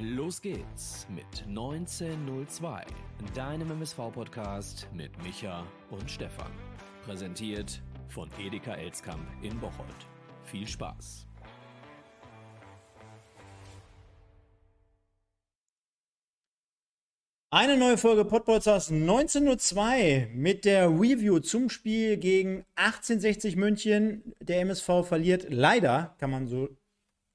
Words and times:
Los 0.00 0.40
geht's 0.40 1.08
mit 1.08 1.44
1902, 1.48 2.84
deinem 3.34 3.68
MSV-Podcast 3.72 4.86
mit 4.92 5.10
Micha 5.24 5.66
und 5.90 6.08
Stefan. 6.08 6.52
Präsentiert 7.04 7.82
von 8.06 8.30
Edeka 8.38 8.74
Elskamp 8.74 9.26
in 9.42 9.58
Bocholt. 9.58 10.06
Viel 10.44 10.68
Spaß! 10.68 11.26
Eine 17.50 17.76
neue 17.76 17.98
Folge 17.98 18.24
Podbolzers 18.24 18.92
1902 18.92 20.30
mit 20.32 20.64
der 20.64 20.90
Review 20.90 21.40
zum 21.40 21.70
Spiel 21.70 22.18
gegen 22.18 22.64
1860 22.76 23.56
München. 23.56 24.32
Der 24.40 24.60
MSV 24.60 25.04
verliert 25.04 25.46
leider, 25.48 26.14
kann 26.20 26.30
man 26.30 26.46
so, 26.46 26.68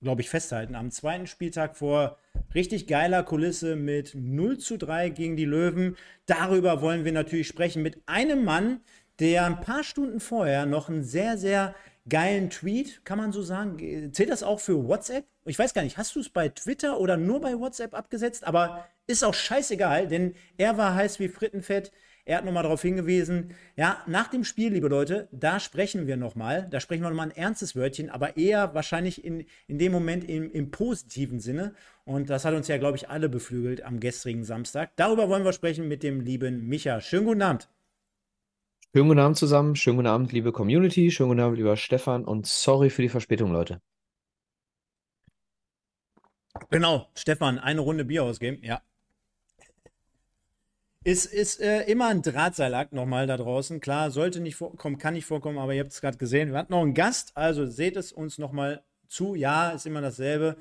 glaube 0.01 0.21
ich, 0.21 0.29
festhalten, 0.29 0.75
am 0.75 0.91
zweiten 0.91 1.27
Spieltag 1.27 1.75
vor 1.75 2.17
richtig 2.55 2.87
geiler 2.87 3.23
Kulisse 3.23 3.75
mit 3.75 4.13
0 4.15 4.57
zu 4.57 4.77
3 4.77 5.09
gegen 5.09 5.35
die 5.35 5.45
Löwen. 5.45 5.97
Darüber 6.25 6.81
wollen 6.81 7.05
wir 7.05 7.11
natürlich 7.11 7.47
sprechen 7.47 7.83
mit 7.83 8.01
einem 8.05 8.43
Mann, 8.43 8.81
der 9.19 9.45
ein 9.45 9.61
paar 9.61 9.83
Stunden 9.83 10.19
vorher 10.19 10.65
noch 10.65 10.89
einen 10.89 11.03
sehr, 11.03 11.37
sehr 11.37 11.75
geilen 12.09 12.49
Tweet, 12.49 13.05
kann 13.05 13.17
man 13.17 13.31
so 13.31 13.41
sagen. 13.41 14.11
Zählt 14.13 14.29
das 14.29 14.43
auch 14.43 14.59
für 14.59 14.87
WhatsApp? 14.87 15.25
Ich 15.45 15.57
weiß 15.57 15.73
gar 15.73 15.83
nicht, 15.83 15.97
hast 15.97 16.15
du 16.15 16.19
es 16.19 16.29
bei 16.29 16.49
Twitter 16.49 16.99
oder 16.99 17.17
nur 17.17 17.41
bei 17.41 17.57
WhatsApp 17.57 17.93
abgesetzt? 17.93 18.45
Aber 18.45 18.87
ist 19.07 19.23
auch 19.23 19.33
scheißegal, 19.33 20.07
denn 20.07 20.35
er 20.57 20.77
war 20.77 20.95
heiß 20.95 21.19
wie 21.19 21.29
Frittenfett. 21.29 21.91
Er 22.25 22.37
hat 22.37 22.45
nochmal 22.45 22.63
darauf 22.63 22.81
hingewiesen, 22.81 23.53
ja, 23.75 24.01
nach 24.07 24.29
dem 24.29 24.45
Spiel, 24.45 24.71
liebe 24.71 24.87
Leute, 24.87 25.27
da 25.33 25.59
sprechen 25.59 26.07
wir 26.07 26.15
nochmal, 26.15 26.69
da 26.69 26.79
sprechen 26.79 27.03
wir 27.03 27.09
nochmal 27.09 27.27
ein 27.27 27.35
ernstes 27.35 27.75
Wörtchen, 27.75 28.09
aber 28.09 28.37
eher 28.37 28.73
wahrscheinlich 28.73 29.25
in, 29.25 29.45
in 29.67 29.77
dem 29.77 29.91
Moment 29.91 30.23
im, 30.23 30.49
im 30.49 30.71
positiven 30.71 31.41
Sinne. 31.41 31.75
Und 32.05 32.29
das 32.29 32.45
hat 32.45 32.53
uns 32.53 32.69
ja, 32.69 32.77
glaube 32.77 32.95
ich, 32.95 33.09
alle 33.09 33.27
beflügelt 33.27 33.83
am 33.83 33.99
gestrigen 33.99 34.45
Samstag. 34.45 34.95
Darüber 34.95 35.27
wollen 35.27 35.43
wir 35.43 35.51
sprechen 35.51 35.89
mit 35.89 36.01
dem 36.01 36.21
lieben 36.21 36.65
Micha. 36.65 37.01
Schönen 37.01 37.25
guten 37.25 37.41
Abend. 37.41 37.67
Schönen 38.95 39.09
guten 39.09 39.19
Abend 39.19 39.37
zusammen, 39.37 39.75
schönen 39.75 39.97
guten 39.97 40.07
Abend, 40.07 40.31
liebe 40.31 40.53
Community, 40.53 41.11
schönen 41.11 41.29
guten 41.29 41.41
Abend, 41.41 41.57
lieber 41.57 41.75
Stefan 41.75 42.23
und 42.23 42.47
sorry 42.47 42.89
für 42.89 43.01
die 43.01 43.09
Verspätung, 43.09 43.51
Leute. 43.51 43.81
Genau, 46.69 47.09
Stefan, 47.15 47.59
eine 47.59 47.81
Runde 47.81 48.05
Bier 48.05 48.23
ausgeben, 48.23 48.59
ja. 48.63 48.81
Ist, 51.05 51.25
ist 51.25 51.59
äh, 51.59 51.83
immer 51.83 52.07
ein 52.07 52.21
Drahtseilakt 52.21 52.93
nochmal 52.93 53.27
da 53.27 53.35
draußen. 53.35 53.79
Klar, 53.81 54.09
sollte 54.09 54.39
nicht 54.39 54.55
vorkommen, 54.55 54.97
kann 54.97 55.13
nicht 55.15 55.25
vorkommen, 55.25 55.57
aber 55.57 55.73
ihr 55.73 55.81
habt 55.81 55.91
es 55.91 55.99
gerade 55.99 56.17
gesehen. 56.17 56.51
Wir 56.51 56.57
hatten 56.57 56.71
noch 56.71 56.81
einen 56.81 56.93
Gast, 56.93 57.35
also 57.35 57.65
seht 57.65 57.97
es 57.97 58.13
uns 58.13 58.37
nochmal 58.37 58.83
zu. 59.09 59.35
Ja, 59.35 59.71
ist 59.71 59.85
immer 59.85 60.01
dasselbe. 60.01 60.55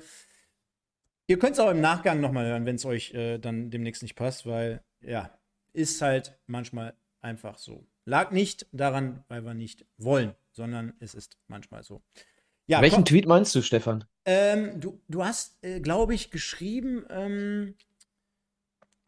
Ihr 1.27 1.39
könnt 1.39 1.53
es 1.53 1.59
auch 1.59 1.71
im 1.71 1.79
Nachgang 1.79 2.19
nochmal 2.19 2.45
hören, 2.45 2.65
wenn 2.65 2.75
es 2.75 2.85
euch 2.85 3.13
äh, 3.13 3.37
dann 3.37 3.69
demnächst 3.69 4.03
nicht 4.03 4.15
passt, 4.15 4.45
weil 4.45 4.83
ja, 5.01 5.31
ist 5.71 6.01
halt 6.01 6.37
manchmal 6.45 6.93
einfach 7.21 7.57
so. 7.57 7.87
Lag 8.05 8.31
nicht 8.31 8.67
daran, 8.73 9.23
weil 9.29 9.45
wir 9.45 9.53
nicht 9.53 9.85
wollen, 9.97 10.35
sondern 10.51 10.93
es 10.99 11.13
ist 11.13 11.37
manchmal 11.47 11.83
so. 11.83 12.01
Ja, 12.65 12.81
Welchen 12.81 12.95
komm, 12.95 13.05
Tweet 13.05 13.27
meinst 13.27 13.55
du, 13.55 13.61
Stefan? 13.61 14.05
Ähm, 14.25 14.79
du, 14.79 15.01
du 15.07 15.23
hast, 15.23 15.63
äh, 15.63 15.79
glaube 15.79 16.13
ich, 16.13 16.31
geschrieben, 16.31 17.05
ähm, 17.09 17.75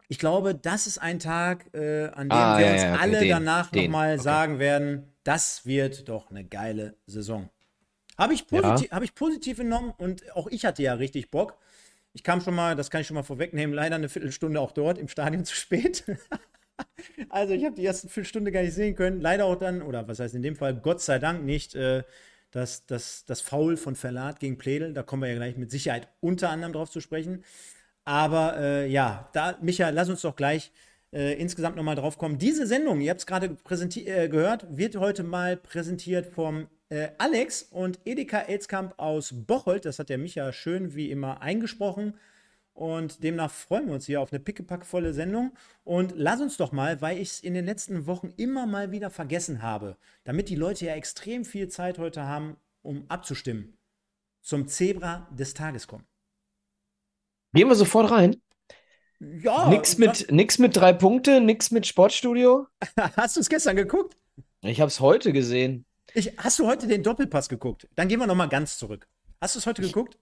ich 0.07 0.19
glaube, 0.19 0.55
das 0.55 0.87
ist 0.87 0.97
ein 0.97 1.19
Tag, 1.19 1.73
äh, 1.73 2.07
an 2.07 2.29
dem 2.29 2.37
ah, 2.37 2.57
wir 2.57 2.65
ja, 2.65 2.73
uns 2.73 2.81
ja, 2.83 2.95
alle 2.95 3.19
den, 3.19 3.29
danach 3.29 3.71
nochmal 3.71 4.13
okay. 4.13 4.23
sagen 4.23 4.59
werden, 4.59 5.13
das 5.23 5.65
wird 5.65 6.07
doch 6.09 6.29
eine 6.29 6.43
geile 6.45 6.95
Saison. 7.07 7.49
Habe 8.17 8.33
ich, 8.33 8.47
positiv, 8.47 8.89
ja. 8.89 8.95
hab 8.95 9.03
ich 9.03 9.13
positiv 9.13 9.57
genommen 9.57 9.93
und 9.97 10.31
auch 10.35 10.47
ich 10.47 10.65
hatte 10.65 10.83
ja 10.83 10.93
richtig 10.93 11.31
Bock. 11.31 11.57
Ich 12.13 12.23
kam 12.23 12.39
schon 12.39 12.55
mal, 12.55 12.75
das 12.75 12.89
kann 12.89 13.01
ich 13.01 13.07
schon 13.07 13.15
mal 13.15 13.23
vorwegnehmen, 13.23 13.75
leider 13.75 13.95
eine 13.95 14.07
Viertelstunde 14.07 14.59
auch 14.61 14.71
dort 14.71 14.97
im 14.97 15.09
Stadion 15.09 15.43
zu 15.45 15.55
spät. 15.55 16.05
also 17.29 17.53
ich 17.53 17.65
habe 17.65 17.75
die 17.75 17.83
erste 17.83 18.07
Viertelstunde 18.07 18.51
gar 18.51 18.61
nicht 18.61 18.73
sehen 18.73 18.95
können. 18.95 19.19
Leider 19.19 19.45
auch 19.45 19.57
dann, 19.57 19.81
oder 19.81 20.07
was 20.07 20.19
heißt 20.19 20.35
in 20.35 20.43
dem 20.43 20.55
Fall, 20.55 20.75
Gott 20.75 21.01
sei 21.01 21.19
Dank 21.19 21.43
nicht 21.43 21.75
äh, 21.75 22.03
das, 22.51 22.85
das, 22.85 23.25
das 23.25 23.41
Foul 23.41 23.75
von 23.75 23.95
Verlat 23.95 24.39
gegen 24.39 24.57
Pledel. 24.57 24.93
Da 24.93 25.03
kommen 25.03 25.23
wir 25.23 25.29
ja 25.29 25.35
gleich 25.35 25.57
mit 25.57 25.71
Sicherheit 25.71 26.07
unter 26.21 26.49
anderem 26.49 26.71
drauf 26.71 26.89
zu 26.89 27.01
sprechen. 27.01 27.43
Aber 28.05 28.57
äh, 28.57 28.87
ja, 28.87 29.29
da, 29.33 29.57
Micha, 29.61 29.89
lass 29.89 30.09
uns 30.09 30.21
doch 30.21 30.35
gleich 30.35 30.71
äh, 31.11 31.33
insgesamt 31.39 31.75
nochmal 31.75 31.95
drauf 31.95 32.17
kommen. 32.17 32.37
Diese 32.37 32.67
Sendung, 32.67 33.01
ihr 33.01 33.09
habt 33.09 33.19
es 33.19 33.25
gerade 33.25 33.57
äh, 33.67 34.29
gehört, 34.29 34.65
wird 34.69 34.95
heute 34.95 35.23
mal 35.23 35.57
präsentiert 35.57 36.27
vom 36.27 36.67
äh, 36.89 37.09
Alex 37.17 37.63
und 37.63 37.99
Edeka 38.05 38.41
Elskamp 38.41 38.93
aus 38.97 39.33
Bocholt. 39.33 39.85
Das 39.85 39.97
hat 39.97 40.09
der 40.09 40.19
Micha 40.19 40.53
schön 40.53 40.95
wie 40.95 41.09
immer 41.09 41.41
eingesprochen. 41.41 42.13
Und 42.73 43.23
demnach 43.23 43.51
freuen 43.51 43.87
wir 43.87 43.93
uns 43.93 44.05
hier 44.05 44.19
auf 44.19 44.33
eine 44.33 44.41
pickepackvolle 44.41 45.13
Sendung. 45.13 45.53
Und 45.83 46.13
lass 46.15 46.41
uns 46.41 46.57
doch 46.57 46.73
mal, 46.73 47.01
weil 47.01 47.17
ich 47.17 47.29
es 47.29 47.39
in 47.39 47.53
den 47.53 47.65
letzten 47.65 48.05
Wochen 48.05 48.33
immer 48.35 48.67
mal 48.67 48.91
wieder 48.91 49.09
vergessen 49.09 49.63
habe, 49.63 49.95
damit 50.25 50.49
die 50.49 50.55
Leute 50.55 50.85
ja 50.85 50.93
extrem 50.93 51.45
viel 51.45 51.69
Zeit 51.69 51.97
heute 51.97 52.23
haben, 52.23 52.57
um 52.81 53.05
abzustimmen, 53.07 53.77
zum 54.41 54.67
Zebra 54.67 55.27
des 55.31 55.53
Tages 55.53 55.87
kommen. 55.87 56.05
Gehen 57.55 57.69
wir 57.69 57.75
sofort 57.75 58.11
rein. 58.11 58.35
Ja. 59.19 59.69
Nix 59.69 59.97
mit, 59.97 60.29
nix 60.29 60.59
mit 60.59 60.75
drei 60.75 60.91
Punkte, 60.91 61.39
nix 61.39 61.71
mit 61.71 61.87
Sportstudio. 61.87 62.67
Hast 63.15 63.37
du 63.37 63.39
es 63.39 63.47
gestern 63.47 63.77
geguckt? 63.77 64.17
Ich 64.61 64.81
habe 64.81 64.89
es 64.89 64.99
heute 64.99 65.31
gesehen. 65.31 65.85
Ich, 66.13 66.33
hast 66.37 66.59
du 66.59 66.67
heute 66.67 66.87
den 66.87 67.03
Doppelpass 67.03 67.49
geguckt? 67.49 67.87
Dann 67.95 68.07
gehen 68.07 68.19
wir 68.19 68.27
noch 68.27 68.35
mal 68.35 68.47
ganz 68.47 68.77
zurück. 68.77 69.07
Hast 69.39 69.55
du 69.55 69.59
es 69.59 69.67
heute 69.67 69.81
ich, 69.81 69.89
geguckt? 69.89 70.17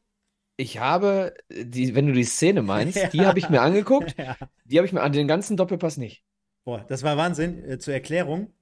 Ich 0.57 0.79
habe, 0.79 1.33
die, 1.49 1.95
wenn 1.95 2.07
du 2.07 2.13
die 2.13 2.23
Szene 2.23 2.61
meinst, 2.61 2.97
ja. 2.97 3.07
die 3.13 3.25
habe 3.25 3.39
ich 3.39 3.49
mir 3.49 3.61
angeguckt. 3.61 4.16
Ja. 4.17 4.38
Die 4.66 4.77
habe 4.77 4.85
ich 4.85 4.93
mir 4.93 5.01
an 5.01 5.11
den 5.11 5.27
ganzen 5.27 5.57
Doppelpass 5.57 5.97
nicht. 5.97 6.23
Boah, 6.66 6.85
das 6.88 7.03
war 7.03 7.17
Wahnsinn. 7.17 7.63
Äh, 7.63 7.79
zur 7.79 7.93
Erklärung. 7.93 8.53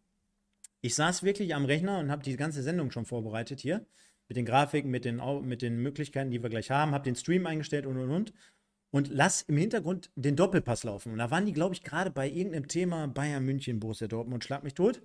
Ich 0.82 0.96
saß 0.96 1.24
wirklich 1.24 1.56
am 1.56 1.66
Rechner 1.66 2.00
und 2.00 2.10
habe 2.10 2.24
die 2.24 2.38
ganze 2.38 2.64
Sendung 2.64 2.92
schon 2.92 3.06
vorbereitet 3.06 3.60
hier. 3.60 3.86
Mit 4.28 4.38
den 4.38 4.46
Grafiken, 4.46 4.90
mit 4.90 5.04
den, 5.04 5.22
mit 5.44 5.62
den 5.62 5.78
Möglichkeiten, 5.78 6.32
die 6.32 6.42
wir 6.42 6.50
gleich 6.50 6.72
haben. 6.72 6.94
Habe 6.94 7.04
den 7.04 7.16
Stream 7.16 7.46
eingestellt 7.46 7.86
und 7.86 7.98
und 7.98 8.12
und 8.12 8.34
und 8.92 9.10
lass 9.10 9.42
im 9.44 9.58
Hintergrund 9.58 10.12
den 10.16 10.36
Doppelpass 10.36 10.84
laufen. 10.84 11.14
Und 11.14 11.18
da 11.18 11.32
waren 11.32 11.46
die, 11.46 11.54
glaube 11.54 11.74
ich, 11.74 11.84
gerade 11.84 12.12
bei 12.12 12.30
irgendeinem 12.30 12.68
Thema 12.68 13.08
Bayern 13.08 13.46
München, 13.46 13.80
Borussia 13.80 14.08
Dortmund, 14.08 14.44
schlag 14.44 14.64
mich 14.64 14.74
tot. 14.74 15.02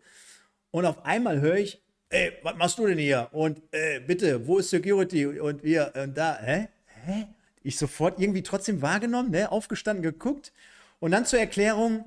Und 0.73 0.85
auf 0.85 1.05
einmal 1.05 1.41
höre 1.41 1.57
ich, 1.57 1.83
ey, 2.11 2.33
was 2.43 2.57
machst 2.57 2.79
du 2.79 2.87
denn 2.87 2.99
hier? 2.99 3.29
Und 3.33 3.63
äh, 3.73 4.01
bitte, 4.01 4.47
wo 4.47 4.59
ist 4.59 4.71
Security? 4.71 5.27
Und 5.27 5.63
wir, 5.63 5.93
und 6.03 6.17
da, 6.17 6.39
hä? 6.43 6.69
Hä? 7.05 7.27
Ich 7.63 7.79
sofort 7.79 8.21
irgendwie 8.21 8.43
trotzdem 8.43 8.83
wahrgenommen, 8.83 9.31
ne? 9.31 9.51
aufgestanden, 9.51 10.03
geguckt. 10.03 10.53
Und 10.99 11.13
dann 11.13 11.25
zur 11.25 11.39
Erklärung, 11.39 12.05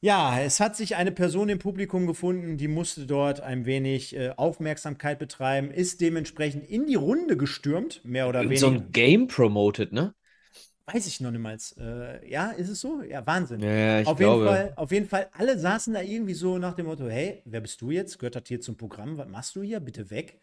ja, 0.00 0.40
es 0.40 0.60
hat 0.60 0.76
sich 0.76 0.96
eine 0.96 1.12
Person 1.12 1.48
im 1.48 1.58
Publikum 1.58 2.06
gefunden, 2.06 2.56
die 2.56 2.68
musste 2.68 3.06
dort 3.06 3.40
ein 3.40 3.66
wenig 3.66 4.14
äh, 4.14 4.30
Aufmerksamkeit 4.36 5.18
betreiben, 5.18 5.70
ist 5.70 6.00
dementsprechend 6.00 6.68
in 6.68 6.86
die 6.86 6.94
Runde 6.94 7.36
gestürmt, 7.36 8.04
mehr 8.04 8.28
oder 8.28 8.42
weniger. 8.42 8.60
So 8.60 8.66
ein 8.68 8.92
Game 8.92 9.28
promoted, 9.28 9.92
ne? 9.92 10.14
Weiß 10.86 11.06
ich 11.06 11.20
noch 11.20 11.30
niemals. 11.30 11.74
Äh, 11.78 12.28
ja, 12.28 12.50
ist 12.50 12.68
es 12.68 12.80
so? 12.80 13.02
Ja, 13.02 13.26
Wahnsinn. 13.26 13.60
Ja, 13.60 14.00
ich 14.00 14.06
auf, 14.06 14.18
glaube. 14.18 14.44
Jeden 14.44 14.54
Fall, 14.54 14.72
auf 14.76 14.92
jeden 14.92 15.08
Fall, 15.08 15.28
alle 15.32 15.58
saßen 15.58 15.94
da 15.94 16.02
irgendwie 16.02 16.34
so 16.34 16.58
nach 16.58 16.74
dem 16.74 16.86
Motto: 16.86 17.08
Hey, 17.08 17.40
wer 17.46 17.60
bist 17.62 17.80
du 17.80 17.90
jetzt? 17.90 18.18
Gehört 18.18 18.36
das 18.36 18.42
hier 18.46 18.60
zum 18.60 18.76
Programm? 18.76 19.16
Was 19.16 19.28
machst 19.28 19.56
du 19.56 19.62
hier? 19.62 19.80
Bitte 19.80 20.10
weg. 20.10 20.40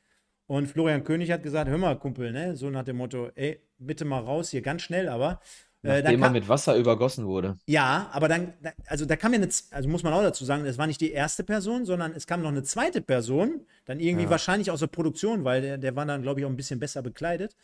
Und 0.48 0.68
Florian 0.68 1.04
König 1.04 1.32
hat 1.32 1.44
gesagt: 1.44 1.70
Hör 1.70 1.78
mal, 1.78 1.98
Kumpel, 2.00 2.32
ne? 2.32 2.56
So 2.56 2.72
nach 2.72 2.84
dem 2.84 2.98
Motto: 2.98 3.30
Ey, 3.36 3.62
bitte 3.78 4.04
mal 4.04 4.20
raus 4.20 4.50
hier, 4.50 4.62
ganz 4.62 4.82
schnell 4.82 5.10
aber. 5.10 5.40
Äh, 5.84 6.04
Nachdem 6.04 6.20
man 6.20 6.34
mit 6.34 6.48
Wasser 6.48 6.76
übergossen 6.76 7.26
wurde. 7.26 7.58
Ja, 7.66 8.10
aber 8.12 8.28
dann, 8.28 8.54
also 8.86 9.06
da 9.06 9.16
kam 9.16 9.34
ja 9.34 9.40
eine, 9.40 9.50
also 9.72 9.90
muss 9.90 10.04
man 10.04 10.14
auch 10.14 10.22
dazu 10.22 10.46
sagen, 10.46 10.64
es 10.66 10.78
war 10.78 10.86
nicht 10.86 11.02
die 11.02 11.12
erste 11.12 11.44
Person, 11.44 11.86
sondern 11.86 12.12
es 12.12 12.28
kam 12.28 12.44
noch 12.44 12.50
eine 12.50 12.62
zweite 12.62 13.02
Person, 13.02 13.62
dann 13.86 14.00
irgendwie 14.00 14.26
ja. 14.26 14.30
wahrscheinlich 14.30 14.70
aus 14.70 14.82
der 14.82 14.88
Produktion, 14.88 15.44
weil 15.44 15.62
der, 15.62 15.78
der 15.80 15.96
war 15.96 16.06
dann, 16.06 16.22
glaube 16.22 16.40
ich, 16.40 16.46
auch 16.46 16.52
ein 16.52 16.56
bisschen 16.56 16.80
besser 16.80 17.02
bekleidet. 17.02 17.56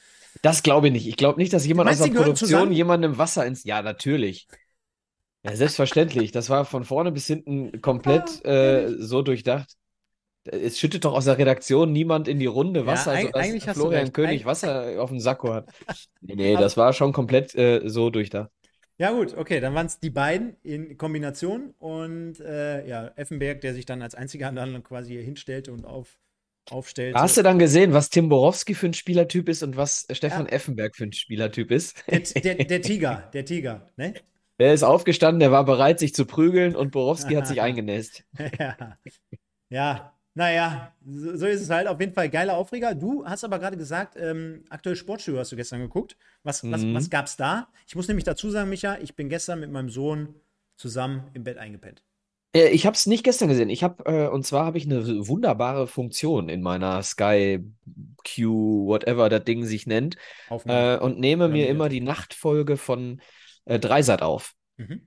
Das 0.41 0.63
glaube 0.63 0.87
ich 0.87 0.93
nicht. 0.93 1.07
Ich 1.07 1.15
glaube 1.15 1.39
nicht, 1.39 1.53
dass 1.53 1.67
jemand 1.67 1.89
meinst, 1.89 2.01
aus 2.01 2.09
der 2.09 2.15
Produktion 2.15 2.71
jemandem 2.71 3.19
Wasser 3.19 3.45
ins. 3.45 3.63
Ja, 3.65 3.83
natürlich. 3.83 4.47
Ja, 5.43 5.55
selbstverständlich. 5.55 6.31
Das 6.31 6.49
war 6.49 6.65
von 6.65 6.85
vorne 6.85 7.11
bis 7.11 7.27
hinten 7.27 7.81
komplett 7.81 8.43
ah, 8.43 8.49
äh, 8.49 8.95
so 8.97 9.21
durchdacht. 9.21 9.77
Es 10.51 10.79
schüttet 10.79 11.05
doch 11.05 11.13
aus 11.13 11.25
der 11.25 11.37
Redaktion 11.37 11.91
niemand 11.91 12.27
in 12.27 12.39
die 12.39 12.45
Runde 12.45 12.85
Wasser, 12.85 13.19
ja, 13.19 13.29
also 13.31 13.59
dass 13.59 13.75
Florian 13.75 14.13
König 14.13 14.45
Wasser 14.45 15.01
auf 15.01 15.09
dem 15.09 15.19
Sakko 15.19 15.53
hat. 15.53 15.69
Nee, 16.21 16.35
nee, 16.35 16.55
das 16.55 16.75
war 16.75 16.91
schon 16.91 17.13
komplett 17.13 17.55
äh, 17.55 17.87
so 17.87 18.09
durchdacht. 18.09 18.49
Ja, 18.99 19.11
gut, 19.11 19.37
okay, 19.37 19.59
dann 19.59 19.75
waren 19.75 19.85
es 19.85 19.99
die 19.99 20.09
beiden 20.09 20.57
in 20.63 20.97
Kombination 20.97 21.75
und 21.77 22.39
äh, 22.39 22.85
ja, 22.87 23.11
Effenberg, 23.15 23.61
der 23.61 23.75
sich 23.75 23.85
dann 23.85 24.01
als 24.01 24.15
einziger 24.15 24.51
dann 24.51 24.83
quasi 24.83 25.13
hier 25.13 25.21
hinstellte 25.21 25.71
und 25.71 25.85
auf, 25.85 26.17
aufstellte. 26.71 27.19
Hast 27.19 27.37
du 27.37 27.43
dann 27.43 27.59
gesehen, 27.59 27.93
was 27.93 28.09
Tim 28.09 28.27
Borowski 28.27 28.73
für 28.73 28.87
ein 28.87 28.95
Spielertyp 28.95 29.49
ist 29.49 29.61
und 29.61 29.77
was 29.77 30.07
Stefan 30.11 30.47
ja. 30.47 30.51
Effenberg 30.51 30.95
für 30.95 31.03
ein 31.03 31.13
Spielertyp 31.13 31.69
ist? 31.69 32.03
Der, 32.09 32.19
der, 32.19 32.55
der 32.65 32.81
Tiger, 32.81 33.29
der 33.33 33.45
Tiger, 33.45 33.87
ne? 33.97 34.15
Der 34.59 34.73
ist 34.73 34.81
aufgestanden, 34.81 35.39
der 35.39 35.51
war 35.51 35.65
bereit, 35.65 35.99
sich 35.99 36.15
zu 36.15 36.25
prügeln 36.25 36.75
und 36.75 36.91
Borowski 36.91 37.35
hat 37.35 37.45
sich 37.47 37.61
eingenässt. 37.61 38.23
ja. 38.57 38.97
ja, 39.69 40.16
Naja, 40.37 40.93
so 41.03 41.47
ist 41.47 41.61
es 41.61 41.71
halt. 41.71 41.87
Auf 41.87 41.99
jeden 41.99 42.13
Fall 42.13 42.29
geiler 42.29 42.57
Aufreger. 42.57 42.93
Du 42.93 43.25
hast 43.25 43.43
aber 43.43 43.57
gerade 43.57 43.75
gesagt, 43.75 44.15
ähm, 44.19 44.65
aktuell 44.69 44.95
Sportstudio 44.95 45.39
hast 45.39 45.51
du 45.51 45.55
gestern 45.55 45.81
geguckt. 45.81 46.15
Was, 46.43 46.61
mhm. 46.61 46.73
was, 46.73 46.83
was 46.93 47.09
gab's 47.09 47.37
da? 47.37 47.69
Ich 47.87 47.95
muss 47.95 48.07
nämlich 48.07 48.23
dazu 48.23 48.51
sagen, 48.51 48.69
Micha, 48.69 48.99
ich 49.01 49.15
bin 49.15 49.29
gestern 49.29 49.59
mit 49.59 49.71
meinem 49.71 49.89
Sohn 49.89 50.35
zusammen 50.75 51.23
im 51.33 51.43
Bett 51.43 51.57
eingepennt. 51.57 52.03
Äh, 52.53 52.67
ich 52.67 52.85
habe 52.85 52.93
es 52.93 53.07
nicht 53.07 53.23
gestern 53.23 53.47
gesehen. 53.47 53.71
Ich 53.71 53.81
habe 53.81 54.05
äh, 54.05 54.27
und 54.27 54.45
zwar 54.45 54.63
habe 54.63 54.77
ich 54.77 54.85
eine 54.85 55.27
wunderbare 55.27 55.87
Funktion 55.87 56.49
in 56.49 56.61
meiner 56.61 57.01
Sky 57.01 57.65
Q, 58.23 58.85
whatever 58.85 59.29
das 59.29 59.43
Ding 59.43 59.65
sich 59.65 59.87
nennt, 59.87 60.17
äh, 60.65 60.99
und 60.99 61.19
nehme 61.19 61.47
mir 61.47 61.67
immer 61.67 61.89
die 61.89 62.01
Nachtfolge 62.01 62.77
von 62.77 63.21
äh, 63.65 63.79
Dreisat 63.79 64.21
auf. 64.21 64.53
Mhm. 64.77 65.01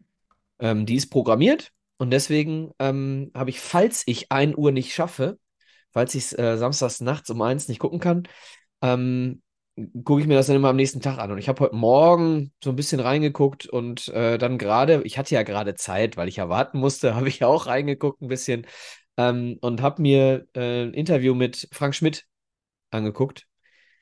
Ähm, 0.58 0.86
die 0.86 0.96
ist 0.96 1.08
programmiert 1.08 1.70
und 2.00 2.10
deswegen 2.10 2.72
ähm, 2.78 3.30
habe 3.34 3.50
ich, 3.50 3.60
falls 3.60 4.04
ich 4.06 4.32
1 4.32 4.56
Uhr 4.56 4.72
nicht 4.72 4.94
schaffe, 4.94 5.38
falls 5.92 6.14
ich 6.14 6.24
es 6.24 6.38
äh, 6.38 6.56
samstags 6.56 7.02
nachts 7.02 7.28
um 7.28 7.42
eins 7.42 7.68
nicht 7.68 7.78
gucken 7.78 8.00
kann, 8.00 8.22
ähm, 8.80 9.42
gucke 10.04 10.22
ich 10.22 10.26
mir 10.26 10.34
das 10.36 10.46
dann 10.46 10.56
immer 10.56 10.70
am 10.70 10.76
nächsten 10.76 11.02
Tag 11.02 11.18
an. 11.18 11.30
Und 11.30 11.36
ich 11.36 11.48
habe 11.50 11.60
heute 11.60 11.76
Morgen 11.76 12.52
so 12.64 12.70
ein 12.70 12.76
bisschen 12.76 13.00
reingeguckt 13.00 13.66
und 13.66 14.08
äh, 14.08 14.38
dann 14.38 14.56
gerade, 14.56 15.02
ich 15.04 15.18
hatte 15.18 15.34
ja 15.34 15.42
gerade 15.42 15.74
Zeit, 15.74 16.16
weil 16.16 16.28
ich 16.28 16.36
ja 16.36 16.48
warten 16.48 16.78
musste, 16.78 17.14
habe 17.16 17.28
ich 17.28 17.44
auch 17.44 17.66
reingeguckt 17.66 18.22
ein 18.22 18.28
bisschen 18.28 18.66
ähm, 19.18 19.58
und 19.60 19.82
habe 19.82 20.00
mir 20.00 20.46
äh, 20.54 20.84
ein 20.84 20.94
Interview 20.94 21.34
mit 21.34 21.68
Frank 21.72 21.94
Schmidt 21.94 22.24
angeguckt. 22.90 23.46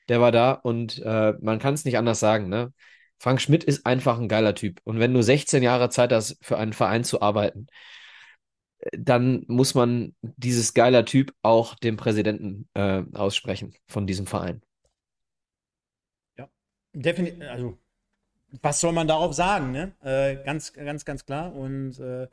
Der 0.09 0.21
war 0.21 0.31
da 0.31 0.53
und 0.53 0.99
äh, 0.99 1.33
man 1.41 1.59
kann 1.59 1.73
es 1.75 1.85
nicht 1.85 1.97
anders 1.97 2.19
sagen, 2.21 2.49
ne? 2.49 2.73
Frank 3.19 3.41
Schmidt 3.41 3.63
ist 3.63 3.85
einfach 3.85 4.17
ein 4.19 4.29
geiler 4.29 4.55
Typ. 4.55 4.79
Und 4.83 4.99
wenn 4.99 5.13
du 5.13 5.21
16 5.21 5.61
Jahre 5.61 5.89
Zeit 5.89 6.11
hast, 6.11 6.37
für 6.41 6.57
einen 6.57 6.73
Verein 6.73 7.03
zu 7.03 7.21
arbeiten, 7.21 7.67
dann 8.91 9.43
muss 9.47 9.75
man 9.75 10.15
dieses 10.21 10.73
geiler 10.73 11.05
Typ 11.05 11.33
auch 11.41 11.75
dem 11.75 11.97
Präsidenten 11.97 12.69
äh, 12.73 13.03
aussprechen 13.13 13.73
von 13.87 14.07
diesem 14.07 14.25
Verein. 14.25 14.61
Definitiv, 16.93 17.47
also 17.47 17.77
was 18.61 18.81
soll 18.81 18.93
man 18.93 19.07
darauf 19.07 19.33
sagen, 19.33 19.71
ne? 19.71 19.93
Äh, 20.01 20.43
ganz, 20.43 20.73
ganz, 20.73 21.05
ganz 21.05 21.25
klar. 21.25 21.53
Und 21.53 21.99
äh, 21.99 22.27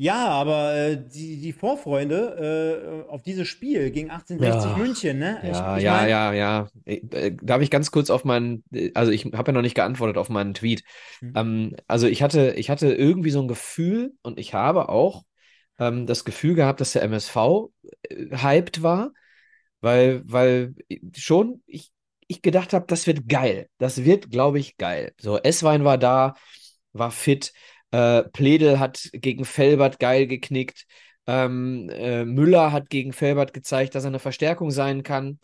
ja, 0.00 0.28
aber 0.28 0.74
äh, 0.76 0.96
die, 0.96 1.40
die 1.40 1.52
Vorfreunde 1.52 3.04
äh, 3.06 3.10
auf 3.10 3.22
dieses 3.22 3.48
Spiel 3.48 3.90
gegen 3.90 4.10
1860 4.10 4.70
ja. 4.70 4.76
München, 4.76 5.18
ne? 5.18 5.40
Ja, 5.42 5.76
ich, 5.76 5.82
ja, 5.82 5.96
mein... 5.96 6.08
ja, 6.08 6.32
ja. 6.32 6.68
Äh, 6.84 7.32
darf 7.42 7.62
ich 7.62 7.70
ganz 7.70 7.90
kurz 7.90 8.08
auf 8.08 8.24
meinen, 8.24 8.62
also 8.94 9.10
ich 9.10 9.24
habe 9.26 9.50
ja 9.50 9.52
noch 9.52 9.62
nicht 9.62 9.74
geantwortet 9.74 10.16
auf 10.16 10.28
meinen 10.28 10.54
Tweet. 10.54 10.84
Mhm. 11.20 11.32
Ähm, 11.34 11.76
also 11.88 12.06
ich 12.06 12.22
hatte, 12.22 12.52
ich 12.52 12.70
hatte 12.70 12.92
irgendwie 12.92 13.30
so 13.30 13.42
ein 13.42 13.48
Gefühl 13.48 14.12
und 14.22 14.38
ich 14.38 14.54
habe 14.54 14.88
auch 14.88 15.24
ähm, 15.80 16.06
das 16.06 16.24
Gefühl 16.24 16.54
gehabt, 16.54 16.80
dass 16.80 16.92
der 16.92 17.02
MSV 17.02 17.36
äh, 18.02 18.36
hyped 18.36 18.82
war, 18.84 19.10
weil, 19.80 20.22
weil 20.24 20.74
schon, 21.16 21.62
ich, 21.66 21.90
ich 22.28 22.40
gedacht 22.42 22.72
habe, 22.72 22.86
das 22.86 23.08
wird 23.08 23.28
geil. 23.28 23.68
Das 23.78 24.04
wird, 24.04 24.30
glaube 24.30 24.60
ich, 24.60 24.76
geil. 24.76 25.12
So, 25.18 25.38
Esswein 25.38 25.84
war 25.84 25.98
da, 25.98 26.34
war 26.92 27.10
fit. 27.10 27.52
Äh, 27.90 28.24
Pledel 28.24 28.78
hat 28.78 29.08
gegen 29.12 29.44
Felbert 29.44 29.98
geil 29.98 30.26
geknickt. 30.26 30.86
Ähm, 31.26 31.90
äh, 31.90 32.24
Müller 32.24 32.72
hat 32.72 32.90
gegen 32.90 33.12
Felbert 33.12 33.52
gezeigt, 33.52 33.94
dass 33.94 34.04
er 34.04 34.08
eine 34.08 34.18
Verstärkung 34.18 34.70
sein 34.70 35.02
kann. 35.02 35.38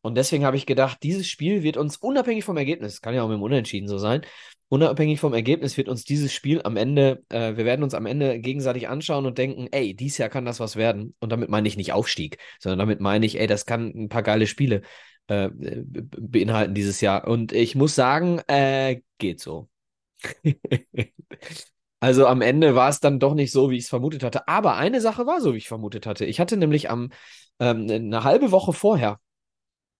Und 0.00 0.14
deswegen 0.16 0.44
habe 0.44 0.56
ich 0.56 0.66
gedacht, 0.66 0.98
dieses 1.02 1.26
Spiel 1.26 1.62
wird 1.62 1.76
uns 1.76 1.96
unabhängig 1.96 2.44
vom 2.44 2.56
Ergebnis, 2.56 3.00
kann 3.00 3.14
ja 3.14 3.22
auch 3.22 3.28
mit 3.28 3.38
dem 3.38 3.42
Unentschieden 3.42 3.88
so 3.88 3.98
sein, 3.98 4.22
unabhängig 4.68 5.20
vom 5.20 5.34
Ergebnis 5.34 5.76
wird 5.76 5.88
uns 5.88 6.04
dieses 6.04 6.32
Spiel 6.32 6.60
am 6.62 6.76
Ende, 6.76 7.24
äh, 7.28 7.56
wir 7.56 7.64
werden 7.64 7.82
uns 7.82 7.94
am 7.94 8.06
Ende 8.06 8.38
gegenseitig 8.40 8.88
anschauen 8.88 9.26
und 9.26 9.38
denken, 9.38 9.68
ey, 9.70 9.94
dieses 9.94 10.18
Jahr 10.18 10.28
kann 10.28 10.44
das 10.44 10.60
was 10.60 10.76
werden. 10.76 11.14
Und 11.20 11.30
damit 11.30 11.48
meine 11.50 11.68
ich 11.68 11.76
nicht 11.76 11.92
Aufstieg, 11.92 12.38
sondern 12.60 12.78
damit 12.78 13.00
meine 13.00 13.26
ich, 13.26 13.38
ey, 13.38 13.46
das 13.46 13.66
kann 13.66 13.92
ein 13.94 14.08
paar 14.08 14.22
geile 14.22 14.46
Spiele 14.46 14.82
äh, 15.28 15.50
beinhalten 15.52 16.74
dieses 16.74 17.00
Jahr. 17.00 17.26
Und 17.26 17.52
ich 17.52 17.74
muss 17.74 17.94
sagen, 17.94 18.40
äh, 18.48 19.00
geht 19.18 19.40
so. 19.40 19.68
also 22.00 22.26
am 22.26 22.42
Ende 22.42 22.74
war 22.74 22.88
es 22.88 23.00
dann 23.00 23.18
doch 23.18 23.34
nicht 23.34 23.52
so, 23.52 23.70
wie 23.70 23.76
ich 23.76 23.84
es 23.84 23.88
vermutet 23.88 24.22
hatte. 24.22 24.48
Aber 24.48 24.76
eine 24.76 25.00
Sache 25.00 25.26
war 25.26 25.40
so, 25.40 25.54
wie 25.54 25.58
ich 25.58 25.68
vermutet 25.68 26.06
hatte. 26.06 26.24
Ich 26.24 26.40
hatte 26.40 26.56
nämlich 26.56 26.90
am 26.90 27.10
ähm, 27.58 27.86
eine 27.90 28.24
halbe 28.24 28.50
Woche 28.50 28.72
vorher 28.72 29.18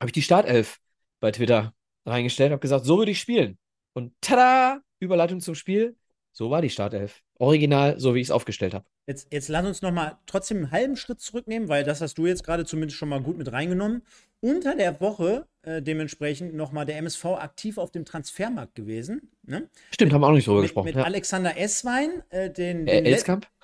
habe 0.00 0.08
ich 0.08 0.12
die 0.12 0.22
Startelf 0.22 0.78
bei 1.20 1.32
Twitter 1.32 1.74
reingestellt, 2.04 2.52
habe 2.52 2.60
gesagt, 2.60 2.84
so 2.84 2.98
würde 2.98 3.12
ich 3.12 3.20
spielen. 3.20 3.58
Und 3.94 4.14
tada, 4.20 4.80
Überleitung 5.00 5.40
zum 5.40 5.54
Spiel. 5.54 5.96
So 6.32 6.50
war 6.50 6.62
die 6.62 6.70
Startelf. 6.70 7.22
Original, 7.38 7.98
so 7.98 8.14
wie 8.14 8.20
ich 8.20 8.28
es 8.28 8.30
aufgestellt 8.30 8.74
habe. 8.74 8.84
Jetzt, 9.06 9.28
jetzt 9.32 9.48
lass 9.48 9.66
uns 9.66 9.82
noch 9.82 9.92
mal 9.92 10.18
trotzdem 10.26 10.58
einen 10.58 10.70
halben 10.70 10.96
Schritt 10.96 11.20
zurücknehmen, 11.20 11.68
weil 11.68 11.84
das 11.84 12.00
hast 12.00 12.18
du 12.18 12.26
jetzt 12.26 12.44
gerade 12.44 12.64
zumindest 12.64 12.98
schon 12.98 13.08
mal 13.08 13.20
gut 13.20 13.36
mit 13.36 13.52
reingenommen. 13.52 14.02
Unter 14.40 14.74
der 14.74 15.00
Woche 15.00 15.46
äh, 15.62 15.82
dementsprechend 15.82 16.54
noch 16.54 16.72
mal 16.72 16.84
der 16.84 16.98
MSV 16.98 17.24
aktiv 17.24 17.78
auf 17.78 17.90
dem 17.90 18.04
Transfermarkt 18.04 18.74
gewesen. 18.74 19.30
Ne? 19.42 19.68
Stimmt, 19.92 20.12
haben 20.12 20.20
wir 20.20 20.28
auch 20.28 20.32
nicht 20.32 20.46
drüber 20.46 20.60
mit, 20.60 20.68
gesprochen. 20.68 20.86
Mit 20.86 20.96
ja. 20.96 21.04
Alexander 21.04 21.58
Esswein, 21.58 22.22
äh, 22.30 22.50
den, 22.50 22.86
äh, 22.86 23.02
den 23.02 23.06
Elskamp? 23.06 23.46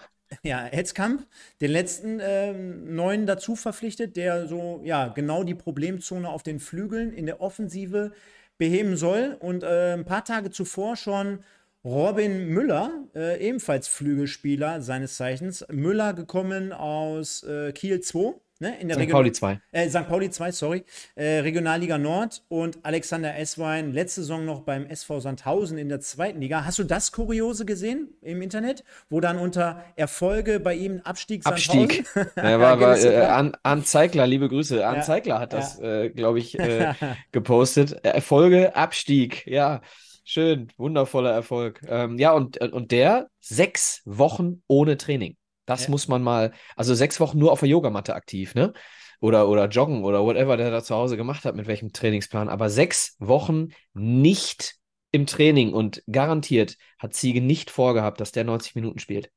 Ja, 0.42 0.64
Hetzkamp, 0.64 1.26
den 1.60 1.70
letzten 1.70 2.18
äh, 2.18 2.54
neuen 2.54 3.26
dazu 3.26 3.54
verpflichtet, 3.54 4.16
der 4.16 4.48
so, 4.48 4.80
ja, 4.82 5.08
genau 5.08 5.44
die 5.44 5.54
Problemzone 5.54 6.26
auf 6.26 6.42
den 6.42 6.58
Flügeln 6.58 7.12
in 7.12 7.26
der 7.26 7.42
Offensive 7.42 8.12
beheben 8.56 8.96
soll. 8.96 9.36
Und 9.40 9.62
äh, 9.62 9.92
ein 9.92 10.06
paar 10.06 10.24
Tage 10.24 10.50
zuvor 10.50 10.96
schon 10.96 11.40
Robin 11.84 12.46
Müller, 12.46 13.06
äh, 13.14 13.44
ebenfalls 13.44 13.88
Flügelspieler 13.88 14.82
seines 14.82 15.16
Zeichens. 15.16 15.66
Müller 15.70 16.14
gekommen 16.14 16.72
aus 16.72 17.42
äh, 17.42 17.72
Kiel 17.72 18.00
2. 18.00 18.34
Ne, 18.60 18.80
in 18.80 18.86
der 18.86 18.94
St. 18.94 19.00
Region 19.00 19.12
Pauli 19.14 19.32
2. 19.32 19.60
Äh, 19.72 19.88
St. 19.88 20.06
Pauli 20.06 20.30
2, 20.30 20.52
sorry. 20.52 20.84
Äh, 21.16 21.40
Regionalliga 21.40 21.98
Nord 21.98 22.44
und 22.46 22.78
Alexander 22.84 23.36
Esswein, 23.36 23.92
letzte 23.92 24.20
Saison 24.20 24.44
noch 24.44 24.60
beim 24.60 24.86
SV 24.86 25.18
Sandhausen 25.18 25.78
in 25.78 25.88
der 25.88 25.98
zweiten 25.98 26.40
Liga. 26.40 26.64
Hast 26.64 26.78
du 26.78 26.84
das 26.84 27.10
Kuriose 27.10 27.64
gesehen 27.64 28.10
im 28.20 28.40
Internet, 28.40 28.84
wo 29.10 29.18
dann 29.18 29.36
unter 29.38 29.82
Erfolge 29.96 30.60
bei 30.60 30.76
ihm 30.76 31.00
Abstieg 31.02 31.44
Abstieg. 31.44 32.04
ja, 32.36 32.60
war, 32.60 32.78
war 32.78 32.96
äh, 32.96 33.24
An, 33.24 33.56
An 33.64 33.84
Zeigler, 33.84 34.28
liebe 34.28 34.48
Grüße. 34.48 34.86
An 34.86 34.96
ja. 34.96 35.02
Zeigler 35.02 35.40
hat 35.40 35.52
das, 35.52 35.80
ja. 35.80 36.02
Äh, 36.02 36.10
glaube 36.10 36.38
ich, 36.38 36.56
gepostet. 37.32 38.04
Erfolge, 38.04 38.76
Abstieg, 38.76 39.44
ja. 39.48 39.80
Schön, 40.24 40.68
wundervoller 40.76 41.32
Erfolg. 41.32 41.80
Ähm, 41.88 42.18
ja, 42.18 42.32
und, 42.32 42.58
und 42.58 42.90
der 42.92 43.28
sechs 43.40 44.02
Wochen 44.04 44.62
ohne 44.68 44.96
Training. 44.96 45.36
Das 45.66 45.84
ja. 45.84 45.90
muss 45.90 46.08
man 46.08 46.22
mal, 46.22 46.52
also 46.76 46.94
sechs 46.94 47.20
Wochen 47.20 47.38
nur 47.38 47.52
auf 47.52 47.60
der 47.60 47.68
Yogamatte 47.68 48.14
aktiv, 48.14 48.54
ne? 48.54 48.72
Oder, 49.20 49.48
oder 49.48 49.68
joggen 49.68 50.02
oder 50.04 50.24
whatever 50.24 50.56
der 50.56 50.70
da 50.70 50.82
zu 50.82 50.96
Hause 50.96 51.16
gemacht 51.16 51.44
hat, 51.44 51.54
mit 51.54 51.68
welchem 51.68 51.92
Trainingsplan. 51.92 52.48
Aber 52.48 52.70
sechs 52.70 53.16
Wochen 53.20 53.68
nicht 53.94 54.74
im 55.12 55.26
Training 55.26 55.72
und 55.72 56.02
garantiert 56.10 56.76
hat 56.98 57.14
Ziege 57.14 57.40
nicht 57.40 57.70
vorgehabt, 57.70 58.20
dass 58.20 58.32
der 58.32 58.44
90 58.44 58.74
Minuten 58.74 58.98
spielt. 58.98 59.30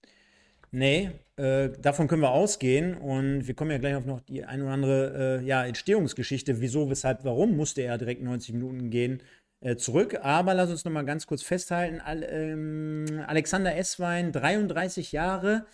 Nee, 0.72 1.12
äh, 1.38 1.70
davon 1.80 2.08
können 2.08 2.22
wir 2.22 2.32
ausgehen 2.32 2.96
und 2.96 3.48
wir 3.48 3.54
kommen 3.54 3.72
ja 3.72 3.78
gleich 3.78 3.96
auf 3.96 4.06
noch 4.06 4.22
die 4.22 4.44
ein 4.44 4.62
oder 4.62 4.72
andere 4.72 5.40
äh, 5.42 5.46
ja, 5.46 5.66
Entstehungsgeschichte. 5.66 6.60
Wieso, 6.62 6.90
weshalb, 6.90 7.24
warum 7.24 7.56
musste 7.56 7.82
er 7.82 7.98
direkt 7.98 8.24
90 8.24 8.54
Minuten 8.54 8.90
gehen? 8.90 9.22
Äh, 9.66 9.78
zurück. 9.78 10.20
Aber 10.22 10.54
lass 10.54 10.70
uns 10.70 10.86
noch 10.86 10.92
mal 10.92 11.06
ganz 11.06 11.26
kurz 11.26 11.42
festhalten: 11.42 12.00
Al 12.00 12.22
ähm, 12.30 13.24
Alexander 13.26 13.76
Esswein, 13.76 14.32
33 14.32 15.12
Jahre, 15.12 15.66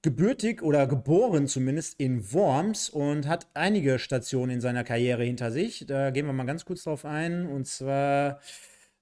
gebürtig 0.00 0.62
oder 0.62 0.86
geboren 0.86 1.46
zumindest 1.46 2.00
in 2.00 2.32
Worms 2.32 2.88
und 2.88 3.28
hat 3.28 3.46
einige 3.52 3.98
Stationen 3.98 4.52
in 4.52 4.60
seiner 4.62 4.82
Karriere 4.82 5.24
hinter 5.24 5.50
sich. 5.50 5.84
Da 5.86 6.10
gehen 6.10 6.24
wir 6.24 6.32
mal 6.32 6.46
ganz 6.46 6.64
kurz 6.64 6.84
drauf 6.84 7.04
ein. 7.04 7.46
Und 7.46 7.66
zwar 7.66 8.40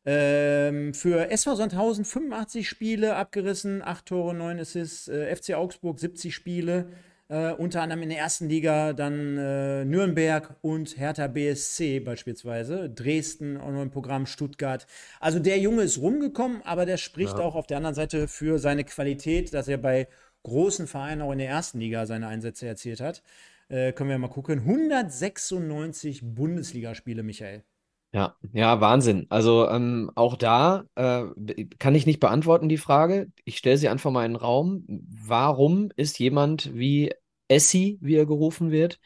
ähm, 0.05 0.93
für 0.93 1.31
SV 1.31 1.55
Sandhausen 1.55 2.05
85 2.05 2.69
Spiele 2.69 3.15
abgerissen, 3.15 3.81
8 3.81 4.07
Tore, 4.07 4.35
9 4.35 4.59
Assists, 4.59 5.07
äh, 5.07 5.37
FC 5.37 5.55
Augsburg 5.55 6.01
70 6.01 6.35
Spiele. 6.35 6.89
Äh, 7.29 7.53
unter 7.53 7.83
anderem 7.83 8.03
in 8.03 8.11
der 8.11 8.19
ersten 8.19 8.49
Liga 8.49 8.93
dann 8.93 9.37
äh, 9.37 9.85
Nürnberg 9.85 10.55
und 10.63 10.97
Hertha 10.97 11.27
BSC 11.27 11.99
beispielsweise. 12.01 12.89
Dresden 12.89 13.57
auch 13.57 13.73
noch 13.73 13.83
im 13.83 13.91
Programm, 13.91 14.27
Stuttgart. 14.27 14.87
Also 15.19 15.41
der 15.41 15.59
Junge 15.59 15.83
ist 15.83 15.99
rumgekommen, 15.99 16.63
aber 16.63 16.87
der 16.87 16.99
spricht 16.99 17.39
ja. 17.39 17.45
auch 17.45 17.57
auf 17.57 17.67
der 17.67 17.79
anderen 17.79 17.97
Seite 17.97 18.29
für 18.29 18.61
seine 18.61 18.85
Qualität, 18.85 19.53
dass 19.55 19.67
er 19.67 19.79
bei 19.79 20.07
großen 20.45 20.87
Vereinen 20.87 21.23
auch 21.23 21.33
in 21.33 21.39
der 21.39 21.49
ersten 21.49 21.81
Liga 21.81 22.07
seine 22.07 22.29
Einsätze 22.29 22.69
erzielt 22.69 23.01
hat. 23.01 23.23
Äh, 23.69 23.93
können 23.93 24.11
wir 24.11 24.19
mal 24.19 24.29
gucken. 24.29 24.61
196 24.61 26.21
Bundesligaspiele, 26.23 27.25
Michael. 27.25 27.65
Ja, 28.17 28.35
ja, 28.55 28.81
Wahnsinn. 28.81 29.27
Also 29.29 29.69
ähm, 29.69 30.11
auch 30.15 30.37
da 30.37 30.85
äh, 30.95 31.25
kann 31.79 31.95
ich 31.95 32.07
nicht 32.07 32.19
beantworten 32.19 32.67
die 32.71 32.79
Frage. 32.79 33.31
Ich 33.45 33.59
stelle 33.59 33.77
sie 33.77 33.91
einfach 33.91 34.11
mal 34.11 34.25
in 34.25 34.33
den 34.33 34.37
Raum. 34.41 34.85
Warum 34.89 35.91
ist 35.97 36.19
jemand 36.19 36.75
wie 36.75 37.13
Essi, 37.49 37.99
wie 38.01 38.15
er 38.15 38.25
gerufen 38.25 38.71
wird, 38.71 38.99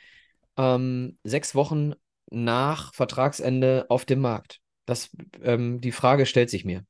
ähm, 0.57 1.19
sechs 1.25 1.57
Wochen 1.57 1.95
nach 2.31 2.95
Vertragsende 2.95 3.87
auf 3.89 4.05
dem 4.05 4.21
Markt? 4.21 4.61
Das, 4.87 5.11
ähm, 5.43 5.81
die 5.81 5.93
Frage 5.93 6.25
stellt 6.25 6.51
sich 6.51 6.65
mir. 6.65 6.85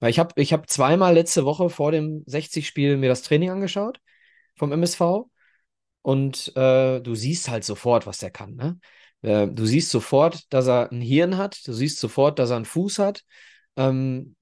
Weil 0.00 0.10
ich 0.10 0.18
habe 0.18 0.32
ich 0.40 0.52
hab 0.52 0.70
zweimal 0.70 1.14
letzte 1.14 1.44
Woche 1.44 1.70
vor 1.70 1.92
dem 1.92 2.22
60-Spiel 2.26 2.96
mir 2.96 3.08
das 3.08 3.22
Training 3.22 3.50
angeschaut 3.50 4.00
vom 4.56 4.72
MSV 4.72 5.30
und 6.02 6.52
äh, 6.56 7.00
du 7.00 7.14
siehst 7.14 7.48
halt 7.48 7.64
sofort, 7.64 8.06
was 8.06 8.18
der 8.18 8.30
kann. 8.30 8.54
Ne? 8.56 8.78
Äh, 9.22 9.48
du 9.48 9.66
siehst 9.66 9.90
sofort, 9.90 10.52
dass 10.52 10.66
er 10.68 10.90
ein 10.92 11.00
Hirn 11.00 11.36
hat, 11.38 11.66
du 11.66 11.72
siehst 11.72 11.98
sofort, 11.98 12.38
dass 12.38 12.50
er 12.50 12.56
einen 12.56 12.64
Fuß 12.64 12.98
hat. 12.98 13.24
Ähm, 13.76 14.36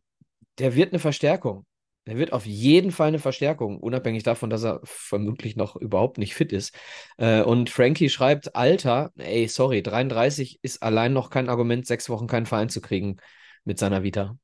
der 0.58 0.74
wird 0.74 0.92
eine 0.92 0.98
Verstärkung. 1.00 1.66
Der 2.06 2.18
wird 2.18 2.32
auf 2.32 2.46
jeden 2.46 2.92
Fall 2.92 3.08
eine 3.08 3.18
Verstärkung, 3.18 3.80
unabhängig 3.80 4.22
davon, 4.22 4.48
dass 4.50 4.64
er 4.64 4.80
vermutlich 4.84 5.56
noch 5.56 5.74
überhaupt 5.76 6.18
nicht 6.18 6.34
fit 6.34 6.52
ist. 6.52 6.74
Äh, 7.18 7.42
und 7.42 7.68
Frankie 7.70 8.10
schreibt, 8.10 8.54
Alter, 8.54 9.10
ey, 9.16 9.48
sorry, 9.48 9.82
33 9.82 10.60
ist 10.62 10.82
allein 10.82 11.12
noch 11.12 11.30
kein 11.30 11.48
Argument, 11.48 11.86
sechs 11.86 12.08
Wochen 12.08 12.28
keinen 12.28 12.46
Verein 12.46 12.68
zu 12.68 12.80
kriegen 12.80 13.16
mit 13.64 13.78
seiner 13.78 14.04
Vita. 14.04 14.38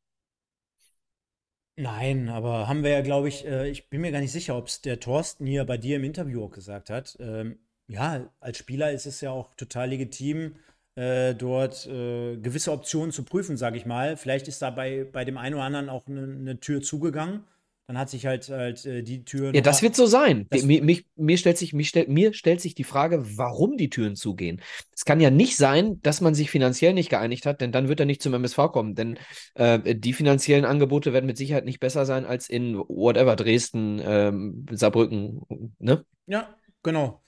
Nein, 1.77 2.29
aber 2.29 2.69
haben 2.69 2.83
wir 2.83 2.91
ja, 2.91 3.01
glaube 3.03 3.29
ich, 3.29 3.45
äh, 3.47 3.69
ich 3.71 3.89
bin 3.89 4.01
mir 4.03 4.12
gar 4.12 4.21
nicht 4.21 4.33
sicher, 4.33 4.57
ob 4.57 4.67
es 4.69 4.81
der 4.83 5.01
Thorsten 5.01 5.47
hier 5.47 5.65
bei 5.65 5.79
dir 5.79 5.97
im 5.97 6.05
Interview 6.05 6.45
auch 6.45 6.51
gesagt 6.51 6.91
hat. 6.91 7.17
Ähm, 7.21 7.59
ja, 7.93 8.31
als 8.41 8.59
Spieler 8.59 8.93
ist 8.93 9.07
es 9.07 9.21
ja 9.21 9.31
auch 9.31 9.55
total 9.55 9.91
legitim, 9.91 10.57
äh, 10.95 11.35
dort 11.35 11.87
äh, 11.87 12.37
gewisse 12.37 12.73
Optionen 12.73 13.13
zu 13.13 13.25
prüfen, 13.25 13.57
sage 13.57 13.77
ich 13.77 13.87
mal. 13.87 14.17
Vielleicht 14.17 14.49
ist 14.49 14.61
da 14.63 14.71
bei, 14.71 15.05
bei 15.05 15.25
dem 15.25 15.39
einen 15.39 15.55
oder 15.55 15.65
anderen 15.65 15.89
auch 15.89 16.07
eine 16.07 16.27
ne 16.27 16.61
Tür 16.61 16.83
zugegangen. 16.83 17.45
Dann 17.89 17.99
hat 17.99 18.11
sich 18.11 18.27
halt, 18.27 18.49
halt 18.49 18.87
äh, 18.87 19.03
die 19.03 19.25
Tür. 19.25 19.55
Ja, 19.55 19.61
das 19.61 19.83
wird 19.83 19.97
so 19.97 20.07
sein. 20.07 20.47
Mir, 20.51 20.83
mich, 20.83 21.07
mir, 21.17 21.37
stellt 21.37 21.59
sich, 21.59 21.73
mich 21.73 21.89
stell, 21.89 22.07
mir 22.09 22.33
stellt 22.33 22.61
sich 22.61 22.75
die 22.75 22.85
Frage, 22.85 23.37
warum 23.37 23.77
die 23.77 23.91
Türen 23.91 24.17
zugehen. 24.17 24.63
Es 24.95 25.05
kann 25.05 25.21
ja 25.21 25.31
nicht 25.31 25.57
sein, 25.57 26.01
dass 26.03 26.21
man 26.21 26.35
sich 26.35 26.51
finanziell 26.51 26.95
nicht 26.95 27.11
geeinigt 27.11 27.45
hat, 27.45 27.61
denn 27.61 27.73
dann 27.73 27.89
wird 27.89 28.01
er 28.01 28.07
nicht 28.07 28.23
zum 28.23 28.35
MSV 28.35 28.57
kommen. 28.73 28.95
Denn 28.95 29.19
äh, 29.55 29.97
die 29.97 30.13
finanziellen 30.13 30.65
Angebote 30.65 31.13
werden 31.13 31.27
mit 31.27 31.37
Sicherheit 31.37 31.65
nicht 31.65 31.81
besser 31.81 32.07
sein 32.07 32.25
als 32.25 32.49
in 32.49 32.77
whatever, 32.77 33.35
Dresden, 33.35 34.01
ähm, 34.05 34.67
Saarbrücken, 34.71 35.43
ne? 35.79 36.05
Ja, 36.27 36.55
genau. 36.83 37.23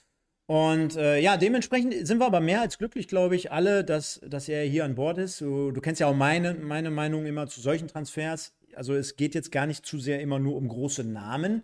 Und 0.47 0.97
äh, 0.97 1.19
ja, 1.21 1.39
dementsprechend 1.39 2.07
sind 2.07 2.19
wir 2.19 2.27
aber 2.27 2.41
mehr 2.41 2.61
als 2.61 2.77
glücklich, 2.77 3.09
glaube 3.09 3.35
ich, 3.35 3.51
alle, 3.51 3.83
dass, 3.83 4.21
dass 4.27 4.49
er 4.49 4.65
hier 4.65 4.85
an 4.85 4.95
Bord 4.95 5.17
ist. 5.17 5.41
Du, 5.41 5.71
du, 5.71 5.81
kennst 5.81 6.01
ja 6.01 6.07
auch 6.07 6.15
meine, 6.15 6.55
meine 6.55 6.91
Meinung 6.91 7.25
immer 7.25 7.47
zu 7.47 7.63
solchen 7.63 7.89
Transfers. 7.89 8.53
Also 8.75 8.95
es 8.95 9.17
geht 9.17 9.35
jetzt 9.35 9.53
gar 9.53 9.67
nicht 9.67 9.87
zu 9.87 9.99
sehr 9.99 10.21
immer 10.21 10.39
nur 10.39 10.57
um 10.57 10.69
große 10.69 11.05
Namen, 11.05 11.63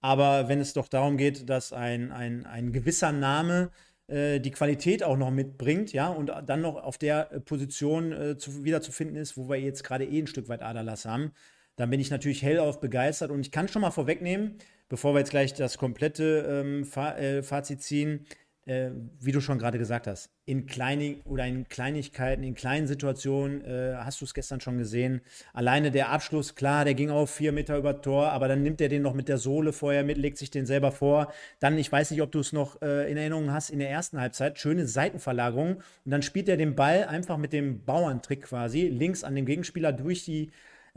aber 0.00 0.48
wenn 0.48 0.60
es 0.60 0.72
doch 0.72 0.88
darum 0.88 1.16
geht, 1.16 1.48
dass 1.48 1.72
ein, 1.72 2.10
ein, 2.10 2.46
ein 2.46 2.72
gewisser 2.72 3.12
Name 3.12 3.70
äh, 4.08 4.40
die 4.40 4.50
Qualität 4.50 5.04
auch 5.04 5.16
noch 5.16 5.30
mitbringt, 5.30 5.92
ja, 5.92 6.08
und 6.08 6.32
dann 6.46 6.60
noch 6.62 6.76
auf 6.76 6.98
der 6.98 7.24
Position 7.44 8.12
äh, 8.12 8.38
zu, 8.38 8.64
wiederzufinden 8.64 9.16
ist, 9.16 9.36
wo 9.36 9.48
wir 9.48 9.56
jetzt 9.56 9.84
gerade 9.84 10.04
eh 10.04 10.20
ein 10.20 10.26
Stück 10.26 10.48
weit 10.48 10.62
Aderlass 10.62 11.04
haben, 11.04 11.32
dann 11.76 11.90
bin 11.90 12.00
ich 12.00 12.10
natürlich 12.10 12.42
hellauf 12.42 12.80
begeistert 12.80 13.30
und 13.30 13.40
ich 13.40 13.52
kann 13.52 13.68
schon 13.68 13.82
mal 13.82 13.90
vorwegnehmen, 13.90 14.56
bevor 14.88 15.14
wir 15.14 15.20
jetzt 15.20 15.30
gleich 15.30 15.54
das 15.54 15.78
komplette 15.78 16.46
ähm, 16.48 16.84
Fa 16.84 17.16
äh, 17.16 17.42
Fazit 17.42 17.82
ziehen, 17.82 18.26
äh, 18.66 18.90
wie 19.20 19.30
du 19.30 19.40
schon 19.40 19.58
gerade 19.58 19.78
gesagt 19.78 20.08
hast, 20.08 20.30
in 20.44 20.66
kleinen 20.66 21.20
oder 21.24 21.46
in 21.46 21.68
Kleinigkeiten, 21.68 22.42
in 22.42 22.54
kleinen 22.54 22.88
Situationen, 22.88 23.64
äh, 23.64 23.94
hast 23.98 24.20
du 24.20 24.24
es 24.24 24.34
gestern 24.34 24.60
schon 24.60 24.76
gesehen. 24.76 25.20
Alleine 25.52 25.92
der 25.92 26.10
Abschluss, 26.10 26.56
klar, 26.56 26.84
der 26.84 26.94
ging 26.94 27.10
auf 27.10 27.30
vier 27.30 27.52
Meter 27.52 27.78
über 27.78 28.02
Tor, 28.02 28.32
aber 28.32 28.48
dann 28.48 28.62
nimmt 28.62 28.80
er 28.80 28.88
den 28.88 29.02
noch 29.02 29.14
mit 29.14 29.28
der 29.28 29.38
Sohle 29.38 29.72
vorher 29.72 30.02
mit, 30.02 30.18
legt 30.18 30.36
sich 30.36 30.50
den 30.50 30.66
selber 30.66 30.90
vor. 30.90 31.32
Dann, 31.60 31.78
ich 31.78 31.90
weiß 31.90 32.10
nicht, 32.10 32.22
ob 32.22 32.32
du 32.32 32.40
es 32.40 32.52
noch 32.52 32.82
äh, 32.82 33.10
in 33.10 33.16
Erinnerung 33.16 33.52
hast, 33.52 33.70
in 33.70 33.78
der 33.78 33.90
ersten 33.90 34.20
Halbzeit, 34.20 34.58
schöne 34.58 34.86
Seitenverlagerung 34.86 35.76
und 35.76 36.10
dann 36.10 36.22
spielt 36.22 36.48
er 36.48 36.56
den 36.56 36.74
Ball 36.74 37.04
einfach 37.04 37.36
mit 37.36 37.52
dem 37.52 37.84
Bauerntrick 37.84 38.42
quasi 38.42 38.88
links 38.88 39.22
an 39.22 39.36
den 39.36 39.46
Gegenspieler 39.46 39.92
durch 39.92 40.24
die 40.24 40.50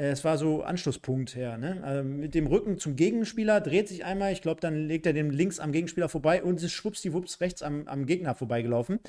es 0.07 0.23
war 0.23 0.37
so 0.37 0.63
Anschlusspunkt 0.63 1.35
her. 1.35 1.57
Ne? 1.57 1.81
Also 1.83 2.03
mit 2.03 2.33
dem 2.33 2.47
Rücken 2.47 2.79
zum 2.79 2.95
Gegenspieler, 2.95 3.59
dreht 3.59 3.89
sich 3.89 4.05
einmal, 4.05 4.31
ich 4.31 4.41
glaube, 4.41 4.61
dann 4.61 4.87
legt 4.87 5.05
er 5.05 5.13
den 5.13 5.31
links 5.31 5.59
am 5.59 5.71
Gegenspieler 5.71 6.07
vorbei 6.07 6.41
und 6.41 6.61
ist 6.61 6.71
schwuppsdiwupps 6.71 7.41
rechts 7.41 7.61
am, 7.61 7.87
am 7.87 8.05
Gegner 8.05 8.33
vorbeigelaufen. 8.33 8.99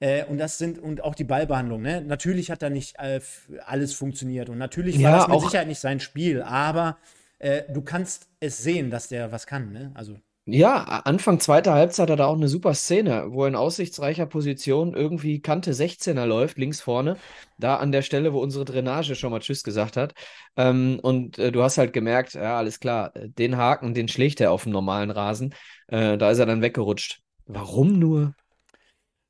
Äh, 0.00 0.24
und 0.24 0.38
das 0.38 0.58
sind, 0.58 0.78
und 0.78 1.04
auch 1.04 1.14
die 1.14 1.24
Ballbehandlung, 1.24 1.82
ne? 1.82 2.02
Natürlich 2.02 2.50
hat 2.50 2.62
da 2.62 2.68
nicht 2.68 2.96
äh, 2.98 3.20
alles 3.64 3.94
funktioniert 3.94 4.48
und 4.48 4.58
natürlich 4.58 5.00
war 5.02 5.18
das 5.18 5.28
mit 5.28 5.40
Sicherheit 5.40 5.68
nicht 5.68 5.78
sein 5.78 6.00
Spiel, 6.00 6.42
aber 6.42 6.98
äh, 7.38 7.62
du 7.72 7.82
kannst 7.82 8.28
es 8.40 8.58
sehen, 8.58 8.90
dass 8.90 9.08
der 9.08 9.30
was 9.30 9.46
kann, 9.46 9.72
ne? 9.72 9.92
Also. 9.94 10.18
Ja, 10.46 10.82
Anfang 11.04 11.40
zweiter 11.40 11.72
Halbzeit 11.72 12.10
hat 12.10 12.18
er 12.18 12.28
auch 12.28 12.36
eine 12.36 12.48
super 12.48 12.74
Szene, 12.74 13.28
wo 13.30 13.44
er 13.44 13.48
in 13.48 13.54
aussichtsreicher 13.56 14.26
Position 14.26 14.92
irgendwie 14.94 15.40
Kante 15.40 15.72
16er 15.72 16.26
läuft, 16.26 16.58
links 16.58 16.82
vorne, 16.82 17.16
da 17.58 17.76
an 17.76 17.92
der 17.92 18.02
Stelle, 18.02 18.34
wo 18.34 18.42
unsere 18.42 18.66
Drainage 18.66 19.14
schon 19.14 19.30
mal 19.30 19.40
Tschüss 19.40 19.62
gesagt 19.62 19.96
hat. 19.96 20.12
Ähm, 20.56 20.98
und 21.02 21.38
äh, 21.38 21.50
du 21.50 21.62
hast 21.62 21.78
halt 21.78 21.94
gemerkt, 21.94 22.34
ja, 22.34 22.58
alles 22.58 22.78
klar, 22.78 23.12
den 23.14 23.56
Haken, 23.56 23.94
den 23.94 24.06
schlägt 24.06 24.38
er 24.42 24.52
auf 24.52 24.64
dem 24.64 24.72
normalen 24.72 25.10
Rasen. 25.10 25.54
Äh, 25.86 26.18
da 26.18 26.30
ist 26.30 26.38
er 26.38 26.46
dann 26.46 26.60
weggerutscht. 26.60 27.20
Warum 27.46 27.98
nur? 27.98 28.34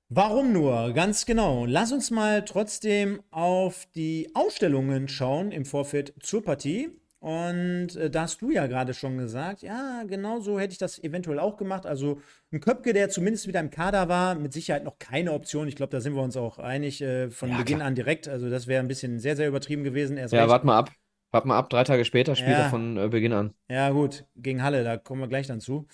Warum 0.09 0.53
nur? 0.53 0.93
Ganz 0.95 1.27
genau. 1.27 1.65
Lass 1.65 1.93
uns 1.93 2.11
mal 2.11 2.45
trotzdem 2.45 3.23
auf 3.31 3.87
die 3.95 4.31
Ausstellungen 4.35 5.07
schauen 5.07 5.53
im 5.53 5.65
Vorfeld 5.65 6.13
zur 6.21 6.43
Partie. 6.43 6.91
Und 7.25 7.97
äh, 7.97 8.11
da 8.11 8.25
hast 8.25 8.43
du 8.43 8.51
ja 8.51 8.67
gerade 8.67 8.93
schon 8.93 9.17
gesagt, 9.17 9.63
ja, 9.63 10.03
genau 10.07 10.41
so 10.41 10.61
hätte 10.61 10.73
ich 10.73 10.79
das 10.79 11.03
eventuell 11.03 11.39
auch 11.39 11.57
gemacht. 11.57 11.87
Also 11.87 12.21
ein 12.53 12.61
Köpke, 12.61 12.93
der 12.93 13.09
zumindest 13.09 13.49
wieder 13.49 13.61
im 13.61 13.71
Kader 13.71 14.11
war, 14.11 14.35
mit 14.35 14.53
Sicherheit 14.53 14.85
noch 14.85 14.99
keine 14.99 15.33
Option. 15.33 15.67
Ich 15.67 15.75
glaube, 15.75 15.91
da 15.91 16.03
sind 16.03 16.15
wir 16.15 16.21
uns 16.21 16.37
auch 16.37 16.59
einig 16.59 17.01
äh, 17.01 17.31
von 17.31 17.49
ja, 17.49 17.57
Beginn 17.57 17.79
klar. 17.79 17.89
an 17.89 17.95
direkt. 17.95 18.29
Also 18.29 18.51
das 18.51 18.67
wäre 18.67 18.81
ein 18.81 18.89
bisschen 18.89 19.21
sehr, 19.21 19.37
sehr 19.37 19.49
übertrieben 19.49 19.85
gewesen. 19.85 20.19
Erst 20.19 20.35
ja, 20.35 20.47
warte 20.51 20.67
mal 20.67 20.77
ab. 20.77 20.91
Warte 21.31 21.49
mal 21.49 21.57
ab, 21.57 21.71
drei 21.71 21.83
Tage 21.85 22.05
später 22.05 22.37
spielt 22.37 22.59
ja. 22.59 22.65
er 22.65 22.69
von 22.69 22.99
äh, 22.99 23.09
Beginn 23.09 23.33
an. 23.33 23.55
Ja, 23.71 23.89
gut, 23.89 24.27
gegen 24.37 24.63
Halle, 24.63 24.85
da 24.85 24.99
kommen 24.99 25.23
wir 25.23 25.29
gleich 25.29 25.47
dann 25.47 25.63
zu. 25.63 25.87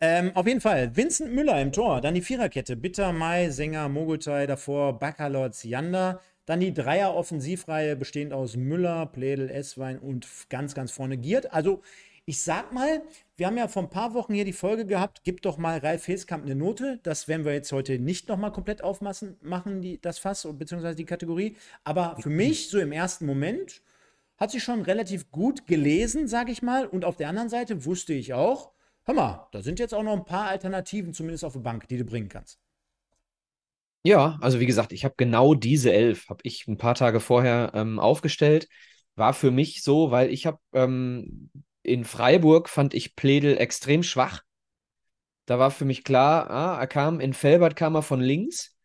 Ähm, 0.00 0.30
auf 0.34 0.46
jeden 0.46 0.60
Fall, 0.60 0.96
Vincent 0.96 1.34
Müller 1.34 1.60
im 1.60 1.72
Tor, 1.72 2.00
dann 2.00 2.14
die 2.14 2.22
Viererkette, 2.22 2.76
Bitter, 2.76 3.12
Mai, 3.12 3.50
Sänger, 3.50 3.88
Mogultai, 3.88 4.46
davor 4.46 4.96
Bakalotz, 4.96 5.64
Janda. 5.64 6.20
Dann 6.48 6.60
die 6.60 6.72
Dreier-Offensivreihe 6.72 7.94
bestehend 7.94 8.32
aus 8.32 8.56
Müller, 8.56 9.04
Pledel, 9.04 9.50
Esswein 9.50 9.98
und 9.98 10.26
ganz, 10.48 10.74
ganz 10.74 10.90
vorne 10.90 11.18
Giert. 11.18 11.52
Also, 11.52 11.82
ich 12.24 12.40
sag 12.40 12.72
mal, 12.72 13.02
wir 13.36 13.46
haben 13.46 13.58
ja 13.58 13.68
vor 13.68 13.82
ein 13.82 13.90
paar 13.90 14.14
Wochen 14.14 14.32
hier 14.32 14.46
die 14.46 14.54
Folge 14.54 14.86
gehabt, 14.86 15.20
gib 15.24 15.42
doch 15.42 15.58
mal 15.58 15.76
Ralf 15.76 16.08
Heskamp 16.08 16.46
eine 16.46 16.54
Note. 16.54 17.00
Das 17.02 17.28
werden 17.28 17.44
wir 17.44 17.52
jetzt 17.52 17.70
heute 17.70 17.98
nicht 17.98 18.30
nochmal 18.30 18.50
komplett 18.50 18.82
aufmachen, 18.82 19.36
machen, 19.42 19.82
die, 19.82 20.00
das 20.00 20.18
Fass, 20.18 20.48
beziehungsweise 20.50 20.96
die 20.96 21.04
Kategorie. 21.04 21.54
Aber 21.84 22.16
für 22.18 22.30
mich, 22.30 22.70
so 22.70 22.78
im 22.78 22.92
ersten 22.92 23.26
Moment, 23.26 23.82
hat 24.38 24.50
sie 24.50 24.60
schon 24.60 24.80
relativ 24.80 25.30
gut 25.30 25.66
gelesen, 25.66 26.28
sag 26.28 26.48
ich 26.48 26.62
mal. 26.62 26.86
Und 26.86 27.04
auf 27.04 27.16
der 27.16 27.28
anderen 27.28 27.50
Seite 27.50 27.84
wusste 27.84 28.14
ich 28.14 28.32
auch, 28.32 28.72
hör 29.04 29.12
mal, 29.12 29.48
da 29.52 29.60
sind 29.60 29.78
jetzt 29.80 29.92
auch 29.92 30.02
noch 30.02 30.14
ein 30.14 30.24
paar 30.24 30.48
Alternativen, 30.48 31.12
zumindest 31.12 31.44
auf 31.44 31.52
der 31.52 31.60
Bank, 31.60 31.88
die 31.88 31.98
du 31.98 32.04
bringen 32.04 32.30
kannst. 32.30 32.58
Ja, 34.02 34.38
also 34.40 34.60
wie 34.60 34.66
gesagt, 34.66 34.92
ich 34.92 35.04
habe 35.04 35.14
genau 35.16 35.54
diese 35.54 35.92
elf, 35.92 36.28
habe 36.28 36.40
ich 36.44 36.66
ein 36.66 36.78
paar 36.78 36.94
Tage 36.94 37.20
vorher 37.20 37.72
ähm, 37.74 37.98
aufgestellt. 37.98 38.68
War 39.16 39.34
für 39.34 39.50
mich 39.50 39.82
so, 39.82 40.10
weil 40.10 40.30
ich 40.30 40.46
habe 40.46 40.58
ähm, 40.72 41.50
in 41.82 42.04
Freiburg 42.04 42.68
fand 42.68 42.94
ich 42.94 43.16
Pledel 43.16 43.58
extrem 43.58 44.02
schwach. 44.02 44.42
Da 45.46 45.58
war 45.58 45.70
für 45.70 45.84
mich 45.84 46.04
klar, 46.04 46.50
ah, 46.50 46.78
er 46.78 46.86
kam, 46.86 47.20
in 47.20 47.32
Felbert 47.32 47.74
kam 47.74 47.94
er 47.94 48.02
von 48.02 48.20
links, 48.20 48.76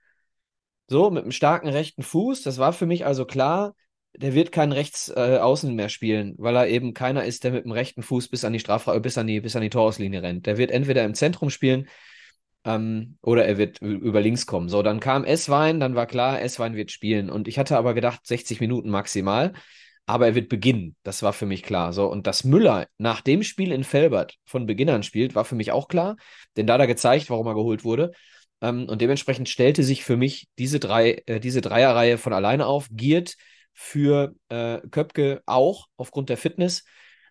so 0.88 1.10
mit 1.10 1.24
einem 1.24 1.32
starken 1.32 1.68
rechten 1.70 2.04
Fuß. 2.04 2.42
Das 2.44 2.58
war 2.58 2.74
für 2.74 2.86
mich 2.86 3.06
also 3.06 3.26
klar, 3.26 3.76
der 4.16 4.34
wird 4.34 4.52
keinen 4.52 4.72
Rechtsaußen 4.72 5.70
äh, 5.70 5.74
mehr 5.74 5.90
spielen, 5.90 6.36
weil 6.38 6.56
er 6.56 6.68
eben 6.68 6.94
keiner 6.94 7.26
ist, 7.26 7.44
der 7.44 7.52
mit 7.52 7.66
dem 7.66 7.72
rechten 7.72 8.04
Fuß 8.04 8.30
bis 8.30 8.46
an 8.46 8.54
die 8.54 8.60
Strafraum, 8.60 9.02
bis 9.02 9.18
an 9.18 9.28
die, 9.28 9.42
bis 9.42 9.56
an 9.56 9.62
die 9.62 9.70
Torauslinie 9.70 10.22
rennt. 10.22 10.46
Der 10.46 10.58
wird 10.58 10.72
entweder 10.72 11.04
im 11.04 11.16
Zentrum 11.16 11.50
spielen 11.50 11.88
ähm, 12.66 13.18
oder 13.22 13.46
er 13.46 13.58
wird 13.58 13.82
über 13.82 14.22
links 14.22 14.46
kommen. 14.46 14.70
So, 14.70 14.82
dann 14.84 15.00
kam 15.00 15.26
S-Wein, 15.26 15.80
dann 15.80 15.96
war 15.96 16.06
klar, 16.06 16.42
S-Wein 16.42 16.76
wird 16.76 16.92
spielen. 16.92 17.30
Und 17.30 17.48
ich 17.48 17.60
hatte 17.60 17.78
aber 17.78 17.94
gedacht, 17.94 18.26
60 18.26 18.60
Minuten 18.60 18.90
maximal. 18.90 19.54
Aber 20.06 20.26
er 20.28 20.36
wird 20.36 20.50
beginnen. 20.50 20.98
Das 21.04 21.24
war 21.24 21.32
für 21.32 21.46
mich 21.46 21.64
klar. 21.64 21.94
So, 21.94 22.08
und 22.08 22.28
dass 22.28 22.44
Müller 22.44 22.88
nach 22.98 23.22
dem 23.22 23.42
Spiel 23.42 23.72
in 23.72 23.86
Felbert 23.86 24.36
von 24.46 24.66
Beginn 24.66 24.90
an 24.90 25.04
spielt, 25.04 25.34
war 25.34 25.46
für 25.46 25.56
mich 25.56 25.72
auch 25.72 25.88
klar. 25.88 26.18
Denn 26.58 26.68
da 26.68 26.74
hat 26.74 26.82
er 26.82 26.88
gezeigt, 26.88 27.30
warum 27.30 27.48
er 27.48 27.54
geholt 27.56 27.86
wurde. 27.86 28.12
Ähm, 28.62 28.88
und 28.90 29.02
dementsprechend 29.02 29.50
stellte 29.50 29.84
sich 29.84 30.04
für 30.04 30.18
mich 30.18 30.50
diese 30.58 30.80
drei, 30.80 31.24
äh, 31.26 31.40
diese 31.40 31.62
Dreierreihe 31.62 32.18
von 32.18 32.34
alleine 32.34 32.66
auf. 32.66 32.88
Giert 32.92 33.36
für 33.74 34.36
äh, 34.50 34.80
Köpke 34.92 35.42
auch 35.46 35.88
aufgrund 35.96 36.30
der 36.30 36.38
Fitness. 36.38 36.84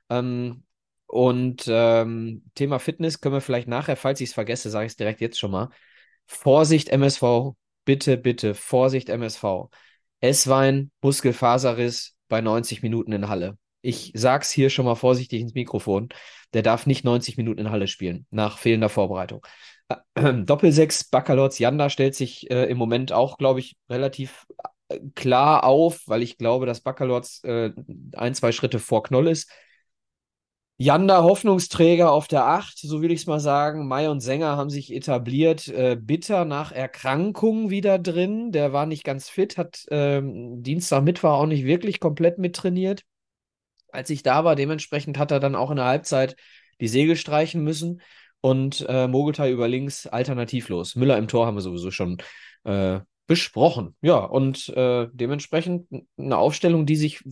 Ähm, 0.08 0.64
und 1.12 1.64
ähm, 1.68 2.42
Thema 2.54 2.78
Fitness 2.78 3.20
können 3.20 3.34
wir 3.34 3.42
vielleicht 3.42 3.68
nachher, 3.68 3.96
falls 3.96 4.22
ich 4.22 4.30
es 4.30 4.34
vergesse, 4.34 4.70
sage 4.70 4.86
ich 4.86 4.92
es 4.92 4.96
direkt 4.96 5.20
jetzt 5.20 5.38
schon 5.38 5.50
mal. 5.50 5.68
Vorsicht 6.26 6.88
MSV, 6.88 7.52
bitte, 7.84 8.16
bitte, 8.16 8.54
Vorsicht 8.54 9.10
MSV. 9.10 9.68
Esswein, 10.20 10.90
Muskelfaserriss 11.02 12.16
bei 12.28 12.40
90 12.40 12.82
Minuten 12.82 13.12
in 13.12 13.28
Halle. 13.28 13.58
Ich 13.82 14.12
sag's 14.14 14.50
hier 14.50 14.70
schon 14.70 14.86
mal 14.86 14.94
vorsichtig 14.94 15.42
ins 15.42 15.52
Mikrofon. 15.52 16.08
Der 16.54 16.62
darf 16.62 16.86
nicht 16.86 17.04
90 17.04 17.36
Minuten 17.36 17.60
in 17.60 17.70
Halle 17.70 17.88
spielen, 17.88 18.26
nach 18.30 18.56
fehlender 18.56 18.88
Vorbereitung. 18.88 19.46
Doppelsechs, 20.16 21.04
Baccalords, 21.04 21.58
Janda 21.58 21.90
stellt 21.90 22.14
sich 22.14 22.50
äh, 22.50 22.70
im 22.70 22.78
Moment 22.78 23.12
auch, 23.12 23.36
glaube 23.36 23.60
ich, 23.60 23.76
relativ 23.90 24.46
äh, 24.88 24.98
klar 25.14 25.64
auf, 25.64 26.04
weil 26.06 26.22
ich 26.22 26.38
glaube, 26.38 26.64
dass 26.64 26.80
Baccalords 26.80 27.44
äh, 27.44 27.72
ein, 28.14 28.34
zwei 28.34 28.52
Schritte 28.52 28.78
vor 28.78 29.02
Knoll 29.02 29.28
ist. 29.28 29.50
Janda 30.82 31.22
Hoffnungsträger 31.22 32.10
auf 32.10 32.26
der 32.26 32.44
Acht, 32.44 32.76
so 32.76 33.02
will 33.02 33.12
ich 33.12 33.20
es 33.20 33.26
mal 33.28 33.38
sagen. 33.38 33.86
Mai 33.86 34.10
und 34.10 34.18
Sänger 34.18 34.56
haben 34.56 34.68
sich 34.68 34.92
etabliert. 34.92 35.68
Äh, 35.68 35.96
Bitter 35.96 36.44
nach 36.44 36.72
Erkrankung 36.72 37.70
wieder 37.70 38.00
drin. 38.00 38.50
Der 38.50 38.72
war 38.72 38.86
nicht 38.86 39.04
ganz 39.04 39.28
fit, 39.28 39.56
hat 39.58 39.86
ähm, 39.92 40.60
Dienstag, 40.64 41.04
Mittwoch 41.04 41.30
auch 41.30 41.46
nicht 41.46 41.64
wirklich 41.64 42.00
komplett 42.00 42.38
mittrainiert. 42.38 43.04
Als 43.92 44.10
ich 44.10 44.24
da 44.24 44.44
war, 44.44 44.56
dementsprechend 44.56 45.18
hat 45.18 45.30
er 45.30 45.38
dann 45.38 45.54
auch 45.54 45.70
in 45.70 45.76
der 45.76 45.84
Halbzeit 45.84 46.34
die 46.80 46.88
Segel 46.88 47.14
streichen 47.14 47.62
müssen. 47.62 48.00
Und 48.40 48.84
äh, 48.88 49.06
Mogeltai 49.06 49.52
über 49.52 49.68
links 49.68 50.08
alternativlos. 50.08 50.96
Müller 50.96 51.16
im 51.16 51.28
Tor 51.28 51.46
haben 51.46 51.54
wir 51.54 51.60
sowieso 51.60 51.92
schon 51.92 52.18
äh, 52.64 52.98
besprochen. 53.32 53.96
Ja, 54.02 54.18
und 54.18 54.68
äh, 54.76 55.08
dementsprechend 55.10 55.88
eine 56.18 56.36
Aufstellung, 56.36 56.84
die 56.84 56.96
sich, 56.96 57.24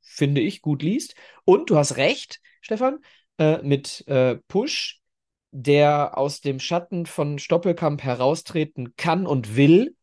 finde 0.00 0.40
ich, 0.40 0.62
gut 0.62 0.82
liest. 0.82 1.14
Und 1.44 1.68
du 1.68 1.76
hast 1.76 1.98
recht, 1.98 2.40
Stefan, 2.62 3.00
äh, 3.36 3.58
mit 3.58 4.02
äh, 4.08 4.36
Push, 4.48 5.02
der 5.50 6.16
aus 6.16 6.40
dem 6.40 6.58
Schatten 6.58 7.04
von 7.04 7.38
Stoppelkamp 7.38 8.02
heraustreten 8.02 8.96
kann 8.96 9.26
und 9.26 9.54
will 9.54 9.94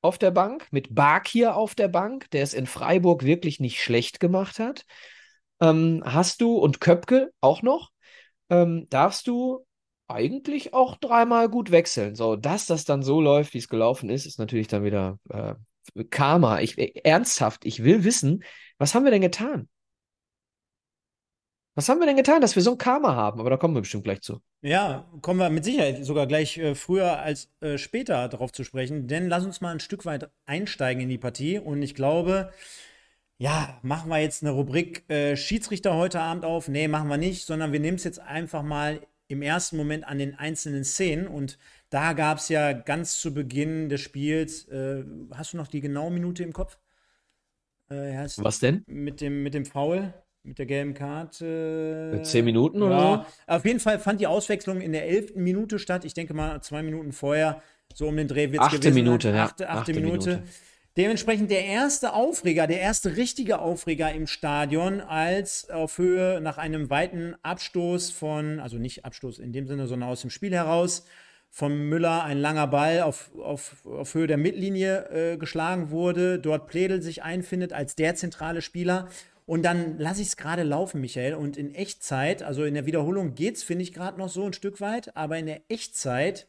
auf 0.00 0.16
der 0.16 0.30
Bank, 0.30 0.66
mit 0.70 0.94
Bakir 0.94 1.56
auf 1.56 1.74
der 1.74 1.88
Bank, 1.88 2.30
der 2.30 2.42
es 2.42 2.54
in 2.54 2.66
Freiburg 2.66 3.22
wirklich 3.22 3.60
nicht 3.60 3.82
schlecht 3.82 4.18
gemacht 4.18 4.58
hat. 4.58 4.86
Ähm, 5.60 6.02
hast 6.06 6.40
du 6.40 6.56
und 6.56 6.80
Köpke 6.80 7.34
auch 7.42 7.60
noch, 7.60 7.90
ähm, 8.48 8.86
darfst 8.88 9.26
du 9.26 9.66
eigentlich 10.08 10.74
auch 10.74 10.96
dreimal 10.96 11.48
gut 11.48 11.70
wechseln. 11.70 12.14
So, 12.14 12.36
dass 12.36 12.66
das 12.66 12.84
dann 12.84 13.02
so 13.02 13.20
läuft, 13.20 13.54
wie 13.54 13.58
es 13.58 13.68
gelaufen 13.68 14.10
ist, 14.10 14.26
ist 14.26 14.38
natürlich 14.38 14.68
dann 14.68 14.84
wieder 14.84 15.18
äh, 15.28 15.54
Karma. 16.10 16.60
Ich, 16.60 16.78
äh, 16.78 16.92
ernsthaft, 17.04 17.64
ich 17.64 17.82
will 17.84 18.04
wissen, 18.04 18.44
was 18.78 18.94
haben 18.94 19.04
wir 19.04 19.10
denn 19.10 19.22
getan? 19.22 19.68
Was 21.74 21.90
haben 21.90 22.00
wir 22.00 22.06
denn 22.06 22.16
getan, 22.16 22.40
dass 22.40 22.56
wir 22.56 22.62
so 22.62 22.72
ein 22.72 22.78
Karma 22.78 23.14
haben? 23.14 23.38
Aber 23.38 23.50
da 23.50 23.58
kommen 23.58 23.74
wir 23.74 23.82
bestimmt 23.82 24.04
gleich 24.04 24.22
zu. 24.22 24.40
Ja, 24.62 25.06
kommen 25.20 25.38
wir 25.38 25.50
mit 25.50 25.64
Sicherheit 25.64 26.02
sogar 26.06 26.26
gleich 26.26 26.56
äh, 26.56 26.74
früher 26.74 27.18
als 27.18 27.52
äh, 27.60 27.76
später 27.76 28.28
darauf 28.28 28.50
zu 28.50 28.64
sprechen. 28.64 29.08
Denn 29.08 29.28
lass 29.28 29.44
uns 29.44 29.60
mal 29.60 29.72
ein 29.72 29.80
Stück 29.80 30.06
weit 30.06 30.30
einsteigen 30.46 31.02
in 31.02 31.10
die 31.10 31.18
Partie. 31.18 31.58
Und 31.58 31.82
ich 31.82 31.94
glaube, 31.94 32.50
ja, 33.36 33.78
machen 33.82 34.08
wir 34.08 34.18
jetzt 34.18 34.42
eine 34.42 34.52
Rubrik 34.52 35.08
äh, 35.10 35.36
Schiedsrichter 35.36 35.94
heute 35.94 36.20
Abend 36.20 36.46
auf? 36.46 36.68
Nee, 36.68 36.88
machen 36.88 37.08
wir 37.08 37.18
nicht, 37.18 37.44
sondern 37.44 37.72
wir 37.72 37.80
nehmen 37.80 37.96
es 37.96 38.04
jetzt 38.04 38.20
einfach 38.20 38.62
mal 38.62 39.00
im 39.28 39.42
ersten 39.42 39.76
Moment 39.76 40.06
an 40.06 40.18
den 40.18 40.34
einzelnen 40.34 40.84
Szenen. 40.84 41.26
Und 41.26 41.58
da 41.90 42.12
gab 42.12 42.38
es 42.38 42.48
ja 42.48 42.72
ganz 42.72 43.18
zu 43.20 43.34
Beginn 43.34 43.88
des 43.88 44.00
Spiels, 44.00 44.68
äh, 44.68 45.04
hast 45.32 45.52
du 45.52 45.56
noch 45.56 45.68
die 45.68 45.80
genaue 45.80 46.10
Minute 46.10 46.42
im 46.42 46.52
Kopf? 46.52 46.78
Äh, 47.88 48.26
Was 48.38 48.58
denn? 48.58 48.82
Mit 48.86 49.20
dem, 49.20 49.42
mit 49.42 49.54
dem 49.54 49.64
Foul. 49.64 50.12
Mit 50.42 50.60
der 50.60 50.66
gelben 50.66 50.94
Karte. 50.94 52.20
Zehn 52.22 52.44
Minuten 52.44 52.80
oder 52.80 52.96
ja. 52.96 53.26
so? 53.46 53.52
Auf 53.52 53.64
jeden 53.64 53.80
Fall 53.80 53.98
fand 53.98 54.20
die 54.20 54.28
Auswechslung 54.28 54.80
in 54.80 54.92
der 54.92 55.08
elften 55.08 55.42
Minute 55.42 55.80
statt. 55.80 56.04
Ich 56.04 56.14
denke 56.14 56.34
mal 56.34 56.62
zwei 56.62 56.84
Minuten 56.84 57.10
vorher, 57.10 57.62
so 57.92 58.06
um 58.06 58.16
den 58.16 58.28
Dreh 58.28 58.52
wird 58.52 58.62
es 58.62 58.70
gewesen. 58.70 58.94
Minute, 58.94 59.30
ja. 59.30 59.44
Achte, 59.44 59.68
achte, 59.68 59.80
achte 59.80 59.94
Minute. 59.94 60.44
Dementsprechend 60.96 61.50
der 61.50 61.66
erste 61.66 62.14
Aufreger, 62.14 62.66
der 62.66 62.80
erste 62.80 63.18
richtige 63.18 63.58
Aufreger 63.58 64.12
im 64.12 64.26
Stadion, 64.26 65.02
als 65.02 65.68
auf 65.68 65.98
Höhe 65.98 66.40
nach 66.40 66.56
einem 66.56 66.88
weiten 66.88 67.34
Abstoß 67.42 68.10
von, 68.10 68.60
also 68.60 68.78
nicht 68.78 69.04
Abstoß 69.04 69.38
in 69.38 69.52
dem 69.52 69.66
Sinne, 69.66 69.88
sondern 69.88 70.08
aus 70.08 70.22
dem 70.22 70.30
Spiel 70.30 70.54
heraus, 70.54 71.04
von 71.50 71.76
Müller 71.90 72.24
ein 72.24 72.38
langer 72.38 72.66
Ball 72.66 73.02
auf, 73.02 73.30
auf, 73.38 73.84
auf 73.84 74.14
Höhe 74.14 74.26
der 74.26 74.38
Mittellinie 74.38 75.08
äh, 75.10 75.36
geschlagen 75.36 75.90
wurde, 75.90 76.38
dort 76.38 76.66
Pledel 76.66 77.02
sich 77.02 77.22
einfindet 77.22 77.74
als 77.74 77.94
der 77.94 78.14
zentrale 78.14 78.62
Spieler. 78.62 79.08
Und 79.44 79.64
dann 79.64 79.98
lasse 79.98 80.22
ich 80.22 80.28
es 80.28 80.36
gerade 80.38 80.62
laufen, 80.62 81.02
Michael. 81.02 81.34
Und 81.34 81.58
in 81.58 81.74
Echtzeit, 81.74 82.42
also 82.42 82.64
in 82.64 82.72
der 82.72 82.86
Wiederholung 82.86 83.34
geht 83.34 83.56
es, 83.56 83.62
finde 83.62 83.82
ich, 83.82 83.92
gerade 83.92 84.18
noch 84.18 84.30
so 84.30 84.44
ein 84.44 84.54
Stück 84.54 84.80
weit, 84.80 85.14
aber 85.14 85.36
in 85.36 85.46
der 85.46 85.60
Echtzeit 85.68 86.46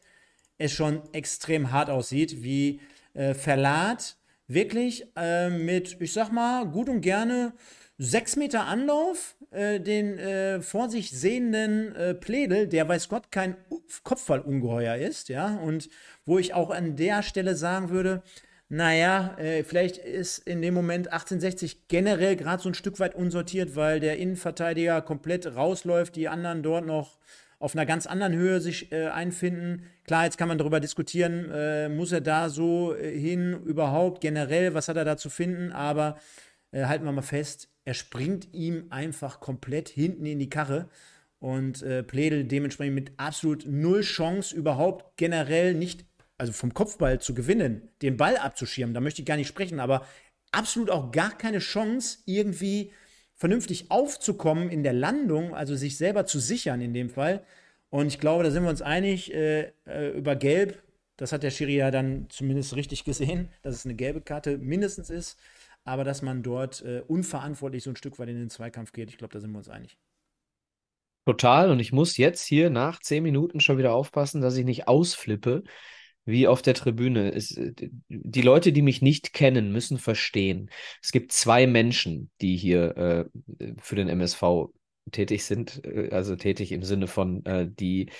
es 0.56 0.72
schon 0.72 1.02
extrem 1.12 1.70
hart 1.70 1.90
aussieht, 1.90 2.42
wie 2.42 2.80
äh, 3.12 3.34
Verlat 3.34 4.17
wirklich 4.48 5.06
äh, 5.16 5.50
mit, 5.50 6.00
ich 6.00 6.12
sag 6.12 6.32
mal, 6.32 6.66
gut 6.66 6.88
und 6.88 7.02
gerne 7.02 7.52
sechs 7.98 8.36
Meter 8.36 8.66
Anlauf 8.66 9.36
äh, 9.50 9.80
den 9.80 10.18
äh, 10.18 10.60
vor 10.60 10.88
sich 10.88 11.10
sehenden 11.10 11.94
äh, 11.94 12.14
Pledel, 12.14 12.66
der 12.66 12.88
weiß 12.88 13.08
Gott 13.08 13.30
kein 13.30 13.56
Kopfballungeheuer 14.04 14.96
ist, 14.96 15.28
ja, 15.28 15.56
und 15.56 15.88
wo 16.24 16.38
ich 16.38 16.54
auch 16.54 16.70
an 16.70 16.96
der 16.96 17.22
Stelle 17.22 17.54
sagen 17.54 17.90
würde, 17.90 18.22
naja, 18.70 19.34
äh, 19.38 19.64
vielleicht 19.64 19.96
ist 19.96 20.38
in 20.38 20.60
dem 20.60 20.74
Moment 20.74 21.08
1860 21.10 21.88
generell 21.88 22.36
gerade 22.36 22.62
so 22.62 22.68
ein 22.68 22.74
Stück 22.74 23.00
weit 23.00 23.14
unsortiert, 23.14 23.76
weil 23.76 23.98
der 23.98 24.18
Innenverteidiger 24.18 25.00
komplett 25.00 25.46
rausläuft, 25.56 26.16
die 26.16 26.28
anderen 26.28 26.62
dort 26.62 26.84
noch 26.84 27.18
auf 27.58 27.74
einer 27.74 27.86
ganz 27.86 28.06
anderen 28.06 28.34
Höhe 28.34 28.60
sich 28.60 28.92
äh, 28.92 29.06
einfinden. 29.06 29.84
Klar, 30.04 30.24
jetzt 30.24 30.38
kann 30.38 30.48
man 30.48 30.58
darüber 30.58 30.80
diskutieren, 30.80 31.50
äh, 31.50 31.88
muss 31.88 32.12
er 32.12 32.20
da 32.20 32.50
so 32.50 32.94
äh, 32.94 33.18
hin 33.18 33.52
überhaupt 33.64 34.20
generell, 34.20 34.74
was 34.74 34.88
hat 34.88 34.96
er 34.96 35.04
da 35.04 35.16
zu 35.16 35.28
finden, 35.28 35.72
aber 35.72 36.18
äh, 36.70 36.84
halten 36.84 37.04
wir 37.04 37.12
mal 37.12 37.22
fest, 37.22 37.68
er 37.84 37.94
springt 37.94 38.52
ihm 38.52 38.86
einfach 38.90 39.40
komplett 39.40 39.88
hinten 39.88 40.26
in 40.26 40.38
die 40.38 40.50
Karre. 40.50 40.88
Und 41.40 41.82
äh, 41.82 42.02
Pledel 42.02 42.44
dementsprechend 42.44 42.96
mit 42.96 43.12
absolut 43.16 43.64
null 43.66 44.00
Chance 44.00 44.54
überhaupt 44.54 45.16
generell 45.16 45.72
nicht, 45.72 46.04
also 46.36 46.52
vom 46.52 46.74
Kopfball 46.74 47.20
zu 47.20 47.32
gewinnen, 47.32 47.88
den 48.02 48.16
Ball 48.16 48.36
abzuschirmen, 48.36 48.92
da 48.92 49.00
möchte 49.00 49.22
ich 49.22 49.26
gar 49.26 49.36
nicht 49.36 49.46
sprechen, 49.46 49.78
aber 49.78 50.04
absolut 50.50 50.90
auch 50.90 51.12
gar 51.12 51.36
keine 51.36 51.60
Chance 51.60 52.18
irgendwie 52.26 52.92
vernünftig 53.38 53.90
aufzukommen 53.90 54.68
in 54.68 54.82
der 54.82 54.92
Landung, 54.92 55.54
also 55.54 55.76
sich 55.76 55.96
selber 55.96 56.26
zu 56.26 56.40
sichern 56.40 56.80
in 56.80 56.92
dem 56.92 57.08
Fall. 57.08 57.44
Und 57.88 58.08
ich 58.08 58.18
glaube, 58.18 58.44
da 58.44 58.50
sind 58.50 58.64
wir 58.64 58.70
uns 58.70 58.82
einig 58.82 59.32
äh, 59.32 59.72
äh, 59.86 60.10
über 60.10 60.36
Gelb. 60.36 60.82
Das 61.16 61.32
hat 61.32 61.42
der 61.42 61.50
Schiri 61.50 61.76
ja 61.76 61.90
dann 61.90 62.26
zumindest 62.28 62.76
richtig 62.76 63.04
gesehen, 63.04 63.48
dass 63.62 63.74
es 63.74 63.84
eine 63.84 63.94
gelbe 63.94 64.20
Karte 64.20 64.58
mindestens 64.58 65.08
ist. 65.08 65.38
Aber 65.84 66.04
dass 66.04 66.20
man 66.20 66.42
dort 66.42 66.82
äh, 66.82 67.02
unverantwortlich 67.06 67.82
so 67.84 67.90
ein 67.90 67.96
Stück 67.96 68.18
weit 68.18 68.28
in 68.28 68.36
den 68.36 68.50
Zweikampf 68.50 68.92
geht, 68.92 69.08
ich 69.08 69.16
glaube, 69.16 69.32
da 69.32 69.40
sind 69.40 69.52
wir 69.52 69.58
uns 69.58 69.70
einig. 69.70 69.96
Total. 71.24 71.70
Und 71.70 71.78
ich 71.78 71.92
muss 71.92 72.16
jetzt 72.16 72.44
hier 72.44 72.70
nach 72.70 73.00
zehn 73.00 73.22
Minuten 73.22 73.60
schon 73.60 73.78
wieder 73.78 73.94
aufpassen, 73.94 74.40
dass 74.40 74.56
ich 74.56 74.64
nicht 74.64 74.88
ausflippe, 74.88 75.62
wie 76.28 76.46
auf 76.46 76.60
der 76.60 76.74
Tribüne. 76.74 77.32
Es, 77.32 77.56
äh, 77.56 77.72
die 78.08 78.42
Leute, 78.42 78.72
die 78.72 78.82
mich 78.82 79.00
nicht 79.00 79.32
kennen, 79.32 79.72
müssen 79.72 79.98
verstehen. 79.98 80.70
Es 81.02 81.10
gibt 81.10 81.32
zwei 81.32 81.66
Menschen, 81.66 82.30
die 82.42 82.56
hier 82.56 82.96
äh, 82.96 83.24
für 83.80 83.96
den 83.96 84.08
MSV 84.08 84.68
tätig 85.10 85.44
sind, 85.44 85.82
äh, 85.84 86.10
also 86.12 86.36
tätig 86.36 86.70
im 86.72 86.82
Sinne 86.82 87.06
von 87.06 87.44
äh, 87.46 87.66
die. 87.68 88.10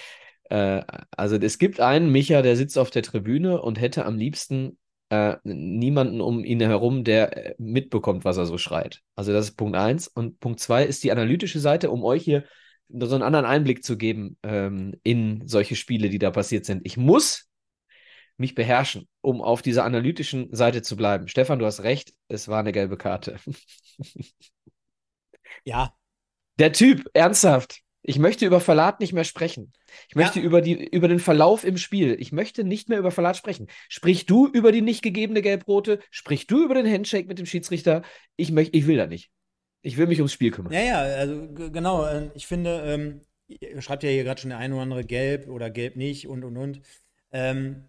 Äh, 0.44 0.82
also 1.10 1.36
es 1.36 1.58
gibt 1.58 1.80
einen 1.80 2.10
Micha, 2.10 2.40
der 2.40 2.56
sitzt 2.56 2.78
auf 2.78 2.90
der 2.90 3.02
Tribüne 3.02 3.60
und 3.60 3.78
hätte 3.78 4.06
am 4.06 4.16
liebsten 4.16 4.78
äh, 5.10 5.36
niemanden 5.44 6.22
um 6.22 6.44
ihn 6.44 6.60
herum, 6.60 7.04
der 7.04 7.54
mitbekommt, 7.58 8.24
was 8.24 8.38
er 8.38 8.46
so 8.46 8.56
schreit. 8.56 9.02
Also 9.16 9.32
das 9.32 9.50
ist 9.50 9.56
Punkt 9.56 9.76
eins. 9.76 10.08
Und 10.08 10.40
Punkt 10.40 10.60
zwei 10.60 10.84
ist 10.84 11.04
die 11.04 11.12
analytische 11.12 11.60
Seite, 11.60 11.90
um 11.90 12.04
euch 12.04 12.24
hier 12.24 12.44
so 12.88 13.14
einen 13.14 13.22
anderen 13.22 13.44
Einblick 13.44 13.84
zu 13.84 13.98
geben 13.98 14.38
ähm, 14.42 14.94
in 15.02 15.46
solche 15.46 15.76
Spiele, 15.76 16.08
die 16.08 16.18
da 16.18 16.30
passiert 16.30 16.64
sind. 16.64 16.80
Ich 16.84 16.96
muss 16.96 17.47
mich 18.38 18.54
beherrschen, 18.54 19.08
um 19.20 19.42
auf 19.42 19.62
dieser 19.62 19.84
analytischen 19.84 20.54
Seite 20.54 20.82
zu 20.82 20.96
bleiben. 20.96 21.28
Stefan, 21.28 21.58
du 21.58 21.66
hast 21.66 21.82
recht, 21.82 22.14
es 22.28 22.48
war 22.48 22.60
eine 22.60 22.72
gelbe 22.72 22.96
Karte. 22.96 23.38
ja. 25.64 25.92
Der 26.58 26.72
Typ, 26.72 27.08
ernsthaft. 27.14 27.82
Ich 28.02 28.18
möchte 28.18 28.46
über 28.46 28.60
Verlat 28.60 29.00
nicht 29.00 29.12
mehr 29.12 29.24
sprechen. 29.24 29.72
Ich 30.08 30.14
möchte 30.14 30.38
ja. 30.38 30.44
über, 30.44 30.60
die, 30.60 30.88
über 30.88 31.08
den 31.08 31.18
Verlauf 31.18 31.64
im 31.64 31.76
Spiel. 31.76 32.16
Ich 32.18 32.32
möchte 32.32 32.64
nicht 32.64 32.88
mehr 32.88 32.98
über 32.98 33.10
Verlat 33.10 33.36
sprechen. 33.36 33.66
Sprich 33.88 34.24
du 34.24 34.46
über 34.46 34.72
die 34.72 34.80
nicht 34.80 35.02
gegebene 35.02 35.42
Gelbrote. 35.42 36.00
Sprich 36.10 36.46
du 36.46 36.64
über 36.64 36.74
den 36.74 36.90
Handshake 36.90 37.26
mit 37.26 37.38
dem 37.38 37.46
Schiedsrichter. 37.46 38.02
Ich, 38.36 38.50
möcht, 38.50 38.74
ich 38.74 38.86
will 38.86 38.96
da 38.96 39.06
nicht. 39.06 39.30
Ich 39.82 39.96
will 39.96 40.06
mich 40.06 40.20
ums 40.20 40.32
Spiel 40.32 40.52
kümmern. 40.52 40.72
Ja, 40.72 40.80
ja, 40.80 40.98
also 41.00 41.48
genau. 41.52 42.06
Ähm, 42.06 42.30
ich 42.34 42.46
finde, 42.46 42.82
ähm, 42.86 43.80
schreibt 43.80 44.04
ja 44.04 44.10
hier 44.10 44.24
gerade 44.24 44.40
schon 44.40 44.50
der 44.50 44.58
eine 44.58 44.74
oder 44.74 44.82
andere 44.84 45.04
gelb 45.04 45.48
oder 45.48 45.70
gelb 45.70 45.96
nicht 45.96 46.28
und 46.28 46.44
und 46.44 46.56
und. 46.56 46.80
Ähm, 47.30 47.84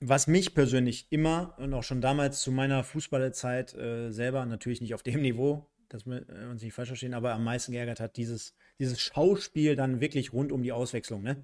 was 0.00 0.26
mich 0.26 0.54
persönlich 0.54 1.06
immer 1.10 1.54
und 1.58 1.72
auch 1.74 1.82
schon 1.82 2.00
damals 2.00 2.40
zu 2.40 2.52
meiner 2.52 2.84
Fußballerzeit 2.84 3.74
äh, 3.74 4.10
selber, 4.10 4.44
natürlich 4.46 4.80
nicht 4.80 4.94
auf 4.94 5.02
dem 5.02 5.22
Niveau, 5.22 5.66
dass 5.88 6.06
wir 6.06 6.28
äh, 6.28 6.46
uns 6.46 6.62
nicht 6.62 6.74
falsch 6.74 6.88
verstehen, 6.88 7.14
aber 7.14 7.32
am 7.32 7.44
meisten 7.44 7.72
geärgert 7.72 8.00
hat, 8.00 8.16
dieses, 8.16 8.54
dieses 8.78 9.00
Schauspiel 9.00 9.76
dann 9.76 10.00
wirklich 10.00 10.32
rund 10.32 10.52
um 10.52 10.62
die 10.62 10.72
Auswechslung. 10.72 11.22
Ne? 11.22 11.36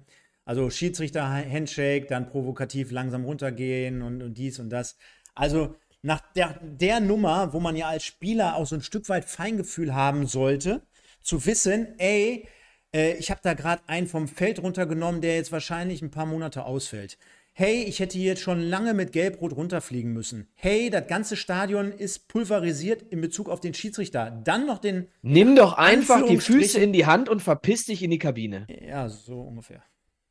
Also 0.45 0.69
Schiedsrichter-Handshake, 0.69 2.07
dann 2.07 2.29
provokativ 2.29 2.91
langsam 2.91 3.25
runtergehen 3.25 4.01
und, 4.01 4.21
und 4.21 4.37
dies 4.37 4.59
und 4.59 4.69
das. 4.69 4.97
Also 5.33 5.75
nach 6.01 6.21
der, 6.33 6.59
der 6.61 6.99
Nummer, 6.99 7.53
wo 7.53 7.59
man 7.59 7.75
ja 7.75 7.87
als 7.87 8.03
Spieler 8.03 8.55
auch 8.55 8.65
so 8.65 8.75
ein 8.75 8.81
Stück 8.81 9.07
weit 9.09 9.25
Feingefühl 9.25 9.93
haben 9.93 10.27
sollte, 10.27 10.81
zu 11.21 11.45
wissen, 11.45 11.95
ey, 11.99 12.47
äh, 12.93 13.13
ich 13.13 13.29
habe 13.29 13.39
da 13.43 13.53
gerade 13.53 13.83
einen 13.87 14.07
vom 14.07 14.27
Feld 14.27 14.61
runtergenommen, 14.61 15.21
der 15.21 15.35
jetzt 15.35 15.51
wahrscheinlich 15.51 16.01
ein 16.01 16.11
paar 16.11 16.25
Monate 16.25 16.65
ausfällt 16.65 17.17
hey, 17.53 17.83
ich 17.83 17.99
hätte 17.99 18.17
jetzt 18.17 18.41
schon 18.41 18.61
lange 18.61 18.93
mit 18.93 19.11
Gelb-Rot 19.11 19.55
runterfliegen 19.55 20.13
müssen. 20.13 20.47
Hey, 20.55 20.89
das 20.89 21.07
ganze 21.07 21.35
Stadion 21.35 21.91
ist 21.91 22.27
pulverisiert 22.27 23.01
in 23.01 23.21
Bezug 23.21 23.49
auf 23.49 23.59
den 23.59 23.73
Schiedsrichter. 23.73 24.31
Dann 24.43 24.65
noch 24.65 24.79
den. 24.79 25.07
Nimm 25.21 25.55
doch 25.55 25.73
einfach 25.73 26.25
die 26.25 26.39
Füße 26.39 26.79
in 26.79 26.93
die 26.93 27.05
Hand 27.05 27.29
und 27.29 27.41
verpiss 27.41 27.85
dich 27.85 28.03
in 28.03 28.11
die 28.11 28.19
Kabine. 28.19 28.67
Ja, 28.69 29.09
so 29.09 29.41
ungefähr. 29.41 29.83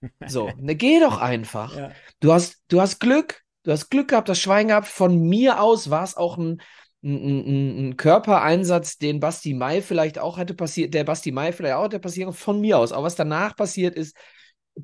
So, 0.26 0.50
ne, 0.56 0.76
geh 0.76 0.98
doch 0.98 1.20
einfach. 1.20 1.76
Ja. 1.76 1.90
Du, 2.20 2.32
hast, 2.32 2.62
du 2.68 2.80
hast 2.80 3.00
Glück. 3.00 3.42
Du 3.64 3.70
hast 3.70 3.90
Glück 3.90 4.08
gehabt, 4.08 4.30
das 4.30 4.40
Schwein 4.40 4.68
gehabt. 4.68 4.88
Von 4.88 5.28
mir 5.28 5.60
aus 5.60 5.90
war 5.90 6.04
es 6.04 6.16
auch 6.16 6.38
ein, 6.38 6.62
ein, 7.02 7.12
ein, 7.12 7.88
ein, 7.88 7.96
Körpereinsatz, 7.98 8.96
den 8.96 9.20
Basti 9.20 9.52
Mai 9.52 9.82
vielleicht 9.82 10.18
auch 10.18 10.38
hätte 10.38 10.54
passiert, 10.54 10.94
der 10.94 11.04
Basti 11.04 11.32
Mai 11.32 11.52
vielleicht 11.52 11.74
auch 11.74 11.84
hätte 11.84 12.00
passieren, 12.00 12.32
von 12.32 12.62
mir 12.62 12.78
aus. 12.78 12.92
Aber 12.92 13.04
was 13.04 13.14
danach 13.14 13.54
passiert 13.56 13.94
ist, 13.94 14.16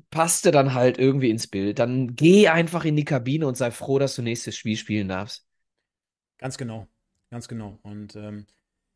passte 0.09 0.51
dann 0.51 0.73
halt 0.73 0.97
irgendwie 0.97 1.29
ins 1.29 1.47
Bild. 1.47 1.79
Dann 1.79 2.15
geh 2.15 2.47
einfach 2.47 2.85
in 2.85 2.95
die 2.95 3.05
Kabine 3.05 3.47
und 3.47 3.57
sei 3.57 3.71
froh, 3.71 3.99
dass 3.99 4.15
du 4.15 4.21
nächstes 4.21 4.55
Spiel 4.55 4.77
spielen 4.77 5.07
darfst. 5.07 5.45
Ganz 6.37 6.57
genau, 6.57 6.87
ganz 7.29 7.47
genau. 7.47 7.79
Und 7.83 8.15
ähm, 8.15 8.45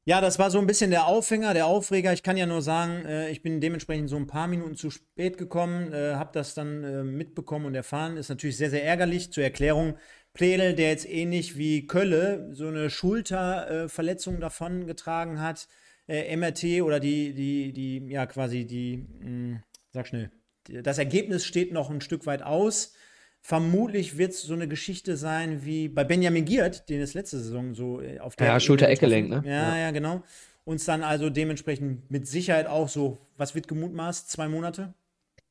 ja, 0.03 0.19
das 0.19 0.39
war 0.39 0.49
so 0.49 0.57
ein 0.57 0.65
bisschen 0.65 0.89
der 0.89 1.05
Aufhänger, 1.05 1.53
der 1.53 1.67
Aufreger. 1.67 2.11
Ich 2.11 2.23
kann 2.23 2.35
ja 2.35 2.47
nur 2.47 2.61
sagen, 2.63 3.05
äh, 3.05 3.29
ich 3.29 3.43
bin 3.43 3.61
dementsprechend 3.61 4.09
so 4.09 4.15
ein 4.15 4.25
paar 4.25 4.47
Minuten 4.47 4.75
zu 4.75 4.89
spät 4.89 5.37
gekommen, 5.37 5.93
äh, 5.93 6.15
habe 6.15 6.31
das 6.33 6.55
dann 6.55 6.83
äh, 6.83 7.03
mitbekommen 7.03 7.67
und 7.67 7.75
erfahren. 7.75 8.17
Ist 8.17 8.29
natürlich 8.29 8.57
sehr, 8.57 8.71
sehr 8.71 8.83
ärgerlich. 8.83 9.31
Zur 9.31 9.43
Erklärung, 9.43 9.97
Pledel, 10.33 10.73
der 10.73 10.89
jetzt 10.89 11.07
ähnlich 11.07 11.57
wie 11.57 11.85
Kölle 11.85 12.49
so 12.51 12.67
eine 12.67 12.89
Schulterverletzung 12.89 14.39
davon 14.39 14.87
getragen 14.87 15.39
hat, 15.39 15.67
äh, 16.07 16.35
MRT 16.35 16.81
oder 16.81 16.99
die, 16.99 17.33
die, 17.33 17.71
die, 17.73 18.07
ja, 18.07 18.25
quasi 18.25 18.65
die, 18.65 18.97
mh, 18.97 19.25
hm, 19.25 19.63
sag 19.91 20.07
schnell, 20.07 20.31
das 20.83 20.97
Ergebnis 20.97 21.45
steht 21.45 21.71
noch 21.71 21.89
ein 21.89 22.01
Stück 22.01 22.25
weit 22.25 22.41
aus. 22.41 22.93
Vermutlich 23.41 24.17
wird 24.17 24.31
es 24.31 24.43
so 24.43 24.53
eine 24.53 24.67
Geschichte 24.67 25.17
sein 25.17 25.65
wie 25.65 25.89
bei 25.89 26.03
Benjamin 26.03 26.45
Giert, 26.45 26.89
den 26.89 27.01
es 27.01 27.15
letzte 27.15 27.39
Saison 27.39 27.73
so 27.73 27.99
äh, 27.99 28.19
auf 28.19 28.35
der. 28.35 28.47
Ja, 28.47 28.59
Schulter-Ecke 28.59 29.07
ne? 29.07 29.41
Ja, 29.45 29.51
ja, 29.51 29.77
ja, 29.77 29.91
genau. 29.91 30.23
Uns 30.63 30.85
dann 30.85 31.01
also 31.01 31.31
dementsprechend 31.31 32.11
mit 32.11 32.27
Sicherheit 32.27 32.67
auch 32.67 32.87
so, 32.87 33.17
was 33.37 33.55
wird 33.55 33.67
gemutmaßt? 33.67 34.29
Zwei 34.29 34.47
Monate? 34.47 34.93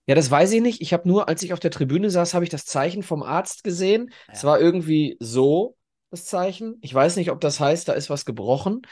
Ja, 0.07 0.15
das 0.15 0.31
weiß 0.31 0.53
ich 0.53 0.61
nicht. 0.61 0.81
Ich 0.81 0.93
habe 0.93 1.09
nur, 1.09 1.29
als 1.29 1.43
ich 1.43 1.53
auf 1.53 1.61
der 1.61 1.73
Tribüne 1.73 2.11
saß, 2.11 2.35
habe 2.35 2.45
ich 2.45 2.51
das 2.51 2.65
Zeichen 2.65 3.03
vom 3.03 3.23
Arzt 3.23 3.65
gesehen. 3.65 4.11
Ja. 4.29 4.35
Es 4.35 4.45
war 4.45 4.61
irgendwie 4.61 5.17
so, 5.19 5.77
das 6.11 6.25
Zeichen. 6.27 6.79
Ich 6.81 6.93
weiß 6.93 7.17
nicht, 7.17 7.31
ob 7.31 7.41
das 7.41 7.61
heißt, 7.61 7.89
da 7.89 7.93
ist 7.93 8.11
was 8.11 8.25
gebrochen. 8.25 8.83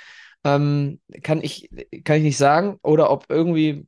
Ähm, 0.44 1.00
kann, 1.22 1.42
ich, 1.42 1.70
kann 2.04 2.16
ich 2.16 2.22
nicht 2.22 2.36
sagen. 2.36 2.78
Oder 2.82 3.10
ob 3.10 3.26
irgendwie 3.28 3.86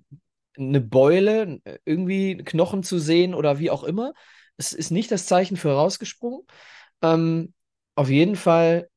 eine 0.56 0.80
Beule, 0.80 1.60
irgendwie 1.84 2.36
Knochen 2.36 2.82
zu 2.82 2.98
sehen 2.98 3.34
oder 3.34 3.58
wie 3.58 3.70
auch 3.70 3.84
immer. 3.84 4.12
Es 4.56 4.72
ist 4.72 4.90
nicht 4.90 5.10
das 5.10 5.26
Zeichen 5.26 5.56
für 5.56 5.72
rausgesprungen. 5.72 6.46
Ähm, 7.02 7.54
auf 7.94 8.08
jeden 8.08 8.36
Fall 8.36 8.88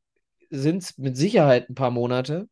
sind 0.50 0.84
es 0.84 0.98
mit 0.98 1.18
Sicherheit 1.18 1.70
ein 1.70 1.76
paar 1.76 1.92
Monate. 1.92 2.48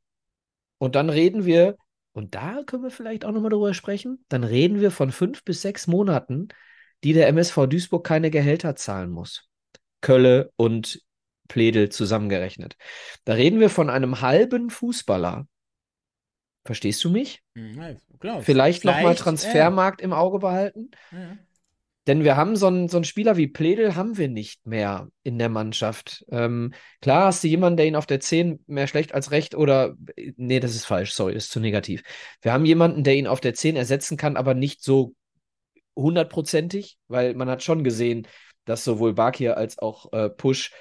Und 0.77 0.95
dann 0.95 1.09
reden 1.09 1.45
wir, 1.45 1.77
und 2.13 2.35
da 2.35 2.63
können 2.65 2.83
wir 2.83 2.91
vielleicht 2.91 3.25
auch 3.25 3.31
nochmal 3.31 3.51
drüber 3.51 3.73
sprechen, 3.73 4.25
dann 4.29 4.43
reden 4.43 4.81
wir 4.81 4.91
von 4.91 5.11
fünf 5.11 5.43
bis 5.43 5.61
sechs 5.61 5.87
Monaten, 5.87 6.47
die 7.03 7.13
der 7.13 7.27
MSV 7.27 7.67
Duisburg 7.67 8.05
keine 8.05 8.31
Gehälter 8.31 8.75
zahlen 8.75 9.11
muss. 9.11 9.47
Kölle 10.01 10.51
und 10.55 11.01
Pledel 11.47 11.89
zusammengerechnet. 11.89 12.77
Da 13.25 13.33
reden 13.33 13.59
wir 13.59 13.69
von 13.69 13.89
einem 13.89 14.21
halben 14.21 14.69
Fußballer. 14.69 15.47
Verstehst 16.63 17.03
du 17.03 17.09
mich? 17.09 17.41
Hm, 17.55 17.81
ja, 17.81 17.95
klar. 18.19 18.41
Vielleicht, 18.41 18.85
nochmal 18.85 19.15
Transfermarkt 19.15 20.01
ja. 20.01 20.05
im 20.05 20.13
Auge 20.13 20.39
behalten. 20.39 20.91
Ja. 21.11 21.37
Denn 22.07 22.23
wir 22.23 22.35
haben 22.35 22.55
so 22.55 22.67
einen, 22.67 22.87
so 22.87 22.97
einen 22.97 23.03
Spieler 23.03 23.37
wie 23.37 23.47
Pledel 23.47 23.95
haben 23.95 24.17
wir 24.17 24.27
nicht 24.27 24.65
mehr 24.65 25.07
in 25.21 25.37
der 25.37 25.49
Mannschaft. 25.49 26.25
Ähm, 26.31 26.73
klar 26.99 27.27
hast 27.27 27.43
du 27.43 27.47
jemanden, 27.47 27.77
der 27.77 27.85
ihn 27.85 27.95
auf 27.95 28.07
der 28.07 28.19
10 28.19 28.63
mehr 28.65 28.87
schlecht 28.87 29.13
als 29.13 29.29
recht 29.29 29.53
oder 29.53 29.95
nee, 30.35 30.59
das 30.59 30.75
ist 30.75 30.85
falsch, 30.85 31.13
sorry, 31.13 31.35
das 31.35 31.45
ist 31.45 31.51
zu 31.51 31.59
negativ. 31.59 32.01
Wir 32.41 32.53
haben 32.53 32.65
jemanden, 32.65 33.03
der 33.03 33.15
ihn 33.15 33.27
auf 33.27 33.39
der 33.39 33.53
10 33.53 33.75
ersetzen 33.75 34.17
kann, 34.17 34.35
aber 34.35 34.55
nicht 34.55 34.83
so 34.83 35.13
hundertprozentig, 35.95 36.97
weil 37.07 37.35
man 37.35 37.49
hat 37.49 37.61
schon 37.61 37.83
gesehen, 37.83 38.27
dass 38.65 38.83
sowohl 38.83 39.13
Bakir 39.13 39.57
als 39.57 39.77
auch 39.77 40.11
äh, 40.11 40.29
Push 40.29 40.71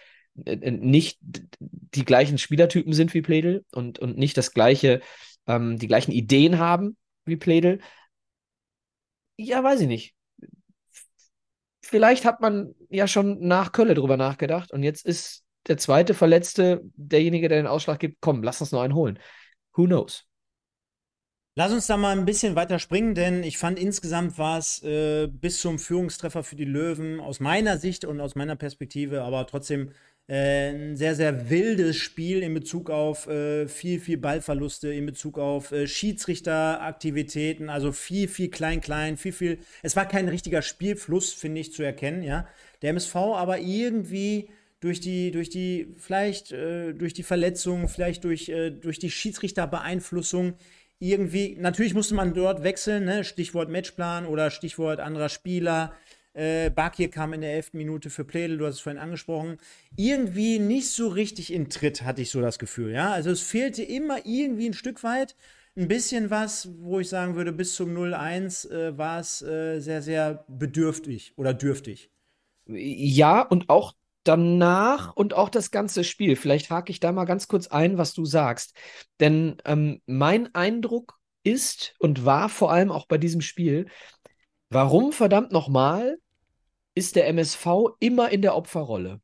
äh, 0.46 0.52
äh 0.52 0.70
nicht 0.70 1.18
die 1.20 2.04
gleichen 2.04 2.38
Spielertypen 2.38 2.94
sind 2.94 3.12
wie 3.12 3.22
Pledel 3.22 3.64
und, 3.72 3.98
und 3.98 4.16
nicht 4.16 4.38
das 4.38 4.52
gleiche, 4.52 5.00
ähm, 5.50 5.78
die 5.78 5.88
gleichen 5.88 6.12
Ideen 6.12 6.58
haben 6.58 6.96
wie 7.24 7.36
Pledel. 7.36 7.80
Ja, 9.36 9.62
weiß 9.64 9.80
ich 9.80 9.88
nicht 9.88 10.14
vielleicht 11.90 12.24
hat 12.24 12.40
man 12.40 12.74
ja 12.88 13.08
schon 13.08 13.46
nach 13.46 13.72
Kölle 13.72 13.94
drüber 13.94 14.16
nachgedacht 14.16 14.72
und 14.72 14.82
jetzt 14.82 15.04
ist 15.04 15.44
der 15.66 15.76
zweite 15.76 16.14
Verletzte 16.14 16.82
derjenige, 16.94 17.48
der 17.48 17.58
den 17.58 17.66
Ausschlag 17.66 17.98
gibt. 17.98 18.18
Komm, 18.20 18.42
lass 18.42 18.60
uns 18.60 18.72
noch 18.72 18.80
einen 18.80 18.94
holen. 18.94 19.18
Who 19.74 19.84
knows? 19.84 20.24
Lass 21.56 21.72
uns 21.72 21.88
da 21.88 21.96
mal 21.96 22.16
ein 22.16 22.24
bisschen 22.24 22.54
weiter 22.54 22.78
springen, 22.78 23.14
denn 23.14 23.42
ich 23.42 23.58
fand 23.58 23.78
insgesamt 23.78 24.38
war 24.38 24.56
es 24.56 24.82
äh, 24.82 25.26
bis 25.26 25.60
zum 25.60 25.78
Führungstreffer 25.78 26.44
für 26.44 26.56
die 26.56 26.64
Löwen 26.64 27.20
aus 27.20 27.40
meiner 27.40 27.76
Sicht 27.76 28.04
und 28.04 28.20
aus 28.20 28.36
meiner 28.36 28.56
Perspektive, 28.56 29.22
aber 29.22 29.46
trotzdem 29.46 29.90
äh, 30.30 30.70
ein 30.70 30.96
sehr, 30.96 31.16
sehr 31.16 31.50
wildes 31.50 31.96
Spiel 31.96 32.42
in 32.42 32.54
Bezug 32.54 32.88
auf 32.88 33.26
äh, 33.26 33.66
viel, 33.66 33.98
viel 33.98 34.16
Ballverluste, 34.16 34.92
in 34.92 35.04
Bezug 35.04 35.40
auf 35.40 35.72
äh, 35.72 35.88
Schiedsrichteraktivitäten, 35.88 37.68
also 37.68 37.90
viel, 37.90 38.28
viel 38.28 38.48
klein, 38.48 38.80
klein, 38.80 39.16
viel, 39.16 39.32
viel. 39.32 39.58
Es 39.82 39.96
war 39.96 40.06
kein 40.06 40.28
richtiger 40.28 40.62
Spielfluss, 40.62 41.32
finde 41.32 41.60
ich, 41.60 41.72
zu 41.72 41.82
erkennen, 41.82 42.22
ja. 42.22 42.46
Der 42.80 42.90
MSV 42.90 43.16
aber 43.16 43.58
irgendwie 43.58 44.50
durch 44.78 45.00
die, 45.00 45.32
durch 45.32 45.50
die, 45.50 45.94
vielleicht 45.98 46.52
äh, 46.52 46.92
durch 46.92 47.12
die 47.12 47.24
Verletzung, 47.24 47.88
vielleicht 47.88 48.22
durch, 48.22 48.48
äh, 48.48 48.70
durch 48.70 49.00
die 49.00 49.10
Schiedsrichterbeeinflussung 49.10 50.54
irgendwie, 51.00 51.56
natürlich 51.58 51.94
musste 51.94 52.14
man 52.14 52.34
dort 52.34 52.62
wechseln, 52.62 53.04
ne? 53.06 53.24
Stichwort 53.24 53.68
Matchplan 53.68 54.26
oder 54.26 54.50
Stichwort 54.50 55.00
anderer 55.00 55.30
Spieler. 55.30 55.92
Äh, 56.32 56.70
Bakir 56.70 57.10
kam 57.10 57.32
in 57.32 57.40
der 57.40 57.54
elften 57.54 57.78
Minute 57.78 58.10
für 58.10 58.24
Pledel, 58.24 58.58
du 58.58 58.66
hast 58.66 58.76
es 58.76 58.80
vorhin 58.80 59.00
angesprochen. 59.00 59.58
Irgendwie 59.96 60.58
nicht 60.58 60.90
so 60.90 61.08
richtig 61.08 61.52
in 61.52 61.70
Tritt, 61.70 62.02
hatte 62.02 62.22
ich 62.22 62.30
so 62.30 62.40
das 62.40 62.58
Gefühl. 62.58 62.92
Ja? 62.92 63.12
Also 63.12 63.30
es 63.30 63.42
fehlte 63.42 63.82
immer 63.82 64.24
irgendwie 64.24 64.66
ein 64.68 64.74
Stück 64.74 65.02
weit 65.02 65.36
ein 65.76 65.88
bisschen 65.88 66.30
was, 66.30 66.68
wo 66.80 67.00
ich 67.00 67.08
sagen 67.08 67.36
würde, 67.36 67.52
bis 67.52 67.74
zum 67.74 67.94
0-1 67.96 68.70
äh, 68.70 68.98
war 68.98 69.20
es 69.20 69.42
äh, 69.42 69.80
sehr, 69.80 70.02
sehr 70.02 70.44
bedürftig 70.48 71.32
oder 71.36 71.54
dürftig. 71.54 72.10
Ja, 72.66 73.42
und 73.42 73.68
auch 73.68 73.94
danach 74.24 75.14
und 75.16 75.34
auch 75.34 75.48
das 75.48 75.70
ganze 75.70 76.04
Spiel. 76.04 76.36
Vielleicht 76.36 76.70
hake 76.70 76.92
ich 76.92 77.00
da 77.00 77.12
mal 77.12 77.24
ganz 77.24 77.48
kurz 77.48 77.68
ein, 77.68 77.98
was 77.98 78.12
du 78.12 78.24
sagst. 78.24 78.74
Denn 79.18 79.56
ähm, 79.64 80.02
mein 80.06 80.54
Eindruck 80.54 81.18
ist 81.42 81.94
und 81.98 82.24
war 82.24 82.48
vor 82.48 82.70
allem 82.70 82.90
auch 82.90 83.06
bei 83.06 83.16
diesem 83.16 83.40
Spiel, 83.40 83.86
Warum 84.70 85.12
verdammt 85.12 85.50
nochmal 85.50 86.18
ist 86.94 87.16
der 87.16 87.26
MSV 87.26 87.66
immer 87.98 88.30
in 88.30 88.40
der 88.40 88.54
Opferrolle? 88.54 89.20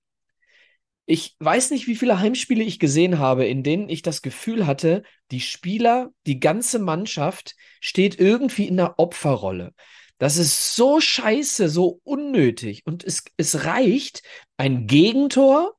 Ich 1.08 1.36
weiß 1.38 1.70
nicht, 1.70 1.86
wie 1.86 1.94
viele 1.94 2.18
Heimspiele 2.18 2.64
ich 2.64 2.80
gesehen 2.80 3.20
habe, 3.20 3.46
in 3.46 3.62
denen 3.62 3.88
ich 3.88 4.02
das 4.02 4.22
Gefühl 4.22 4.66
hatte, 4.66 5.04
die 5.30 5.40
Spieler, 5.40 6.10
die 6.26 6.40
ganze 6.40 6.80
Mannschaft 6.80 7.54
steht 7.80 8.18
irgendwie 8.18 8.66
in 8.66 8.76
der 8.76 8.98
Opferrolle. 8.98 9.72
Das 10.18 10.36
ist 10.36 10.74
so 10.74 11.00
scheiße, 11.00 11.68
so 11.68 12.00
unnötig. 12.02 12.82
Und 12.84 13.04
es, 13.04 13.22
es 13.36 13.64
reicht 13.64 14.22
ein 14.56 14.88
Gegentor 14.88 15.76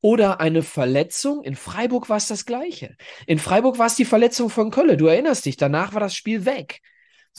oder 0.00 0.40
eine 0.40 0.62
Verletzung. 0.62 1.44
In 1.44 1.56
Freiburg 1.56 2.08
war 2.08 2.16
es 2.16 2.28
das 2.28 2.46
Gleiche. 2.46 2.96
In 3.26 3.38
Freiburg 3.38 3.76
war 3.76 3.86
es 3.86 3.96
die 3.96 4.06
Verletzung 4.06 4.48
von 4.48 4.70
Kölle. 4.70 4.96
Du 4.96 5.08
erinnerst 5.08 5.44
dich, 5.44 5.58
danach 5.58 5.92
war 5.92 6.00
das 6.00 6.14
Spiel 6.14 6.46
weg. 6.46 6.80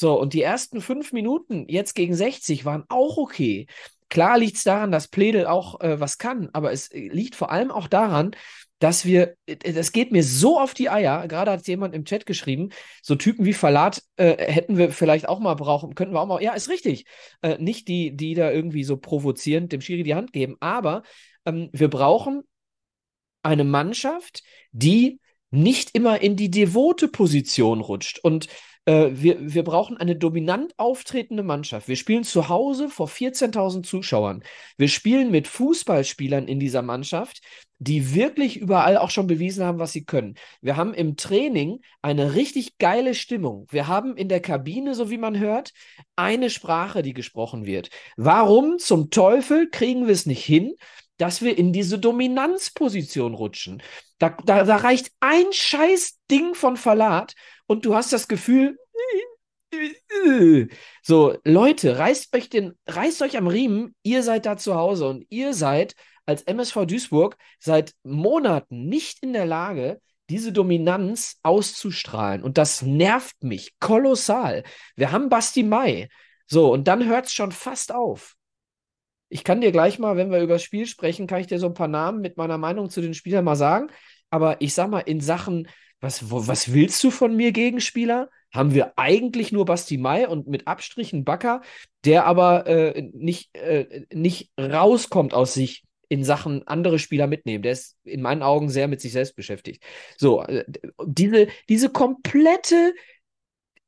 So, 0.01 0.19
und 0.19 0.33
die 0.33 0.41
ersten 0.41 0.81
fünf 0.81 1.13
Minuten 1.13 1.67
jetzt 1.67 1.93
gegen 1.93 2.15
60 2.15 2.65
waren 2.65 2.85
auch 2.89 3.17
okay. 3.17 3.67
Klar 4.09 4.39
liegt 4.39 4.57
es 4.57 4.63
daran, 4.63 4.91
dass 4.91 5.07
Pledel 5.07 5.45
auch 5.45 5.79
äh, 5.79 5.99
was 5.99 6.17
kann, 6.17 6.49
aber 6.53 6.71
es 6.71 6.87
äh, 6.87 7.07
liegt 7.09 7.35
vor 7.35 7.51
allem 7.51 7.69
auch 7.69 7.87
daran, 7.87 8.31
dass 8.79 9.05
wir, 9.05 9.35
äh, 9.45 9.73
das 9.73 9.91
geht 9.91 10.11
mir 10.11 10.23
so 10.23 10.59
auf 10.59 10.73
die 10.73 10.89
Eier, 10.89 11.27
gerade 11.27 11.51
hat 11.51 11.67
jemand 11.67 11.93
im 11.93 12.05
Chat 12.05 12.25
geschrieben, 12.25 12.69
so 13.03 13.13
Typen 13.13 13.45
wie 13.45 13.53
Verlat 13.53 14.01
äh, 14.15 14.43
hätten 14.51 14.75
wir 14.75 14.89
vielleicht 14.89 15.29
auch 15.29 15.39
mal 15.39 15.53
brauchen, 15.53 15.93
könnten 15.93 16.15
wir 16.15 16.21
auch 16.21 16.25
mal, 16.25 16.41
ja, 16.41 16.53
ist 16.53 16.69
richtig. 16.69 17.05
Äh, 17.43 17.59
nicht 17.59 17.87
die, 17.87 18.17
die 18.17 18.33
da 18.33 18.49
irgendwie 18.49 18.83
so 18.83 18.97
provozierend 18.97 19.71
dem 19.71 19.81
Schiri 19.81 20.01
die 20.01 20.15
Hand 20.15 20.33
geben, 20.33 20.57
aber 20.61 21.03
ähm, 21.45 21.69
wir 21.73 21.91
brauchen 21.91 22.41
eine 23.43 23.65
Mannschaft, 23.65 24.41
die 24.71 25.19
nicht 25.51 25.91
immer 25.93 26.21
in 26.23 26.37
die 26.37 26.49
devote 26.49 27.07
Position 27.07 27.81
rutscht. 27.81 28.17
Und 28.17 28.47
äh, 28.91 29.21
wir, 29.21 29.37
wir 29.39 29.63
brauchen 29.63 29.97
eine 29.97 30.17
dominant 30.17 30.73
auftretende 30.77 31.43
Mannschaft. 31.43 31.87
Wir 31.87 31.95
spielen 31.95 32.23
zu 32.23 32.49
Hause 32.49 32.89
vor 32.89 33.07
14.000 33.07 33.83
Zuschauern. 33.83 34.43
Wir 34.77 34.89
spielen 34.89 35.31
mit 35.31 35.47
Fußballspielern 35.47 36.47
in 36.47 36.59
dieser 36.59 36.81
Mannschaft, 36.81 37.41
die 37.79 38.13
wirklich 38.13 38.57
überall 38.57 38.97
auch 38.97 39.09
schon 39.09 39.27
bewiesen 39.27 39.63
haben, 39.65 39.79
was 39.79 39.93
sie 39.93 40.03
können. 40.03 40.35
Wir 40.61 40.75
haben 40.75 40.93
im 40.93 41.15
Training 41.15 41.79
eine 42.01 42.35
richtig 42.35 42.77
geile 42.77 43.15
Stimmung. 43.15 43.65
Wir 43.71 43.87
haben 43.87 44.17
in 44.17 44.27
der 44.27 44.41
Kabine, 44.41 44.93
so 44.93 45.09
wie 45.09 45.17
man 45.17 45.39
hört, 45.39 45.71
eine 46.17 46.49
Sprache, 46.49 47.01
die 47.01 47.13
gesprochen 47.13 47.65
wird. 47.65 47.89
Warum 48.17 48.77
zum 48.77 49.09
Teufel 49.09 49.69
kriegen 49.69 50.05
wir 50.05 50.13
es 50.13 50.25
nicht 50.25 50.43
hin, 50.43 50.75
dass 51.17 51.41
wir 51.41 51.57
in 51.57 51.71
diese 51.71 51.97
Dominanzposition 51.97 53.33
rutschen? 53.35 53.81
Da, 54.19 54.35
da, 54.45 54.63
da 54.63 54.75
reicht 54.75 55.11
ein 55.19 55.45
scheiß 55.51 56.19
Ding 56.29 56.53
von 56.53 56.77
Verlat 56.77 57.33
und 57.67 57.85
du 57.85 57.95
hast 57.95 58.13
das 58.13 58.27
Gefühl, 58.27 58.77
so, 61.01 61.37
Leute, 61.43 61.97
reißt 61.97 62.35
euch 62.35 62.49
den, 62.49 62.73
reißt 62.87 63.21
euch 63.21 63.37
am 63.37 63.47
Riemen, 63.47 63.95
ihr 64.03 64.23
seid 64.23 64.45
da 64.45 64.57
zu 64.57 64.75
Hause 64.75 65.07
und 65.07 65.25
ihr 65.29 65.53
seid 65.53 65.95
als 66.25 66.43
MSV 66.43 66.85
Duisburg 66.85 67.37
seit 67.59 67.93
Monaten 68.03 68.85
nicht 68.87 69.23
in 69.23 69.33
der 69.33 69.45
Lage, 69.45 70.01
diese 70.29 70.51
Dominanz 70.51 71.39
auszustrahlen. 71.43 72.41
Und 72.43 72.57
das 72.57 72.81
nervt 72.81 73.43
mich 73.43 73.77
kolossal. 73.79 74.63
Wir 74.95 75.11
haben 75.11 75.29
Basti 75.29 75.63
Mai. 75.63 76.09
So, 76.47 76.71
und 76.71 76.87
dann 76.87 77.05
hört 77.05 77.25
es 77.25 77.33
schon 77.33 77.51
fast 77.51 77.93
auf. 77.93 78.35
Ich 79.29 79.43
kann 79.43 79.61
dir 79.61 79.71
gleich 79.71 79.99
mal, 79.99 80.17
wenn 80.17 80.31
wir 80.31 80.41
über 80.41 80.53
das 80.53 80.63
Spiel 80.63 80.85
sprechen, 80.85 81.27
kann 81.27 81.41
ich 81.41 81.47
dir 81.47 81.59
so 81.59 81.67
ein 81.67 81.73
paar 81.73 81.87
Namen 81.87 82.21
mit 82.21 82.37
meiner 82.37 82.57
Meinung 82.57 82.89
zu 82.89 83.01
den 83.01 83.13
Spielern 83.13 83.45
mal 83.45 83.55
sagen. 83.55 83.87
Aber 84.29 84.61
ich 84.61 84.73
sag 84.73 84.89
mal, 84.89 84.99
in 84.99 85.21
Sachen, 85.21 85.67
was, 86.01 86.31
wo, 86.31 86.47
was 86.47 86.73
willst 86.73 87.03
du 87.03 87.11
von 87.11 87.35
mir, 87.35 87.51
Gegenspieler? 87.51 88.29
Haben 88.51 88.73
wir 88.73 88.97
eigentlich 88.97 89.51
nur 89.51 89.65
Basti 89.65 89.97
Mai 89.97 90.27
und 90.27 90.47
mit 90.47 90.67
Abstrichen 90.67 91.23
Backer, 91.23 91.61
der 92.03 92.25
aber 92.25 92.67
äh, 92.67 93.09
nicht, 93.13 93.55
äh, 93.55 94.05
nicht 94.11 94.51
rauskommt 94.59 95.33
aus 95.33 95.53
sich 95.53 95.83
in 96.09 96.25
Sachen 96.25 96.67
andere 96.67 96.99
Spieler 96.99 97.27
mitnehmen. 97.27 97.63
Der 97.63 97.71
ist 97.71 97.95
in 98.03 98.21
meinen 98.21 98.43
Augen 98.43 98.69
sehr 98.69 98.89
mit 98.89 98.99
sich 98.99 99.13
selbst 99.13 99.35
beschäftigt. 99.37 99.81
So, 100.17 100.43
äh, 100.43 100.65
diese, 101.05 101.47
diese 101.69 101.89
komplette 101.89 102.93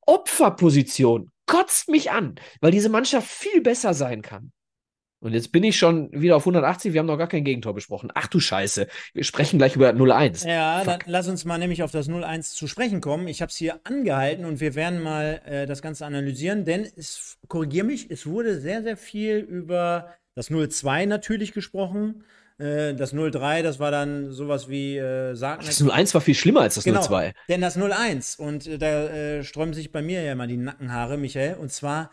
Opferposition 0.06 1.32
kotzt 1.46 1.90
mich 1.90 2.12
an, 2.12 2.36
weil 2.62 2.72
diese 2.72 2.90
Mannschaft 2.90 3.28
viel 3.28 3.60
besser 3.62 3.94
sein 3.94 4.22
kann. 4.22 4.54
Und 5.24 5.34
jetzt 5.34 5.54
bin 5.54 5.64
ich 5.64 5.78
schon 5.78 6.10
wieder 6.12 6.36
auf 6.36 6.42
180, 6.42 6.92
wir 6.92 7.00
haben 7.00 7.06
noch 7.06 7.18
gar 7.18 7.30
kein 7.30 7.46
Gegentor 7.46 7.74
besprochen. 7.74 8.12
Ach 8.14 8.28
du 8.28 8.42
Scheiße, 8.42 8.88
wir 9.14 9.24
sprechen 9.24 9.58
gleich 9.58 9.78
über 9.78 9.90
0-1. 9.92 10.46
Ja, 10.46 10.84
dann 10.84 11.00
lass 11.06 11.30
uns 11.30 11.46
mal 11.46 11.58
nämlich 11.58 11.82
auf 11.82 11.92
das 11.92 12.10
0-1 12.10 12.56
zu 12.56 12.68
sprechen 12.68 13.00
kommen. 13.00 13.30
Ich 13.30 13.42
habe 13.42 13.50
es 13.50 13.56
hier 13.56 13.80
angehalten 13.86 14.44
und 14.44 14.60
wir 14.60 14.76
werden 14.76 15.02
mal 15.02 15.42
äh, 15.46 15.66
das 15.66 15.82
Ganze 15.82 16.06
analysieren, 16.06 16.66
denn 16.66 16.86
es, 16.98 17.38
korrigier 17.48 17.86
mich, 17.86 18.12
es 18.12 18.26
wurde 18.26 18.60
sehr, 18.60 18.84
sehr 18.84 18.98
viel 18.98 19.38
über 19.38 20.14
das 20.36 20.52
0-2 20.52 21.06
natürlich 21.06 21.54
gesprochen. 21.54 22.26
Äh, 22.58 22.94
das 22.94 23.14
0-3, 23.14 23.62
das 23.62 23.80
war 23.80 23.92
dann 23.92 24.30
sowas 24.30 24.68
wie 24.68 24.98
äh, 24.98 25.36
Sagen. 25.36 25.64
Das 25.66 25.82
0-1 25.82 26.14
war 26.16 26.22
viel 26.22 26.36
schlimmer 26.36 26.62
als 26.62 26.76
das 26.76 26.84
genau, 26.84 27.00
0-2. 27.00 27.34
Denn 27.48 27.62
das 27.62 27.80
0-1, 27.80 28.38
und 28.38 28.68
äh, 28.68 28.78
da 28.78 29.08
äh, 29.08 29.44
sträuben 29.46 29.74
sich 29.74 29.94
bei 29.94 30.02
mir 30.02 30.22
ja 30.22 30.34
immer 30.34 30.48
die 30.48 30.58
Nackenhaare, 30.58 31.18
Michael, 31.18 31.56
und 31.56 31.72
zwar 31.72 32.12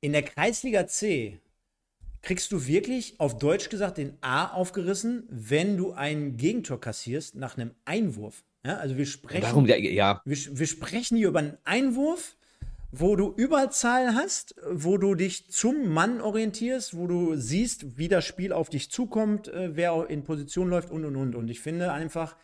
in 0.00 0.12
der 0.12 0.22
Kreisliga 0.22 0.86
C 0.86 1.38
kriegst 2.22 2.52
du 2.52 2.66
wirklich 2.66 3.18
auf 3.18 3.38
Deutsch 3.38 3.70
gesagt 3.70 3.98
den 3.98 4.16
A 4.20 4.48
aufgerissen, 4.48 5.26
wenn 5.30 5.76
du 5.76 5.92
ein 5.92 6.36
Gegentor 6.36 6.80
kassierst 6.80 7.34
nach 7.34 7.56
einem 7.56 7.72
Einwurf. 7.84 8.44
Ja, 8.64 8.76
also 8.76 8.96
wir 8.98 9.06
sprechen, 9.06 9.42
Warum? 9.42 9.66
Ja. 9.66 10.20
Wir, 10.24 10.58
wir 10.58 10.66
sprechen 10.66 11.16
hier 11.16 11.28
über 11.28 11.38
einen 11.38 11.56
Einwurf 11.64 12.36
wo 12.92 13.14
du 13.16 13.32
Überzahl 13.36 14.14
hast, 14.14 14.54
wo 14.68 14.98
du 14.98 15.14
dich 15.14 15.50
zum 15.50 15.88
Mann 15.88 16.20
orientierst, 16.20 16.96
wo 16.96 17.06
du 17.06 17.36
siehst, 17.36 17.98
wie 17.98 18.08
das 18.08 18.24
Spiel 18.24 18.52
auf 18.52 18.68
dich 18.68 18.90
zukommt, 18.90 19.48
äh, 19.48 19.76
wer 19.76 20.08
in 20.08 20.24
Position 20.24 20.68
läuft 20.68 20.90
und 20.90 21.04
und 21.04 21.16
und. 21.16 21.34
Und 21.34 21.48
ich 21.48 21.60
finde 21.60 21.92
einfach 21.92 22.36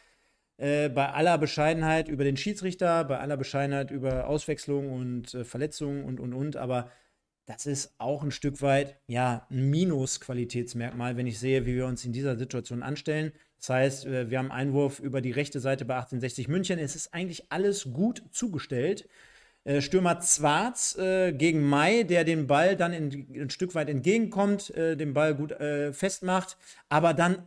äh, 0.58 0.88
bei 0.88 1.10
aller 1.10 1.36
Bescheidenheit 1.38 2.08
über 2.08 2.24
den 2.24 2.36
Schiedsrichter, 2.36 3.04
bei 3.04 3.18
aller 3.18 3.36
Bescheidenheit 3.36 3.90
über 3.90 4.28
Auswechslung 4.28 4.92
und 4.92 5.34
äh, 5.34 5.44
Verletzungen 5.44 6.04
und 6.04 6.20
und 6.20 6.32
und, 6.32 6.56
aber 6.56 6.90
das 7.46 7.66
ist 7.66 7.94
auch 7.98 8.22
ein 8.22 8.32
Stück 8.32 8.60
weit 8.60 8.96
ja 9.06 9.46
ein 9.50 9.70
Minus-Qualitätsmerkmal, 9.70 11.16
wenn 11.16 11.26
ich 11.26 11.38
sehe, 11.38 11.64
wie 11.64 11.76
wir 11.76 11.86
uns 11.86 12.04
in 12.04 12.12
dieser 12.12 12.36
Situation 12.36 12.82
anstellen. 12.82 13.32
Das 13.58 13.70
heißt, 13.70 14.06
äh, 14.06 14.30
wir 14.30 14.38
haben 14.38 14.50
Einwurf 14.50 14.98
über 14.98 15.20
die 15.20 15.30
rechte 15.30 15.60
Seite 15.60 15.84
bei 15.84 15.94
1860 15.94 16.48
München. 16.48 16.78
Es 16.78 16.96
ist 16.96 17.14
eigentlich 17.14 17.50
alles 17.50 17.92
gut 17.92 18.22
zugestellt. 18.32 19.08
Äh, 19.64 19.80
Stürmer 19.80 20.20
Zwarz 20.20 20.96
äh, 20.98 21.32
gegen 21.32 21.62
Mai, 21.62 22.02
der 22.02 22.24
den 22.24 22.46
Ball 22.46 22.76
dann 22.76 22.92
in, 22.92 23.26
ein 23.40 23.50
Stück 23.50 23.74
weit 23.74 23.88
entgegenkommt, 23.88 24.70
äh, 24.70 24.96
den 24.96 25.14
Ball 25.14 25.34
gut 25.34 25.52
äh, 25.52 25.92
festmacht, 25.92 26.56
aber 26.88 27.14
dann 27.14 27.42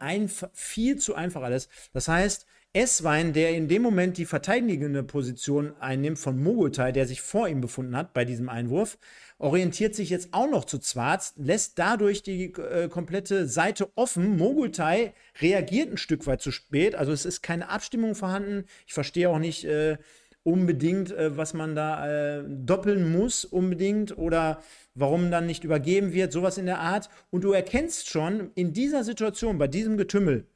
viel 0.54 0.98
zu 0.98 1.16
einfach 1.16 1.42
alles. 1.42 1.70
Das 1.94 2.08
heißt, 2.08 2.46
Esswein, 2.72 3.34
der 3.34 3.56
in 3.56 3.68
dem 3.68 3.82
Moment 3.82 4.18
die 4.18 4.26
verteidigende 4.26 5.02
Position 5.02 5.74
einnimmt 5.80 6.20
von 6.20 6.38
Mogultai, 6.42 6.92
der 6.92 7.08
sich 7.08 7.22
vor 7.22 7.48
ihm 7.48 7.62
befunden 7.62 7.96
hat 7.96 8.14
bei 8.14 8.26
diesem 8.26 8.48
Einwurf, 8.48 9.00
orientiert 9.40 9.96
sich 9.96 10.10
jetzt 10.12 10.30
auch 10.34 10.50
noch 10.50 10.66
zu 10.66 10.78
Zwarz, 10.78 11.34
lässt 11.38 11.80
dadurch 11.80 12.22
die 12.22 12.54
äh, 12.54 12.90
komplette 12.90 13.48
Seite 13.48 13.90
offen. 13.96 14.38
Mogultai 14.38 15.14
reagiert 15.42 15.92
ein 15.92 15.98
Stück 15.98 16.28
weit 16.28 16.42
zu 16.42 16.52
spät, 16.52 16.94
also 16.94 17.12
es 17.12 17.26
ist 17.26 17.42
keine 17.42 17.70
Abstimmung 17.70 18.14
vorhanden. 18.14 18.66
Ich 18.86 18.94
verstehe 18.94 19.30
auch 19.30 19.40
nicht, 19.40 19.64
äh, 19.66 19.98
unbedingt, 20.44 21.12
äh, 21.12 21.36
was 21.38 21.54
man 21.54 21.76
da 21.76 22.40
äh, 22.40 22.44
doppeln 22.48 23.12
muss, 23.12 23.46
unbedingt, 23.46 24.18
oder 24.18 24.62
warum 24.94 25.32
dann 25.32 25.46
nicht 25.46 25.64
übergeben 25.64 26.14
wird, 26.14 26.32
sowas 26.32 26.58
in 26.58 26.66
der 26.66 26.80
Art. 26.80 27.10
Und 27.30 27.44
du 27.44 27.52
erkennst 27.52 28.10
schon 28.10 28.52
in 28.56 28.74
dieser 28.74 29.04
Situation, 29.04 29.58
bei 29.58 29.68
diesem 29.68 29.98
Getümmel, 29.98 30.48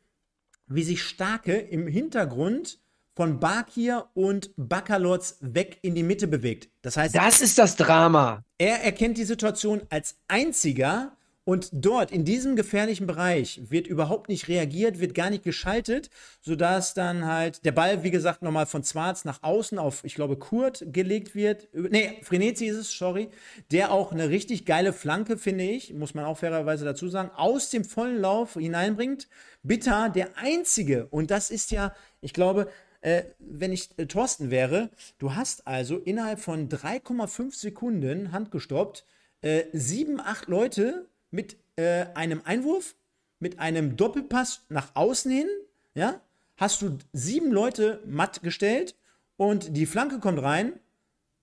wie 0.67 0.83
sich 0.83 1.03
Starke 1.03 1.57
im 1.57 1.87
Hintergrund 1.87 2.79
von 3.15 3.39
Bakir 3.39 4.07
und 4.13 4.51
Bakalotz 4.57 5.37
weg 5.41 5.79
in 5.81 5.95
die 5.95 6.03
Mitte 6.03 6.27
bewegt. 6.27 6.69
Das 6.81 6.97
heißt, 6.97 7.15
das 7.15 7.41
ist 7.41 7.57
das 7.57 7.75
Drama. 7.75 8.43
Er 8.57 8.83
erkennt 8.83 9.17
die 9.17 9.23
Situation 9.23 9.81
als 9.89 10.15
einziger 10.27 11.15
und 11.45 11.69
dort, 11.73 12.11
in 12.11 12.23
diesem 12.23 12.55
gefährlichen 12.55 13.05
Bereich, 13.05 13.59
wird 13.69 13.85
überhaupt 13.85 14.29
nicht 14.29 14.47
reagiert, 14.47 15.01
wird 15.01 15.13
gar 15.13 15.29
nicht 15.29 15.43
geschaltet, 15.43 16.09
sodass 16.39 16.93
dann 16.93 17.25
halt 17.25 17.65
der 17.65 17.73
Ball, 17.73 18.03
wie 18.03 18.11
gesagt, 18.11 18.43
nochmal 18.43 18.65
von 18.65 18.83
Zwarz 18.83 19.25
nach 19.25 19.43
außen 19.43 19.77
auf, 19.77 20.05
ich 20.05 20.15
glaube, 20.15 20.37
Kurt 20.37 20.85
gelegt 20.87 21.35
wird. 21.35 21.67
Nee, 21.73 22.19
Frenetzi 22.21 22.67
ist 22.67 22.77
es, 22.77 22.91
sorry. 22.97 23.27
Der 23.71 23.91
auch 23.91 24.13
eine 24.13 24.29
richtig 24.29 24.65
geile 24.65 24.93
Flanke, 24.93 25.37
finde 25.37 25.65
ich, 25.65 25.93
muss 25.93 26.13
man 26.13 26.23
auch 26.23 26.37
fairerweise 26.37 26.85
dazu 26.85 27.09
sagen, 27.09 27.31
aus 27.35 27.69
dem 27.69 27.83
vollen 27.83 28.21
Lauf 28.21 28.53
hineinbringt. 28.53 29.27
Bitter, 29.63 30.09
der 30.09 30.37
einzige, 30.37 31.07
und 31.07 31.29
das 31.29 31.49
ist 31.49 31.71
ja, 31.71 31.93
ich 32.21 32.33
glaube, 32.33 32.69
äh, 33.03 33.23
wenn 33.37 33.73
ich 33.73 33.89
äh, 33.97 34.05
Thorsten 34.05 34.49
wäre, 34.49 34.89
du 35.19 35.35
hast 35.35 35.67
also 35.67 35.97
innerhalb 35.97 36.39
von 36.39 36.69
3,5 36.69 37.53
Sekunden 37.53 38.31
handgestoppt, 38.31 39.05
äh, 39.41 39.65
sieben, 39.73 40.21
acht 40.21 40.47
Leute 40.47 41.05
mit 41.29 41.57
äh, 41.75 42.05
einem 42.13 42.41
Einwurf, 42.45 42.95
mit 43.39 43.59
einem 43.59 43.97
Doppelpass 43.97 44.65
nach 44.69 44.95
außen 44.95 45.29
hin, 45.29 45.47
ja, 45.95 46.21
hast 46.55 46.81
du 46.81 46.97
sieben 47.11 47.51
Leute 47.51 48.01
matt 48.05 48.41
gestellt 48.41 48.95
und 49.35 49.75
die 49.75 49.85
Flanke 49.85 50.19
kommt 50.19 50.41
rein. 50.41 50.79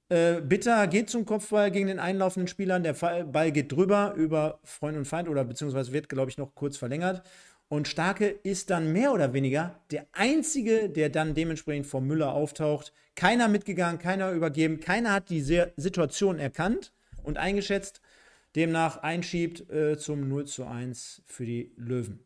Äh, 0.08 0.40
Bitter 0.40 0.86
geht 0.86 1.10
zum 1.10 1.26
Kopfball 1.26 1.70
gegen 1.70 1.88
den 1.88 1.98
einlaufenden 1.98 2.48
Spieler. 2.48 2.80
Der 2.80 2.94
Ball 2.94 3.52
geht 3.52 3.70
drüber 3.70 4.14
über 4.16 4.60
Freund 4.64 4.96
und 4.96 5.04
Feind 5.04 5.28
oder 5.28 5.44
beziehungsweise 5.44 5.92
wird, 5.92 6.08
glaube 6.08 6.30
ich, 6.30 6.38
noch 6.38 6.54
kurz 6.54 6.78
verlängert. 6.78 7.22
Und 7.70 7.86
Starke 7.86 8.26
ist 8.26 8.70
dann 8.70 8.92
mehr 8.92 9.12
oder 9.12 9.32
weniger 9.32 9.80
der 9.92 10.06
Einzige, 10.12 10.90
der 10.90 11.08
dann 11.08 11.34
dementsprechend 11.34 11.86
vor 11.86 12.00
Müller 12.00 12.32
auftaucht. 12.32 12.92
Keiner 13.14 13.46
mitgegangen, 13.46 14.00
keiner 14.00 14.32
übergeben, 14.32 14.80
keiner 14.80 15.12
hat 15.12 15.30
die 15.30 15.40
Situation 15.40 16.40
erkannt 16.40 16.92
und 17.22 17.38
eingeschätzt 17.38 18.00
demnach 18.56 18.96
einschiebt 18.98 19.70
äh, 19.70 19.96
zum 19.96 20.28
0 20.28 20.46
zu 20.46 20.64
1 20.66 21.22
für 21.26 21.46
die 21.46 21.72
Löwen. 21.76 22.18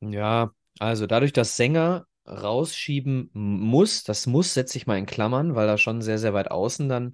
Ja, 0.00 0.50
also 0.80 1.06
dadurch, 1.06 1.32
dass 1.32 1.56
Sänger 1.56 2.06
rausschieben 2.26 3.30
muss, 3.32 4.02
das 4.02 4.26
muss 4.26 4.54
setze 4.54 4.76
ich 4.76 4.88
mal 4.88 4.98
in 4.98 5.06
Klammern, 5.06 5.54
weil 5.54 5.68
er 5.68 5.78
schon 5.78 6.02
sehr, 6.02 6.18
sehr 6.18 6.34
weit 6.34 6.50
außen 6.50 6.88
dann 6.88 7.12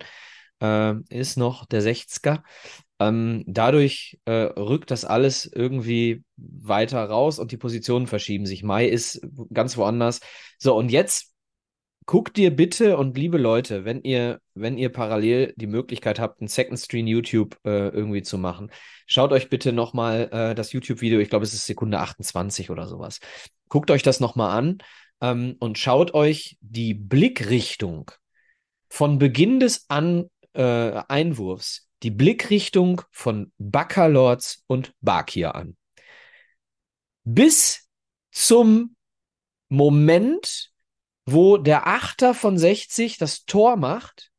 äh, 0.60 0.94
ist 1.08 1.36
noch 1.36 1.66
der 1.66 1.82
60er. 1.82 2.42
Ähm, 3.04 3.44
dadurch 3.46 4.18
äh, 4.24 4.32
rückt 4.32 4.90
das 4.90 5.04
alles 5.04 5.46
irgendwie 5.46 6.24
weiter 6.36 7.04
raus 7.04 7.38
und 7.38 7.52
die 7.52 7.56
Positionen 7.56 8.06
verschieben 8.06 8.46
sich. 8.46 8.62
Mai 8.62 8.86
ist 8.86 9.20
ganz 9.52 9.76
woanders. 9.76 10.20
So, 10.58 10.76
und 10.76 10.90
jetzt 10.90 11.32
guckt 12.06 12.36
dir 12.36 12.54
bitte 12.54 12.96
und 12.96 13.16
liebe 13.16 13.38
Leute, 13.38 13.84
wenn 13.84 14.02
ihr, 14.02 14.40
wenn 14.54 14.78
ihr 14.78 14.90
parallel 14.90 15.54
die 15.56 15.66
Möglichkeit 15.66 16.18
habt, 16.18 16.40
einen 16.40 16.48
Second 16.48 16.78
Screen 16.78 17.06
YouTube 17.06 17.56
äh, 17.64 17.88
irgendwie 17.88 18.22
zu 18.22 18.38
machen, 18.38 18.70
schaut 19.06 19.32
euch 19.32 19.48
bitte 19.48 19.72
nochmal 19.72 20.28
äh, 20.32 20.54
das 20.54 20.72
YouTube-Video, 20.72 21.20
ich 21.20 21.30
glaube, 21.30 21.44
es 21.44 21.54
ist 21.54 21.66
Sekunde 21.66 22.00
28 22.00 22.70
oder 22.70 22.86
sowas. 22.86 23.20
Guckt 23.68 23.90
euch 23.90 24.02
das 24.02 24.20
nochmal 24.20 24.56
an 24.56 24.78
ähm, 25.20 25.56
und 25.58 25.78
schaut 25.78 26.14
euch 26.14 26.56
die 26.60 26.94
Blickrichtung 26.94 28.10
von 28.88 29.18
Beginn 29.18 29.60
des 29.60 29.86
An 29.88 30.30
äh, 30.52 31.02
Einwurfs 31.08 31.83
die 32.04 32.10
Blickrichtung 32.10 33.00
von 33.10 33.50
Baccalords 33.56 34.62
und 34.66 34.92
Bakir 35.00 35.54
an. 35.54 35.76
Bis 37.24 37.88
zum 38.30 38.94
Moment, 39.70 40.70
wo 41.24 41.56
der 41.56 41.86
Achter 41.86 42.34
von 42.34 42.58
60 42.58 43.16
das 43.16 43.46
Tor 43.46 43.76
macht, 43.76 44.30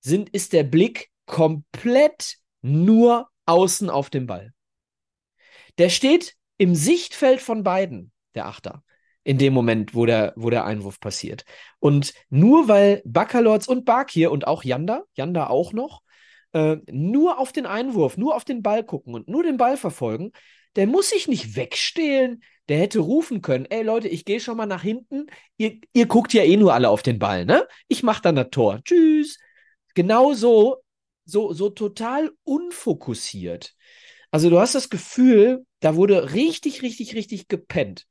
sind, 0.00 0.28
ist 0.28 0.52
der 0.52 0.64
Blick 0.64 1.10
komplett 1.24 2.36
nur 2.60 3.30
außen 3.46 3.88
auf 3.88 4.10
dem 4.10 4.26
Ball. 4.26 4.52
Der 5.78 5.88
steht 5.88 6.36
im 6.58 6.74
Sichtfeld 6.74 7.40
von 7.40 7.62
beiden, 7.62 8.12
der 8.34 8.44
Achter, 8.44 8.84
in 9.24 9.38
dem 9.38 9.54
Moment, 9.54 9.94
wo 9.94 10.04
der, 10.04 10.34
wo 10.36 10.50
der 10.50 10.66
Einwurf 10.66 11.00
passiert. 11.00 11.46
Und 11.78 12.12
nur 12.28 12.68
weil 12.68 13.00
Baccalords 13.06 13.66
und 13.66 13.86
Bakir 13.86 14.30
und 14.30 14.46
auch 14.46 14.62
Janda, 14.62 15.04
Janda 15.14 15.46
auch 15.46 15.72
noch, 15.72 16.02
äh, 16.52 16.76
nur 16.90 17.38
auf 17.38 17.52
den 17.52 17.66
Einwurf, 17.66 18.16
nur 18.16 18.34
auf 18.34 18.44
den 18.44 18.62
Ball 18.62 18.84
gucken 18.84 19.14
und 19.14 19.28
nur 19.28 19.42
den 19.42 19.56
Ball 19.56 19.76
verfolgen, 19.76 20.32
der 20.76 20.86
muss 20.86 21.10
sich 21.10 21.28
nicht 21.28 21.56
wegstehlen. 21.56 22.42
Der 22.68 22.78
hätte 22.78 23.00
rufen 23.00 23.42
können, 23.42 23.66
ey 23.66 23.82
Leute, 23.82 24.08
ich 24.08 24.24
gehe 24.24 24.40
schon 24.40 24.56
mal 24.56 24.66
nach 24.66 24.82
hinten. 24.82 25.26
Ihr, 25.56 25.80
ihr 25.92 26.06
guckt 26.06 26.32
ja 26.32 26.44
eh 26.44 26.56
nur 26.56 26.72
alle 26.72 26.88
auf 26.88 27.02
den 27.02 27.18
Ball, 27.18 27.44
ne? 27.44 27.66
Ich 27.88 28.02
mach 28.02 28.20
dann 28.20 28.36
das 28.36 28.48
Tor. 28.50 28.80
Tschüss. 28.84 29.38
Genau 29.94 30.32
so, 30.32 30.76
so, 31.24 31.52
so 31.52 31.70
total 31.70 32.30
unfokussiert. 32.44 33.74
Also 34.30 34.48
du 34.48 34.58
hast 34.58 34.74
das 34.74 34.90
Gefühl, 34.90 35.66
da 35.80 35.96
wurde 35.96 36.32
richtig, 36.32 36.82
richtig, 36.82 37.14
richtig 37.14 37.48
gepennt. 37.48 38.06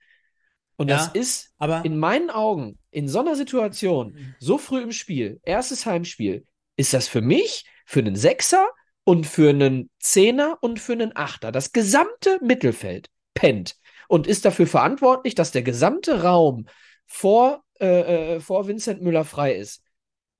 Und 0.75 0.89
ja, 0.89 0.97
das 0.97 1.07
ist 1.13 1.53
aber 1.57 1.85
in 1.85 1.97
meinen 1.97 2.29
Augen, 2.29 2.77
in 2.91 3.07
so 3.07 3.19
einer 3.19 3.35
Situation, 3.35 4.13
mhm. 4.13 4.35
so 4.39 4.57
früh 4.57 4.81
im 4.81 4.91
Spiel, 4.91 5.39
erstes 5.43 5.85
Heimspiel, 5.85 6.45
ist 6.75 6.93
das 6.93 7.07
für 7.07 7.21
mich, 7.21 7.65
für 7.91 7.99
einen 7.99 8.15
Sechser 8.15 8.69
und 9.03 9.27
für 9.27 9.49
einen 9.49 9.89
Zehner 9.99 10.57
und 10.61 10.79
für 10.79 10.93
einen 10.93 11.11
Achter, 11.13 11.51
das 11.51 11.73
gesamte 11.73 12.39
Mittelfeld 12.41 13.09
pennt 13.33 13.75
und 14.07 14.27
ist 14.27 14.45
dafür 14.45 14.65
verantwortlich, 14.65 15.35
dass 15.35 15.51
der 15.51 15.61
gesamte 15.61 16.23
Raum 16.23 16.67
vor, 17.05 17.65
äh, 17.81 18.35
äh 18.35 18.39
vor 18.39 18.65
Vincent 18.67 19.01
Müller 19.01 19.25
frei 19.25 19.55
ist. 19.55 19.83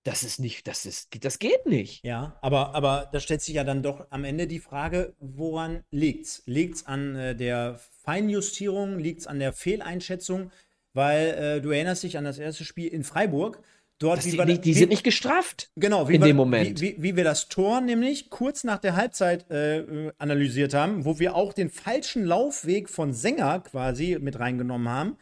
Das 0.04 0.24
ist 0.24 0.40
nicht, 0.40 0.66
das 0.66 0.86
ist, 0.86 1.10
das 1.24 1.40
geht 1.40 1.66
nicht. 1.66 2.06
Ja, 2.06 2.38
aber, 2.42 2.74
aber 2.74 3.10
da 3.12 3.20
stellt 3.20 3.42
sich 3.42 3.56
ja 3.56 3.66
dann 3.66 3.84
doch 3.84 4.08
am 4.12 4.24
Ende 4.24 4.48
die 4.48 4.60
Frage, 4.60 5.14
woran 5.20 5.84
liegt's? 5.92 6.44
Liegt's 6.46 6.86
an 6.86 7.18
äh, 7.18 7.36
der 7.36 7.82
Feinjustierung? 8.04 8.98
Liegt's 8.98 9.28
an 9.28 9.40
der 9.40 9.52
Fehleinschätzung? 9.52 10.52
Weil 10.94 11.28
äh, 11.28 11.62
du 11.62 11.72
erinnerst 11.72 12.04
dich 12.04 12.18
an 12.18 12.24
das 12.24 12.40
erste 12.40 12.64
Spiel 12.64 12.88
in 12.88 13.04
Freiburg. 13.04 13.62
Dort, 14.02 14.26
die, 14.26 14.36
die, 14.36 14.60
die, 14.60 14.74
sind 14.74 14.90
nicht 14.90 15.04
gestraft. 15.04 15.70
Genau, 15.76 16.08
in 16.08 16.14
wir, 16.14 16.20
dem 16.20 16.36
Moment. 16.36 16.82
Wie, 16.82 16.98
wie, 16.98 17.04
wie, 17.04 17.16
wir 17.18 17.24
das 17.24 17.50
Tor 17.50 17.82
nämlich 17.82 18.32
kurz 18.32 18.64
nach 18.64 18.80
der 18.80 18.96
Halbzeit 18.96 19.48
äh, 19.52 20.12
analysiert 20.18 20.74
haben, 20.74 21.06
wo 21.06 21.20
wir 21.20 21.36
auch 21.36 21.54
den 21.54 21.70
falschen 21.70 22.26
Laufweg 22.26 22.90
von 22.90 23.14
Sänger 23.14 23.60
quasi 23.60 24.18
mit 24.20 24.40
reingenommen 24.40 24.90
haben. 24.90 25.18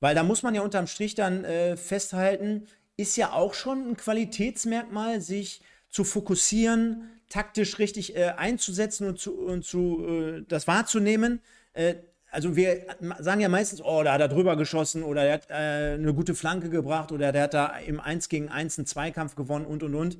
Weil 0.00 0.14
da 0.14 0.22
muss 0.22 0.42
man 0.42 0.54
ja 0.54 0.60
unterm 0.60 0.86
Strich 0.86 1.14
dann 1.14 1.44
äh, 1.44 1.78
festhalten, 1.78 2.66
ist 2.98 3.16
ja 3.16 3.32
auch 3.32 3.54
schon 3.54 3.88
ein 3.88 3.96
Qualitätsmerkmal, 3.96 5.22
sich 5.22 5.62
zu 5.88 6.04
fokussieren, 6.04 7.08
taktisch 7.30 7.78
richtig 7.78 8.16
äh, 8.16 8.34
einzusetzen 8.36 9.06
und 9.06 9.18
zu, 9.18 9.32
und 9.32 9.64
zu 9.64 10.06
äh, 10.06 10.42
das 10.46 10.66
wahrzunehmen. 10.66 11.40
Also 12.30 12.56
wir 12.56 12.86
sagen 13.18 13.40
ja 13.40 13.48
meistens, 13.48 13.82
oh, 13.82 14.02
da 14.02 14.12
hat 14.12 14.20
er 14.20 14.28
drüber 14.28 14.56
geschossen 14.56 15.02
oder 15.02 15.24
er 15.24 15.34
hat 15.34 15.50
äh, 15.50 15.94
eine 15.94 16.14
gute 16.14 16.34
Flanke 16.34 16.70
gebracht 16.70 17.12
oder 17.12 17.32
der 17.32 17.44
hat 17.44 17.54
da 17.54 17.66
im 17.78 17.98
1 18.00 18.28
gegen 18.28 18.48
1 18.48 18.78
einen 18.78 18.86
Zweikampf 18.86 19.34
gewonnen 19.34 19.66
und 19.66 19.82
und 19.82 19.94
und. 19.94 20.18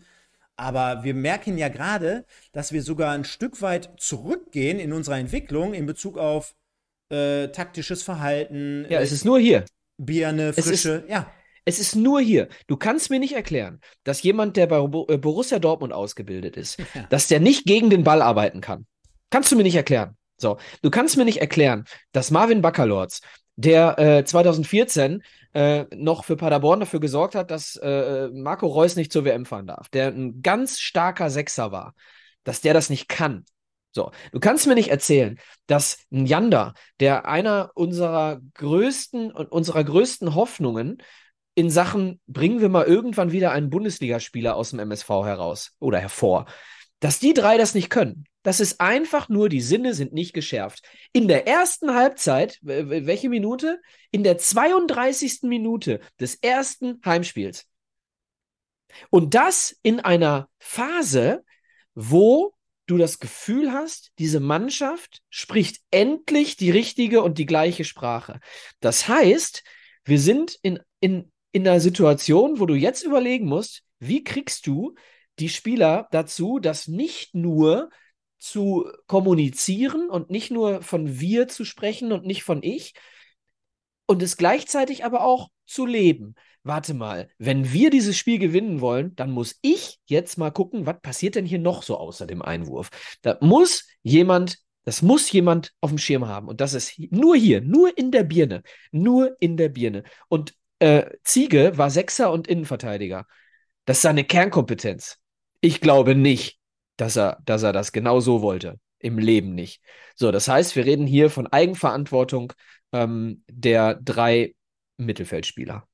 Aber 0.56 1.04
wir 1.04 1.14
merken 1.14 1.56
ja 1.56 1.68
gerade, 1.68 2.24
dass 2.52 2.72
wir 2.72 2.82
sogar 2.82 3.12
ein 3.12 3.24
Stück 3.24 3.62
weit 3.62 3.90
zurückgehen 3.96 4.78
in 4.78 4.92
unserer 4.92 5.18
Entwicklung 5.18 5.72
in 5.72 5.86
Bezug 5.86 6.18
auf 6.18 6.54
äh, 7.08 7.48
taktisches 7.48 8.02
Verhalten. 8.02 8.86
Ja, 8.88 9.00
es 9.00 9.12
ist 9.12 9.24
nur 9.24 9.38
hier. 9.38 9.64
Birne, 9.96 10.52
Frische, 10.52 10.90
ist, 10.90 11.08
ja. 11.08 11.30
Es 11.64 11.78
ist 11.78 11.94
nur 11.94 12.20
hier. 12.20 12.48
Du 12.66 12.76
kannst 12.76 13.10
mir 13.10 13.18
nicht 13.18 13.34
erklären, 13.34 13.80
dass 14.04 14.22
jemand, 14.22 14.56
der 14.56 14.66
bei 14.66 14.78
äh, 14.78 15.18
Borussia 15.18 15.58
Dortmund 15.58 15.92
ausgebildet 15.92 16.56
ist, 16.56 16.78
ja. 16.94 17.06
dass 17.10 17.28
der 17.28 17.40
nicht 17.40 17.64
gegen 17.64 17.90
den 17.90 18.04
Ball 18.04 18.22
arbeiten 18.22 18.60
kann. 18.60 18.86
Kannst 19.30 19.52
du 19.52 19.56
mir 19.56 19.62
nicht 19.62 19.76
erklären. 19.76 20.16
So, 20.40 20.58
du 20.82 20.90
kannst 20.90 21.16
mir 21.16 21.24
nicht 21.24 21.40
erklären, 21.40 21.84
dass 22.12 22.30
Marvin 22.30 22.62
Baccalords, 22.62 23.20
der 23.56 23.98
äh, 23.98 24.24
2014 24.24 25.22
äh, 25.52 25.84
noch 25.94 26.24
für 26.24 26.36
Paderborn 26.36 26.80
dafür 26.80 27.00
gesorgt 27.00 27.34
hat, 27.34 27.50
dass 27.50 27.76
äh, 27.76 28.28
Marco 28.32 28.66
Reus 28.66 28.96
nicht 28.96 29.12
zur 29.12 29.24
WM 29.24 29.44
fahren 29.44 29.66
darf, 29.66 29.88
der 29.88 30.08
ein 30.08 30.42
ganz 30.42 30.78
starker 30.78 31.28
Sechser 31.28 31.72
war, 31.72 31.94
dass 32.44 32.60
der 32.60 32.72
das 32.72 32.88
nicht 32.88 33.08
kann. 33.08 33.44
So, 33.92 34.12
du 34.30 34.38
kannst 34.38 34.68
mir 34.68 34.76
nicht 34.76 34.90
erzählen, 34.90 35.38
dass 35.66 35.98
ein 36.12 36.24
Janda, 36.24 36.74
der 37.00 37.26
einer 37.26 37.72
unserer 37.74 38.40
größten 38.54 39.32
unserer 39.32 39.82
größten 39.82 40.36
Hoffnungen 40.36 41.02
in 41.56 41.70
Sachen, 41.70 42.20
bringen 42.28 42.60
wir 42.60 42.68
mal 42.68 42.86
irgendwann 42.86 43.32
wieder 43.32 43.50
einen 43.50 43.68
Bundesligaspieler 43.68 44.54
aus 44.54 44.70
dem 44.70 44.78
MSV 44.78 45.08
heraus 45.08 45.72
oder 45.80 45.98
hervor, 45.98 46.46
dass 47.00 47.18
die 47.18 47.34
drei 47.34 47.58
das 47.58 47.74
nicht 47.74 47.90
können. 47.90 48.26
Das 48.42 48.60
ist 48.60 48.80
einfach 48.80 49.28
nur, 49.28 49.48
die 49.48 49.60
Sinne 49.60 49.92
sind 49.94 50.12
nicht 50.12 50.32
geschärft. 50.32 50.82
In 51.12 51.28
der 51.28 51.46
ersten 51.46 51.94
Halbzeit, 51.94 52.58
welche 52.62 53.28
Minute? 53.28 53.80
In 54.10 54.24
der 54.24 54.38
32. 54.38 55.40
Minute 55.42 56.00
des 56.18 56.36
ersten 56.36 57.00
Heimspiels. 57.04 57.66
Und 59.10 59.34
das 59.34 59.76
in 59.82 60.00
einer 60.00 60.48
Phase, 60.58 61.44
wo 61.94 62.54
du 62.86 62.96
das 62.96 63.20
Gefühl 63.20 63.72
hast, 63.72 64.10
diese 64.18 64.40
Mannschaft 64.40 65.22
spricht 65.28 65.80
endlich 65.90 66.56
die 66.56 66.70
richtige 66.70 67.22
und 67.22 67.38
die 67.38 67.46
gleiche 67.46 67.84
Sprache. 67.84 68.40
Das 68.80 69.06
heißt, 69.06 69.62
wir 70.04 70.18
sind 70.18 70.58
in, 70.62 70.80
in, 70.98 71.30
in 71.52 71.68
einer 71.68 71.80
Situation, 71.80 72.58
wo 72.58 72.66
du 72.66 72.74
jetzt 72.74 73.02
überlegen 73.02 73.46
musst, 73.46 73.82
wie 74.00 74.24
kriegst 74.24 74.66
du 74.66 74.94
die 75.38 75.48
Spieler 75.48 76.08
dazu, 76.10 76.58
dass 76.58 76.88
nicht 76.88 77.34
nur 77.34 77.90
zu 78.40 78.90
kommunizieren 79.06 80.10
und 80.10 80.30
nicht 80.30 80.50
nur 80.50 80.82
von 80.82 81.20
wir 81.20 81.46
zu 81.46 81.64
sprechen 81.64 82.10
und 82.12 82.26
nicht 82.26 82.42
von 82.42 82.62
ich 82.62 82.94
und 84.06 84.22
es 84.22 84.36
gleichzeitig 84.36 85.04
aber 85.04 85.22
auch 85.22 85.50
zu 85.66 85.86
leben. 85.86 86.34
Warte 86.62 86.94
mal, 86.94 87.30
wenn 87.38 87.72
wir 87.72 87.90
dieses 87.90 88.18
Spiel 88.18 88.38
gewinnen 88.38 88.80
wollen, 88.80 89.14
dann 89.14 89.30
muss 89.30 89.58
ich 89.62 89.98
jetzt 90.06 90.36
mal 90.36 90.50
gucken, 90.50 90.84
was 90.84 91.00
passiert 91.00 91.36
denn 91.36 91.46
hier 91.46 91.58
noch 91.58 91.82
so 91.82 91.96
außer 91.96 92.26
dem 92.26 92.42
Einwurf. 92.42 92.90
Da 93.22 93.38
muss 93.40 93.86
jemand, 94.02 94.58
das 94.84 95.00
muss 95.00 95.30
jemand 95.30 95.72
auf 95.80 95.90
dem 95.90 95.98
Schirm 95.98 96.26
haben 96.26 96.48
und 96.48 96.60
das 96.60 96.74
ist 96.74 96.98
nur 97.10 97.36
hier, 97.36 97.60
nur 97.60 97.96
in 97.96 98.10
der 98.10 98.24
Birne, 98.24 98.62
nur 98.90 99.36
in 99.40 99.56
der 99.56 99.68
Birne. 99.68 100.02
Und 100.28 100.54
äh, 100.80 101.10
Ziege 101.22 101.78
war 101.78 101.90
Sechser 101.90 102.32
und 102.32 102.48
Innenverteidiger. 102.48 103.26
Das 103.84 103.98
ist 103.98 104.02
seine 104.02 104.24
Kernkompetenz. 104.24 105.18
Ich 105.60 105.80
glaube 105.80 106.14
nicht, 106.14 106.59
dass 107.00 107.16
er, 107.16 107.38
dass 107.44 107.62
er 107.62 107.72
das 107.72 107.92
genau 107.92 108.20
so 108.20 108.42
wollte. 108.42 108.78
Im 108.98 109.18
Leben 109.18 109.54
nicht. 109.54 109.82
So, 110.14 110.30
das 110.30 110.46
heißt, 110.48 110.76
wir 110.76 110.84
reden 110.84 111.06
hier 111.06 111.30
von 111.30 111.46
Eigenverantwortung 111.46 112.52
ähm, 112.92 113.42
der 113.50 113.94
drei 113.94 114.54
Mittelfeldspieler. 114.98 115.86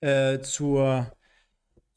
Äh, 0.00 0.40
zur, 0.40 1.10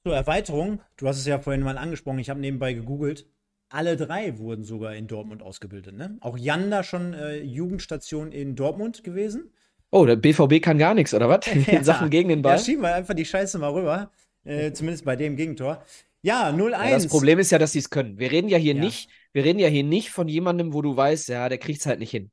zur 0.03 0.15
Erweiterung, 0.15 0.81
du 0.95 1.07
hast 1.07 1.17
es 1.17 1.25
ja 1.25 1.39
vorhin 1.39 1.63
mal 1.63 1.77
angesprochen, 1.77 2.19
ich 2.19 2.29
habe 2.29 2.39
nebenbei 2.39 2.73
gegoogelt. 2.73 3.27
Alle 3.69 3.97
drei 3.97 4.37
wurden 4.37 4.63
sogar 4.63 4.95
in 4.95 5.07
Dortmund 5.07 5.41
ausgebildet. 5.41 5.95
Ne? 5.95 6.17
Auch 6.21 6.37
Janda 6.37 6.83
schon 6.83 7.13
äh, 7.13 7.37
Jugendstation 7.37 8.31
in 8.31 8.55
Dortmund 8.55 9.03
gewesen. 9.03 9.51
Oh, 9.91 10.05
der 10.05 10.15
BVB 10.15 10.61
kann 10.61 10.77
gar 10.77 10.93
nichts, 10.93 11.13
oder 11.13 11.27
was? 11.27 11.45
In 11.47 11.65
ja. 11.65 11.83
Sachen 11.83 12.09
gegen 12.09 12.29
den 12.29 12.41
Ball. 12.41 12.57
Ja, 12.57 12.63
schieben 12.63 12.81
wir 12.81 12.95
einfach 12.95 13.13
die 13.13 13.25
Scheiße 13.25 13.59
mal 13.59 13.71
rüber. 13.71 14.09
Äh, 14.45 14.71
zumindest 14.71 15.03
bei 15.03 15.17
dem 15.17 15.35
Gegentor. 15.35 15.83
Ja, 16.21 16.49
0-1. 16.49 16.71
Ja, 16.71 16.91
das 16.91 17.07
Problem 17.07 17.39
ist 17.39 17.51
ja, 17.51 17.57
dass 17.57 17.71
sie 17.71 17.79
es 17.79 17.89
können. 17.89 18.19
Wir 18.19 18.31
reden 18.31 18.47
ja 18.47 18.57
hier 18.57 18.75
ja. 18.75 18.81
nicht, 18.81 19.09
wir 19.33 19.43
reden 19.43 19.59
ja 19.59 19.67
hier 19.67 19.83
nicht 19.83 20.11
von 20.11 20.27
jemandem, 20.27 20.73
wo 20.73 20.81
du 20.81 20.95
weißt, 20.95 21.29
ja, 21.29 21.49
der 21.49 21.57
kriegt 21.57 21.79
es 21.79 21.85
halt 21.85 21.99
nicht 21.99 22.11
hin. 22.11 22.31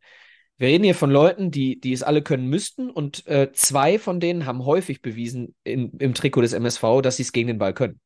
Wir 0.59 0.69
reden 0.69 0.85
hier 0.85 0.97
von 0.97 1.11
Leuten, 1.11 1.51
die, 1.51 1.81
die 1.81 1.93
es 1.93 2.03
alle 2.03 2.21
können 2.21 2.49
müssten 2.49 2.91
und 2.91 3.27
äh, 3.29 3.53
zwei 3.53 3.99
von 3.99 4.19
denen 4.19 4.45
haben 4.45 4.65
häufig 4.65 5.03
bewiesen 5.03 5.55
in, 5.63 5.93
im 5.99 6.15
Trikot 6.15 6.43
des 6.43 6.53
MSV, 6.53 7.01
dass 7.03 7.17
sie 7.17 7.23
es 7.23 7.33
gegen 7.33 7.47
den 7.47 7.59
Ball 7.59 7.73
können. 7.73 8.01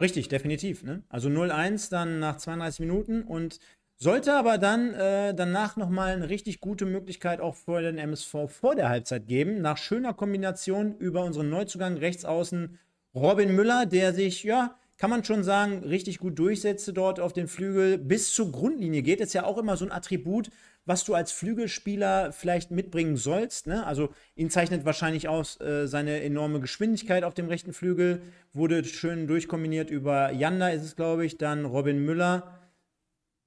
Richtig, 0.00 0.28
definitiv. 0.28 0.82
Ne? 0.82 1.04
Also 1.08 1.28
0-1 1.28 1.90
dann 1.90 2.18
nach 2.18 2.38
32 2.38 2.80
Minuten 2.80 3.22
und 3.22 3.58
sollte 3.98 4.34
aber 4.34 4.58
dann 4.58 4.92
äh, 4.94 5.34
danach 5.34 5.76
nochmal 5.76 6.12
eine 6.12 6.28
richtig 6.28 6.60
gute 6.60 6.84
Möglichkeit 6.84 7.40
auch 7.40 7.54
für 7.54 7.80
den 7.80 7.98
MSV 7.98 8.48
vor 8.48 8.74
der 8.74 8.88
Halbzeit 8.88 9.26
geben. 9.26 9.60
Nach 9.62 9.78
schöner 9.78 10.12
Kombination 10.12 10.96
über 10.98 11.24
unseren 11.24 11.48
Neuzugang 11.48 11.96
rechts 11.96 12.24
außen 12.24 12.78
Robin 13.16 13.56
Müller, 13.56 13.86
der 13.86 14.12
sich, 14.12 14.44
ja, 14.44 14.76
kann 14.98 15.10
man 15.10 15.24
schon 15.24 15.42
sagen, 15.42 15.82
richtig 15.84 16.18
gut 16.18 16.38
durchsetzte 16.38 16.92
dort 16.92 17.18
auf 17.18 17.32
den 17.32 17.48
Flügel 17.48 17.96
bis 17.96 18.32
zur 18.32 18.52
Grundlinie 18.52 19.02
geht. 19.02 19.20
Ist 19.20 19.32
ja 19.32 19.44
auch 19.44 19.56
immer 19.56 19.76
so 19.76 19.86
ein 19.86 19.92
Attribut, 19.92 20.50
was 20.84 21.04
du 21.04 21.14
als 21.14 21.32
Flügelspieler 21.32 22.32
vielleicht 22.32 22.70
mitbringen 22.70 23.16
sollst. 23.16 23.66
Ne? 23.66 23.86
Also 23.86 24.10
ihn 24.34 24.50
zeichnet 24.50 24.84
wahrscheinlich 24.84 25.28
aus 25.28 25.60
äh, 25.60 25.86
seine 25.88 26.22
enorme 26.22 26.60
Geschwindigkeit 26.60 27.24
auf 27.24 27.34
dem 27.34 27.48
rechten 27.48 27.72
Flügel. 27.72 28.22
Wurde 28.52 28.84
schön 28.84 29.26
durchkombiniert 29.26 29.90
über 29.90 30.30
Janda 30.32 30.68
ist 30.68 30.82
es, 30.82 30.96
glaube 30.96 31.24
ich, 31.24 31.38
dann 31.38 31.64
Robin 31.64 32.04
Müller. 32.04 32.60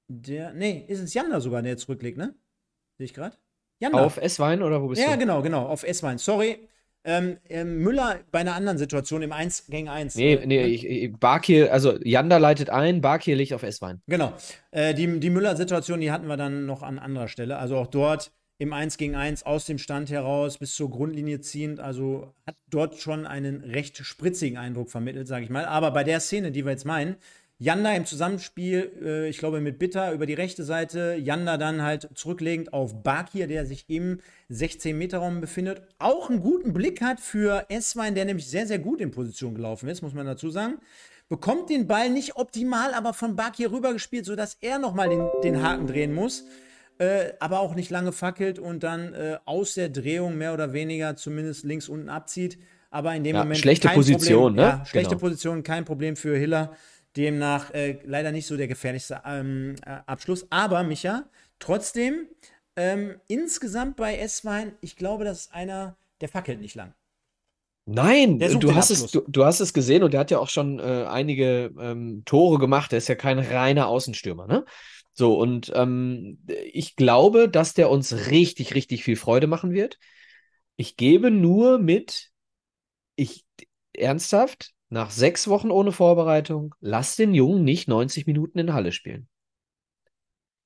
Der, 0.08 0.52
nee, 0.52 0.84
ist 0.88 1.00
es 1.00 1.14
Janda 1.14 1.40
sogar, 1.40 1.62
der 1.62 1.76
zurücklegt, 1.76 2.18
ne? 2.18 2.34
Sehe 2.98 3.04
ich 3.04 3.14
gerade? 3.14 3.36
Auf 4.04 4.18
S-Wein 4.18 4.62
oder 4.62 4.82
wo 4.82 4.88
bist 4.88 5.00
ja, 5.00 5.06
du? 5.06 5.12
Ja, 5.12 5.16
genau, 5.16 5.40
genau, 5.40 5.66
auf 5.66 5.84
S-Wein. 5.84 6.18
Sorry, 6.18 6.68
ähm, 7.04 7.38
ähm, 7.48 7.78
Müller 7.78 8.20
bei 8.30 8.40
einer 8.40 8.54
anderen 8.54 8.78
Situation 8.78 9.22
im 9.22 9.32
1 9.32 9.66
gegen 9.68 9.88
1. 9.88 10.16
Nee, 10.16 10.34
äh, 10.34 10.46
nee, 10.46 10.64
ich, 10.64 10.86
ich, 10.86 11.12
Barkier, 11.16 11.72
also 11.72 11.98
Janda 12.02 12.36
leitet 12.36 12.70
ein, 12.70 13.00
Barkier 13.00 13.36
liegt 13.36 13.52
auf 13.52 13.62
S-Wein. 13.62 14.02
Genau. 14.06 14.34
Äh, 14.70 14.94
die 14.94 15.20
die 15.20 15.30
Müller-Situation, 15.30 16.00
die 16.00 16.12
hatten 16.12 16.26
wir 16.26 16.36
dann 16.36 16.66
noch 16.66 16.82
an 16.82 16.98
anderer 16.98 17.28
Stelle. 17.28 17.58
Also 17.58 17.76
auch 17.76 17.86
dort 17.86 18.32
im 18.58 18.74
1 18.74 18.98
gegen 18.98 19.14
1 19.16 19.44
aus 19.44 19.64
dem 19.64 19.78
Stand 19.78 20.10
heraus 20.10 20.58
bis 20.58 20.74
zur 20.74 20.90
Grundlinie 20.90 21.40
ziehend. 21.40 21.80
Also 21.80 22.34
hat 22.46 22.56
dort 22.68 22.98
schon 22.98 23.26
einen 23.26 23.64
recht 23.64 23.96
spritzigen 24.04 24.58
Eindruck 24.58 24.90
vermittelt, 24.90 25.26
sage 25.26 25.44
ich 25.44 25.50
mal. 25.50 25.64
Aber 25.64 25.92
bei 25.92 26.04
der 26.04 26.20
Szene, 26.20 26.52
die 26.52 26.66
wir 26.66 26.72
jetzt 26.72 26.84
meinen, 26.84 27.16
Janda 27.62 27.92
im 27.92 28.06
Zusammenspiel, 28.06 28.90
äh, 29.04 29.28
ich 29.28 29.36
glaube 29.36 29.60
mit 29.60 29.78
Bitter 29.78 30.12
über 30.12 30.24
die 30.24 30.32
rechte 30.32 30.64
Seite, 30.64 31.14
Janda 31.20 31.58
dann 31.58 31.82
halt 31.82 32.08
zurücklegend 32.14 32.72
auf 32.72 33.02
Bakir, 33.02 33.46
der 33.46 33.66
sich 33.66 33.84
im 33.88 34.20
16-Meter-Raum 34.50 35.42
befindet, 35.42 35.82
auch 35.98 36.30
einen 36.30 36.40
guten 36.40 36.72
Blick 36.72 37.02
hat 37.02 37.20
für 37.20 37.66
Esswein, 37.68 38.14
der 38.14 38.24
nämlich 38.24 38.48
sehr, 38.48 38.66
sehr 38.66 38.78
gut 38.78 39.02
in 39.02 39.10
Position 39.10 39.54
gelaufen 39.54 39.90
ist, 39.90 40.00
muss 40.00 40.14
man 40.14 40.24
dazu 40.24 40.48
sagen. 40.48 40.78
Bekommt 41.28 41.68
den 41.68 41.86
Ball 41.86 42.08
nicht 42.08 42.36
optimal, 42.36 42.94
aber 42.94 43.12
von 43.12 43.36
Bakir 43.36 43.70
rübergespielt, 43.70 44.24
sodass 44.24 44.56
er 44.62 44.78
nochmal 44.78 45.10
den, 45.10 45.28
den 45.44 45.62
Haken 45.62 45.86
drehen 45.86 46.14
muss. 46.14 46.44
Äh, 46.98 47.34
aber 47.40 47.60
auch 47.60 47.74
nicht 47.74 47.90
lange 47.90 48.12
fackelt 48.12 48.58
und 48.58 48.82
dann 48.82 49.12
äh, 49.12 49.36
aus 49.44 49.74
der 49.74 49.90
Drehung 49.90 50.38
mehr 50.38 50.54
oder 50.54 50.72
weniger 50.72 51.14
zumindest 51.14 51.64
links 51.64 51.90
unten 51.90 52.08
abzieht. 52.08 52.58
Aber 52.90 53.14
in 53.14 53.22
dem 53.22 53.36
ja, 53.36 53.42
Moment. 53.42 53.58
Schlechte 53.58 53.88
Position, 53.88 54.54
Problem, 54.54 54.56
ne? 54.56 54.62
Ja, 54.62 54.86
schlechte 54.86 55.10
genau. 55.10 55.20
Position, 55.20 55.62
kein 55.62 55.84
Problem 55.84 56.16
für 56.16 56.36
Hiller. 56.36 56.74
Demnach 57.16 57.72
äh, 57.72 57.98
leider 58.04 58.32
nicht 58.32 58.46
so 58.46 58.56
der 58.56 58.68
gefährlichste 58.68 59.22
ähm, 59.24 59.74
äh, 59.84 59.98
Abschluss. 60.06 60.46
Aber, 60.50 60.82
Micha, 60.82 61.24
trotzdem, 61.58 62.28
ähm, 62.76 63.20
insgesamt 63.26 63.96
bei 63.96 64.16
S-Wein, 64.16 64.72
ich 64.80 64.96
glaube, 64.96 65.24
das 65.24 65.40
ist 65.40 65.54
einer, 65.54 65.96
der 66.20 66.28
fackelt 66.28 66.60
nicht 66.60 66.74
lang. 66.74 66.94
Nein, 67.86 68.38
du 68.38 68.74
hast, 68.74 68.90
es, 68.90 69.10
du, 69.10 69.22
du, 69.26 69.44
hast 69.44 69.58
es 69.58 69.72
gesehen 69.72 70.04
und 70.04 70.12
der 70.12 70.20
hat 70.20 70.30
ja 70.30 70.38
auch 70.38 70.48
schon 70.48 70.78
äh, 70.78 71.06
einige 71.08 71.74
ähm, 71.80 72.22
Tore 72.24 72.58
gemacht. 72.58 72.92
Der 72.92 72.98
ist 72.98 73.08
ja 73.08 73.16
kein 73.16 73.40
reiner 73.40 73.88
Außenstürmer, 73.88 74.46
ne? 74.46 74.64
So, 75.12 75.36
und 75.36 75.72
ähm, 75.74 76.38
ich 76.72 76.94
glaube, 76.94 77.48
dass 77.48 77.74
der 77.74 77.90
uns 77.90 78.30
richtig, 78.30 78.74
richtig 78.74 79.02
viel 79.02 79.16
Freude 79.16 79.48
machen 79.48 79.72
wird. 79.72 79.98
Ich 80.76 80.96
gebe 80.96 81.30
nur 81.30 81.78
mit, 81.78 82.30
ich 83.16 83.44
ernsthaft, 83.92 84.72
nach 84.90 85.10
sechs 85.10 85.48
Wochen 85.48 85.70
ohne 85.70 85.92
Vorbereitung, 85.92 86.74
lass 86.80 87.16
den 87.16 87.32
Jungen 87.32 87.64
nicht 87.64 87.88
90 87.88 88.26
Minuten 88.26 88.58
in 88.58 88.74
Halle 88.74 88.92
spielen. 88.92 89.28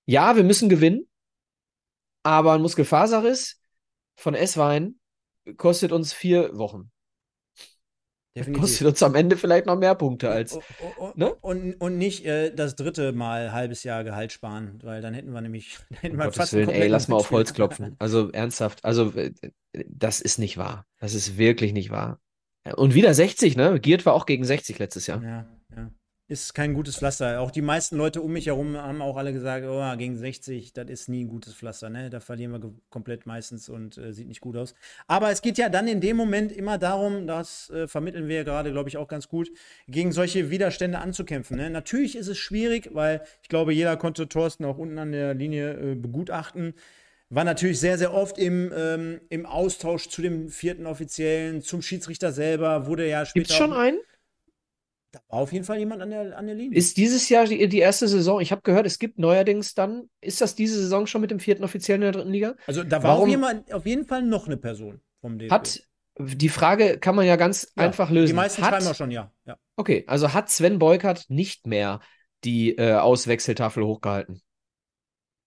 Ja, 0.07 0.37
wir 0.37 0.45
müssen 0.45 0.69
gewinnen, 0.69 1.07
aber 2.23 2.55
ein 2.55 2.63
Muskelfaserriss 2.63 3.61
von 4.17 4.35
S-Wein 4.35 4.99
kostet 5.57 5.93
uns 5.93 6.13
vier 6.13 6.57
Wochen. 6.57 6.91
Definitiv. 8.37 8.63
Kostet 8.63 8.87
uns 8.89 9.03
am 9.03 9.15
Ende 9.15 9.37
vielleicht 9.37 9.67
noch 9.67 9.79
mehr 9.79 9.95
Punkte 9.95 10.29
als. 10.29 10.55
Und, 10.55 10.65
und, 10.99 11.17
ne? 11.17 11.35
und, 11.37 11.75
und 11.75 11.99
nicht 11.99 12.25
äh, 12.27 12.53
das 12.53 12.75
dritte 12.75 13.13
Mal 13.13 13.53
halbes 13.53 13.85
Jahr 13.85 14.03
Gehalt 14.03 14.33
sparen, 14.33 14.81
weil 14.83 15.01
dann 15.01 15.15
hätten 15.15 15.31
wir 15.31 15.41
nämlich. 15.41 15.79
Hätten 16.01 16.17
wir 16.17 16.33
fast 16.33 16.53
Willen, 16.53 16.69
ey, 16.71 16.89
lass 16.89 17.07
mal 17.07 17.17
auf 17.17 17.31
Holz 17.31 17.55
klopfen. 17.55 17.95
Also 18.01 18.33
ernsthaft. 18.33 18.85
Also, 18.85 19.13
äh, 19.13 19.33
das 19.89 20.21
ist 20.21 20.39
nicht 20.39 20.59
wahr. 20.59 20.85
Das 20.99 21.15
ist 21.15 21.39
wirklich 21.39 21.73
nicht 21.73 21.91
wahr. 21.91 22.21
Und 22.77 22.95
wieder 22.95 23.13
60, 23.13 23.57
ne? 23.57 23.79
Giert 23.79 24.07
war 24.07 24.15
auch 24.15 24.27
gegen 24.27 24.45
60 24.45 24.79
letztes 24.79 25.07
Jahr. 25.07 25.23
Ja, 25.23 25.47
ja. 25.77 25.91
Ist 26.27 26.55
kein 26.55 26.73
gutes 26.73 26.97
Pflaster. 26.97 27.39
Auch 27.43 27.51
die 27.51 27.61
meisten 27.61 27.99
Leute 27.99 28.23
um 28.23 28.33
mich 28.33 28.47
herum 28.47 28.79
haben 28.79 29.03
auch 29.03 29.19
alle 29.19 29.35
gesagt, 29.35 29.67
oh, 29.69 29.97
gegen 29.99 30.17
60, 30.17 30.73
das 30.73 30.89
ist 30.89 31.09
nie 31.11 31.25
ein 31.25 31.29
gutes 31.29 31.53
Pflaster, 31.53 31.91
ne? 31.91 32.09
Da 32.09 32.21
verlieren 32.21 32.53
wir 32.53 32.73
komplett 32.89 33.27
meistens 33.27 33.69
und 33.69 33.99
äh, 33.99 34.15
sieht 34.15 34.29
nicht 34.29 34.41
gut 34.41 34.57
aus. 34.57 34.75
Aber 35.07 35.31
es 35.31 35.43
geht 35.43 35.59
ja 35.59 35.69
dann 35.69 35.87
in 35.87 36.01
dem 36.01 36.17
Moment 36.17 36.51
immer 36.51 36.79
darum, 36.79 37.27
das 37.27 37.69
äh, 37.69 37.87
vermitteln 37.87 38.27
wir 38.27 38.45
gerade, 38.45 38.73
glaube 38.73 38.89
ich, 38.89 38.97
auch 38.97 39.09
ganz 39.09 39.29
gut, 39.29 39.51
gegen 39.87 40.13
solche 40.13 40.49
Widerstände 40.49 40.99
anzukämpfen. 40.99 41.59
Ne? 41.59 41.69
Natürlich 41.69 42.17
ist 42.17 42.29
es 42.29 42.39
schwierig, 42.39 42.89
weil 42.95 43.23
ich 43.43 43.51
glaube, 43.51 43.75
jeder 43.75 43.99
konnte 43.99 44.27
Thorsten 44.27 44.65
auch 44.65 44.79
unten 44.79 44.99
an 44.99 45.13
der 45.13 45.35
Linie 45.35 45.75
äh, 45.75 45.95
begutachten 45.95 46.73
war 47.35 47.45
natürlich 47.45 47.81
sehr, 47.81 47.99
sehr 47.99 48.13
oft 48.13 48.39
im, 48.39 48.73
ähm, 48.77 49.21
im 49.29 49.47
Austausch 49.47 50.09
zu 50.09 50.23
dem 50.23 50.51
vierten 50.51 50.87
Offiziellen, 50.87 51.63
zum 51.63 51.83
Schiedsrichter 51.83 52.33
selber, 52.33 52.87
wurde 52.87 53.09
ja 53.09 53.25
später. 53.25 53.47
Gibt 53.47 53.57
schon 53.57 53.73
einen? 53.73 53.99
Da 55.13 55.21
war 55.29 55.39
auf 55.41 55.53
jeden 55.53 55.65
Fall 55.65 55.79
jemand 55.79 56.03
an 56.03 56.11
der, 56.11 56.37
an 56.37 56.47
der 56.47 56.57
Linie. 56.57 56.77
Ist 56.77 56.97
dieses 56.97 57.29
Jahr 57.29 57.45
die, 57.47 57.69
die 57.69 57.79
erste 57.79 58.09
Saison? 58.09 58.41
Ich 58.41 58.51
habe 58.51 58.63
gehört, 58.63 58.85
es 58.85 58.99
gibt 58.99 59.19
neuerdings 59.19 59.75
dann, 59.75 60.09
ist 60.21 60.41
das 60.41 60.57
diese 60.57 60.81
Saison 60.81 61.07
schon 61.07 61.21
mit 61.21 61.31
dem 61.31 61.39
vierten 61.39 61.63
Offiziellen 61.63 62.03
in 62.03 62.07
der 62.07 62.13
dritten 62.13 62.33
Liga? 62.33 62.57
Also 62.67 62.83
da 62.83 63.03
war 63.03 63.19
auf, 63.19 63.29
jemand, 63.29 63.73
auf 63.73 63.87
jeden 63.87 64.07
Fall 64.07 64.23
noch 64.23 64.47
eine 64.47 64.57
Person 64.57 65.01
vom 65.21 65.39
DFB. 65.39 65.53
Hat, 65.53 65.83
die 66.19 66.49
Frage 66.49 66.99
kann 66.99 67.15
man 67.15 67.27
ja 67.27 67.37
ganz 67.37 67.73
ja, 67.77 67.85
einfach 67.85 68.11
lösen. 68.11 68.29
Die 68.29 68.33
meisten 68.35 68.63
hat, 68.63 68.71
schreiben 68.71 68.87
auch 68.89 68.95
schon, 68.95 69.11
ja. 69.13 69.33
ja. 69.47 69.57
Okay, 69.77 70.05
also 70.09 70.33
hat 70.33 70.51
Sven 70.51 70.79
Beukert 70.79 71.27
nicht 71.29 71.67
mehr 71.67 72.01
die 72.43 72.77
äh, 72.77 72.95
Auswechseltafel 72.95 73.85
hochgehalten? 73.85 74.43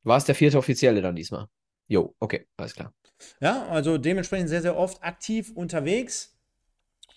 War 0.03 0.17
es 0.17 0.25
der 0.25 0.35
vierte 0.35 0.57
Offizielle 0.57 1.01
dann 1.01 1.15
diesmal? 1.15 1.47
Jo, 1.87 2.15
okay, 2.19 2.47
alles 2.57 2.73
klar. 2.73 2.93
Ja, 3.39 3.67
also 3.67 3.97
dementsprechend 3.97 4.49
sehr, 4.49 4.61
sehr 4.61 4.77
oft 4.77 5.03
aktiv 5.03 5.51
unterwegs. 5.55 6.37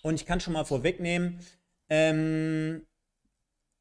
Und 0.01 0.15
ich 0.15 0.25
kann 0.25 0.39
schon 0.39 0.53
mal 0.53 0.63
vorwegnehmen, 0.63 1.39
ähm, 1.89 2.87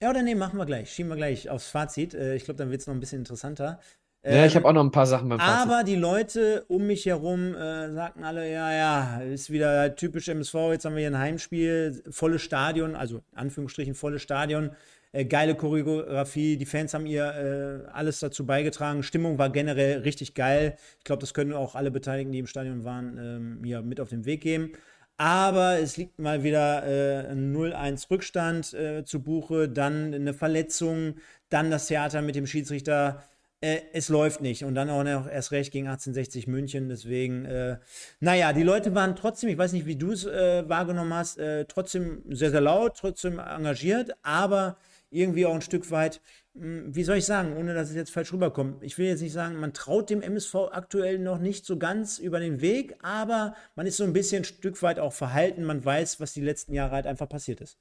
ja 0.03 0.11
oder 0.11 0.23
nee, 0.23 0.35
machen 0.35 0.59
wir 0.59 0.67
gleich. 0.67 0.93
Schieben 0.93 1.11
wir 1.11 1.17
gleich 1.17 1.49
aufs 1.49 1.69
Fazit. 1.69 2.15
Äh, 2.15 2.35
ich 2.35 2.45
glaube, 2.45 2.59
dann 2.59 2.71
wird 2.71 2.81
es 2.81 2.87
noch 2.87 2.95
ein 2.95 3.01
bisschen 3.01 3.21
interessanter. 3.21 3.79
Ähm, 4.23 4.37
ja, 4.37 4.47
ich 4.47 4.55
habe 4.55 4.65
ähm, 4.65 4.71
auch 4.71 4.73
noch 4.75 4.85
ein 4.85 4.91
paar 4.91 5.07
Sachen 5.07 5.29
beim 5.29 5.39
Fazit. 5.39 5.71
Aber 5.71 5.85
die 5.85 5.97
Leute 5.97 6.65
um 6.69 6.87
mich 6.87 7.07
herum 7.07 7.55
äh, 7.55 7.93
sagten 7.93 8.25
alle, 8.25 8.51
ja, 8.51 8.73
ja, 8.73 9.21
ist 9.21 9.51
wieder 9.51 9.95
typisch 9.97 10.29
MSV, 10.29 10.55
jetzt 10.73 10.85
haben 10.85 10.95
wir 10.95 11.01
hier 11.01 11.11
ein 11.11 11.19
Heimspiel, 11.19 12.03
volles 12.11 12.43
Stadion, 12.43 12.97
also 12.97 13.23
Anführungsstrichen 13.35 13.95
volles 13.95 14.23
Stadion. 14.23 14.71
Äh, 15.13 15.25
geile 15.25 15.57
Choreografie, 15.57 16.57
die 16.57 16.67
Fans 16.67 16.95
haben 16.95 17.07
ihr 17.07 17.85
äh, 17.87 17.91
alles 17.91 18.21
dazu 18.21 18.47
beigetragen. 18.47 19.03
Stimmung 19.03 19.39
war 19.39 19.51
generell 19.51 20.01
richtig 20.01 20.35
geil. 20.35 20.77
Ich 20.99 21.05
glaube, 21.05 21.21
das 21.21 21.35
können 21.35 21.53
auch 21.53 21.75
alle 21.75 21.91
Beteiligten, 21.91 22.33
die 22.33 22.39
im 22.39 22.47
Stadion 22.47 22.85
waren, 22.85 23.19
ähm, 23.19 23.61
mir 23.61 23.83
mit 23.83 24.01
auf 24.01 24.11
den 24.11 24.25
Weg 24.25 24.43
geben. 24.43 24.73
Aber 25.17 25.79
es 25.79 25.97
liegt 25.97 26.19
mal 26.19 26.45
wieder 26.45 26.87
äh, 26.87 27.27
ein 27.29 27.55
0-1 27.55 28.11
Rückstand 28.11 28.73
äh, 28.73 29.05
zu 29.05 29.23
Buche, 29.23 29.69
dann 29.69 30.15
eine 30.15 30.33
Verletzung, 30.33 31.17
dann 31.51 31.71
das 31.71 31.89
Theater 31.89 32.23
mit 32.23 32.37
dem 32.37 32.47
Schiedsrichter. 32.47 33.23
Äh, 33.61 33.81
es 33.93 34.09
läuft 34.09 34.41
nicht. 34.41 34.65
Und 34.65 34.77
dann 34.77 34.89
auch 34.89 35.03
noch 35.05 35.29
erst 35.29 35.51
recht 35.53 35.73
gegen 35.73 35.89
1860 35.89 36.47
München. 36.47 36.89
Deswegen, 36.89 37.45
äh, 37.45 37.79
naja, 38.21 38.53
die 38.53 38.63
Leute 38.63 38.95
waren 38.95 39.17
trotzdem, 39.17 39.51
ich 39.51 39.59
weiß 39.59 39.73
nicht, 39.73 39.87
wie 39.87 39.97
du 39.97 40.13
es 40.13 40.25
äh, 40.25 40.67
wahrgenommen 40.69 41.13
hast, 41.13 41.39
äh, 41.39 41.65
trotzdem 41.67 42.23
sehr, 42.29 42.51
sehr 42.53 42.61
laut, 42.61 42.97
trotzdem 42.97 43.41
engagiert, 43.41 44.13
aber 44.23 44.79
irgendwie 45.11 45.47
auch 45.47 45.55
ein 45.55 45.61
Stück 45.61 45.91
weit, 45.91 46.21
hm, 46.55 46.95
wie 46.95 47.05
soll 47.05 47.19
ich 47.19 47.25
sagen, 47.25 47.57
ohne 47.57 47.75
dass 47.75 47.91
es 47.91 47.97
jetzt 47.97 48.11
falsch 48.11 48.33
rüberkommt. 48.33 48.83
Ich 48.83 48.99
will 48.99 49.07
jetzt 49.07 49.21
nicht 49.23 49.33
sagen, 49.33 49.57
man 49.57 49.73
traut 49.73 50.11
dem 50.11 50.23
MSV 50.23 50.55
aktuell 50.73 51.19
noch 51.19 51.39
nicht 51.39 51.65
so 51.67 51.79
ganz 51.79 52.19
über 52.19 52.41
den 52.41 52.61
Weg, 52.61 52.97
aber 53.03 53.55
man 53.75 53.87
ist 53.87 53.97
so 53.97 54.05
ein 54.05 54.13
bisschen 54.13 54.43
ein 54.43 54.45
Stück 54.45 54.83
weit 54.83 54.99
auch 54.99 55.13
verhalten. 55.13 55.65
Man 55.65 55.85
weiß, 55.85 56.21
was 56.21 56.33
die 56.33 56.41
letzten 56.41 56.73
Jahre 56.75 56.93
halt 56.93 57.07
einfach 57.07 57.29
passiert 57.29 57.61
ist. 57.61 57.79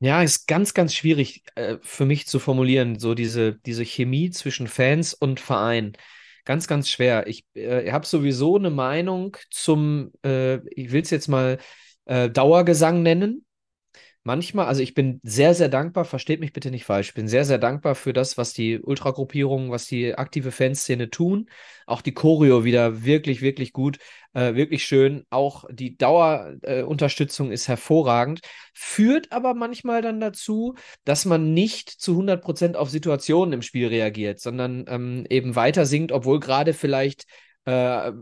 Ja, 0.00 0.20
ist 0.22 0.48
ganz, 0.48 0.74
ganz 0.74 0.94
schwierig 0.94 1.44
äh, 1.54 1.76
für 1.82 2.04
mich 2.04 2.26
zu 2.26 2.40
formulieren, 2.40 2.98
so 2.98 3.14
diese, 3.14 3.54
diese 3.54 3.84
Chemie 3.84 4.30
zwischen 4.30 4.66
Fans 4.66 5.14
und 5.14 5.38
Verein. 5.38 5.92
Ganz, 6.44 6.66
ganz 6.66 6.88
schwer. 6.88 7.28
Ich 7.28 7.46
äh, 7.54 7.92
habe 7.92 8.04
sowieso 8.04 8.56
eine 8.56 8.70
Meinung 8.70 9.36
zum, 9.50 10.10
äh, 10.24 10.56
ich 10.70 10.90
will 10.90 11.02
es 11.02 11.10
jetzt 11.10 11.28
mal 11.28 11.58
äh, 12.06 12.28
Dauergesang 12.28 13.02
nennen 13.02 13.44
manchmal, 14.24 14.66
also 14.66 14.82
ich 14.82 14.94
bin 14.94 15.20
sehr, 15.22 15.54
sehr 15.54 15.68
dankbar, 15.68 16.04
versteht 16.04 16.40
mich 16.40 16.52
bitte 16.52 16.70
nicht 16.70 16.84
falsch, 16.84 17.08
ich 17.08 17.14
bin 17.14 17.28
sehr, 17.28 17.44
sehr 17.44 17.58
dankbar 17.58 17.94
für 17.94 18.12
das, 18.12 18.38
was 18.38 18.52
die 18.52 18.78
Ultragruppierungen, 18.78 19.70
was 19.70 19.86
die 19.86 20.14
aktive 20.14 20.52
Fanszene 20.52 21.10
tun. 21.10 21.48
Auch 21.86 22.00
die 22.00 22.14
Choreo 22.14 22.64
wieder 22.64 23.04
wirklich, 23.04 23.42
wirklich 23.42 23.72
gut, 23.72 23.98
äh, 24.34 24.54
wirklich 24.54 24.84
schön. 24.84 25.24
Auch 25.30 25.64
die 25.70 25.96
Dauerunterstützung 25.96 27.50
äh, 27.50 27.54
ist 27.54 27.68
hervorragend, 27.68 28.40
führt 28.72 29.32
aber 29.32 29.54
manchmal 29.54 30.02
dann 30.02 30.20
dazu, 30.20 30.74
dass 31.04 31.24
man 31.24 31.54
nicht 31.54 31.90
zu 31.90 32.12
100 32.12 32.42
Prozent 32.42 32.76
auf 32.76 32.90
Situationen 32.90 33.52
im 33.52 33.62
Spiel 33.62 33.88
reagiert, 33.88 34.40
sondern 34.40 34.84
ähm, 34.88 35.26
eben 35.28 35.56
weiter 35.56 35.86
singt, 35.86 36.12
obwohl 36.12 36.40
gerade 36.40 36.74
vielleicht 36.74 37.26
äh, 37.64 38.12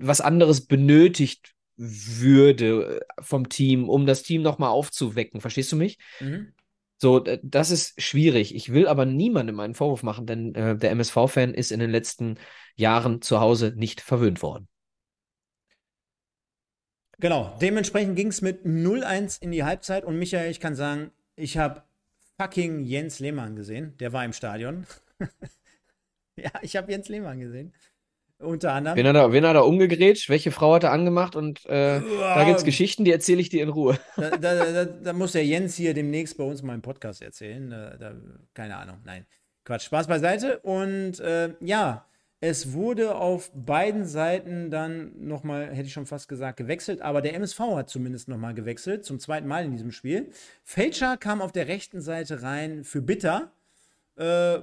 was 0.00 0.20
anderes 0.20 0.66
benötigt 0.66 1.54
würde 1.80 3.00
äh, 3.00 3.22
vom 3.22 3.48
Team, 3.48 3.88
um 3.88 4.06
das 4.06 4.22
Team 4.22 4.42
nochmal 4.42 4.70
aufzuwecken. 4.70 5.40
Verstehst 5.40 5.72
du 5.72 5.76
mich? 5.76 5.98
Mhm. 6.20 6.52
So, 6.98 7.20
das 7.20 7.70
ist 7.70 8.00
schwierig. 8.00 8.54
Ich 8.54 8.74
will 8.74 8.86
aber 8.86 9.06
niemandem 9.06 9.58
einen 9.60 9.74
Vorwurf 9.74 10.02
machen, 10.02 10.26
denn 10.26 10.54
äh, 10.54 10.76
der 10.76 10.90
MSV-Fan 10.90 11.54
ist 11.54 11.72
in 11.72 11.80
den 11.80 11.90
letzten 11.90 12.38
Jahren 12.76 13.22
zu 13.22 13.40
Hause 13.40 13.72
nicht 13.74 14.02
verwöhnt 14.02 14.42
worden. 14.42 14.68
Genau, 17.18 17.56
dementsprechend 17.60 18.16
ging 18.16 18.28
es 18.28 18.42
mit 18.42 18.64
0-1 18.64 19.40
in 19.40 19.50
die 19.50 19.64
Halbzeit 19.64 20.04
und 20.04 20.18
Michael, 20.18 20.50
ich 20.50 20.60
kann 20.60 20.74
sagen, 20.74 21.10
ich 21.36 21.56
habe 21.56 21.82
fucking 22.38 22.84
Jens 22.84 23.18
Lehmann 23.18 23.56
gesehen. 23.56 23.96
Der 23.98 24.12
war 24.12 24.24
im 24.24 24.32
Stadion. 24.32 24.86
ja, 26.36 26.50
ich 26.62 26.76
habe 26.76 26.90
Jens 26.92 27.08
Lehmann 27.08 27.40
gesehen. 27.40 27.74
Unter 28.40 28.72
anderem. 28.72 28.96
Wen 28.96 29.06
hat 29.06 29.16
er, 29.16 29.32
wen 29.32 29.46
hat 29.46 29.54
er 29.54 29.66
umgegrätscht? 29.66 30.30
Welche 30.30 30.50
Frau 30.50 30.74
hat 30.74 30.84
er 30.84 30.92
angemacht? 30.92 31.36
Und 31.36 31.64
äh, 31.66 32.00
da 32.00 32.44
gibt 32.44 32.58
es 32.58 32.64
Geschichten, 32.64 33.04
die 33.04 33.12
erzähle 33.12 33.40
ich 33.40 33.50
dir 33.50 33.62
in 33.62 33.68
Ruhe. 33.68 33.98
Da, 34.16 34.30
da, 34.30 34.72
da, 34.72 34.84
da, 34.86 35.12
muss 35.12 35.32
der 35.32 35.44
Jens 35.44 35.76
hier 35.76 35.92
demnächst 35.92 36.38
bei 36.38 36.44
uns 36.44 36.62
mal 36.62 36.74
im 36.74 36.82
Podcast 36.82 37.20
erzählen. 37.20 37.70
keine 38.54 38.76
Ahnung, 38.76 38.98
nein. 39.04 39.26
Quatsch, 39.64 39.84
Spaß 39.84 40.06
beiseite. 40.06 40.58
Und 40.60 41.20
äh, 41.20 41.54
ja, 41.60 42.06
es 42.40 42.72
wurde 42.72 43.16
auf 43.16 43.50
beiden 43.54 44.06
Seiten 44.06 44.70
dann 44.70 45.12
nochmal, 45.18 45.68
hätte 45.68 45.88
ich 45.88 45.92
schon 45.92 46.06
fast 46.06 46.26
gesagt, 46.26 46.56
gewechselt. 46.56 47.02
Aber 47.02 47.20
der 47.20 47.34
MSV 47.34 47.60
hat 47.76 47.90
zumindest 47.90 48.28
nochmal 48.28 48.54
gewechselt, 48.54 49.04
zum 49.04 49.20
zweiten 49.20 49.46
Mal 49.46 49.66
in 49.66 49.72
diesem 49.72 49.92
Spiel. 49.92 50.30
Fälscher 50.64 51.18
kam 51.18 51.42
auf 51.42 51.52
der 51.52 51.68
rechten 51.68 52.00
Seite 52.00 52.42
rein 52.42 52.84
für 52.84 53.02
Bitter. 53.02 53.52
Äh, 54.16 54.60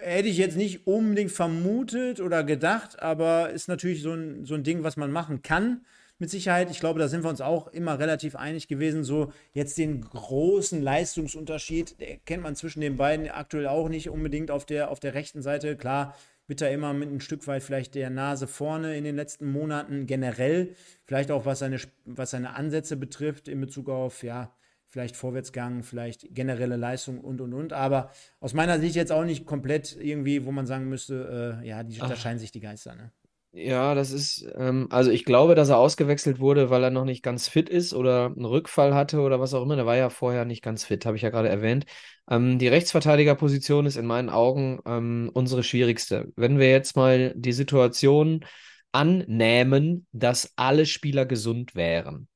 hätte 0.00 0.28
ich 0.28 0.38
jetzt 0.38 0.56
nicht 0.56 0.86
unbedingt 0.86 1.30
vermutet 1.30 2.20
oder 2.20 2.44
gedacht, 2.44 3.00
aber 3.00 3.50
ist 3.50 3.68
natürlich 3.68 4.02
so 4.02 4.12
ein, 4.12 4.44
so 4.44 4.54
ein 4.54 4.64
Ding, 4.64 4.82
was 4.82 4.96
man 4.96 5.12
machen 5.12 5.42
kann. 5.42 5.84
Mit 6.20 6.30
Sicherheit, 6.30 6.70
ich 6.70 6.80
glaube, 6.80 6.98
da 6.98 7.06
sind 7.06 7.22
wir 7.22 7.30
uns 7.30 7.40
auch 7.40 7.68
immer 7.68 8.00
relativ 8.00 8.34
einig 8.34 8.66
gewesen. 8.66 9.04
So 9.04 9.32
jetzt 9.52 9.78
den 9.78 10.00
großen 10.00 10.82
Leistungsunterschied, 10.82 11.96
kennt 12.26 12.42
man 12.42 12.56
zwischen 12.56 12.80
den 12.80 12.96
beiden 12.96 13.28
aktuell 13.28 13.68
auch 13.68 13.88
nicht 13.88 14.10
unbedingt 14.10 14.50
auf 14.50 14.66
der, 14.66 14.90
auf 14.90 14.98
der 14.98 15.14
rechten 15.14 15.42
Seite. 15.42 15.76
Klar, 15.76 16.16
Bitter 16.48 16.70
immer 16.70 16.94
mit 16.94 17.10
ein 17.12 17.20
Stück 17.20 17.46
weit 17.46 17.62
vielleicht 17.62 17.94
der 17.94 18.10
Nase 18.10 18.46
vorne 18.46 18.96
in 18.96 19.04
den 19.04 19.16
letzten 19.16 19.52
Monaten 19.52 20.06
generell. 20.06 20.74
Vielleicht 21.04 21.30
auch 21.30 21.44
was 21.44 21.60
seine, 21.60 21.78
was 22.04 22.30
seine 22.30 22.56
Ansätze 22.56 22.96
betrifft 22.96 23.46
in 23.46 23.60
Bezug 23.60 23.88
auf, 23.88 24.22
ja, 24.22 24.50
vielleicht 24.88 25.16
Vorwärtsgang, 25.16 25.82
vielleicht 25.82 26.34
generelle 26.34 26.76
Leistung 26.76 27.20
und 27.20 27.40
und 27.40 27.54
und. 27.54 27.72
Aber 27.72 28.10
aus 28.40 28.54
meiner 28.54 28.80
Sicht 28.80 28.96
jetzt 28.96 29.12
auch 29.12 29.24
nicht 29.24 29.46
komplett 29.46 29.96
irgendwie, 29.96 30.44
wo 30.44 30.52
man 30.52 30.66
sagen 30.66 30.88
müsste, 30.88 31.60
äh, 31.62 31.68
ja, 31.68 31.82
die 31.82 32.00
unterscheiden 32.00 32.38
sich 32.38 32.52
die 32.52 32.60
Geister. 32.60 32.94
Ne? 32.94 33.12
Ja, 33.52 33.94
das 33.94 34.12
ist, 34.12 34.46
ähm, 34.56 34.88
also 34.90 35.10
ich 35.10 35.24
glaube, 35.24 35.54
dass 35.54 35.70
er 35.70 35.78
ausgewechselt 35.78 36.38
wurde, 36.38 36.68
weil 36.68 36.84
er 36.84 36.90
noch 36.90 37.06
nicht 37.06 37.22
ganz 37.22 37.48
fit 37.48 37.68
ist 37.68 37.94
oder 37.94 38.26
einen 38.26 38.44
Rückfall 38.44 38.94
hatte 38.94 39.20
oder 39.20 39.40
was 39.40 39.54
auch 39.54 39.62
immer. 39.62 39.74
Der 39.74 39.86
war 39.86 39.96
ja 39.96 40.10
vorher 40.10 40.44
nicht 40.44 40.62
ganz 40.62 40.84
fit, 40.84 41.06
habe 41.06 41.16
ich 41.16 41.22
ja 41.22 41.30
gerade 41.30 41.48
erwähnt. 41.48 41.86
Ähm, 42.30 42.58
die 42.58 42.68
Rechtsverteidigerposition 42.68 43.86
ist 43.86 43.96
in 43.96 44.06
meinen 44.06 44.28
Augen 44.28 44.80
ähm, 44.86 45.30
unsere 45.32 45.62
schwierigste. 45.62 46.30
Wenn 46.36 46.58
wir 46.58 46.70
jetzt 46.70 46.94
mal 46.94 47.32
die 47.36 47.52
Situation 47.52 48.44
annehmen, 48.92 50.06
dass 50.12 50.52
alle 50.56 50.84
Spieler 50.86 51.24
gesund 51.24 51.74
wären, 51.74 52.28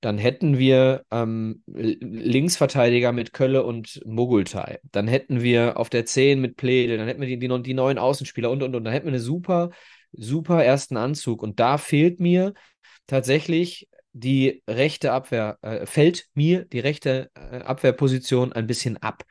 dann 0.00 0.18
hätten 0.18 0.58
wir 0.58 1.04
ähm, 1.10 1.62
Linksverteidiger 1.66 3.12
mit 3.12 3.32
Kölle 3.32 3.64
und 3.64 4.00
Mogultai. 4.04 4.78
Dann 4.92 5.08
hätten 5.08 5.42
wir 5.42 5.76
auf 5.76 5.90
der 5.90 6.06
10 6.06 6.40
mit 6.40 6.56
Plede, 6.56 6.96
dann 6.96 7.08
hätten 7.08 7.20
wir 7.20 7.28
die, 7.28 7.38
die, 7.38 7.62
die 7.62 7.74
neuen 7.74 7.98
Außenspieler 7.98 8.50
und, 8.50 8.62
und, 8.62 8.76
und. 8.76 8.84
Dann 8.84 8.92
hätten 8.92 9.06
wir 9.06 9.12
eine 9.12 9.20
super, 9.20 9.70
super 10.12 10.64
ersten 10.64 10.96
Anzug. 10.96 11.42
Und 11.42 11.58
da 11.58 11.78
fehlt 11.78 12.20
mir 12.20 12.54
tatsächlich 13.06 13.88
die 14.12 14.62
rechte 14.68 15.12
Abwehr, 15.12 15.58
äh, 15.62 15.86
fällt 15.86 16.26
mir 16.34 16.64
die 16.64 16.80
rechte 16.80 17.30
äh, 17.34 17.58
Abwehrposition 17.58 18.52
ein 18.52 18.66
bisschen 18.66 18.96
ab. 18.98 19.24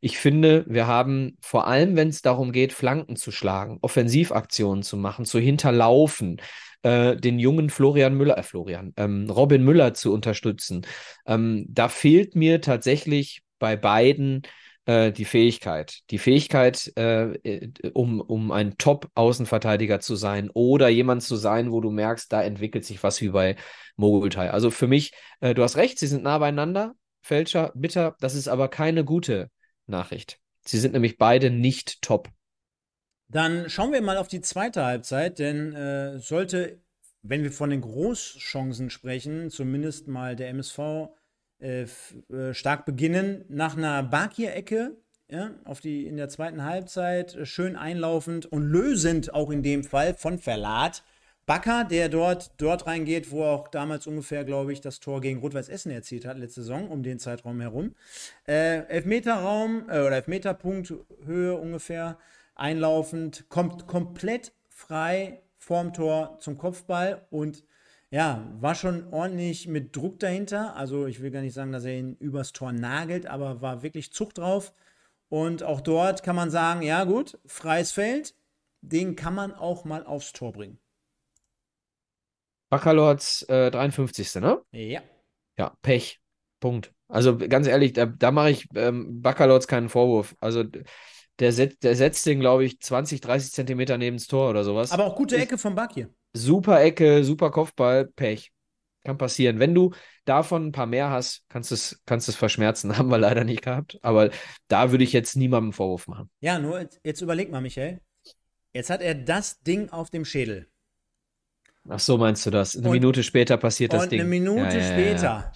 Ich 0.00 0.18
finde, 0.18 0.64
wir 0.68 0.86
haben 0.86 1.36
vor 1.40 1.66
allem, 1.66 1.96
wenn 1.96 2.08
es 2.08 2.22
darum 2.22 2.52
geht, 2.52 2.72
Flanken 2.72 3.16
zu 3.16 3.30
schlagen, 3.30 3.78
Offensivaktionen 3.80 4.82
zu 4.82 4.96
machen, 4.96 5.24
zu 5.24 5.38
hinterlaufen, 5.38 6.40
äh, 6.84 7.16
den 7.16 7.38
jungen 7.38 7.70
Florian 7.70 8.14
Müller, 8.14 8.38
äh, 8.38 8.42
Florian, 8.42 8.92
ähm, 8.96 9.28
Robin 9.28 9.64
Müller 9.64 9.94
zu 9.94 10.12
unterstützen. 10.12 10.86
Ähm, 11.26 11.66
da 11.68 11.88
fehlt 11.88 12.36
mir 12.36 12.60
tatsächlich 12.60 13.42
bei 13.58 13.76
beiden 13.76 14.42
äh, 14.84 15.10
die 15.10 15.24
Fähigkeit. 15.24 16.00
Die 16.10 16.18
Fähigkeit, 16.18 16.92
äh, 16.96 17.32
äh, 17.36 17.70
um, 17.94 18.20
um 18.20 18.52
ein 18.52 18.76
Top-Außenverteidiger 18.76 20.00
zu 20.00 20.14
sein 20.14 20.50
oder 20.52 20.88
jemand 20.88 21.22
zu 21.22 21.36
sein, 21.36 21.72
wo 21.72 21.80
du 21.80 21.90
merkst, 21.90 22.30
da 22.32 22.42
entwickelt 22.42 22.84
sich 22.84 23.02
was 23.02 23.20
wie 23.20 23.30
bei 23.30 23.56
Mogultai. 23.96 24.50
Also 24.50 24.70
für 24.70 24.86
mich, 24.86 25.12
äh, 25.40 25.54
du 25.54 25.62
hast 25.62 25.76
recht, 25.76 25.98
sie 25.98 26.06
sind 26.06 26.22
nah 26.22 26.38
beieinander. 26.38 26.94
Fälscher, 27.22 27.72
bitter, 27.74 28.14
das 28.20 28.34
ist 28.34 28.48
aber 28.48 28.68
keine 28.68 29.04
gute 29.04 29.50
Nachricht. 29.86 30.38
Sie 30.66 30.78
sind 30.78 30.92
nämlich 30.92 31.16
beide 31.16 31.50
nicht 31.50 32.02
top. 32.02 32.28
Dann 33.34 33.68
schauen 33.68 33.92
wir 33.92 34.00
mal 34.00 34.16
auf 34.16 34.28
die 34.28 34.42
zweite 34.42 34.84
Halbzeit, 34.84 35.40
denn 35.40 35.74
äh, 35.74 36.20
sollte, 36.20 36.78
wenn 37.22 37.42
wir 37.42 37.50
von 37.50 37.68
den 37.68 37.80
Großchancen 37.80 38.90
sprechen, 38.90 39.50
zumindest 39.50 40.06
mal 40.06 40.36
der 40.36 40.50
MSV 40.50 41.08
äh, 41.58 41.82
äh, 41.82 42.54
stark 42.54 42.86
beginnen. 42.86 43.44
Nach 43.48 43.76
einer 43.76 44.04
Bakir-Ecke 44.04 44.96
ja, 45.28 45.50
in 45.82 46.16
der 46.16 46.28
zweiten 46.28 46.62
Halbzeit 46.62 47.34
äh, 47.34 47.44
schön 47.44 47.74
einlaufend 47.74 48.46
und 48.46 48.62
lösend 48.62 49.34
auch 49.34 49.50
in 49.50 49.64
dem 49.64 49.82
Fall 49.82 50.14
von 50.14 50.38
Verlat. 50.38 51.02
Bakker, 51.44 51.82
der 51.82 52.08
dort, 52.08 52.52
dort 52.58 52.86
reingeht, 52.86 53.32
wo 53.32 53.42
auch 53.42 53.66
damals 53.66 54.06
ungefähr, 54.06 54.44
glaube 54.44 54.72
ich, 54.72 54.80
das 54.80 55.00
Tor 55.00 55.20
gegen 55.20 55.40
Rot-Weiß 55.40 55.68
Essen 55.68 55.90
erzielt 55.90 56.24
hat, 56.24 56.38
letzte 56.38 56.62
Saison, 56.62 56.86
um 56.88 57.02
den 57.02 57.18
Zeitraum 57.18 57.60
herum. 57.60 57.96
Äh, 58.46 58.86
Elfmeterraum 58.86 59.88
äh, 59.88 60.02
oder 60.02 60.12
Elfmeterpunkt 60.12 60.94
Höhe 61.24 61.56
ungefähr 61.56 62.16
einlaufend, 62.54 63.48
kommt 63.48 63.86
komplett 63.86 64.52
frei 64.68 65.42
vorm 65.56 65.92
Tor 65.92 66.38
zum 66.40 66.58
Kopfball 66.58 67.26
und 67.30 67.64
ja, 68.10 68.46
war 68.60 68.74
schon 68.74 69.12
ordentlich 69.12 69.66
mit 69.66 69.96
Druck 69.96 70.20
dahinter. 70.20 70.76
Also 70.76 71.06
ich 71.06 71.20
will 71.20 71.30
gar 71.30 71.40
nicht 71.40 71.54
sagen, 71.54 71.72
dass 71.72 71.84
er 71.84 71.98
ihn 71.98 72.16
übers 72.16 72.52
Tor 72.52 72.72
nagelt, 72.72 73.26
aber 73.26 73.60
war 73.60 73.82
wirklich 73.82 74.12
Zucht 74.12 74.38
drauf. 74.38 74.72
Und 75.28 75.64
auch 75.64 75.80
dort 75.80 76.22
kann 76.22 76.36
man 76.36 76.50
sagen, 76.50 76.82
ja 76.82 77.04
gut, 77.04 77.40
freies 77.44 77.90
Feld, 77.90 78.36
den 78.82 79.16
kann 79.16 79.34
man 79.34 79.52
auch 79.52 79.84
mal 79.84 80.06
aufs 80.06 80.32
Tor 80.32 80.52
bringen. 80.52 80.78
Baccalords 82.68 83.42
äh, 83.48 83.70
53. 83.70 84.36
ne? 84.36 84.62
Ja. 84.70 85.02
Ja, 85.58 85.76
Pech. 85.82 86.20
Punkt. 86.60 86.92
Also 87.08 87.36
ganz 87.36 87.66
ehrlich, 87.66 87.92
da, 87.92 88.06
da 88.06 88.30
mache 88.30 88.50
ich 88.50 88.68
ähm, 88.74 89.20
Baccalords 89.22 89.68
keinen 89.68 89.88
Vorwurf. 89.88 90.34
Also 90.40 90.64
der, 91.40 91.52
set, 91.52 91.82
der 91.82 91.96
setzt 91.96 92.26
den, 92.26 92.40
glaube 92.40 92.64
ich, 92.64 92.80
20, 92.80 93.20
30 93.20 93.52
Zentimeter 93.52 93.98
neben 93.98 94.16
das 94.16 94.26
Tor 94.26 94.50
oder 94.50 94.64
sowas. 94.64 94.92
Aber 94.92 95.06
auch 95.06 95.16
gute 95.16 95.36
Ecke 95.36 95.58
vom 95.58 95.74
Bakir. 95.74 96.08
Super 96.32 96.82
Ecke, 96.82 97.24
super 97.24 97.50
Kopfball, 97.50 98.06
Pech. 98.06 98.52
Kann 99.04 99.18
passieren. 99.18 99.58
Wenn 99.58 99.74
du 99.74 99.92
davon 100.24 100.68
ein 100.68 100.72
paar 100.72 100.86
mehr 100.86 101.10
hast, 101.10 101.44
kannst 101.50 101.70
du 101.70 101.74
es 101.74 102.00
kannst 102.06 102.34
verschmerzen. 102.34 102.96
Haben 102.98 103.10
wir 103.10 103.18
leider 103.18 103.44
nicht 103.44 103.62
gehabt. 103.62 103.98
Aber 104.02 104.30
da 104.68 104.90
würde 104.92 105.04
ich 105.04 105.12
jetzt 105.12 105.36
niemandem 105.36 105.66
einen 105.66 105.72
Vorwurf 105.74 106.08
machen. 106.08 106.30
Ja, 106.40 106.58
nur 106.58 106.88
jetzt 107.04 107.20
überleg 107.20 107.50
mal, 107.50 107.60
Michael. 107.60 108.00
Jetzt 108.72 108.90
hat 108.90 109.02
er 109.02 109.14
das 109.14 109.60
Ding 109.60 109.90
auf 109.90 110.10
dem 110.10 110.24
Schädel. 110.24 110.68
Ach 111.88 112.00
so, 112.00 112.16
meinst 112.16 112.46
du 112.46 112.50
das? 112.50 112.76
Eine 112.76 112.88
und, 112.88 112.92
Minute 112.94 113.22
später 113.22 113.58
passiert 113.58 113.92
das 113.92 114.08
Ding. 114.08 114.20
Eine 114.20 114.28
Minute 114.28 114.60
ja, 114.60 114.76
ja, 114.76 114.92
später. 114.92 115.52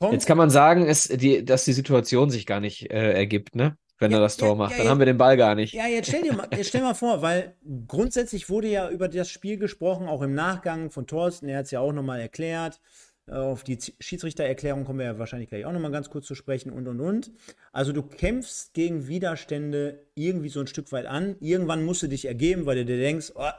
Ja, 0.00 0.12
Jetzt 0.12 0.26
kann 0.26 0.38
man 0.38 0.48
sagen, 0.48 0.86
es, 0.86 1.04
die, 1.04 1.44
dass 1.44 1.66
die 1.66 1.74
Situation 1.74 2.30
sich 2.30 2.46
gar 2.46 2.60
nicht 2.60 2.90
äh, 2.90 3.12
ergibt, 3.12 3.54
ne? 3.54 3.76
Wenn 4.00 4.10
ja, 4.10 4.18
er 4.18 4.22
das 4.22 4.36
Tor 4.36 4.50
ja, 4.50 4.54
macht. 4.56 4.72
Ja, 4.72 4.78
Dann 4.78 4.88
haben 4.88 4.98
wir 4.98 5.06
den 5.06 5.18
Ball 5.18 5.36
gar 5.36 5.54
nicht. 5.54 5.74
Ja, 5.74 5.86
jetzt 5.86 6.08
stell 6.08 6.22
dir 6.22 6.32
mal, 6.32 6.48
jetzt 6.50 6.68
stell 6.68 6.82
mal 6.82 6.94
vor, 6.94 7.22
weil 7.22 7.54
grundsätzlich 7.86 8.48
wurde 8.48 8.68
ja 8.68 8.90
über 8.90 9.08
das 9.08 9.28
Spiel 9.30 9.58
gesprochen, 9.58 10.08
auch 10.08 10.22
im 10.22 10.34
Nachgang 10.34 10.90
von 10.90 11.06
Thorsten. 11.06 11.48
Er 11.48 11.58
hat 11.58 11.66
es 11.66 11.70
ja 11.70 11.80
auch 11.80 11.92
nochmal 11.92 12.20
erklärt. 12.20 12.80
Äh, 13.26 13.34
auf 13.34 13.62
die 13.62 13.78
Schiedsrichtererklärung 14.00 14.84
kommen 14.84 14.98
wir 14.98 15.06
ja 15.06 15.18
wahrscheinlich 15.18 15.50
gleich 15.50 15.66
auch 15.66 15.72
nochmal 15.72 15.92
ganz 15.92 16.08
kurz 16.08 16.26
zu 16.26 16.34
sprechen 16.34 16.72
und 16.72 16.88
und 16.88 17.00
und. 17.00 17.30
Also 17.72 17.92
du 17.92 18.02
kämpfst 18.02 18.72
gegen 18.72 19.06
Widerstände 19.06 20.06
irgendwie 20.14 20.48
so 20.48 20.60
ein 20.60 20.66
Stück 20.66 20.90
weit 20.92 21.06
an. 21.06 21.36
Irgendwann 21.40 21.84
musst 21.84 22.02
du 22.02 22.08
dich 22.08 22.24
ergeben, 22.24 22.66
weil 22.66 22.76
du 22.76 22.84
dir 22.86 22.98
denkst, 22.98 23.32
oh, 23.34 23.50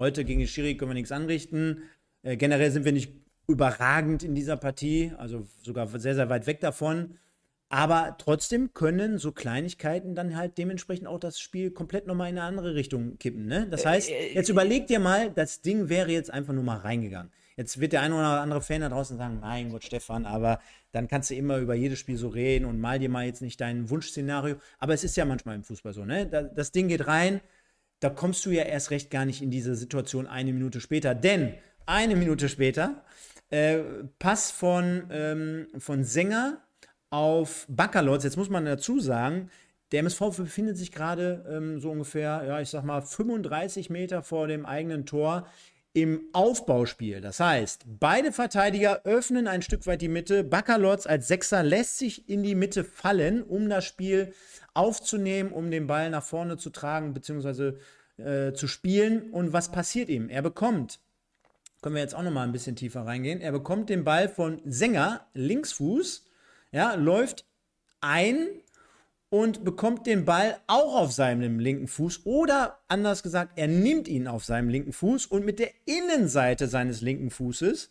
heute 0.00 0.24
gegen 0.24 0.40
die 0.40 0.48
Schiri 0.48 0.76
können 0.76 0.90
wir 0.90 0.94
nichts 0.94 1.12
anrichten. 1.12 1.84
Äh, 2.22 2.36
generell 2.36 2.72
sind 2.72 2.84
wir 2.84 2.92
nicht 2.92 3.12
überragend 3.46 4.22
in 4.22 4.34
dieser 4.34 4.56
Partie, 4.56 5.12
also 5.18 5.46
sogar 5.62 5.86
sehr, 5.98 6.14
sehr 6.14 6.28
weit 6.28 6.46
weg 6.46 6.60
davon. 6.60 7.18
Aber 7.72 8.16
trotzdem 8.18 8.74
können 8.74 9.16
so 9.16 9.32
Kleinigkeiten 9.32 10.14
dann 10.14 10.36
halt 10.36 10.58
dementsprechend 10.58 11.06
auch 11.06 11.18
das 11.18 11.40
Spiel 11.40 11.70
komplett 11.70 12.06
nochmal 12.06 12.28
in 12.28 12.36
eine 12.36 12.46
andere 12.46 12.74
Richtung 12.74 13.16
kippen. 13.16 13.46
Ne? 13.46 13.66
Das 13.70 13.86
heißt, 13.86 14.10
äh, 14.10 14.12
äh, 14.12 14.34
jetzt 14.34 14.50
überleg 14.50 14.88
dir 14.88 14.98
mal, 14.98 15.30
das 15.30 15.62
Ding 15.62 15.88
wäre 15.88 16.10
jetzt 16.10 16.30
einfach 16.30 16.52
nur 16.52 16.64
mal 16.64 16.76
reingegangen. 16.76 17.32
Jetzt 17.56 17.80
wird 17.80 17.94
der 17.94 18.02
eine 18.02 18.14
oder 18.14 18.42
andere 18.42 18.60
Fan 18.60 18.82
da 18.82 18.90
draußen 18.90 19.16
sagen, 19.16 19.40
mein 19.40 19.70
Gott, 19.70 19.84
Stefan, 19.84 20.26
aber 20.26 20.60
dann 20.90 21.08
kannst 21.08 21.30
du 21.30 21.34
immer 21.34 21.56
über 21.56 21.74
jedes 21.74 21.98
Spiel 21.98 22.18
so 22.18 22.28
reden 22.28 22.66
und 22.66 22.78
mal 22.78 22.98
dir 22.98 23.08
mal 23.08 23.24
jetzt 23.24 23.40
nicht 23.40 23.58
dein 23.58 23.88
Wunschszenario. 23.88 24.56
Aber 24.78 24.92
es 24.92 25.02
ist 25.02 25.16
ja 25.16 25.24
manchmal 25.24 25.54
im 25.54 25.64
Fußball 25.64 25.94
so, 25.94 26.04
ne? 26.04 26.26
Das 26.26 26.72
Ding 26.72 26.88
geht 26.88 27.06
rein, 27.06 27.40
da 28.00 28.10
kommst 28.10 28.44
du 28.44 28.50
ja 28.50 28.64
erst 28.64 28.90
recht 28.90 29.10
gar 29.10 29.24
nicht 29.24 29.40
in 29.40 29.50
diese 29.50 29.76
Situation 29.76 30.26
eine 30.26 30.52
Minute 30.52 30.82
später. 30.82 31.14
Denn 31.14 31.54
eine 31.86 32.16
Minute 32.16 32.50
später, 32.50 33.02
äh, 33.48 33.78
Pass 34.18 34.50
von, 34.50 35.04
ähm, 35.10 35.68
von 35.78 36.04
Sänger 36.04 36.62
auf 37.12 37.66
Baccalords. 37.68 38.24
Jetzt 38.24 38.36
muss 38.36 38.50
man 38.50 38.64
dazu 38.64 38.98
sagen, 38.98 39.50
der 39.92 40.00
MSV 40.00 40.36
befindet 40.36 40.78
sich 40.78 40.90
gerade 40.90 41.44
ähm, 41.48 41.78
so 41.78 41.90
ungefähr, 41.90 42.44
ja, 42.46 42.60
ich 42.60 42.70
sag 42.70 42.84
mal, 42.84 43.02
35 43.02 43.90
Meter 43.90 44.22
vor 44.22 44.48
dem 44.48 44.64
eigenen 44.64 45.04
Tor 45.04 45.46
im 45.92 46.22
Aufbauspiel. 46.32 47.20
Das 47.20 47.38
heißt, 47.38 47.84
beide 48.00 48.32
Verteidiger 48.32 49.02
öffnen 49.04 49.46
ein 49.46 49.60
Stück 49.60 49.86
weit 49.86 50.00
die 50.00 50.08
Mitte. 50.08 50.42
Baccalords 50.42 51.06
als 51.06 51.28
Sechser 51.28 51.62
lässt 51.62 51.98
sich 51.98 52.30
in 52.30 52.42
die 52.42 52.54
Mitte 52.54 52.82
fallen, 52.82 53.42
um 53.42 53.68
das 53.68 53.84
Spiel 53.84 54.32
aufzunehmen, 54.72 55.52
um 55.52 55.70
den 55.70 55.86
Ball 55.86 56.08
nach 56.08 56.24
vorne 56.24 56.56
zu 56.56 56.70
tragen 56.70 57.12
bzw. 57.12 57.74
Äh, 58.16 58.54
zu 58.54 58.68
spielen. 58.68 59.30
Und 59.32 59.52
was 59.52 59.70
passiert 59.70 60.08
ihm? 60.08 60.30
Er 60.30 60.40
bekommt, 60.40 60.98
können 61.82 61.94
wir 61.94 62.02
jetzt 62.02 62.14
auch 62.14 62.22
noch 62.22 62.30
mal 62.30 62.44
ein 62.44 62.52
bisschen 62.52 62.76
tiefer 62.76 63.04
reingehen, 63.04 63.42
er 63.42 63.52
bekommt 63.52 63.90
den 63.90 64.04
Ball 64.04 64.30
von 64.30 64.62
Sänger, 64.64 65.26
Linksfuß, 65.34 66.24
ja, 66.72 66.94
läuft 66.94 67.46
ein 68.00 68.48
und 69.28 69.64
bekommt 69.64 70.06
den 70.06 70.24
Ball 70.24 70.58
auch 70.66 70.96
auf 70.96 71.12
seinem 71.12 71.58
linken 71.58 71.88
Fuß 71.88 72.26
oder 72.26 72.80
anders 72.88 73.22
gesagt, 73.22 73.52
er 73.56 73.68
nimmt 73.68 74.08
ihn 74.08 74.26
auf 74.26 74.44
seinem 74.44 74.68
linken 74.68 74.92
Fuß 74.92 75.26
und 75.26 75.44
mit 75.44 75.58
der 75.58 75.70
Innenseite 75.86 76.66
seines 76.66 77.00
linken 77.00 77.30
Fußes 77.30 77.90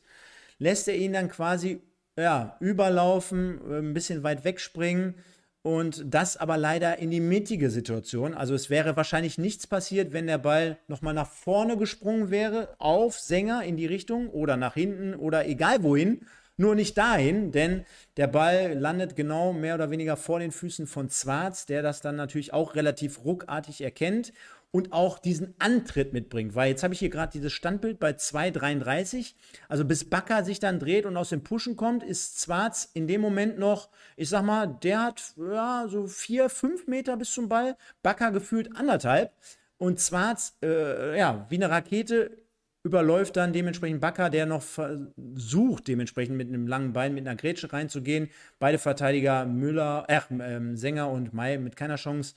lässt 0.60 0.88
er 0.88 0.96
ihn 0.96 1.14
dann 1.14 1.30
quasi 1.30 1.82
ja, 2.18 2.58
überlaufen, 2.60 3.60
äh, 3.70 3.80
ein 3.80 3.94
bisschen 3.94 4.24
weit 4.24 4.44
wegspringen 4.44 5.16
und 5.64 6.04
das 6.06 6.38
aber 6.38 6.58
leider 6.58 7.00
in 7.00 7.12
die 7.12 7.20
mittige 7.20 7.70
Situation. 7.70 8.34
Also 8.34 8.54
es 8.54 8.70
wäre 8.70 8.96
wahrscheinlich 8.96 9.38
nichts 9.38 9.68
passiert, 9.68 10.14
wenn 10.14 10.28
der 10.28 10.38
Ball 10.38 10.78
nochmal 10.88 11.14
nach 11.14 11.30
vorne 11.30 11.78
gesprungen 11.78 12.32
wäre, 12.32 12.76
auf 12.80 13.20
Sänger 13.20 13.64
in 13.64 13.78
die 13.78 13.86
Richtung 13.86 14.30
oder 14.30 14.58
nach 14.58 14.74
hinten 14.74 15.16
oder 15.16 15.48
egal 15.48 15.84
wohin, 15.84 16.26
nur 16.62 16.76
nicht 16.76 16.98
dahin, 16.98 17.52
denn 17.52 17.84
der 18.16 18.28
Ball 18.28 18.74
landet 18.74 19.16
genau 19.16 19.52
mehr 19.52 19.76
oder 19.76 19.92
weniger 19.92 20.16
vor 20.16 20.40
den 20.40 20.52
Füßen 20.52 20.88
von 20.88 21.10
Zwarz, 21.10 21.66
der 21.66 21.82
das 21.82 22.00
dann 22.00 22.16
natürlich 22.16 22.54
auch 22.54 22.76
relativ 22.76 23.26
ruckartig 23.26 23.82
erkennt 23.82 24.32
und 24.72 24.94
auch 24.94 25.20
diesen 25.20 25.54
Antritt 25.60 26.14
mitbringt. 26.14 26.56
Weil 26.56 26.70
jetzt 26.70 26.84
habe 26.84 26.94
ich 26.94 27.00
hier 27.00 27.10
gerade 27.10 27.34
dieses 27.34 27.52
Standbild 27.52 28.00
bei 28.00 28.12
2,33. 28.12 29.34
Also 29.68 29.84
bis 29.84 30.10
Bakker 30.10 30.46
sich 30.46 30.60
dann 30.60 30.80
dreht 30.80 31.06
und 31.06 31.18
aus 31.18 31.30
dem 31.30 31.44
Pushen 31.44 31.76
kommt, 31.76 32.04
ist 32.04 32.40
Zwarz 32.40 32.90
in 32.94 33.08
dem 33.08 33.22
Moment 33.22 33.60
noch, 33.60 33.90
ich 34.16 34.30
sag 34.30 34.44
mal, 34.44 34.68
der 34.68 35.04
hat 35.04 35.34
ja, 35.38 35.88
so 35.90 36.08
vier, 36.08 36.50
fünf 36.50 36.88
Meter 36.88 37.18
bis 37.18 37.34
zum 37.34 37.50
Ball. 37.50 37.76
Bakker 38.02 38.32
gefühlt 38.32 38.76
anderthalb. 38.78 39.34
Und 39.78 40.00
Zwarz, 40.00 40.58
äh, 40.64 41.18
ja, 41.18 41.48
wie 41.50 41.56
eine 41.56 41.70
Rakete 41.70 42.41
überläuft 42.84 43.38
dann 43.38 43.54
dementsprechend 43.54 44.02
Bakker, 44.02 44.30
der 44.30 44.46
noch 44.46 44.64
versucht, 44.64 45.88
dementsprechend 45.88 46.36
mit 46.36 46.48
einem 46.48 46.68
langen 46.68 46.94
Bein, 46.94 47.14
mit 47.14 47.28
einer 47.28 47.36
Grätsche 47.36 47.72
reinzugehen. 47.72 48.30
Beide 48.60 48.80
Verteidiger, 48.80 49.46
Müller, 49.46 50.06
äh, 50.08 50.18
äh, 50.18 50.76
Sänger 50.76 51.10
und 51.10 51.34
Mai 51.34 51.58
mit 51.58 51.76
keiner 51.76 51.98
Chance. 51.98 52.36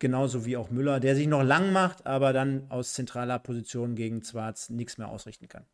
Genauso 0.00 0.44
wie 0.44 0.56
auch 0.56 0.70
Müller, 0.70 0.98
der 0.98 1.14
sich 1.14 1.28
noch 1.28 1.42
lang 1.42 1.72
macht, 1.72 2.06
aber 2.06 2.32
dann 2.32 2.68
aus 2.70 2.94
zentraler 2.94 3.38
Position 3.38 3.94
gegen 3.94 4.22
Zwarz 4.22 4.68
nichts 4.68 4.98
mehr 4.98 5.08
ausrichten 5.08 5.48
kann. 5.48 5.64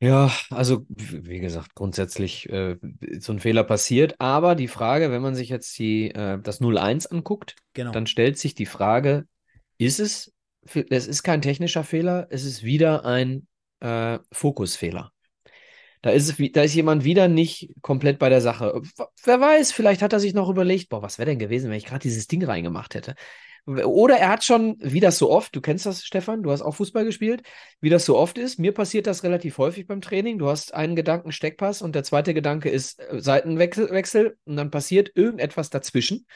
Ja, 0.00 0.30
also 0.50 0.86
wie 0.88 1.40
gesagt, 1.40 1.74
grundsätzlich 1.74 2.48
äh, 2.50 2.76
so 3.18 3.32
ein 3.32 3.40
Fehler 3.40 3.64
passiert. 3.64 4.14
Aber 4.20 4.54
die 4.54 4.68
Frage, 4.68 5.10
wenn 5.10 5.22
man 5.22 5.34
sich 5.34 5.48
jetzt 5.48 5.76
die, 5.78 6.10
äh, 6.10 6.38
das 6.40 6.60
0-1 6.60 7.08
anguckt, 7.08 7.56
genau. 7.74 7.90
dann 7.90 8.06
stellt 8.06 8.38
sich 8.38 8.54
die 8.54 8.66
Frage, 8.66 9.26
ist 9.76 9.98
es 9.98 10.32
es 10.74 11.06
ist 11.06 11.22
kein 11.22 11.42
technischer 11.42 11.84
Fehler, 11.84 12.26
es 12.30 12.44
ist 12.44 12.62
wieder 12.62 13.04
ein 13.04 13.46
äh, 13.80 14.18
Fokusfehler. 14.32 15.12
Da 16.02 16.10
ist, 16.10 16.34
da 16.54 16.62
ist 16.62 16.74
jemand 16.74 17.02
wieder 17.02 17.26
nicht 17.26 17.70
komplett 17.82 18.18
bei 18.20 18.28
der 18.28 18.40
Sache. 18.40 18.80
Wer 19.24 19.40
weiß, 19.40 19.72
vielleicht 19.72 20.00
hat 20.00 20.12
er 20.12 20.20
sich 20.20 20.32
noch 20.32 20.48
überlegt, 20.48 20.88
boah, 20.90 21.02
was 21.02 21.18
wäre 21.18 21.30
denn 21.30 21.40
gewesen, 21.40 21.70
wenn 21.70 21.76
ich 21.76 21.86
gerade 21.86 22.02
dieses 22.02 22.28
Ding 22.28 22.44
reingemacht 22.44 22.94
hätte. 22.94 23.14
Oder 23.66 24.16
er 24.16 24.30
hat 24.30 24.44
schon, 24.44 24.76
wie 24.80 25.00
das 25.00 25.18
so 25.18 25.30
oft, 25.30 25.54
du 25.54 25.60
kennst 25.60 25.84
das, 25.84 26.02
Stefan, 26.02 26.42
du 26.42 26.50
hast 26.50 26.62
auch 26.62 26.74
Fußball 26.76 27.04
gespielt, 27.04 27.42
wie 27.80 27.90
das 27.90 28.06
so 28.06 28.16
oft 28.16 28.38
ist. 28.38 28.58
Mir 28.58 28.72
passiert 28.72 29.06
das 29.06 29.24
relativ 29.24 29.58
häufig 29.58 29.86
beim 29.86 30.00
Training. 30.00 30.38
Du 30.38 30.48
hast 30.48 30.72
einen 30.72 30.96
Gedanken 30.96 31.32
Steckpass 31.32 31.82
und 31.82 31.94
der 31.94 32.04
zweite 32.04 32.32
Gedanke 32.32 32.70
ist 32.70 33.00
äh, 33.00 33.20
Seitenwechsel 33.20 34.38
und 34.44 34.56
dann 34.56 34.70
passiert 34.70 35.10
irgendetwas 35.14 35.68
dazwischen. 35.68 36.26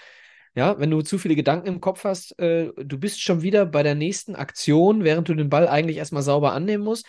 Ja, 0.55 0.79
wenn 0.79 0.91
du 0.91 1.01
zu 1.01 1.19
viele 1.19 1.35
Gedanken 1.35 1.67
im 1.67 1.81
Kopf 1.81 2.05
hast, 2.05 2.39
äh, 2.39 2.71
du 2.77 2.99
bist 2.99 3.23
schon 3.23 3.43
wieder 3.43 3.65
bei 3.65 3.83
der 3.83 3.95
nächsten 3.95 4.37
Aktion, 4.37 5.03
während 5.03 5.29
du 5.29 5.35
den 5.35 5.49
Ball 5.49 5.67
eigentlich 5.67 5.97
erstmal 5.97 6.23
sauber 6.23 6.53
annehmen 6.53 6.85
musst. 6.85 7.07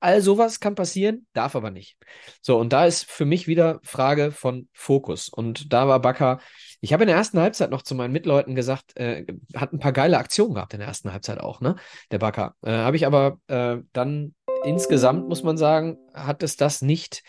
All 0.00 0.22
sowas 0.22 0.60
kann 0.60 0.74
passieren, 0.74 1.26
darf 1.34 1.54
aber 1.54 1.70
nicht. 1.70 1.96
So, 2.40 2.58
und 2.58 2.72
da 2.72 2.86
ist 2.86 3.04
für 3.04 3.26
mich 3.26 3.46
wieder 3.46 3.80
Frage 3.82 4.32
von 4.32 4.68
Fokus. 4.72 5.28
Und 5.28 5.72
da 5.72 5.86
war 5.86 6.00
Bakker, 6.00 6.40
ich 6.80 6.92
habe 6.92 7.04
in 7.04 7.08
der 7.08 7.16
ersten 7.16 7.38
Halbzeit 7.38 7.70
noch 7.70 7.82
zu 7.82 7.94
meinen 7.94 8.12
Mitleuten 8.12 8.54
gesagt, 8.54 8.96
äh, 8.96 9.26
hat 9.54 9.72
ein 9.72 9.78
paar 9.78 9.92
geile 9.92 10.18
Aktionen 10.18 10.54
gehabt 10.54 10.72
in 10.72 10.80
der 10.80 10.88
ersten 10.88 11.12
Halbzeit 11.12 11.38
auch, 11.38 11.60
ne? 11.60 11.76
Der 12.10 12.18
Bakker. 12.18 12.56
Äh, 12.62 12.70
habe 12.72 12.96
ich 12.96 13.06
aber 13.06 13.38
äh, 13.48 13.76
dann 13.92 14.34
insgesamt, 14.64 15.28
muss 15.28 15.42
man 15.42 15.58
sagen, 15.58 15.98
hat 16.14 16.42
es 16.42 16.56
das 16.56 16.80
nicht 16.80 17.22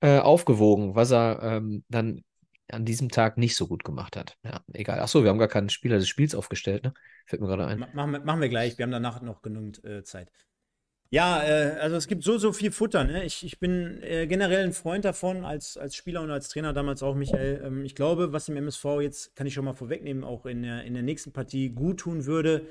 äh, 0.00 0.18
aufgewogen, 0.18 0.94
was 0.96 1.12
er 1.12 1.40
ähm, 1.42 1.84
dann 1.88 2.24
an 2.70 2.84
diesem 2.84 3.08
Tag 3.08 3.38
nicht 3.38 3.56
so 3.56 3.66
gut 3.66 3.84
gemacht 3.84 4.16
hat. 4.16 4.36
Ja, 4.42 4.60
egal. 4.72 5.00
Achso, 5.00 5.22
wir 5.22 5.30
haben 5.30 5.38
gar 5.38 5.48
keinen 5.48 5.70
Spieler 5.70 5.98
des 5.98 6.08
Spiels 6.08 6.34
aufgestellt, 6.34 6.84
ne? 6.84 6.94
Fällt 7.26 7.42
mir 7.42 7.48
gerade 7.48 7.66
ein. 7.66 7.86
Machen 7.94 8.10
wir, 8.12 8.20
machen 8.20 8.40
wir 8.40 8.48
gleich, 8.48 8.78
wir 8.78 8.84
haben 8.84 8.90
danach 8.90 9.22
noch 9.22 9.42
genügend 9.42 9.84
äh, 9.84 10.02
Zeit. 10.02 10.30
Ja, 11.10 11.42
äh, 11.44 11.76
also 11.80 11.96
es 11.96 12.08
gibt 12.08 12.24
so, 12.24 12.36
so 12.38 12.52
viel 12.52 12.72
Futter. 12.72 13.04
Ne? 13.04 13.24
Ich, 13.24 13.44
ich 13.44 13.60
bin 13.60 14.02
äh, 14.02 14.26
generell 14.26 14.64
ein 14.64 14.72
Freund 14.72 15.04
davon, 15.04 15.44
als, 15.44 15.76
als 15.76 15.94
Spieler 15.94 16.22
und 16.22 16.30
als 16.30 16.48
Trainer 16.48 16.72
damals 16.72 17.02
auch, 17.02 17.14
Michael. 17.14 17.62
Ähm, 17.64 17.84
ich 17.84 17.94
glaube, 17.94 18.32
was 18.32 18.46
dem 18.46 18.56
MSV 18.56 18.84
jetzt, 19.00 19.36
kann 19.36 19.46
ich 19.46 19.54
schon 19.54 19.64
mal 19.64 19.74
vorwegnehmen, 19.74 20.24
auch 20.24 20.46
in 20.46 20.62
der, 20.62 20.82
in 20.84 20.94
der 20.94 21.04
nächsten 21.04 21.32
Partie 21.32 21.70
gut 21.70 22.00
tun 22.00 22.26
würde, 22.26 22.66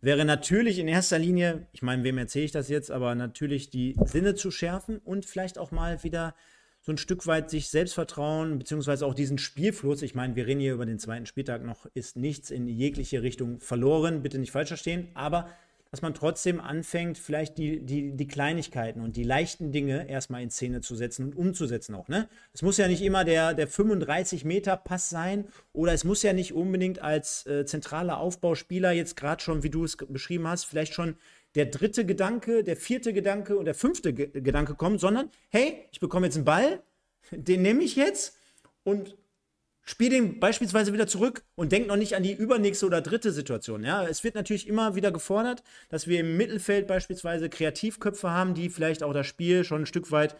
wäre 0.00 0.24
natürlich 0.24 0.78
in 0.78 0.86
erster 0.86 1.18
Linie, 1.18 1.66
ich 1.72 1.82
meine, 1.82 2.04
wem 2.04 2.16
erzähle 2.18 2.44
ich 2.44 2.52
das 2.52 2.68
jetzt, 2.68 2.90
aber 2.90 3.14
natürlich 3.16 3.70
die 3.70 3.96
Sinne 4.04 4.34
zu 4.34 4.50
schärfen 4.50 4.98
und 4.98 5.26
vielleicht 5.26 5.58
auch 5.58 5.72
mal 5.72 6.02
wieder 6.04 6.34
so 6.80 6.92
ein 6.92 6.98
Stück 6.98 7.26
weit 7.26 7.50
sich 7.50 7.68
Selbstvertrauen, 7.68 8.58
beziehungsweise 8.58 9.04
auch 9.04 9.14
diesen 9.14 9.38
Spielfluss, 9.38 10.02
ich 10.02 10.14
meine, 10.14 10.34
wir 10.36 10.46
reden 10.46 10.60
hier 10.60 10.74
über 10.74 10.86
den 10.86 10.98
zweiten 10.98 11.26
Spieltag 11.26 11.62
noch, 11.62 11.86
ist 11.94 12.16
nichts 12.16 12.50
in 12.50 12.66
jegliche 12.66 13.22
Richtung 13.22 13.60
verloren, 13.60 14.22
bitte 14.22 14.38
nicht 14.38 14.52
falsch 14.52 14.68
verstehen, 14.68 15.08
aber 15.14 15.50
dass 15.90 16.02
man 16.02 16.14
trotzdem 16.14 16.60
anfängt, 16.60 17.18
vielleicht 17.18 17.58
die, 17.58 17.84
die, 17.84 18.16
die 18.16 18.28
Kleinigkeiten 18.28 19.00
und 19.00 19.16
die 19.16 19.24
leichten 19.24 19.72
Dinge 19.72 20.08
erstmal 20.08 20.40
in 20.40 20.50
Szene 20.50 20.82
zu 20.82 20.94
setzen 20.94 21.26
und 21.26 21.36
umzusetzen 21.36 21.96
auch. 21.96 22.06
Ne? 22.06 22.28
Es 22.52 22.62
muss 22.62 22.76
ja 22.76 22.86
nicht 22.86 23.02
immer 23.02 23.24
der, 23.24 23.54
der 23.54 23.68
35-Meter-Pass 23.68 25.10
sein 25.10 25.48
oder 25.72 25.92
es 25.92 26.04
muss 26.04 26.22
ja 26.22 26.32
nicht 26.32 26.54
unbedingt 26.54 27.00
als 27.00 27.44
äh, 27.46 27.66
zentraler 27.66 28.18
Aufbauspieler 28.18 28.92
jetzt 28.92 29.16
gerade 29.16 29.42
schon, 29.42 29.64
wie 29.64 29.70
du 29.70 29.84
es 29.84 29.96
beschrieben 29.96 30.46
hast, 30.46 30.64
vielleicht 30.64 30.94
schon 30.94 31.16
der 31.54 31.66
dritte 31.66 32.06
Gedanke, 32.06 32.62
der 32.64 32.76
vierte 32.76 33.12
Gedanke 33.12 33.56
und 33.56 33.64
der 33.64 33.74
fünfte 33.74 34.12
Ge 34.12 34.30
Gedanke 34.40 34.74
kommen, 34.74 34.98
sondern 34.98 35.30
hey, 35.48 35.88
ich 35.90 36.00
bekomme 36.00 36.26
jetzt 36.26 36.36
einen 36.36 36.44
Ball, 36.44 36.82
den 37.30 37.62
nehme 37.62 37.82
ich 37.82 37.96
jetzt 37.96 38.38
und 38.84 39.16
spiele 39.82 40.10
den 40.10 40.40
beispielsweise 40.40 40.92
wieder 40.92 41.06
zurück 41.06 41.44
und 41.56 41.72
denke 41.72 41.88
noch 41.88 41.96
nicht 41.96 42.14
an 42.14 42.22
die 42.22 42.32
übernächste 42.32 42.86
oder 42.86 43.00
dritte 43.00 43.32
Situation. 43.32 43.84
Ja, 43.84 44.06
es 44.06 44.22
wird 44.22 44.34
natürlich 44.34 44.68
immer 44.68 44.94
wieder 44.94 45.10
gefordert, 45.10 45.62
dass 45.88 46.06
wir 46.06 46.20
im 46.20 46.36
Mittelfeld 46.36 46.86
beispielsweise 46.86 47.48
Kreativköpfe 47.48 48.30
haben, 48.30 48.54
die 48.54 48.68
vielleicht 48.68 49.02
auch 49.02 49.12
das 49.12 49.26
Spiel 49.26 49.64
schon 49.64 49.82
ein 49.82 49.86
Stück 49.86 50.12
weit 50.12 50.36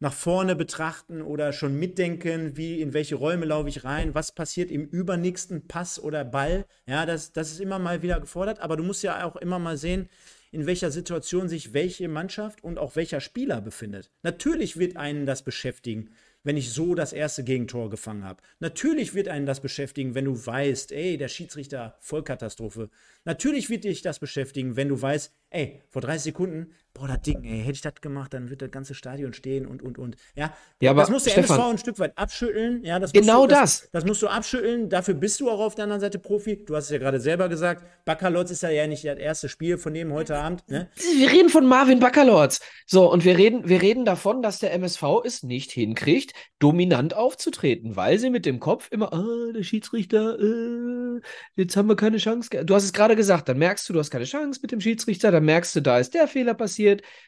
nach 0.00 0.12
vorne 0.12 0.54
betrachten 0.54 1.22
oder 1.22 1.52
schon 1.52 1.78
mitdenken, 1.78 2.56
wie 2.56 2.80
in 2.80 2.92
welche 2.92 3.16
Räume 3.16 3.46
laufe 3.46 3.68
ich 3.68 3.84
rein, 3.84 4.14
was 4.14 4.32
passiert 4.32 4.70
im 4.70 4.86
übernächsten 4.86 5.66
Pass 5.66 5.98
oder 5.98 6.24
Ball. 6.24 6.66
Ja, 6.86 7.04
das, 7.04 7.32
das 7.32 7.50
ist 7.50 7.60
immer 7.60 7.78
mal 7.78 8.02
wieder 8.02 8.20
gefordert, 8.20 8.60
aber 8.60 8.76
du 8.76 8.84
musst 8.84 9.02
ja 9.02 9.24
auch 9.24 9.36
immer 9.36 9.58
mal 9.58 9.76
sehen, 9.76 10.08
in 10.50 10.66
welcher 10.66 10.90
Situation 10.90 11.48
sich 11.48 11.74
welche 11.74 12.08
Mannschaft 12.08 12.62
und 12.64 12.78
auch 12.78 12.96
welcher 12.96 13.20
Spieler 13.20 13.60
befindet. 13.60 14.10
Natürlich 14.22 14.78
wird 14.78 14.96
einen 14.96 15.26
das 15.26 15.42
beschäftigen, 15.42 16.10
wenn 16.44 16.56
ich 16.56 16.70
so 16.70 16.94
das 16.94 17.12
erste 17.12 17.44
Gegentor 17.44 17.90
gefangen 17.90 18.24
habe. 18.24 18.42
Natürlich 18.60 19.12
wird 19.14 19.28
einen 19.28 19.44
das 19.44 19.60
beschäftigen, 19.60 20.14
wenn 20.14 20.24
du 20.24 20.46
weißt, 20.46 20.92
ey, 20.92 21.18
der 21.18 21.28
Schiedsrichter, 21.28 21.96
Vollkatastrophe. 22.00 22.88
Natürlich 23.24 23.68
wird 23.68 23.84
dich 23.84 24.02
das 24.02 24.18
beschäftigen, 24.18 24.76
wenn 24.76 24.88
du 24.88 25.00
weißt, 25.00 25.32
ey, 25.50 25.82
vor 25.90 26.00
30 26.00 26.22
Sekunden 26.22 26.72
boah, 26.98 27.06
das 27.08 27.22
Ding, 27.22 27.44
ey, 27.44 27.60
hätte 27.60 27.72
ich 27.72 27.80
das 27.80 27.94
gemacht, 28.00 28.34
dann 28.34 28.50
wird 28.50 28.62
das 28.62 28.70
ganze 28.70 28.94
Stadion 28.94 29.32
stehen 29.32 29.66
und, 29.66 29.82
und, 29.82 29.98
und. 29.98 30.16
Ja, 30.34 30.52
ja 30.80 30.90
aber 30.90 31.02
das 31.02 31.10
muss 31.10 31.24
der 31.24 31.30
Stefan, 31.32 31.56
MSV 31.56 31.70
ein 31.70 31.78
Stück 31.78 31.98
weit 31.98 32.18
abschütteln. 32.18 32.84
Ja, 32.84 32.98
das 32.98 33.12
genau 33.12 33.42
du, 33.42 33.54
das, 33.54 33.80
das. 33.80 33.90
Das 33.92 34.04
musst 34.04 34.22
du 34.22 34.28
abschütteln. 34.28 34.88
Dafür 34.88 35.14
bist 35.14 35.40
du 35.40 35.50
auch 35.50 35.60
auf 35.60 35.74
der 35.74 35.84
anderen 35.84 36.00
Seite 36.00 36.18
Profi. 36.18 36.64
Du 36.64 36.74
hast 36.74 36.84
es 36.84 36.90
ja 36.90 36.98
gerade 36.98 37.20
selber 37.20 37.48
gesagt. 37.48 37.84
Baccalords 38.04 38.50
ist 38.50 38.62
ja 38.62 38.86
nicht 38.86 39.04
das 39.04 39.18
erste 39.18 39.48
Spiel 39.48 39.78
von 39.78 39.94
dem 39.94 40.12
heute 40.12 40.36
Abend. 40.36 40.68
Ne? 40.68 40.88
Wir 41.16 41.30
reden 41.30 41.48
von 41.50 41.66
Marvin 41.66 42.00
Baccalords. 42.00 42.60
So, 42.86 43.10
und 43.10 43.24
wir 43.24 43.38
reden, 43.38 43.68
wir 43.68 43.80
reden 43.80 44.04
davon, 44.04 44.42
dass 44.42 44.58
der 44.58 44.72
MSV 44.72 45.02
es 45.24 45.42
nicht 45.42 45.70
hinkriegt, 45.70 46.32
dominant 46.58 47.14
aufzutreten, 47.14 47.96
weil 47.96 48.18
sie 48.18 48.30
mit 48.30 48.44
dem 48.46 48.60
Kopf 48.60 48.88
immer, 48.90 49.12
ah, 49.12 49.52
der 49.54 49.62
Schiedsrichter, 49.62 50.38
äh, 50.40 51.20
jetzt 51.54 51.76
haben 51.76 51.88
wir 51.88 51.96
keine 51.96 52.16
Chance. 52.16 52.50
Du 52.64 52.74
hast 52.74 52.84
es 52.84 52.92
gerade 52.92 53.14
gesagt, 53.14 53.48
dann 53.48 53.58
merkst 53.58 53.88
du, 53.88 53.92
du 53.92 54.00
hast 54.00 54.10
keine 54.10 54.24
Chance 54.24 54.60
mit 54.62 54.72
dem 54.72 54.80
Schiedsrichter, 54.80 55.30
dann 55.30 55.44
merkst 55.44 55.76
du, 55.76 55.80
da 55.80 55.98
ist 55.98 56.14
der 56.14 56.26
Fehler 56.26 56.54
passiert. 56.54 56.77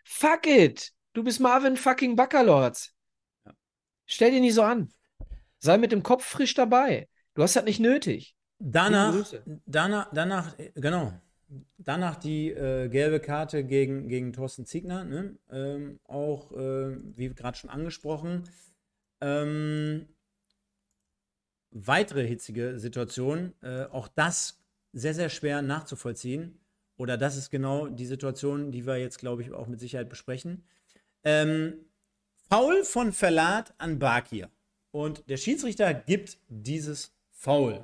Fuck 0.05 0.47
it! 0.47 0.93
Du 1.13 1.25
bist 1.25 1.41
Marvin 1.41 1.77
fucking 1.77 2.17
Buckerlords. 2.17 2.95
Stell 4.07 4.31
dir 4.31 4.41
nicht 4.41 4.55
so 4.55 4.63
an. 4.63 4.93
Sei 5.59 5.77
mit 5.79 5.93
dem 5.93 6.03
Kopf 6.03 6.25
frisch 6.25 6.55
dabei. 6.55 7.09
Du 7.35 7.43
hast 7.43 7.57
das 7.57 7.65
nicht 7.65 7.81
nötig. 7.81 8.37
Danach, 8.59 9.15
danach, 9.67 10.09
danach, 10.13 10.57
genau. 10.75 11.13
Danach 11.79 12.17
die 12.17 12.51
äh, 12.51 12.89
gelbe 12.89 13.19
Karte 13.19 13.65
gegen, 13.65 14.09
gegen 14.09 14.33
Thorsten 14.33 14.67
Ziegner, 14.67 15.05
ne? 15.05 15.37
ähm, 15.51 15.99
auch 16.05 16.53
äh, 16.53 16.97
wie 17.17 17.31
gerade 17.31 17.57
schon 17.57 17.71
angesprochen. 17.71 18.45
Ähm, 19.21 20.07
weitere 21.73 22.27
hitzige 22.27 22.79
Situation, 22.79 23.55
äh, 23.63 23.85
auch 23.87 24.09
das 24.09 24.61
sehr, 24.93 25.15
sehr 25.15 25.29
schwer 25.29 25.63
nachzuvollziehen. 25.63 26.60
Oder 27.01 27.17
das 27.17 27.39
ist 27.39 27.49
genau 27.49 27.87
die 27.87 28.05
Situation, 28.05 28.73
die 28.73 28.87
wir 28.87 28.99
jetzt, 28.99 29.19
glaube 29.19 29.41
ich, 29.41 29.51
auch 29.53 29.69
mit 29.69 29.81
Sicherheit 29.81 30.11
besprechen. 30.11 30.65
Ähm, 31.25 31.87
Foul 32.51 32.85
von 32.85 33.15
Verlat 33.15 33.73
an 33.79 33.99
Bakir. 33.99 34.51
Und 34.91 35.27
der 35.31 35.39
Schiedsrichter 35.39 35.95
gibt 35.95 36.37
dieses 36.49 37.15
Foul. 37.31 37.83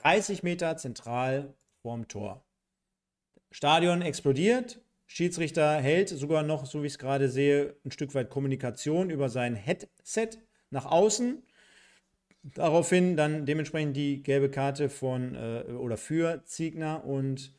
30 0.00 0.44
Meter 0.44 0.76
zentral 0.76 1.54
vorm 1.82 2.06
Tor. 2.06 2.44
Stadion 3.50 4.00
explodiert. 4.00 4.80
Schiedsrichter 5.06 5.80
hält 5.80 6.10
sogar 6.10 6.44
noch, 6.44 6.66
so 6.66 6.84
wie 6.84 6.86
ich 6.86 6.92
es 6.92 6.98
gerade 7.00 7.28
sehe, 7.28 7.74
ein 7.84 7.90
Stück 7.90 8.14
weit 8.14 8.30
Kommunikation 8.30 9.10
über 9.10 9.28
sein 9.28 9.56
Headset 9.56 10.38
nach 10.70 10.86
außen. 10.86 11.42
Daraufhin 12.44 13.16
dann 13.16 13.44
dementsprechend 13.44 13.96
die 13.96 14.22
gelbe 14.22 14.52
Karte 14.52 14.88
von 14.88 15.34
äh, 15.34 15.64
oder 15.72 15.96
für 15.96 16.44
Ziegner 16.44 17.04
und 17.04 17.56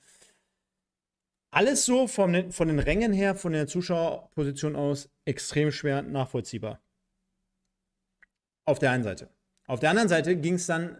alles 1.51 1.85
so 1.85 2.07
von, 2.07 2.51
von 2.51 2.67
den 2.67 2.79
Rängen 2.79 3.13
her, 3.13 3.35
von 3.35 3.53
der 3.53 3.67
Zuschauerposition 3.67 4.75
aus, 4.75 5.09
extrem 5.25 5.71
schwer 5.71 6.01
nachvollziehbar. 6.01 6.81
Auf 8.65 8.79
der 8.79 8.91
einen 8.91 9.03
Seite. 9.03 9.29
Auf 9.65 9.79
der 9.79 9.89
anderen 9.89 10.09
Seite 10.09 10.35
ging 10.35 10.55
es 10.55 10.65
dann 10.65 10.97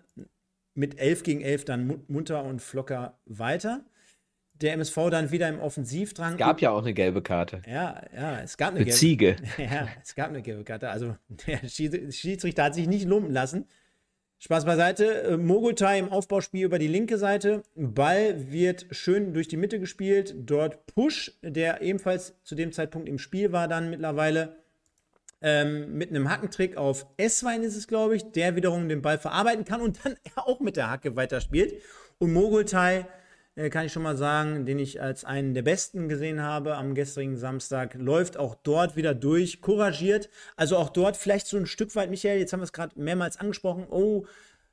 mit 0.74 1.00
11 1.00 1.24
gegen 1.24 1.42
11 1.42 1.66
dann 1.66 2.04
munter 2.08 2.44
und 2.44 2.62
flocker 2.62 3.20
weiter. 3.26 3.84
Der 4.54 4.74
MSV 4.74 5.10
dann 5.12 5.32
wieder 5.32 5.48
im 5.50 5.60
Offensivdrang. 5.60 6.34
Es 6.34 6.38
gab 6.38 6.62
ja 6.62 6.72
auch 6.72 6.82
eine 6.82 6.94
gelbe 6.94 7.22
Karte. 7.22 7.62
Ja, 7.68 8.02
ja, 8.14 8.40
es 8.42 8.58
gab 8.58 8.70
eine, 8.70 8.78
eine 8.78 8.86
gelbe 8.86 8.98
Ziege. 8.98 9.36
Ja, 9.58 9.88
es 10.02 10.16
gab 10.16 10.30
eine 10.30 10.42
gelbe 10.42 10.64
Karte. 10.64 10.90
Also 10.90 11.16
der 11.48 11.68
Schiedsrichter 11.68 12.64
hat 12.64 12.76
sich 12.76 12.88
nicht 12.88 13.06
lumpen 13.06 13.32
lassen. 13.32 13.68
Spaß 14.40 14.66
beiseite. 14.66 15.24
Äh, 15.24 15.38
Mogultai 15.38 16.00
im 16.00 16.10
Aufbauspiel 16.10 16.66
über 16.66 16.80
die 16.80 16.88
linke 16.88 17.18
Seite. 17.18 17.64
Ball 17.76 18.52
wird 18.52 18.86
schön 18.92 19.34
durch 19.34 19.48
die 19.48 19.58
Mitte 19.58 19.80
gespielt. 19.80 20.36
Dort 20.38 20.86
Push, 20.88 21.38
der 21.42 21.82
ebenfalls 21.82 22.36
zu 22.44 22.56
dem 22.56 22.72
Zeitpunkt 22.72 23.10
im 23.10 23.20
Spiel 23.20 23.52
war, 23.52 23.68
dann 23.68 23.90
mittlerweile 23.90 24.58
ähm, 25.42 25.98
mit 25.98 26.10
einem 26.10 26.30
Hackentrick 26.30 26.78
auf 26.78 27.06
S-Wein 27.18 27.64
ist 27.64 27.76
es, 27.76 27.88
glaube 27.88 28.16
ich, 28.16 28.32
der 28.32 28.56
wiederum 28.56 28.90
den 28.90 29.02
Ball 29.02 29.18
verarbeiten 29.18 29.66
kann 29.66 29.82
und 29.82 30.00
dann 30.04 30.16
auch 30.36 30.60
mit 30.60 30.78
der 30.78 30.90
Hacke 30.90 31.16
weiterspielt. 31.16 31.82
Und 32.20 32.34
Mogultai, 32.34 33.08
kann 33.70 33.86
ich 33.86 33.92
schon 33.92 34.04
mal 34.04 34.16
sagen, 34.16 34.66
den 34.66 34.80
ich 34.80 35.02
als 35.02 35.26
einen 35.26 35.54
der 35.54 35.64
besten 35.64 36.08
gesehen 36.10 36.42
habe 36.42 36.76
am 36.76 36.94
gestrigen 36.94 37.38
Samstag, 37.38 37.96
läuft 37.96 38.38
auch 38.38 38.56
dort 38.56 38.96
wieder 38.96 39.16
durch, 39.16 39.62
couragiert. 39.62 40.30
Also 40.56 40.78
auch 40.78 40.90
dort 40.90 41.18
vielleicht 41.18 41.48
so 41.48 41.58
ein 41.58 41.66
Stück 41.66 41.96
weit, 41.96 42.10
Michael, 42.10 42.40
jetzt 42.40 42.54
haben 42.54 42.60
wir 42.60 42.66
es 42.66 42.74
gerade 42.74 43.00
mehrmals 43.00 43.40
angesprochen, 43.40 43.88
oh, 43.90 44.26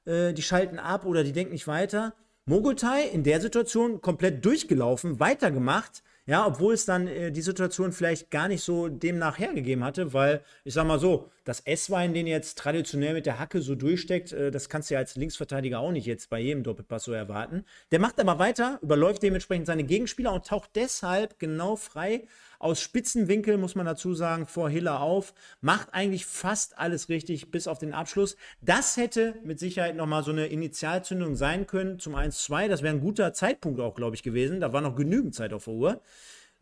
äh, 0.05 0.33
die 0.33 0.43
schalten 0.43 0.79
ab 0.79 1.07
oder 1.07 1.25
die 1.25 1.33
denken 1.33 1.53
nicht 1.53 1.67
weiter. 1.67 2.15
Mogultai 2.47 3.05
in 3.05 3.23
der 3.25 3.41
Situation 3.41 4.03
komplett 4.03 4.45
durchgelaufen, 4.45 5.19
weitergemacht 5.19 6.03
ja, 6.27 6.47
obwohl 6.47 6.75
es 6.75 6.87
dann 6.87 7.07
äh, 7.07 7.31
die 7.31 7.43
Situation 7.43 7.93
vielleicht 7.93 8.31
gar 8.31 8.49
nicht 8.49 8.63
so 8.63 8.89
demnach 8.89 9.39
hergegeben 9.39 9.85
hatte, 9.85 10.13
weil 10.13 10.43
ich 10.65 10.75
sag 10.75 10.87
mal 10.87 10.99
so, 10.99 11.31
das 11.45 11.61
S-Wein, 11.61 12.15
den 12.15 12.27
jetzt 12.27 12.59
traditionell 12.59 13.15
mit 13.15 13.27
der 13.27 13.39
Hacke 13.39 13.61
so 13.61 13.75
durchsteckt, 13.75 14.33
äh, 14.33 14.51
das 14.51 14.69
kannst 14.69 14.91
du 14.91 14.95
ja 14.95 15.01
als 15.01 15.17
Linksverteidiger 15.17 15.79
auch 15.79 15.93
nicht 15.93 16.07
jetzt 16.07 16.31
bei 16.31 16.41
jedem 16.41 16.63
Doppelpass 16.63 17.05
so 17.05 17.13
erwarten. 17.13 17.65
Der 17.93 18.01
macht 18.01 18.19
aber 18.19 18.39
weiter, 18.39 18.79
überläuft 18.83 19.23
dementsprechend 19.23 19.67
seine 19.67 19.85
Gegenspieler 19.85 20.33
und 20.33 20.47
taucht 20.47 20.71
deshalb 20.75 21.39
genau 21.39 21.77
frei 21.77 22.27
aus 22.59 22.81
Spitzenwinkel, 22.81 23.59
muss 23.59 23.75
man 23.75 23.85
dazu 23.85 24.15
sagen, 24.15 24.47
vor 24.47 24.71
Hiller 24.71 25.01
auf. 25.01 25.35
Macht 25.61 25.93
eigentlich 25.93 26.25
fast 26.25 26.79
alles 26.79 27.11
richtig, 27.11 27.51
bis 27.51 27.69
auf 27.69 27.79
den 27.79 27.93
Abschluss. 27.93 28.37
Das 28.63 28.97
hätte 28.97 29.35
mit 29.45 29.59
Sicherheit 29.59 29.97
nochmal 29.97 30.25
so 30.25 30.31
eine 30.31 30.47
Initialzündung 30.47 31.37
sein 31.37 31.67
können 31.67 31.99
zum 31.99 32.15
1-2. 32.15 32.69
Das 32.69 32.83
wäre 32.83 32.95
ein 32.95 33.03
guter 33.03 33.35
Zeitpunkt 33.35 33.81
auch, 33.81 33.95
glaube 33.95 34.17
ich, 34.17 34.23
gewesen. 34.23 34.61
Da 34.61 34.73
war 34.73 34.81
noch 34.81 34.97
genügend 34.97 35.35
Zeit 35.35 35.53
auf 35.53 35.65
der 35.65 35.75
Uhr. 35.75 36.01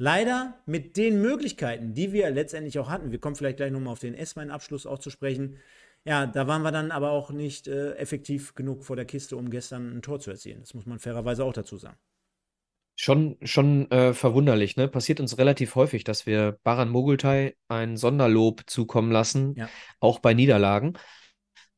Leider 0.02 0.60
mit 0.66 0.96
den 0.96 1.22
Möglichkeiten, 1.22 1.94
die 1.94 2.12
wir 2.12 2.28
letztendlich 2.30 2.76
auch 2.80 2.90
hatten, 2.90 3.12
wir 3.12 3.20
kommen 3.20 3.36
vielleicht 3.36 3.58
gleich 3.58 3.70
nochmal 3.70 3.92
auf 3.92 4.00
den 4.00 4.16
S-Abschluss 4.16 4.84
auch 4.84 4.98
zu 4.98 5.10
sprechen, 5.10 5.58
ja, 6.04 6.26
da 6.26 6.48
waren 6.48 6.62
wir 6.62 6.72
dann 6.72 6.90
aber 6.90 7.12
auch 7.12 7.30
nicht 7.30 7.68
äh, 7.68 7.92
effektiv 7.92 8.56
genug 8.56 8.82
vor 8.82 8.96
der 8.96 9.04
Kiste, 9.04 9.36
um 9.36 9.48
gestern 9.48 9.96
ein 9.96 10.02
Tor 10.02 10.18
zu 10.18 10.32
erzielen. 10.32 10.58
Das 10.58 10.74
muss 10.74 10.86
man 10.86 10.98
fairerweise 10.98 11.44
auch 11.44 11.52
dazu 11.52 11.76
sagen. 11.76 11.96
Schon, 12.96 13.36
schon 13.42 13.88
äh, 13.92 14.12
verwunderlich, 14.12 14.76
ne? 14.76 14.88
Passiert 14.88 15.20
uns 15.20 15.38
relativ 15.38 15.76
häufig, 15.76 16.02
dass 16.02 16.26
wir 16.26 16.58
Baran 16.64 16.88
Mogultai 16.88 17.54
ein 17.68 17.96
Sonderlob 17.96 18.64
zukommen 18.66 19.12
lassen, 19.12 19.54
ja. 19.54 19.68
auch 20.00 20.18
bei 20.18 20.34
Niederlagen. 20.34 20.94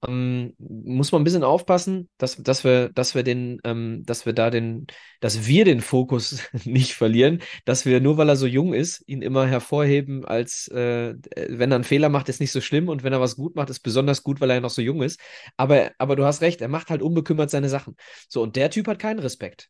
Ähm, 0.06 0.54
muss 0.58 1.12
man 1.12 1.20
ein 1.22 1.24
bisschen 1.24 1.44
aufpassen, 1.44 2.08
dass, 2.18 2.36
dass 2.36 2.64
wir, 2.64 2.90
dass 2.90 3.14
wir 3.14 3.22
den, 3.22 3.60
ähm, 3.64 4.02
dass 4.04 4.26
wir 4.26 4.32
da 4.32 4.50
den, 4.50 4.86
dass 5.20 5.46
wir 5.46 5.64
den 5.64 5.80
Fokus 5.80 6.42
nicht 6.64 6.94
verlieren, 6.94 7.40
dass 7.64 7.86
wir 7.86 8.00
nur 8.00 8.16
weil 8.16 8.28
er 8.28 8.36
so 8.36 8.46
jung 8.46 8.74
ist, 8.74 9.02
ihn 9.06 9.22
immer 9.22 9.46
hervorheben, 9.46 10.24
als 10.24 10.68
äh, 10.68 11.14
wenn 11.36 11.72
er 11.72 11.76
einen 11.76 11.84
Fehler 11.84 12.08
macht, 12.08 12.28
ist 12.28 12.40
nicht 12.40 12.52
so 12.52 12.60
schlimm 12.60 12.88
und 12.88 13.02
wenn 13.02 13.12
er 13.12 13.20
was 13.20 13.36
gut 13.36 13.56
macht, 13.56 13.70
ist 13.70 13.80
besonders 13.80 14.22
gut, 14.22 14.40
weil 14.40 14.50
er 14.50 14.60
noch 14.60 14.70
so 14.70 14.82
jung 14.82 15.02
ist. 15.02 15.20
Aber, 15.56 15.90
aber 15.98 16.16
du 16.16 16.24
hast 16.24 16.40
recht, 16.42 16.60
er 16.60 16.68
macht 16.68 16.90
halt 16.90 17.02
unbekümmert 17.02 17.50
seine 17.50 17.68
Sachen. 17.68 17.96
So, 18.28 18.42
und 18.42 18.56
der 18.56 18.70
Typ 18.70 18.88
hat 18.88 18.98
keinen 18.98 19.20
Respekt. 19.20 19.68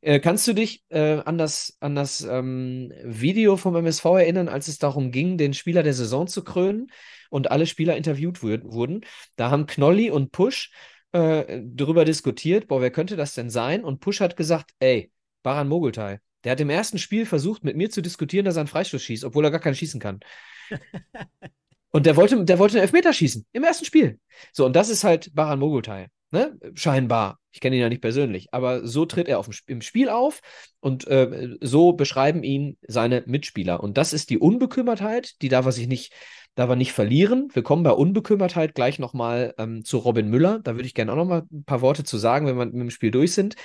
Äh, 0.00 0.20
kannst 0.20 0.46
du 0.46 0.52
dich 0.52 0.84
äh, 0.88 1.20
an 1.24 1.38
das, 1.38 1.76
an 1.80 1.94
das 1.94 2.22
ähm, 2.22 2.92
Video 3.04 3.56
vom 3.56 3.76
MSV 3.76 4.04
erinnern, 4.04 4.48
als 4.48 4.68
es 4.68 4.78
darum 4.78 5.10
ging, 5.10 5.38
den 5.38 5.54
Spieler 5.54 5.82
der 5.82 5.94
Saison 5.94 6.26
zu 6.26 6.44
krönen 6.44 6.88
und 7.30 7.50
alle 7.50 7.66
Spieler 7.66 7.96
interviewt 7.96 8.42
wurden? 8.42 9.04
Da 9.36 9.50
haben 9.50 9.66
Knolli 9.66 10.10
und 10.10 10.32
Push 10.32 10.72
äh, 11.12 11.60
darüber 11.64 12.04
diskutiert, 12.04 12.68
boah, 12.68 12.80
wer 12.80 12.90
könnte 12.90 13.16
das 13.16 13.34
denn 13.34 13.50
sein? 13.50 13.84
Und 13.84 14.00
Push 14.00 14.20
hat 14.20 14.36
gesagt, 14.36 14.72
ey, 14.80 15.12
Baran 15.42 15.68
Mogultai, 15.68 16.20
der 16.44 16.52
hat 16.52 16.60
im 16.60 16.70
ersten 16.70 16.98
Spiel 16.98 17.26
versucht, 17.26 17.64
mit 17.64 17.76
mir 17.76 17.90
zu 17.90 18.02
diskutieren, 18.02 18.44
dass 18.44 18.56
er 18.56 18.60
einen 18.60 18.68
Freistoß 18.68 19.02
schießt, 19.02 19.24
obwohl 19.24 19.44
er 19.44 19.50
gar 19.50 19.60
keinen 19.60 19.74
schießen 19.74 20.00
kann. 20.00 20.20
und 21.90 22.06
der 22.06 22.16
wollte, 22.16 22.44
der 22.44 22.58
wollte 22.58 22.76
einen 22.76 22.82
Elfmeter 22.82 23.12
schießen, 23.12 23.46
im 23.52 23.64
ersten 23.64 23.84
Spiel. 23.84 24.18
So, 24.52 24.66
und 24.66 24.74
das 24.74 24.88
ist 24.88 25.04
halt 25.04 25.34
Baran 25.34 25.58
Mogultai. 25.58 26.08
Ne? 26.32 26.58
Scheinbar. 26.74 27.38
Ich 27.50 27.60
kenne 27.60 27.76
ihn 27.76 27.82
ja 27.82 27.90
nicht 27.90 28.00
persönlich, 28.00 28.48
aber 28.52 28.86
so 28.86 29.04
tritt 29.04 29.28
er 29.28 29.38
auf 29.38 29.46
dem, 29.46 29.54
im 29.66 29.82
Spiel 29.82 30.08
auf 30.08 30.40
und 30.80 31.06
äh, 31.06 31.56
so 31.60 31.92
beschreiben 31.92 32.42
ihn 32.42 32.78
seine 32.80 33.22
Mitspieler. 33.26 33.82
Und 33.82 33.98
das 33.98 34.14
ist 34.14 34.30
die 34.30 34.38
Unbekümmertheit, 34.38 35.42
die 35.42 35.50
darf 35.50 35.66
er 35.66 35.72
sich 35.72 35.86
nicht, 35.86 36.14
darf 36.54 36.70
er 36.70 36.76
nicht 36.76 36.94
verlieren. 36.94 37.48
Wir 37.52 37.62
kommen 37.62 37.82
bei 37.82 37.90
Unbekümmertheit 37.90 38.74
gleich 38.74 38.98
nochmal 38.98 39.54
ähm, 39.58 39.84
zu 39.84 39.98
Robin 39.98 40.28
Müller. 40.28 40.60
Da 40.60 40.74
würde 40.74 40.86
ich 40.86 40.94
gerne 40.94 41.12
auch 41.12 41.16
nochmal 41.16 41.42
ein 41.52 41.64
paar 41.64 41.82
Worte 41.82 42.02
zu 42.02 42.16
sagen, 42.16 42.46
wenn 42.46 42.56
wir 42.56 42.64
mit 42.64 42.74
dem 42.74 42.90
Spiel 42.90 43.10
durch 43.10 43.34
sind. 43.34 43.56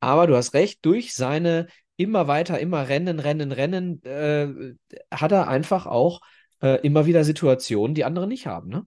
Aber 0.00 0.26
du 0.26 0.36
hast 0.36 0.52
recht, 0.52 0.84
durch 0.84 1.14
seine 1.14 1.68
immer 1.96 2.26
weiter, 2.26 2.58
immer 2.58 2.88
rennen, 2.88 3.20
rennen, 3.20 3.52
rennen, 3.52 4.02
äh, 4.02 4.74
hat 5.12 5.30
er 5.30 5.46
einfach 5.46 5.86
auch 5.86 6.20
äh, 6.60 6.80
immer 6.84 7.06
wieder 7.06 7.22
Situationen, 7.22 7.94
die 7.94 8.04
andere 8.04 8.26
nicht 8.26 8.48
haben. 8.48 8.68
Ne? 8.68 8.84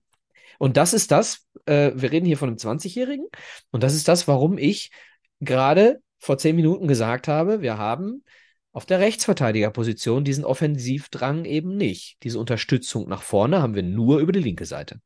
Und 0.59 0.77
das 0.77 0.93
ist 0.93 1.09
das, 1.09 1.47
äh, 1.65 1.91
wir 1.95 2.11
reden 2.11 2.27
hier 2.27 2.37
von 2.37 2.49
einem 2.49 2.57
20-Jährigen, 2.57 3.25
und 3.71 3.81
das 3.81 3.95
ist 3.95 4.07
das, 4.07 4.27
warum 4.27 4.59
ich 4.59 4.91
gerade 5.39 6.01
vor 6.19 6.37
zehn 6.37 6.55
Minuten 6.55 6.87
gesagt 6.87 7.27
habe, 7.27 7.61
wir 7.61 7.77
haben 7.77 8.23
auf 8.71 8.85
der 8.85 8.99
Rechtsverteidigerposition 8.99 10.23
diesen 10.23 10.45
Offensivdrang 10.45 11.45
eben 11.45 11.75
nicht. 11.75 12.17
Diese 12.23 12.39
Unterstützung 12.39 13.07
nach 13.09 13.23
vorne 13.23 13.61
haben 13.61 13.73
wir 13.73 13.83
nur 13.83 14.19
über 14.19 14.31
die 14.31 14.41
linke 14.41 14.65
Seite. 14.65 14.99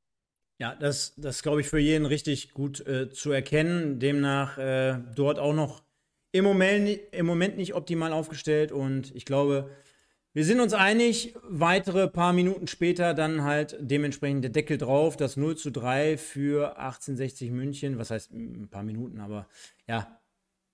Ja, 0.60 0.76
das, 0.76 1.14
das 1.18 1.44
glaube 1.44 1.62
ich 1.62 1.68
für 1.68 1.80
jeden 1.80 2.06
richtig 2.06 2.52
gut 2.52 2.86
äh, 2.86 3.10
zu 3.10 3.32
erkennen. 3.32 4.00
Demnach 4.00 4.58
äh, 4.58 5.00
dort 5.16 5.40
auch 5.40 5.54
noch 5.54 5.84
im 6.32 6.44
Moment, 6.44 7.00
im 7.12 7.26
Moment 7.26 7.58
nicht 7.58 7.76
optimal 7.76 8.12
aufgestellt 8.12 8.72
und 8.72 9.16
ich 9.16 9.26
glaube, 9.26 9.70
wir 10.34 10.46
sind 10.46 10.60
uns 10.60 10.74
einig, 10.74 11.36
weitere 11.44 12.08
paar 12.08 12.34
Minuten 12.34 12.66
später 12.68 13.14
dann 13.14 13.44
halt 13.44 13.78
dementsprechend 13.80 14.44
der 14.44 14.52
Deckel 14.52 14.80
drauf, 14.80 15.16
das 15.16 15.38
0 15.38 15.58
zu 15.58 15.72
3 15.72 16.18
für 16.18 16.78
1860 16.78 17.52
München. 17.52 18.00
Was 18.00 18.10
heißt 18.10 18.32
ein 18.32 18.68
paar 18.70 18.82
Minuten, 18.82 19.20
aber 19.20 19.48
ja, 19.88 20.20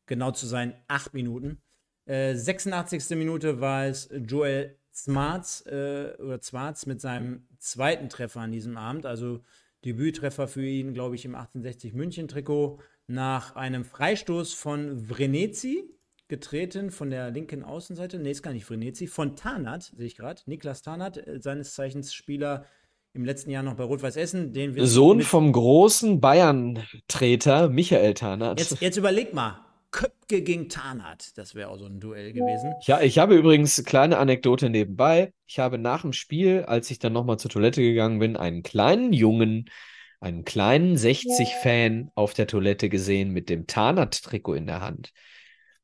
genau 0.05 0.31
zu 0.31 0.47
sein, 0.47 0.73
acht 0.87 1.13
Minuten. 1.13 1.61
Äh, 2.05 2.35
86. 2.35 3.17
Minute 3.17 3.59
war 3.59 3.85
es 3.85 4.09
Joel 4.11 4.77
Smarts 4.93 5.65
äh, 5.65 6.13
oder 6.19 6.39
Zwarz 6.39 6.85
mit 6.85 7.01
seinem 7.01 7.45
zweiten 7.57 8.07
Treffer 8.07 8.39
an 8.39 8.51
diesem 8.51 8.77
Abend. 8.77 9.05
Also 9.05 9.41
Debüttreffer 9.83 10.47
für 10.47 10.65
ihn, 10.65 10.93
glaube 10.93 11.15
ich, 11.15 11.25
im 11.25 11.35
1860 11.35 11.93
München 11.93 12.27
Trikot 12.27 12.79
nach 13.07 13.55
einem 13.55 13.83
Freistoß 13.83 14.53
von 14.53 15.05
Vrenetzi 15.05 15.98
getreten 16.29 16.91
von 16.91 17.09
der 17.09 17.31
linken 17.31 17.63
Außenseite. 17.63 18.17
Nee, 18.19 18.31
ist 18.31 18.43
gar 18.43 18.53
nicht 18.53 18.65
Frenetzi. 18.65 19.07
Von 19.07 19.35
Tarnat, 19.35 19.91
sehe 19.97 20.05
ich 20.05 20.15
gerade. 20.15 20.41
Niklas 20.45 20.81
Tarnat, 20.81 21.17
äh, 21.17 21.41
seines 21.41 21.73
Zeichens 21.73 22.13
Spieler 22.13 22.65
im 23.13 23.25
letzten 23.25 23.49
Jahr 23.49 23.63
noch 23.63 23.73
bei 23.73 23.83
Rot-Weiß 23.83 24.15
Essen. 24.15 24.53
Den 24.53 24.85
Sohn 24.85 25.21
vom 25.21 25.51
großen 25.51 26.21
Bayern-Treter 26.21 27.69
Michael 27.69 28.13
Tarnath. 28.13 28.59
Jetzt, 28.59 28.79
jetzt 28.79 28.97
überleg 28.97 29.33
mal, 29.33 29.65
Köpke 29.89 30.43
gegen 30.43 30.69
Tarnath, 30.69 31.35
das 31.35 31.55
wäre 31.55 31.69
auch 31.69 31.79
so 31.79 31.87
ein 31.87 31.99
Duell 31.99 32.31
gewesen. 32.31 32.71
Ja, 32.85 33.01
ich 33.01 33.17
habe 33.17 33.35
übrigens 33.35 33.83
kleine 33.83 34.19
Anekdote 34.19 34.69
nebenbei. 34.69 35.33
Ich 35.47 35.57
habe 35.57 35.79
nach 35.79 36.03
dem 36.03 36.13
Spiel, 36.13 36.63
als 36.67 36.91
ich 36.91 36.99
dann 36.99 37.13
nochmal 37.13 37.39
zur 37.39 37.49
Toilette 37.49 37.81
gegangen 37.81 38.19
bin, 38.19 38.37
einen 38.37 38.61
kleinen 38.61 39.11
Jungen, 39.11 39.71
einen 40.19 40.45
kleinen 40.45 40.95
60-Fan 40.95 42.11
auf 42.13 42.35
der 42.35 42.45
Toilette 42.45 42.89
gesehen 42.89 43.31
mit 43.31 43.49
dem 43.49 43.65
Tarnath-Trikot 43.65 44.53
in 44.53 44.67
der 44.67 44.81
Hand 44.81 45.11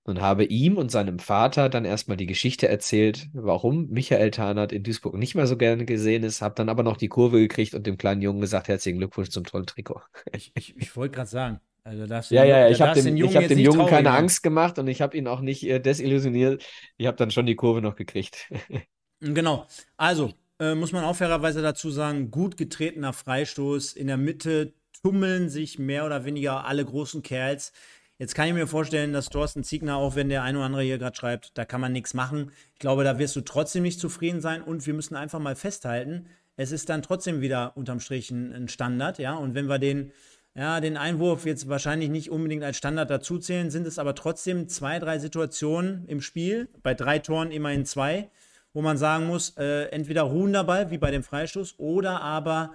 und 0.06 0.22
habe 0.22 0.46
ihm 0.46 0.78
und 0.78 0.92
seinem 0.92 1.18
Vater 1.20 1.68
dann 1.68 1.84
erstmal 1.84 2.16
die 2.16 2.28
Geschichte 2.28 2.68
erzählt, 2.68 3.28
warum 3.34 3.90
Michael 3.90 4.32
Tarnath 4.32 4.72
in 4.72 4.84
Duisburg 4.84 5.16
nicht 5.16 5.34
mehr 5.34 5.48
so 5.48 5.58
gerne 5.58 5.86
gesehen 5.86 6.24
ist, 6.24 6.42
habe 6.42 6.56
dann 6.56 6.70
aber 6.70 6.84
noch 6.84 6.96
die 6.96 7.10
Kurve 7.10 7.40
gekriegt 7.40 7.74
und 7.74 7.88
dem 7.88 7.98
kleinen 7.98 8.22
Jungen 8.22 8.40
gesagt, 8.40 8.68
herzlichen 8.68 9.00
Glückwunsch 9.00 9.30
zum 9.30 9.44
tollen 9.44 9.66
Trikot. 9.66 10.02
Ich, 10.32 10.52
ich, 10.56 10.78
ich 10.78 10.96
wollte 10.96 11.16
gerade 11.16 11.30
sagen, 11.30 11.60
also 11.84 12.06
darfst 12.06 12.30
ja, 12.32 12.44
ja, 12.44 12.60
ja, 12.60 12.70
ich 12.70 12.82
habe 12.82 13.02
dem, 13.02 13.18
ich 13.18 13.36
hab 13.36 13.48
dem 13.48 13.60
Jungen 13.60 13.88
keine 13.88 14.10
machen. 14.10 14.24
Angst 14.24 14.44
gemacht 14.44 14.78
und 14.78 14.88
ich 14.88 15.02
habe 15.02 15.18
ihn 15.18 15.28
auch 15.28 15.42
nicht 15.42 15.64
äh, 15.64 15.80
desillusioniert. 15.80 16.64
Ich 16.98 17.08
habe 17.08 17.18
dann 17.18 17.32
schon 17.32 17.48
die 17.48 17.56
Kurve 17.56 17.82
noch 17.82 17.96
gekriegt. 17.96 18.52
genau. 19.20 19.66
Also, 19.98 20.34
äh, 20.60 20.76
muss 20.76 20.92
man 20.92 21.04
auch 21.04 21.16
fairerweise 21.16 21.64
dazu 21.64 21.90
sagen, 21.90 22.30
gut 22.30 22.58
getretener 22.58 23.14
Freistoß. 23.14 23.94
In 23.94 24.08
der 24.08 24.18
Mitte 24.18 24.74
tummeln 25.02 25.50
sich 25.50 25.80
mehr 25.80 26.06
oder 26.06 26.26
weniger 26.26 26.66
alle 26.66 26.86
großen 26.86 27.24
Kerls. 27.24 27.72
Jetzt 28.18 28.34
kann 28.34 28.48
ich 28.48 28.54
mir 28.54 28.68
vorstellen, 28.68 29.12
dass 29.12 29.30
Thorsten 29.30 29.66
Ziegner, 29.66 29.98
auch 29.98 30.16
wenn 30.16 30.30
der 30.30 30.44
ein 30.44 30.56
oder 30.56 30.66
andere 30.66 30.84
hier 30.84 30.98
gerade 30.98 31.18
schreibt, 31.18 31.58
da 31.58 31.66
kann 31.66 31.82
man 31.82 31.92
nichts 31.92 32.14
machen. 32.14 32.52
Ich 32.74 32.80
glaube, 32.80 33.04
da 33.04 33.20
wirst 33.20 33.36
du 33.36 33.42
trotzdem 33.42 33.84
nicht 33.84 34.00
zufrieden 34.00 34.40
sein 34.40 34.62
und 34.62 34.86
wir 34.86 34.94
müssen 34.94 35.16
einfach 35.16 35.40
mal 35.40 35.56
festhalten, 35.56 36.28
es 36.58 36.72
ist 36.72 36.88
dann 36.88 37.02
trotzdem 37.02 37.42
wieder 37.42 37.76
unterm 37.76 38.00
Strich 38.00 38.32
ein 38.32 38.70
Standard, 38.70 39.20
ja. 39.20 39.34
Und 39.34 39.56
wenn 39.56 39.68
wir 39.68 39.80
den, 39.80 40.14
ja, 40.56 40.80
den 40.80 40.96
Einwurf 40.96 41.46
jetzt 41.46 41.68
wahrscheinlich 41.68 42.10
nicht 42.10 42.32
unbedingt 42.32 42.64
als 42.64 42.78
Standard 42.78 43.10
dazuzählen, 43.10 43.70
sind 43.70 43.86
es 43.86 44.00
aber 44.00 44.16
trotzdem 44.16 44.70
zwei, 44.70 45.00
drei 45.00 45.20
Situationen 45.20 46.08
im 46.08 46.22
Spiel, 46.22 46.70
bei 46.82 46.94
drei 46.94 47.20
Toren 47.20 47.52
immerhin 47.52 47.86
zwei, 47.86 48.30
wo 48.74 48.82
man 48.82 48.98
sagen 48.98 49.28
muss, 49.28 49.58
äh, 49.58 49.88
entweder 49.90 50.24
ruhen 50.24 50.54
dabei, 50.54 50.92
wie 50.92 50.98
bei 50.98 51.12
dem 51.12 51.24
Freistoß, 51.24 51.76
oder 51.80 52.22
aber 52.22 52.74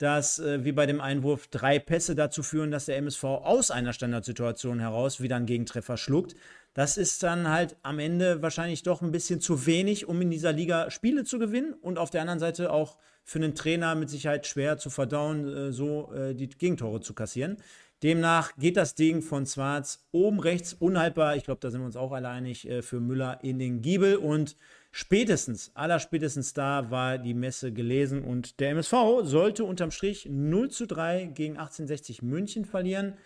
dass 0.00 0.38
äh, 0.38 0.64
wie 0.64 0.72
bei 0.72 0.86
dem 0.86 1.00
Einwurf 1.00 1.46
drei 1.48 1.78
Pässe 1.78 2.14
dazu 2.14 2.42
führen, 2.42 2.70
dass 2.70 2.86
der 2.86 2.96
MSV 2.96 3.22
aus 3.22 3.70
einer 3.70 3.92
Standardsituation 3.92 4.80
heraus 4.80 5.20
wieder 5.20 5.36
einen 5.36 5.44
Gegentreffer 5.44 5.98
schluckt. 5.98 6.34
Das 6.72 6.96
ist 6.96 7.22
dann 7.22 7.50
halt 7.50 7.76
am 7.82 7.98
Ende 7.98 8.40
wahrscheinlich 8.40 8.82
doch 8.82 9.02
ein 9.02 9.12
bisschen 9.12 9.42
zu 9.42 9.66
wenig, 9.66 10.08
um 10.08 10.22
in 10.22 10.30
dieser 10.30 10.52
Liga 10.52 10.90
Spiele 10.90 11.24
zu 11.24 11.38
gewinnen 11.38 11.74
und 11.74 11.98
auf 11.98 12.08
der 12.08 12.22
anderen 12.22 12.40
Seite 12.40 12.72
auch 12.72 12.96
für 13.24 13.40
einen 13.40 13.54
Trainer 13.54 13.94
mit 13.94 14.08
Sicherheit 14.08 14.46
schwer 14.46 14.78
zu 14.78 14.88
verdauen, 14.88 15.46
äh, 15.46 15.72
so 15.72 16.10
äh, 16.14 16.34
die 16.34 16.48
Gegentore 16.48 17.02
zu 17.02 17.12
kassieren. 17.12 17.58
Demnach 18.02 18.56
geht 18.56 18.78
das 18.78 18.94
Ding 18.94 19.20
von 19.20 19.44
Schwarz 19.44 20.06
oben 20.12 20.40
rechts 20.40 20.72
unhaltbar. 20.72 21.36
Ich 21.36 21.44
glaube, 21.44 21.60
da 21.60 21.70
sind 21.70 21.82
wir 21.82 21.86
uns 21.86 21.96
auch 21.96 22.12
alle 22.12 22.30
einig 22.30 22.66
äh, 22.66 22.80
für 22.80 23.00
Müller 23.00 23.40
in 23.42 23.58
den 23.58 23.82
Giebel 23.82 24.16
und 24.16 24.56
Spätestens, 24.92 25.70
allerspätestens 25.74 26.52
da 26.52 26.90
war 26.90 27.18
die 27.18 27.34
Messe 27.34 27.72
gelesen 27.72 28.24
und 28.24 28.58
der 28.58 28.70
MSV 28.70 29.22
sollte 29.22 29.64
unterm 29.64 29.92
Strich 29.92 30.26
0 30.28 30.70
zu 30.70 30.86
3 30.86 31.26
gegen 31.26 31.52
1860 31.54 32.22
München 32.22 32.64
verlieren. 32.64 33.16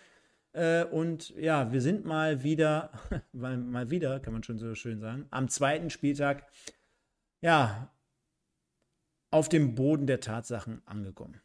Äh, 0.53 0.85
und 0.85 1.31
ja, 1.31 1.71
wir 1.71 1.81
sind 1.81 2.05
mal 2.05 2.43
wieder, 2.43 2.91
mal 3.31 3.89
wieder, 3.89 4.19
kann 4.19 4.33
man 4.33 4.43
schon 4.43 4.59
so 4.59 4.75
schön 4.75 4.99
sagen, 4.99 5.25
am 5.31 5.49
zweiten 5.49 5.89
Spieltag, 5.89 6.47
ja, 7.41 7.91
auf 9.31 9.49
dem 9.49 9.73
Boden 9.73 10.05
der 10.05 10.19
Tatsachen 10.19 10.83
angekommen. 10.85 11.41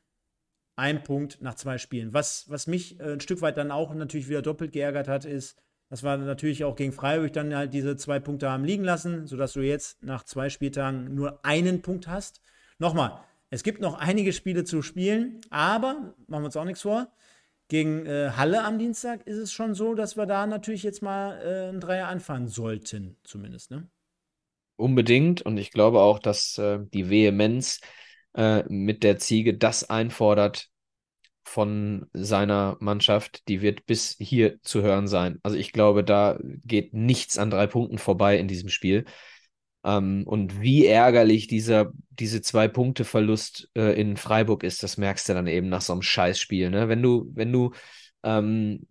Ein 0.77 1.03
Punkt 1.03 1.41
nach 1.41 1.55
zwei 1.55 1.79
Spielen. 1.79 2.13
Was, 2.13 2.49
was 2.49 2.67
mich 2.67 3.01
äh, 3.01 3.15
ein 3.15 3.21
Stück 3.21 3.41
weit 3.41 3.57
dann 3.57 3.71
auch 3.71 3.95
natürlich 3.95 4.29
wieder 4.29 4.43
doppelt 4.43 4.73
geärgert 4.73 5.09
hat, 5.09 5.25
ist, 5.25 5.57
das 5.91 6.05
war 6.05 6.17
natürlich 6.17 6.65
auch 6.65 6.77
gegen 6.77 6.93
Freiburg 6.93 7.33
dann 7.33 7.55
halt 7.55 7.75
diese 7.75 7.97
zwei 7.97 8.21
Punkte 8.21 8.49
haben 8.49 8.65
liegen 8.65 8.85
lassen, 8.85 9.27
sodass 9.27 9.53
du 9.53 9.61
jetzt 9.61 10.03
nach 10.03 10.25
zwei 10.25 10.49
Spieltagen 10.49 11.15
nur 11.15 11.45
einen 11.45 11.83
Punkt 11.83 12.07
hast. 12.07 12.41
Nochmal, 12.79 13.21
es 13.51 13.65
gibt 13.65 13.81
noch 13.81 13.99
einige 13.99 14.33
Spiele 14.33 14.63
zu 14.63 14.83
spielen, 14.83 15.41
aber 15.51 16.15
machen 16.29 16.43
wir 16.43 16.47
uns 16.47 16.57
auch 16.57 16.65
nichts 16.65 16.83
vor. 16.83 17.09
Gegen 17.67 18.07
äh, 18.07 18.31
Halle 18.37 18.63
am 18.63 18.79
Dienstag 18.79 19.27
ist 19.27 19.37
es 19.37 19.53
schon 19.53 19.75
so, 19.75 19.95
dass 19.95 20.17
wir 20.17 20.27
da 20.27 20.47
natürlich 20.47 20.85
jetzt 20.85 21.03
mal 21.03 21.41
äh, 21.43 21.69
ein 21.69 21.81
Dreier 21.81 22.07
anfangen 22.07 22.49
sollten, 22.49 23.17
zumindest. 23.25 23.73
Ne? 23.73 23.89
Unbedingt. 24.77 25.43
Und 25.43 25.57
ich 25.57 25.73
glaube 25.73 26.01
auch, 26.01 26.21
dass 26.21 26.57
äh, 26.59 26.79
die 26.95 27.11
Vehemenz 27.11 27.81
äh, 28.35 28.63
mit 28.69 29.03
der 29.03 29.19
Ziege 29.19 29.57
das 29.57 29.91
einfordert, 29.91 30.69
von 31.45 32.07
seiner 32.13 32.77
Mannschaft, 32.81 33.49
die 33.49 33.63
wird 33.63 33.87
bis 33.87 34.17
hier 34.19 34.61
zu 34.63 34.83
hören 34.83 35.09
sein. 35.09 35.39
Also 35.43 35.57
ich 35.57 35.73
glaube, 35.73 36.05
da 36.05 36.39
geht 36.65 36.95
nichts 36.95 37.39
an 37.39 37.51
drei 37.51 37.67
Punkten 37.67 37.99
vorbei 37.99 38.39
in 38.39 38.49
diesem 38.49 38.69
Spiel. 38.69 39.05
Ähm, 39.85 40.25
und 40.27 40.61
wie 40.61 40.87
ärgerlich 40.87 41.47
dieser, 41.47 41.93
diese 42.11 42.43
zwei 42.43 42.69
Punkte 42.69 43.05
Verlust 43.05 43.71
äh, 43.75 43.99
in 43.99 44.17
Freiburg 44.17 44.63
ist, 44.63 44.83
das 44.83 44.99
merkst 44.99 45.29
du 45.29 45.35
dann 45.35 45.47
eben 45.47 45.69
nach 45.69 45.81
so 45.81 45.93
einem 45.93 46.03
Scheißspiel. 46.03 46.71
Ne? 46.71 46.89
Wenn 46.89 47.03
du, 47.03 47.31
wenn 47.35 47.53
du, 47.53 47.73
ähm, 48.23 48.87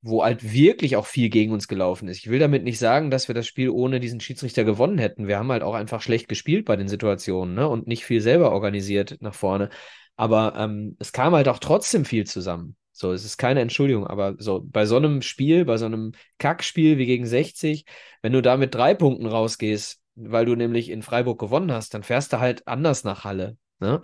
wo 0.00 0.22
halt 0.22 0.52
wirklich 0.52 0.96
auch 0.96 1.06
viel 1.06 1.28
gegen 1.28 1.52
uns 1.52 1.66
gelaufen 1.66 2.08
ist. 2.08 2.18
Ich 2.18 2.30
will 2.30 2.38
damit 2.38 2.62
nicht 2.62 2.78
sagen, 2.78 3.10
dass 3.10 3.26
wir 3.26 3.34
das 3.34 3.46
Spiel 3.48 3.68
ohne 3.70 3.98
diesen 3.98 4.20
Schiedsrichter 4.20 4.64
gewonnen 4.64 4.98
hätten. 4.98 5.26
Wir 5.26 5.38
haben 5.38 5.50
halt 5.50 5.62
auch 5.62 5.74
einfach 5.74 6.02
schlecht 6.02 6.28
gespielt 6.28 6.66
bei 6.66 6.76
den 6.76 6.88
Situationen 6.88 7.54
ne? 7.54 7.68
und 7.68 7.88
nicht 7.88 8.04
viel 8.04 8.20
selber 8.20 8.52
organisiert 8.52 9.16
nach 9.20 9.34
vorne. 9.34 9.70
Aber 10.18 10.54
ähm, 10.56 10.96
es 10.98 11.12
kam 11.12 11.32
halt 11.34 11.48
auch 11.48 11.60
trotzdem 11.60 12.04
viel 12.04 12.26
zusammen. 12.26 12.76
So, 12.90 13.12
es 13.12 13.24
ist 13.24 13.38
keine 13.38 13.60
Entschuldigung, 13.60 14.08
aber 14.08 14.34
so 14.38 14.60
bei 14.64 14.84
so 14.84 14.96
einem 14.96 15.22
Spiel, 15.22 15.64
bei 15.64 15.76
so 15.78 15.86
einem 15.86 16.12
Kackspiel 16.38 16.98
wie 16.98 17.06
gegen 17.06 17.24
60, 17.24 17.84
wenn 18.20 18.32
du 18.32 18.42
da 18.42 18.56
mit 18.56 18.74
drei 18.74 18.94
Punkten 18.94 19.26
rausgehst, 19.26 20.02
weil 20.16 20.44
du 20.44 20.56
nämlich 20.56 20.90
in 20.90 21.02
Freiburg 21.02 21.38
gewonnen 21.38 21.70
hast, 21.70 21.94
dann 21.94 22.02
fährst 22.02 22.32
du 22.32 22.40
halt 22.40 22.66
anders 22.66 23.04
nach 23.04 23.22
Halle. 23.22 23.56
Ne? 23.78 24.02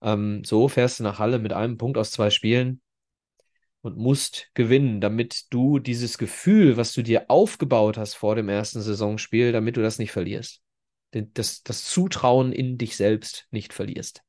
Ähm, 0.00 0.42
so 0.44 0.68
fährst 0.68 0.98
du 0.98 1.04
nach 1.04 1.18
Halle 1.18 1.38
mit 1.38 1.52
einem 1.52 1.76
Punkt 1.76 1.98
aus 1.98 2.10
zwei 2.10 2.30
Spielen 2.30 2.80
und 3.82 3.98
musst 3.98 4.48
gewinnen, 4.54 5.02
damit 5.02 5.52
du 5.52 5.78
dieses 5.78 6.16
Gefühl, 6.16 6.78
was 6.78 6.94
du 6.94 7.02
dir 7.02 7.26
aufgebaut 7.28 7.98
hast 7.98 8.14
vor 8.14 8.34
dem 8.34 8.48
ersten 8.48 8.80
Saisonspiel, 8.80 9.52
damit 9.52 9.76
du 9.76 9.82
das 9.82 9.98
nicht 9.98 10.12
verlierst. 10.12 10.62
Das, 11.10 11.62
das 11.62 11.84
Zutrauen 11.84 12.52
in 12.52 12.78
dich 12.78 12.96
selbst 12.96 13.46
nicht 13.50 13.74
verlierst. 13.74 14.22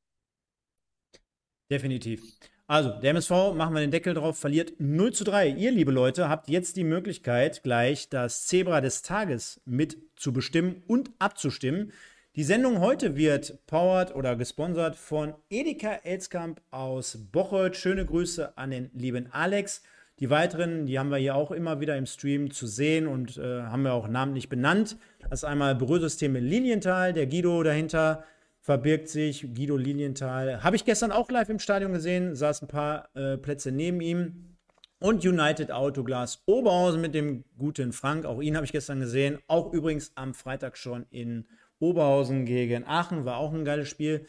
Definitiv. 1.72 2.22
Also, 2.66 2.90
der 2.90 3.12
MSV, 3.12 3.54
machen 3.54 3.72
wir 3.72 3.80
den 3.80 3.90
Deckel 3.90 4.12
drauf, 4.12 4.38
verliert 4.38 4.74
0 4.78 5.14
zu 5.14 5.24
3. 5.24 5.48
Ihr, 5.48 5.70
liebe 5.72 5.90
Leute, 5.90 6.28
habt 6.28 6.50
jetzt 6.50 6.76
die 6.76 6.84
Möglichkeit, 6.84 7.62
gleich 7.62 8.10
das 8.10 8.46
Zebra 8.46 8.82
des 8.82 9.00
Tages 9.00 9.62
mit 9.64 9.96
zu 10.14 10.34
bestimmen 10.34 10.82
und 10.86 11.10
abzustimmen. 11.18 11.92
Die 12.36 12.44
Sendung 12.44 12.80
heute 12.80 13.16
wird 13.16 13.66
powered 13.66 14.14
oder 14.14 14.36
gesponsert 14.36 14.96
von 14.96 15.32
Edeka 15.48 15.94
Elskamp 16.04 16.60
aus 16.70 17.18
Bocholt. 17.32 17.74
Schöne 17.74 18.04
Grüße 18.04 18.58
an 18.58 18.70
den 18.70 18.90
lieben 18.92 19.32
Alex. 19.32 19.82
Die 20.20 20.28
weiteren, 20.28 20.84
die 20.84 20.98
haben 20.98 21.10
wir 21.10 21.16
hier 21.16 21.34
auch 21.34 21.52
immer 21.52 21.80
wieder 21.80 21.96
im 21.96 22.04
Stream 22.04 22.50
zu 22.50 22.66
sehen 22.66 23.06
und 23.06 23.38
äh, 23.38 23.62
haben 23.62 23.82
wir 23.82 23.94
auch 23.94 24.08
namentlich 24.08 24.50
benannt. 24.50 24.98
Das 25.20 25.40
ist 25.40 25.44
einmal 25.44 25.74
Berührsysteme 25.74 26.38
Linienthal, 26.38 27.14
der 27.14 27.26
Guido 27.26 27.62
dahinter, 27.62 28.24
verbirgt 28.62 29.08
sich 29.08 29.54
Guido 29.54 29.76
Lilienthal. 29.76 30.62
Habe 30.62 30.76
ich 30.76 30.84
gestern 30.84 31.12
auch 31.12 31.30
live 31.30 31.48
im 31.48 31.58
Stadion 31.58 31.92
gesehen, 31.92 32.34
saß 32.34 32.62
ein 32.62 32.68
paar 32.68 33.08
äh, 33.14 33.36
Plätze 33.36 33.72
neben 33.72 34.00
ihm. 34.00 34.56
Und 35.00 35.26
United 35.26 35.72
Autoglas 35.72 36.44
Oberhausen 36.46 37.00
mit 37.00 37.12
dem 37.12 37.42
guten 37.58 37.92
Frank. 37.92 38.24
Auch 38.24 38.40
ihn 38.40 38.54
habe 38.54 38.64
ich 38.64 38.70
gestern 38.70 39.00
gesehen. 39.00 39.40
Auch 39.48 39.72
übrigens 39.72 40.12
am 40.14 40.32
Freitag 40.32 40.78
schon 40.78 41.06
in 41.10 41.48
Oberhausen 41.80 42.46
gegen 42.46 42.86
Aachen. 42.86 43.24
War 43.24 43.38
auch 43.38 43.52
ein 43.52 43.64
geiles 43.64 43.88
Spiel. 43.88 44.26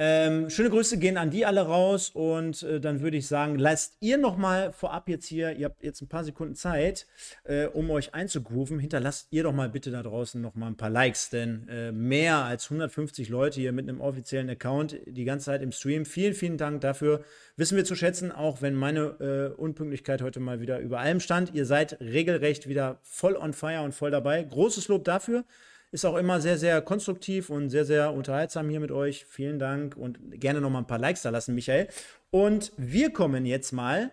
Ähm, 0.00 0.50
schöne 0.50 0.70
Grüße 0.70 0.98
gehen 0.98 1.16
an 1.16 1.30
die 1.30 1.46
alle 1.46 1.60
raus 1.60 2.10
und 2.10 2.64
äh, 2.64 2.80
dann 2.80 3.00
würde 3.00 3.16
ich 3.16 3.28
sagen, 3.28 3.60
lasst 3.60 3.96
ihr 4.00 4.18
noch 4.18 4.36
mal 4.36 4.72
vorab 4.72 5.08
jetzt 5.08 5.26
hier, 5.26 5.52
ihr 5.52 5.66
habt 5.66 5.84
jetzt 5.84 6.02
ein 6.02 6.08
paar 6.08 6.24
Sekunden 6.24 6.56
Zeit, 6.56 7.06
äh, 7.44 7.66
um 7.66 7.88
euch 7.90 8.12
einzugrooven, 8.12 8.80
hinterlasst 8.80 9.28
ihr 9.30 9.44
doch 9.44 9.52
mal 9.52 9.68
bitte 9.68 9.92
da 9.92 10.02
draußen 10.02 10.40
noch 10.40 10.56
mal 10.56 10.66
ein 10.66 10.76
paar 10.76 10.90
Likes, 10.90 11.30
denn 11.30 11.68
äh, 11.68 11.92
mehr 11.92 12.38
als 12.38 12.64
150 12.64 13.28
Leute 13.28 13.60
hier 13.60 13.70
mit 13.70 13.88
einem 13.88 14.00
offiziellen 14.00 14.50
Account 14.50 14.98
die 15.06 15.24
ganze 15.24 15.46
Zeit 15.46 15.62
im 15.62 15.70
Stream. 15.70 16.06
Vielen, 16.06 16.34
vielen 16.34 16.58
Dank 16.58 16.80
dafür. 16.80 17.22
Wissen 17.56 17.76
wir 17.76 17.84
zu 17.84 17.94
schätzen, 17.94 18.32
auch 18.32 18.62
wenn 18.62 18.74
meine 18.74 19.52
äh, 19.54 19.60
Unpünktlichkeit 19.60 20.22
heute 20.22 20.40
mal 20.40 20.60
wieder 20.60 20.80
über 20.80 20.98
allem 20.98 21.20
stand. 21.20 21.54
Ihr 21.54 21.66
seid 21.66 22.00
regelrecht 22.00 22.68
wieder 22.68 22.98
voll 23.02 23.36
on 23.36 23.52
fire 23.52 23.82
und 23.82 23.94
voll 23.94 24.10
dabei. 24.10 24.42
Großes 24.42 24.88
Lob 24.88 25.04
dafür. 25.04 25.44
Ist 25.94 26.04
auch 26.04 26.16
immer 26.16 26.40
sehr, 26.40 26.58
sehr 26.58 26.82
konstruktiv 26.82 27.50
und 27.50 27.70
sehr, 27.70 27.84
sehr 27.84 28.12
unterhaltsam 28.12 28.68
hier 28.68 28.80
mit 28.80 28.90
euch. 28.90 29.26
Vielen 29.26 29.60
Dank 29.60 29.96
und 29.96 30.18
gerne 30.40 30.60
noch 30.60 30.68
mal 30.68 30.80
ein 30.80 30.88
paar 30.88 30.98
Likes 30.98 31.22
da 31.22 31.30
lassen, 31.30 31.54
Michael. 31.54 31.86
Und 32.32 32.72
wir 32.76 33.12
kommen 33.12 33.46
jetzt 33.46 33.70
mal, 33.70 34.10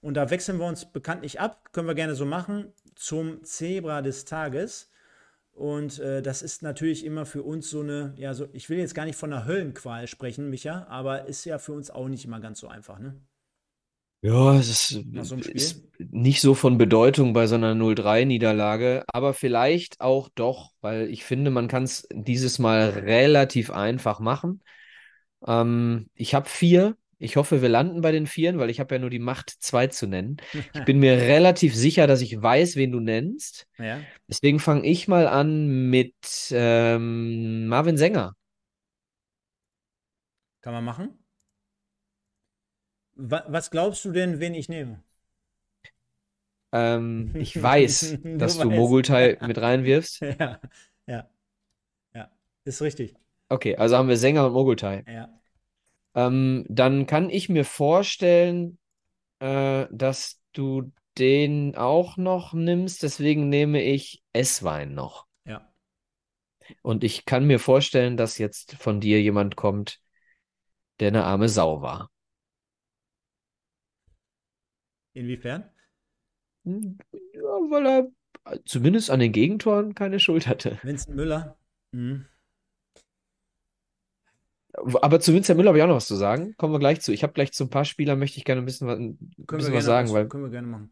und 0.00 0.14
da 0.14 0.30
wechseln 0.30 0.60
wir 0.60 0.66
uns 0.66 0.84
bekanntlich 0.84 1.40
ab, 1.40 1.72
können 1.72 1.88
wir 1.88 1.96
gerne 1.96 2.14
so 2.14 2.24
machen, 2.24 2.72
zum 2.94 3.42
Zebra 3.42 4.00
des 4.00 4.26
Tages. 4.26 4.92
Und 5.50 5.98
äh, 5.98 6.22
das 6.22 6.40
ist 6.40 6.62
natürlich 6.62 7.04
immer 7.04 7.26
für 7.26 7.42
uns 7.42 7.68
so 7.68 7.80
eine, 7.80 8.14
ja, 8.16 8.32
so, 8.32 8.46
ich 8.52 8.70
will 8.70 8.78
jetzt 8.78 8.94
gar 8.94 9.04
nicht 9.04 9.18
von 9.18 9.32
einer 9.32 9.44
Höllenqual 9.44 10.06
sprechen, 10.06 10.50
Micha, 10.50 10.86
aber 10.88 11.26
ist 11.26 11.44
ja 11.44 11.58
für 11.58 11.72
uns 11.72 11.90
auch 11.90 12.06
nicht 12.06 12.24
immer 12.24 12.38
ganz 12.38 12.60
so 12.60 12.68
einfach, 12.68 13.00
ne? 13.00 13.20
Ja, 14.24 14.56
es 14.56 14.70
ist, 14.70 15.04
so 15.20 15.36
ist 15.36 15.84
nicht 15.98 16.40
so 16.40 16.54
von 16.54 16.78
Bedeutung 16.78 17.34
bei 17.34 17.46
so 17.46 17.56
einer 17.56 17.74
0-3-Niederlage, 17.74 19.04
aber 19.06 19.34
vielleicht 19.34 20.00
auch 20.00 20.30
doch, 20.34 20.70
weil 20.80 21.10
ich 21.10 21.24
finde, 21.24 21.50
man 21.50 21.68
kann 21.68 21.82
es 21.82 22.08
dieses 22.10 22.58
Mal 22.58 22.88
relativ 22.88 23.70
einfach 23.70 24.20
machen. 24.20 24.62
Ähm, 25.46 26.08
ich 26.14 26.34
habe 26.34 26.48
vier. 26.48 26.96
Ich 27.18 27.36
hoffe, 27.36 27.60
wir 27.60 27.68
landen 27.68 28.00
bei 28.00 28.12
den 28.12 28.26
Vieren, 28.26 28.58
weil 28.58 28.70
ich 28.70 28.80
habe 28.80 28.94
ja 28.94 28.98
nur 28.98 29.10
die 29.10 29.18
Macht, 29.18 29.50
zwei 29.50 29.88
zu 29.88 30.06
nennen. 30.06 30.38
Ich 30.72 30.84
bin 30.86 31.00
mir 31.00 31.12
relativ 31.18 31.74
sicher, 31.74 32.06
dass 32.06 32.22
ich 32.22 32.40
weiß, 32.40 32.76
wen 32.76 32.92
du 32.92 33.00
nennst. 33.00 33.66
Ja. 33.78 34.00
Deswegen 34.26 34.58
fange 34.58 34.86
ich 34.86 35.06
mal 35.06 35.28
an 35.28 35.90
mit 35.90 36.14
ähm, 36.50 37.66
Marvin 37.66 37.98
Sänger. 37.98 38.34
Kann 40.62 40.72
man 40.72 40.84
machen? 40.84 41.23
Was 43.16 43.70
glaubst 43.70 44.04
du 44.04 44.12
denn, 44.12 44.40
wen 44.40 44.54
ich 44.54 44.68
nehme? 44.68 45.02
Ähm, 46.72 47.30
ich 47.34 47.60
weiß, 47.60 48.18
du 48.22 48.36
dass 48.38 48.58
du 48.58 48.70
Mogultai 48.70 49.38
mit 49.46 49.58
reinwirfst. 49.58 50.20
Ja, 50.20 50.60
ja, 51.06 51.30
ja, 52.14 52.30
ist 52.64 52.82
richtig. 52.82 53.14
Okay, 53.48 53.76
also 53.76 53.96
haben 53.96 54.08
wir 54.08 54.16
Sänger 54.16 54.46
und 54.46 54.52
Mogultai. 54.52 55.04
Ja. 55.06 55.28
Ähm, 56.16 56.64
dann 56.68 57.06
kann 57.06 57.30
ich 57.30 57.48
mir 57.48 57.64
vorstellen, 57.64 58.78
äh, 59.40 59.86
dass 59.90 60.40
du 60.52 60.92
den 61.18 61.76
auch 61.76 62.16
noch 62.16 62.52
nimmst. 62.52 63.02
Deswegen 63.02 63.48
nehme 63.48 63.82
ich 63.82 64.22
Esswein 64.32 64.94
noch. 64.94 65.26
Ja. 65.46 65.72
Und 66.82 67.04
ich 67.04 67.24
kann 67.24 67.46
mir 67.46 67.58
vorstellen, 67.58 68.16
dass 68.16 68.38
jetzt 68.38 68.74
von 68.74 69.00
dir 69.00 69.20
jemand 69.20 69.56
kommt, 69.56 70.00
der 71.00 71.08
eine 71.08 71.24
arme 71.24 71.48
Sau 71.48 71.82
war. 71.82 72.10
Inwiefern? 75.14 75.64
Ja, 76.64 76.72
weil 77.42 77.86
er 77.86 78.08
zumindest 78.64 79.10
an 79.10 79.20
den 79.20 79.32
Gegentoren 79.32 79.94
keine 79.94 80.20
Schuld 80.20 80.46
hatte. 80.46 80.78
Vincent 80.82 81.16
Müller. 81.16 81.56
Mhm. 81.92 82.26
Aber 84.74 85.20
zu 85.20 85.32
Vincent 85.32 85.56
Müller 85.56 85.68
habe 85.68 85.78
ich 85.78 85.84
auch 85.84 85.88
noch 85.88 85.96
was 85.96 86.08
zu 86.08 86.16
sagen. 86.16 86.54
Kommen 86.56 86.72
wir 86.72 86.80
gleich 86.80 87.00
zu. 87.00 87.12
Ich 87.12 87.22
habe 87.22 87.32
gleich 87.32 87.52
zu 87.52 87.64
ein 87.64 87.70
paar 87.70 87.84
Spielern, 87.84 88.18
möchte 88.18 88.38
ich 88.38 88.44
gerne 88.44 88.60
ein 88.60 88.64
bisschen, 88.64 88.88
ein 88.88 89.18
bisschen 89.46 89.72
was 89.72 89.84
sagen. 89.84 90.08
Was, 90.08 90.14
weil... 90.14 90.28
Können 90.28 90.44
wir 90.44 90.50
gerne 90.50 90.66
machen. 90.66 90.90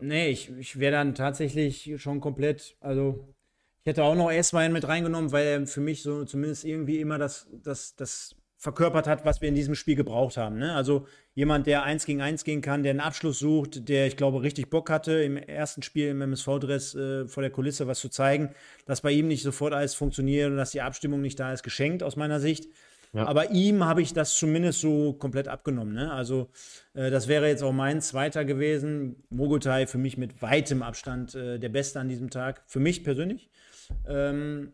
Nee, 0.00 0.30
ich, 0.30 0.50
ich 0.50 0.78
wäre 0.78 0.92
dann 0.92 1.14
tatsächlich 1.14 2.00
schon 2.00 2.20
komplett, 2.20 2.76
also 2.80 3.28
ich 3.82 3.86
hätte 3.86 4.04
auch 4.04 4.14
noch 4.14 4.30
S-Wein 4.30 4.72
mit 4.72 4.88
reingenommen, 4.88 5.32
weil 5.32 5.46
er 5.46 5.66
für 5.66 5.82
mich 5.82 6.02
so 6.02 6.24
zumindest 6.24 6.64
irgendwie 6.64 6.98
immer 6.98 7.18
das, 7.18 7.48
das, 7.52 7.94
das 7.94 8.34
verkörpert 8.62 9.08
hat, 9.08 9.24
was 9.24 9.40
wir 9.40 9.48
in 9.48 9.56
diesem 9.56 9.74
Spiel 9.74 9.96
gebraucht 9.96 10.36
haben. 10.36 10.56
Ne? 10.56 10.72
Also 10.72 11.08
jemand, 11.34 11.66
der 11.66 11.82
eins 11.82 12.06
gegen 12.06 12.22
eins 12.22 12.44
gehen 12.44 12.60
kann, 12.60 12.84
der 12.84 12.90
einen 12.90 13.00
Abschluss 13.00 13.40
sucht, 13.40 13.88
der, 13.88 14.06
ich 14.06 14.16
glaube, 14.16 14.42
richtig 14.42 14.70
Bock 14.70 14.88
hatte, 14.88 15.14
im 15.14 15.36
ersten 15.36 15.82
Spiel 15.82 16.10
im 16.10 16.22
MSV-Dress 16.22 16.94
äh, 16.94 17.26
vor 17.26 17.42
der 17.42 17.50
Kulisse 17.50 17.88
was 17.88 17.98
zu 17.98 18.08
zeigen, 18.08 18.54
dass 18.86 19.00
bei 19.00 19.10
ihm 19.10 19.26
nicht 19.26 19.42
sofort 19.42 19.72
alles 19.72 19.96
funktioniert 19.96 20.48
und 20.48 20.58
dass 20.58 20.70
die 20.70 20.80
Abstimmung 20.80 21.20
nicht 21.22 21.40
da 21.40 21.52
ist, 21.52 21.64
geschenkt 21.64 22.04
aus 22.04 22.14
meiner 22.14 22.38
Sicht. 22.38 22.68
Ja. 23.12 23.26
Aber 23.26 23.50
ihm 23.50 23.84
habe 23.84 24.00
ich 24.00 24.12
das 24.12 24.38
zumindest 24.38 24.80
so 24.80 25.12
komplett 25.14 25.48
abgenommen. 25.48 25.92
Ne? 25.92 26.12
Also 26.12 26.48
äh, 26.94 27.10
das 27.10 27.26
wäre 27.26 27.48
jetzt 27.48 27.64
auch 27.64 27.72
mein 27.72 28.00
zweiter 28.00 28.44
gewesen. 28.44 29.24
Mogotai 29.28 29.88
für 29.88 29.98
mich 29.98 30.16
mit 30.16 30.40
weitem 30.40 30.84
Abstand 30.84 31.34
äh, 31.34 31.58
der 31.58 31.68
Beste 31.68 31.98
an 31.98 32.08
diesem 32.08 32.30
Tag. 32.30 32.62
Für 32.68 32.78
mich 32.78 33.02
persönlich. 33.02 33.50
Ähm, 34.06 34.72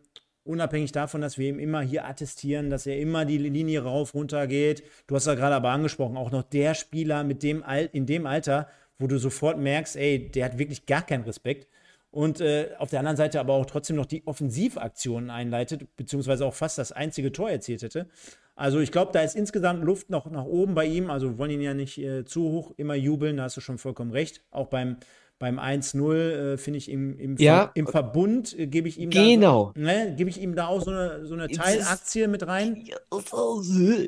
unabhängig 0.49 0.91
davon, 0.91 1.21
dass 1.21 1.37
wir 1.37 1.47
ihm 1.47 1.59
immer 1.59 1.81
hier 1.81 2.05
attestieren, 2.05 2.69
dass 2.69 2.85
er 2.85 2.97
immer 2.99 3.23
die 3.23 3.37
Linie 3.37 3.83
rauf, 3.83 4.13
runter 4.13 4.47
geht. 4.47 4.83
Du 5.07 5.15
hast 5.15 5.27
ja 5.27 5.35
gerade 5.35 5.55
aber 5.55 5.69
angesprochen, 5.69 6.17
auch 6.17 6.31
noch 6.31 6.43
der 6.43 6.73
Spieler 6.73 7.23
mit 7.23 7.43
dem 7.43 7.63
Al 7.63 7.89
in 7.93 8.05
dem 8.05 8.25
Alter, 8.25 8.67
wo 8.97 9.07
du 9.07 9.17
sofort 9.17 9.57
merkst, 9.59 9.95
ey, 9.95 10.29
der 10.29 10.45
hat 10.45 10.57
wirklich 10.57 10.85
gar 10.85 11.03
keinen 11.03 11.23
Respekt. 11.23 11.67
Und 12.11 12.41
äh, 12.41 12.71
auf 12.79 12.89
der 12.89 12.99
anderen 12.99 13.17
Seite 13.17 13.39
aber 13.39 13.53
auch 13.53 13.67
trotzdem 13.67 13.95
noch 13.95 14.07
die 14.07 14.25
Offensivaktionen 14.25 15.29
einleitet, 15.29 15.95
beziehungsweise 15.95 16.45
auch 16.45 16.55
fast 16.55 16.79
das 16.79 16.91
einzige 16.91 17.31
Tor 17.31 17.51
erzielt 17.51 17.83
hätte. 17.83 18.07
Also 18.55 18.79
ich 18.79 18.91
glaube, 18.91 19.11
da 19.13 19.21
ist 19.21 19.35
insgesamt 19.35 19.83
Luft 19.83 20.09
noch 20.09 20.29
nach 20.29 20.45
oben 20.45 20.73
bei 20.73 20.85
ihm. 20.85 21.11
Also 21.11 21.29
wir 21.29 21.37
wollen 21.37 21.51
ihn 21.51 21.61
ja 21.61 21.75
nicht 21.75 21.99
äh, 21.99 22.25
zu 22.25 22.41
hoch 22.49 22.73
immer 22.77 22.95
jubeln, 22.95 23.37
da 23.37 23.43
hast 23.43 23.57
du 23.57 23.61
schon 23.61 23.77
vollkommen 23.77 24.11
recht. 24.11 24.41
Auch 24.49 24.67
beim 24.67 24.97
beim 25.39 25.57
1-0 25.57 26.53
äh, 26.53 26.57
finde 26.57 26.77
ich 26.77 26.91
im, 26.91 27.17
im, 27.17 27.37
ja. 27.37 27.65
Ver 27.65 27.71
im 27.75 27.87
Verbund 27.87 28.57
äh, 28.59 28.67
gebe 28.67 28.89
ich 28.89 28.99
ihm 28.99 29.09
genau. 29.09 29.71
da 29.73 29.79
so, 29.79 29.85
ne, 29.85 30.15
gebe 30.17 30.29
ich 30.29 30.39
ihm 30.39 30.55
da 30.55 30.67
auch 30.67 30.81
so 30.81 30.91
eine, 30.91 31.25
so 31.25 31.33
eine 31.33 31.47
Teilaktie 31.47 32.27
mit 32.27 32.45
rein. 32.45 32.83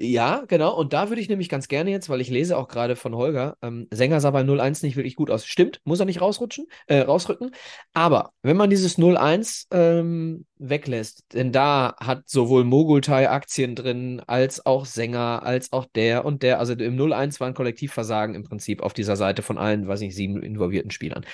Ja, 0.02 0.44
genau. 0.48 0.78
Und 0.78 0.92
da 0.92 1.10
würde 1.10 1.22
ich 1.22 1.30
nämlich 1.30 1.48
ganz 1.48 1.70
gerne 1.70 1.90
jetzt, 1.90 2.10
weil 2.10 2.22
ich 2.22 2.30
lese 2.30 2.58
auch 2.58 2.68
gerade 2.68 2.98
von 2.98 3.16
Holger, 3.16 3.58
ähm, 3.62 3.88
Sänger 3.92 4.20
sah 4.20 4.32
bei 4.32 4.42
0-1 4.42 4.84
nicht 4.84 4.98
wirklich 4.98 5.16
gut 5.16 5.32
aus. 5.32 5.46
Stimmt, 5.46 5.80
muss 5.86 6.02
er 6.02 6.06
nicht 6.06 6.22
rausrutschen, 6.22 6.68
äh, 6.88 7.00
rausrücken. 7.00 7.52
Aber 7.94 8.34
wenn 8.44 8.58
man 8.58 8.70
dieses 8.70 8.98
0-1 8.98 9.68
ähm, 9.72 10.46
weglässt, 10.62 11.26
denn 11.34 11.52
da 11.52 11.96
hat 12.00 12.30
sowohl 12.30 12.64
Mogultai 12.64 13.30
Aktien 13.30 13.76
drin, 13.76 14.22
als 14.28 14.66
auch 14.66 14.86
Sänger, 14.86 15.44
als 15.44 15.74
auch 15.74 15.86
der 15.96 16.24
und 16.24 16.44
der. 16.44 16.60
Also 16.60 16.74
im 16.74 16.96
0-1 16.96 17.40
war 17.40 17.48
ein 17.48 17.54
Kollektivversagen 17.54 18.36
im 18.36 18.44
Prinzip 18.44 18.82
auf 18.82 18.94
dieser 18.94 19.16
Seite 19.16 19.42
von 19.42 19.58
allen, 19.58 19.88
weiß 19.88 20.02
nicht, 20.02 20.16
sieben 20.16 20.42
involvierten 20.42 20.92
Spielern. 20.92 21.26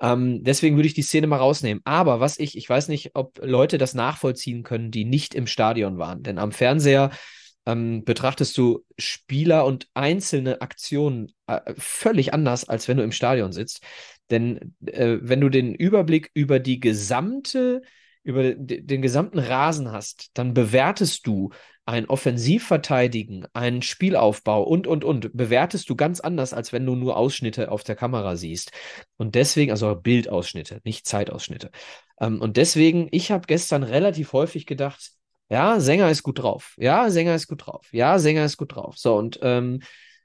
Ähm, 0.00 0.42
deswegen 0.42 0.76
würde 0.76 0.86
ich 0.86 0.94
die 0.94 1.02
Szene 1.02 1.26
mal 1.26 1.36
rausnehmen. 1.36 1.82
Aber 1.84 2.20
was 2.20 2.38
ich, 2.38 2.56
ich 2.56 2.68
weiß 2.68 2.88
nicht, 2.88 3.10
ob 3.14 3.38
Leute 3.42 3.76
das 3.78 3.94
nachvollziehen 3.94 4.62
können, 4.62 4.90
die 4.90 5.04
nicht 5.04 5.34
im 5.34 5.46
Stadion 5.46 5.98
waren. 5.98 6.22
Denn 6.22 6.38
am 6.38 6.52
Fernseher 6.52 7.10
ähm, 7.66 8.04
betrachtest 8.04 8.56
du 8.56 8.84
Spieler 8.98 9.66
und 9.66 9.88
einzelne 9.94 10.62
Aktionen 10.62 11.32
äh, 11.46 11.60
völlig 11.76 12.32
anders, 12.32 12.68
als 12.68 12.88
wenn 12.88 12.96
du 12.96 13.02
im 13.02 13.12
Stadion 13.12 13.52
sitzt. 13.52 13.82
Denn 14.30 14.74
äh, 14.86 15.18
wenn 15.20 15.40
du 15.40 15.50
den 15.50 15.74
Überblick 15.74 16.30
über 16.34 16.58
die 16.58 16.80
gesamte 16.80 17.82
über 18.22 18.54
den 18.54 19.02
gesamten 19.02 19.38
Rasen 19.38 19.92
hast, 19.92 20.30
dann 20.34 20.54
bewertest 20.54 21.26
du 21.26 21.50
ein 21.86 22.06
Offensivverteidigen, 22.06 23.46
einen 23.52 23.82
Spielaufbau 23.82 24.62
und, 24.62 24.86
und, 24.86 25.04
und, 25.04 25.36
bewertest 25.36 25.88
du 25.90 25.96
ganz 25.96 26.20
anders, 26.20 26.52
als 26.52 26.72
wenn 26.72 26.86
du 26.86 26.94
nur 26.94 27.16
Ausschnitte 27.16 27.70
auf 27.70 27.82
der 27.82 27.96
Kamera 27.96 28.36
siehst. 28.36 28.70
Und 29.16 29.34
deswegen, 29.34 29.72
also 29.72 29.94
Bildausschnitte, 29.96 30.80
nicht 30.84 31.06
Zeitausschnitte. 31.06 31.70
Ähm, 32.20 32.40
und 32.40 32.56
deswegen, 32.56 33.08
ich 33.10 33.32
habe 33.32 33.46
gestern 33.46 33.82
relativ 33.82 34.32
häufig 34.32 34.66
gedacht, 34.66 35.12
ja, 35.48 35.80
Sänger 35.80 36.10
ist 36.10 36.22
gut 36.22 36.38
drauf. 36.38 36.74
Ja, 36.78 37.10
Sänger 37.10 37.34
ist 37.34 37.48
gut 37.48 37.66
drauf. 37.66 37.88
Ja, 37.90 38.20
Sänger 38.20 38.44
ist 38.44 38.56
gut 38.56 38.76
drauf. 38.76 38.96
So, 38.96 39.16
und 39.16 39.40
ähm, 39.42 39.80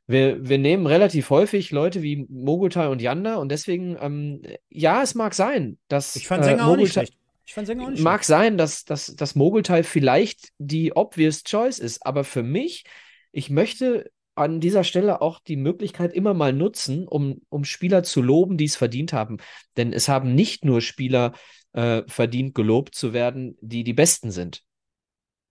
wir, 0.05 0.47
wir 0.47 0.59
nehmen 0.59 0.85
relativ 0.85 1.31
häufig 1.31 1.71
Leute 1.71 2.03
wie 2.03 2.27
Mogutai 2.29 2.89
und 2.89 3.01
Yanda 3.01 3.37
und 3.37 3.49
deswegen, 3.49 3.97
ähm, 3.99 4.43
ja, 4.69 5.01
es 5.01 5.15
mag 5.15 5.33
sein, 5.33 5.79
dass. 5.87 6.15
Ich 6.15 6.27
fand 6.27 6.43
Sänger 6.43 6.61
äh, 6.61 6.65
auch 6.65 6.77
nicht 6.77 6.93
schlecht. 6.93 7.17
Ich 7.45 7.53
fand 7.53 7.67
Sänger 7.67 7.85
auch 7.85 7.89
nicht 7.89 8.01
Mag 8.01 8.23
schlecht. 8.23 8.27
sein, 8.27 8.57
dass, 8.57 8.85
dass 8.85 9.15
das 9.15 9.35
Mogulteil 9.35 9.83
vielleicht 9.83 10.49
die 10.57 10.95
obvious 10.95 11.43
choice 11.43 11.79
ist, 11.79 12.05
aber 12.05 12.23
für 12.23 12.43
mich, 12.43 12.85
ich 13.31 13.49
möchte 13.49 14.09
an 14.35 14.59
dieser 14.59 14.83
Stelle 14.83 15.21
auch 15.21 15.39
die 15.39 15.55
Möglichkeit 15.55 16.13
immer 16.13 16.33
mal 16.33 16.51
nutzen, 16.53 17.07
um, 17.07 17.41
um 17.49 17.63
Spieler 17.63 18.03
zu 18.03 18.21
loben, 18.21 18.57
die 18.57 18.65
es 18.65 18.75
verdient 18.75 19.13
haben. 19.13 19.37
Denn 19.77 19.93
es 19.93 20.09
haben 20.09 20.35
nicht 20.35 20.65
nur 20.65 20.81
Spieler 20.81 21.33
äh, 21.71 22.03
verdient, 22.07 22.53
gelobt 22.53 22.95
zu 22.95 23.13
werden, 23.13 23.57
die 23.61 23.83
die 23.85 23.93
Besten 23.93 24.31
sind, 24.31 24.63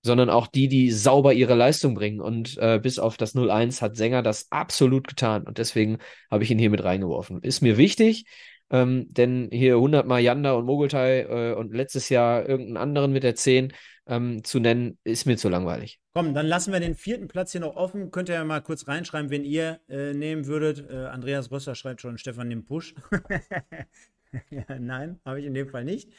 sondern 0.02 0.28
auch 0.28 0.46
die, 0.46 0.68
die 0.68 0.90
sauber 0.90 1.32
ihre 1.32 1.54
Leistung 1.54 1.94
bringen. 1.94 2.20
Und 2.20 2.58
äh, 2.58 2.78
bis 2.82 2.98
auf 2.98 3.16
das 3.16 3.34
0-1 3.34 3.80
hat 3.80 3.96
Sänger 3.96 4.22
das 4.22 4.50
absolut 4.50 5.08
getan. 5.08 5.44
Und 5.44 5.56
deswegen 5.56 5.98
habe 6.30 6.44
ich 6.44 6.50
ihn 6.50 6.58
hier 6.58 6.70
mit 6.70 6.84
reingeworfen. 6.84 7.40
Ist 7.42 7.62
mir 7.62 7.78
wichtig. 7.78 8.26
Ähm, 8.70 9.06
denn 9.10 9.48
hier 9.52 9.74
100 9.74 10.06
Mal 10.06 10.20
Yanda 10.20 10.52
und 10.52 10.64
Mogultai 10.64 11.20
äh, 11.22 11.54
und 11.54 11.74
letztes 11.74 12.08
Jahr 12.08 12.48
irgendeinen 12.48 12.76
anderen 12.76 13.12
mit 13.12 13.22
der 13.22 13.34
10 13.34 13.72
ähm, 14.06 14.44
zu 14.44 14.60
nennen, 14.60 14.98
ist 15.04 15.26
mir 15.26 15.36
zu 15.36 15.48
langweilig. 15.48 16.00
Komm, 16.14 16.34
dann 16.34 16.46
lassen 16.46 16.72
wir 16.72 16.80
den 16.80 16.94
vierten 16.94 17.28
Platz 17.28 17.52
hier 17.52 17.60
noch 17.60 17.76
offen. 17.76 18.10
Könnt 18.10 18.28
ihr 18.28 18.36
ja 18.36 18.44
mal 18.44 18.62
kurz 18.62 18.86
reinschreiben, 18.86 19.30
wen 19.30 19.44
ihr 19.44 19.80
äh, 19.88 20.12
nehmen 20.12 20.46
würdet. 20.46 20.88
Äh, 20.90 21.06
Andreas 21.06 21.50
Rösser 21.50 21.74
schreibt 21.74 22.00
schon, 22.00 22.18
Stefan 22.18 22.48
nimmt 22.48 22.66
Push. 22.66 22.94
ja, 24.50 24.78
nein, 24.78 25.20
habe 25.24 25.40
ich 25.40 25.46
in 25.46 25.54
dem 25.54 25.68
Fall 25.68 25.84
nicht. 25.84 26.10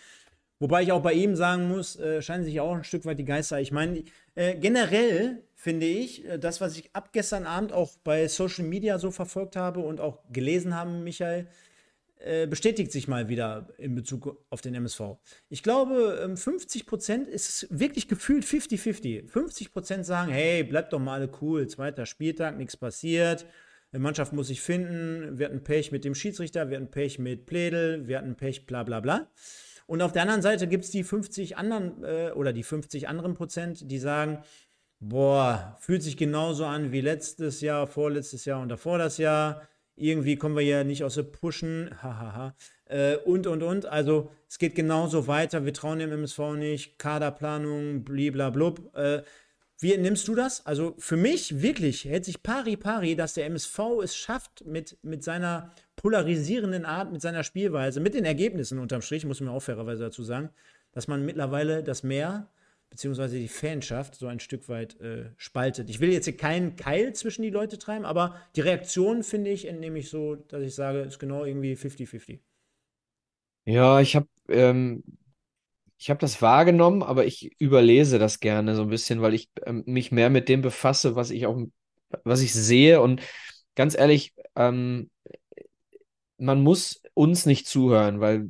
Wobei 0.60 0.84
ich 0.84 0.91
auch 0.93 1.02
bei 1.02 1.14
ihm 1.14 1.36
sagen 1.36 1.68
muss, 1.68 1.98
äh, 1.98 2.22
scheinen 2.22 2.46
sich 2.46 2.62
auch 2.62 2.76
ein 2.76 2.86
Stück 2.86 3.06
weit 3.06 3.20
die 3.20 3.26
Geister. 3.26 3.60
Ich 3.60 3.74
meine, 3.74 4.04
äh, 4.36 4.56
generell 4.56 5.43
finde 5.54 5.86
ich, 5.86 6.26
äh, 6.26 6.39
das, 6.39 6.62
was 6.62 6.78
ich 6.78 6.96
ab 6.96 7.10
gestern 7.12 7.46
Abend 7.46 7.74
auch 7.74 7.98
bei 8.04 8.28
Social 8.30 8.64
Media 8.66 8.98
so 8.98 9.12
verfolgt 9.12 9.58
habe 9.58 9.82
und 9.82 10.00
auch 10.00 10.24
gelesen 10.32 10.74
habe, 10.74 10.91
Michael, 10.91 11.48
äh, 12.26 12.48
bestätigt 12.48 12.92
sich 12.92 13.08
mal 13.08 13.30
wieder 13.30 13.68
in 13.78 13.94
Bezug 13.94 14.44
auf 14.50 14.62
den 14.62 14.74
MSV. 14.74 15.02
Ich 15.50 15.62
glaube, 15.62 16.34
50 16.36 16.82
ähm, 16.82 16.88
Prozent 16.88 17.28
ist 17.28 17.68
wirklich 17.70 18.08
gefühlt 18.08 18.44
50-50. 18.44 19.30
50 19.30 19.72
Prozent 19.72 20.06
sagen, 20.08 20.32
hey, 20.32 20.64
bleibt 20.64 20.92
doch 20.92 21.00
mal 21.00 21.14
alle 21.14 21.30
cool, 21.42 21.68
zweiter 21.68 22.08
Spieltag, 22.08 22.58
nichts 22.58 22.78
passiert. 22.78 23.46
Die 23.94 24.00
Mannschaft 24.00 24.34
muss 24.34 24.48
sich 24.48 24.62
finden. 24.62 25.38
Wir 25.38 25.46
hatten 25.46 25.64
Pech 25.64 25.92
mit 25.92 26.04
dem 26.04 26.16
Schiedsrichter, 26.16 26.70
wir 26.72 26.78
hatten 26.78 26.90
Pech 26.90 27.20
mit 27.20 27.46
Pledel, 27.46 28.08
wir 28.08 28.18
hatten 28.18 28.36
Pech, 28.36 28.66
bla 28.66 28.82
bla 28.82 29.02
bla. 29.02 29.30
Und 29.86 30.02
auf 30.02 30.12
der 30.12 30.24
anderen 30.24 30.42
Seite 30.42 30.68
gibt 30.68 30.86
es 30.86 30.90
die 30.90 31.04
50 31.04 31.58
anderen 31.58 32.04
äh, 32.04 32.32
oder 32.32 32.54
die 32.54 32.64
50 32.64 33.08
anderen 33.08 33.36
Prozent, 33.36 33.92
die 33.92 34.00
sagen, 34.00 34.40
boah, 35.00 35.78
fühlt 35.80 36.02
sich 36.02 36.18
genauso 36.18 36.66
an 36.66 36.92
wie 36.92 37.02
letztes 37.02 37.62
Jahr, 37.62 37.86
vorletztes 37.86 38.46
Jahr 38.46 38.62
und 38.62 38.70
davor 38.70 38.98
das 38.98 39.20
Jahr. 39.20 39.62
Irgendwie 39.96 40.36
kommen 40.36 40.56
wir 40.56 40.64
ja 40.64 40.84
nicht 40.84 41.04
aus 41.04 41.16
der 41.16 41.24
Pushen, 41.24 41.89
hahaha. 42.02 42.56
äh, 42.86 43.16
und, 43.18 43.48
und, 43.48 43.64
und. 43.64 43.86
Also 43.86 44.30
es 44.48 44.60
geht 44.60 44.76
genauso 44.76 45.28
weiter. 45.28 45.66
Wir 45.66 45.74
trauen 45.74 46.00
dem 46.00 46.12
MSV 46.12 46.39
nicht. 46.58 47.00
Kaderplanung, 47.00 48.04
bliblablub. 48.04 48.96
Äh, 48.96 49.24
wie 49.80 49.98
nimmst 49.98 50.28
du 50.28 50.36
das? 50.36 50.66
Also 50.66 50.96
für 51.00 51.18
mich 51.18 51.62
wirklich 51.62 52.06
hält 52.06 52.26
sich 52.26 52.41
pari 52.43 52.78
pari, 52.78 53.16
dass 53.16 53.34
der 53.34 53.46
MSV 53.46 53.80
es 54.04 54.16
schafft, 54.16 54.66
mit, 54.66 54.98
mit 55.04 55.24
seiner 55.24 55.74
polarisierenden 55.98 56.86
Art, 56.86 57.12
mit 57.12 57.22
seiner 57.22 57.43
Spielweise, 57.43 58.00
mit 58.00 58.14
den 58.14 58.26
Ergebnissen 58.26 58.80
unterm 58.80 59.02
Strich, 59.02 59.26
muss 59.26 59.41
man 59.41 59.54
auch 59.54 59.62
fairerweise 59.62 60.04
dazu 60.04 60.24
sagen, 60.24 60.50
dass 60.93 61.08
man 61.08 61.26
mittlerweile 61.26 61.84
das 61.84 62.04
Meer 62.04 62.48
beziehungsweise 62.96 63.38
die 63.38 63.50
Fanschaft 63.50 64.16
so 64.16 64.28
ein 64.28 64.39
Stück 64.39 64.70
weit 64.70 65.02
äh, 65.02 65.30
spaltet. 65.36 65.89
Ich 65.89 66.00
will 66.00 66.14
jetzt 66.14 66.24
hier 66.24 66.38
keinen 66.38 66.78
Keil 66.78 67.12
zwischen 67.12 67.41
die 67.41 67.50
Leute 67.50 67.78
treiben, 67.78 68.06
aber 68.06 68.39
die 68.56 68.62
Reaktion 68.62 69.22
finde 69.22 69.52
ich, 69.52 69.68
entnehme 69.68 70.00
ich 70.00 70.10
so, 70.10 70.36
dass 70.36 70.64
ich 70.64 70.74
sage, 70.74 71.00
ist 71.00 71.20
genau 71.20 71.43
irgendwie 71.43 71.76
50-50. 71.76 72.39
Ja, 73.66 74.00
ich 74.00 74.16
habe 74.16 74.30
ähm, 74.48 75.04
ich 75.98 76.08
das 76.08 76.41
wahrgenommen, 76.41 77.04
aber 77.04 77.26
ich 77.26 77.52
überlese 77.60 78.18
das 78.18 78.39
gerne 78.39 78.78
so 78.78 78.84
ein 78.84 78.89
bisschen, 78.89 79.22
weil 79.22 79.34
ich 79.34 79.50
ähm, 79.66 79.84
mich 79.86 80.14
mehr 80.14 80.30
mit 80.30 80.48
dem 80.48 80.62
befasse, 80.62 81.18
was 81.18 81.32
ich 81.32 81.48
auch, 81.48 81.60
was 82.24 82.41
ich 82.41 82.54
sehe. 82.54 83.02
Und 83.02 83.22
ganz 83.76 83.98
ehrlich, 83.98 84.34
ähm, 84.56 85.10
man 86.38 86.62
muss 86.62 87.02
uns 87.14 87.46
nicht 87.46 87.68
zuhören, 87.68 88.22
weil 88.22 88.48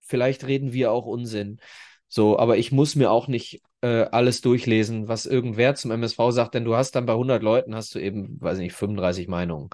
vielleicht 0.00 0.46
reden 0.46 0.72
wir 0.72 0.92
auch 0.92 1.06
Unsinn. 1.06 1.58
So, 2.06 2.38
aber 2.38 2.56
ich 2.56 2.70
muss 2.70 2.94
mir 2.94 3.10
auch 3.10 3.26
nicht 3.26 3.62
äh, 3.82 4.06
alles 4.10 4.40
durchlesen, 4.40 5.08
was 5.08 5.26
irgendwer 5.26 5.74
zum 5.74 5.90
MSV 5.90 6.18
sagt, 6.30 6.54
denn 6.54 6.64
du 6.64 6.76
hast 6.76 6.92
dann 6.92 7.06
bei 7.06 7.12
100 7.14 7.42
Leuten 7.42 7.74
hast 7.74 7.94
du 7.94 7.98
eben, 7.98 8.40
weiß 8.40 8.58
ich 8.58 8.64
nicht, 8.64 8.74
35 8.74 9.28
Meinungen. 9.28 9.70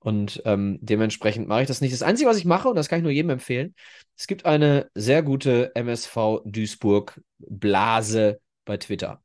Und 0.00 0.42
ähm, 0.44 0.78
dementsprechend 0.80 1.48
mache 1.48 1.62
ich 1.62 1.68
das 1.68 1.80
nicht. 1.80 1.92
Das 1.92 2.02
Einzige, 2.02 2.30
was 2.30 2.38
ich 2.38 2.44
mache, 2.44 2.68
und 2.68 2.76
das 2.76 2.88
kann 2.88 2.98
ich 3.00 3.02
nur 3.02 3.12
jedem 3.12 3.30
empfehlen, 3.30 3.74
es 4.16 4.26
gibt 4.26 4.46
eine 4.46 4.90
sehr 4.94 5.22
gute 5.22 5.74
MSV 5.74 6.40
Duisburg 6.44 7.20
Blase 7.38 8.40
bei 8.64 8.76
Twitter. 8.76 9.22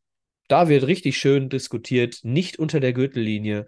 Da 0.48 0.68
wird 0.68 0.88
richtig 0.88 1.18
schön 1.18 1.50
diskutiert, 1.50 2.20
nicht 2.24 2.58
unter 2.60 2.80
der 2.80 2.94
Gürtellinie. 2.94 3.68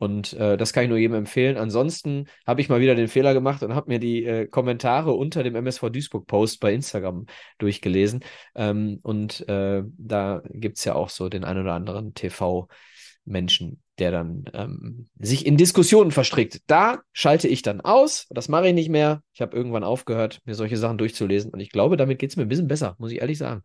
Und 0.00 0.32
äh, 0.32 0.56
das 0.56 0.72
kann 0.72 0.84
ich 0.84 0.88
nur 0.88 0.96
jedem 0.96 1.14
empfehlen. 1.14 1.58
Ansonsten 1.58 2.24
habe 2.46 2.62
ich 2.62 2.70
mal 2.70 2.80
wieder 2.80 2.94
den 2.94 3.06
Fehler 3.06 3.34
gemacht 3.34 3.62
und 3.62 3.74
habe 3.74 3.90
mir 3.90 3.98
die 3.98 4.24
äh, 4.24 4.46
Kommentare 4.46 5.12
unter 5.12 5.42
dem 5.42 5.54
MSV 5.54 5.90
Duisburg-Post 5.90 6.58
bei 6.58 6.72
Instagram 6.72 7.26
durchgelesen. 7.58 8.24
Ähm, 8.54 8.98
und 9.02 9.46
äh, 9.46 9.82
da 9.98 10.42
gibt 10.48 10.78
es 10.78 10.86
ja 10.86 10.94
auch 10.94 11.10
so 11.10 11.28
den 11.28 11.44
ein 11.44 11.58
oder 11.58 11.74
anderen 11.74 12.14
TV-Menschen, 12.14 13.82
der 13.98 14.10
dann 14.10 14.44
ähm, 14.54 15.10
sich 15.18 15.44
in 15.44 15.58
Diskussionen 15.58 16.12
verstrickt. 16.12 16.62
Da 16.66 17.02
schalte 17.12 17.48
ich 17.48 17.60
dann 17.60 17.82
aus. 17.82 18.26
Das 18.30 18.48
mache 18.48 18.68
ich 18.68 18.74
nicht 18.74 18.88
mehr. 18.88 19.22
Ich 19.34 19.42
habe 19.42 19.54
irgendwann 19.54 19.84
aufgehört, 19.84 20.40
mir 20.46 20.54
solche 20.54 20.78
Sachen 20.78 20.96
durchzulesen. 20.96 21.50
Und 21.50 21.60
ich 21.60 21.72
glaube, 21.72 21.98
damit 21.98 22.18
geht 22.18 22.30
es 22.30 22.36
mir 22.36 22.44
ein 22.44 22.48
bisschen 22.48 22.68
besser, 22.68 22.96
muss 22.98 23.12
ich 23.12 23.20
ehrlich 23.20 23.36
sagen. 23.36 23.64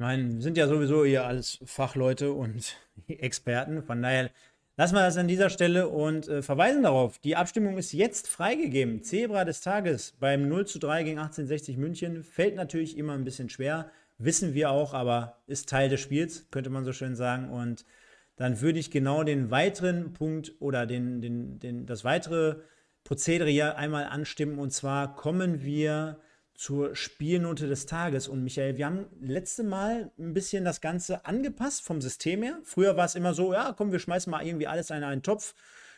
Meine, 0.00 0.34
wir 0.34 0.42
sind 0.42 0.56
ja 0.56 0.66
sowieso 0.66 1.04
hier 1.04 1.24
alles 1.26 1.60
Fachleute 1.64 2.32
und 2.32 2.76
Experten. 3.06 3.82
Von 3.82 4.02
daher 4.02 4.30
lassen 4.76 4.94
wir 4.94 5.02
das 5.02 5.16
an 5.16 5.28
dieser 5.28 5.50
Stelle 5.50 5.88
und 5.88 6.26
äh, 6.28 6.42
verweisen 6.42 6.82
darauf. 6.82 7.18
Die 7.18 7.36
Abstimmung 7.36 7.78
ist 7.78 7.92
jetzt 7.92 8.26
freigegeben. 8.26 9.02
Zebra 9.02 9.44
des 9.44 9.60
Tages 9.60 10.14
beim 10.18 10.48
0 10.48 10.66
zu 10.66 10.78
3 10.78 11.04
gegen 11.04 11.18
1860 11.18 11.76
München. 11.76 12.24
Fällt 12.24 12.56
natürlich 12.56 12.98
immer 12.98 13.12
ein 13.12 13.24
bisschen 13.24 13.48
schwer 13.48 13.90
wissen 14.20 14.54
wir 14.54 14.70
auch, 14.70 14.94
aber 14.94 15.38
ist 15.46 15.68
Teil 15.68 15.88
des 15.88 16.00
Spiels, 16.00 16.46
könnte 16.50 16.70
man 16.70 16.84
so 16.84 16.92
schön 16.92 17.16
sagen. 17.16 17.50
Und 17.50 17.84
dann 18.36 18.60
würde 18.60 18.78
ich 18.78 18.90
genau 18.90 19.24
den 19.24 19.50
weiteren 19.50 20.12
Punkt 20.12 20.52
oder 20.60 20.86
den, 20.86 21.20
den, 21.20 21.58
den, 21.58 21.86
das 21.86 22.04
weitere 22.04 22.56
Prozedere 23.02 23.48
hier 23.48 23.76
einmal 23.76 24.04
anstimmen. 24.04 24.58
Und 24.58 24.70
zwar 24.72 25.16
kommen 25.16 25.62
wir 25.62 26.20
zur 26.60 26.94
Spielnote 26.94 27.68
des 27.68 27.86
Tages. 27.86 28.28
Und 28.28 28.44
Michael, 28.44 28.76
wir 28.76 28.84
haben 28.84 29.06
letzte 29.18 29.62
Mal 29.62 30.10
ein 30.18 30.34
bisschen 30.34 30.62
das 30.62 30.82
Ganze 30.82 31.24
angepasst 31.24 31.82
vom 31.82 32.02
System 32.02 32.42
her. 32.42 32.58
Früher 32.64 32.98
war 32.98 33.06
es 33.06 33.14
immer 33.14 33.32
so, 33.32 33.54
ja, 33.54 33.74
komm, 33.74 33.92
wir 33.92 33.98
schmeißen 33.98 34.30
mal 34.30 34.46
irgendwie 34.46 34.66
alles 34.66 34.90
in 34.90 35.02
einen 35.02 35.22
Topf. 35.22 35.54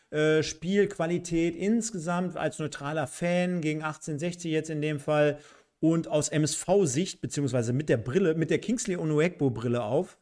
Äh, 0.09 0.41
Spielqualität 0.41 1.57
insgesamt 1.57 2.37
als 2.37 2.59
neutraler 2.59 3.07
Fan 3.07 3.59
gegen 3.59 3.83
1860 3.83 4.49
jetzt 4.53 4.69
in 4.69 4.81
dem 4.81 5.01
Fall 5.01 5.37
und 5.81 6.07
aus 6.07 6.29
MSV-Sicht, 6.29 7.19
beziehungsweise 7.19 7.73
mit 7.73 7.89
der 7.89 7.97
Brille, 7.97 8.33
mit 8.33 8.49
der 8.49 8.59
Kingsley 8.59 8.95
Onuekbo-Brille 8.95 9.83
auf. 9.83 10.17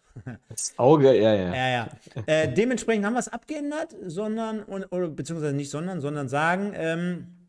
Das 0.49 0.73
Auge, 0.77 1.15
ja, 1.21 1.35
ja. 1.35 1.53
ja, 1.53 1.69
ja. 1.69 1.89
Äh, 2.25 2.51
dementsprechend 2.51 3.05
haben 3.05 3.13
wir 3.13 3.19
es 3.19 3.27
abgeändert, 3.27 3.95
sondern, 4.07 4.63
oder, 4.63 5.07
beziehungsweise 5.07 5.53
nicht 5.53 5.69
sondern, 5.69 6.01
sondern 6.01 6.27
sagen, 6.27 6.73
ähm, 6.75 7.40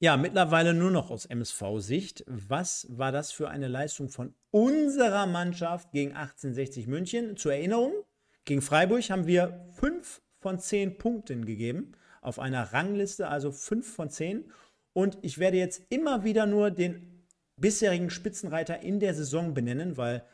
ja, 0.00 0.16
mittlerweile 0.16 0.72
nur 0.72 0.90
noch 0.90 1.10
aus 1.10 1.26
MSV-Sicht. 1.26 2.24
Was 2.26 2.86
war 2.90 3.12
das 3.12 3.32
für 3.32 3.50
eine 3.50 3.68
Leistung 3.68 4.08
von 4.08 4.34
unserer 4.50 5.26
Mannschaft 5.26 5.92
gegen 5.92 6.12
1860 6.12 6.86
München? 6.86 7.36
Zur 7.36 7.52
Erinnerung, 7.52 7.92
gegen 8.46 8.62
Freiburg 8.62 9.02
haben 9.10 9.26
wir 9.26 9.66
fünf 9.78 10.22
von 10.38 10.58
zehn 10.58 10.96
Punkten 10.96 11.44
gegeben 11.44 11.92
auf 12.22 12.38
einer 12.38 12.72
Rangliste, 12.72 13.28
also 13.28 13.52
fünf 13.52 13.92
von 13.94 14.08
zehn. 14.08 14.50
Und 14.94 15.18
ich 15.20 15.38
werde 15.38 15.58
jetzt 15.58 15.82
immer 15.90 16.24
wieder 16.24 16.46
nur 16.46 16.70
den 16.70 17.26
bisherigen 17.56 18.08
Spitzenreiter 18.08 18.80
in 18.80 19.00
der 19.00 19.12
Saison 19.12 19.52
benennen, 19.52 19.98
weil 19.98 20.24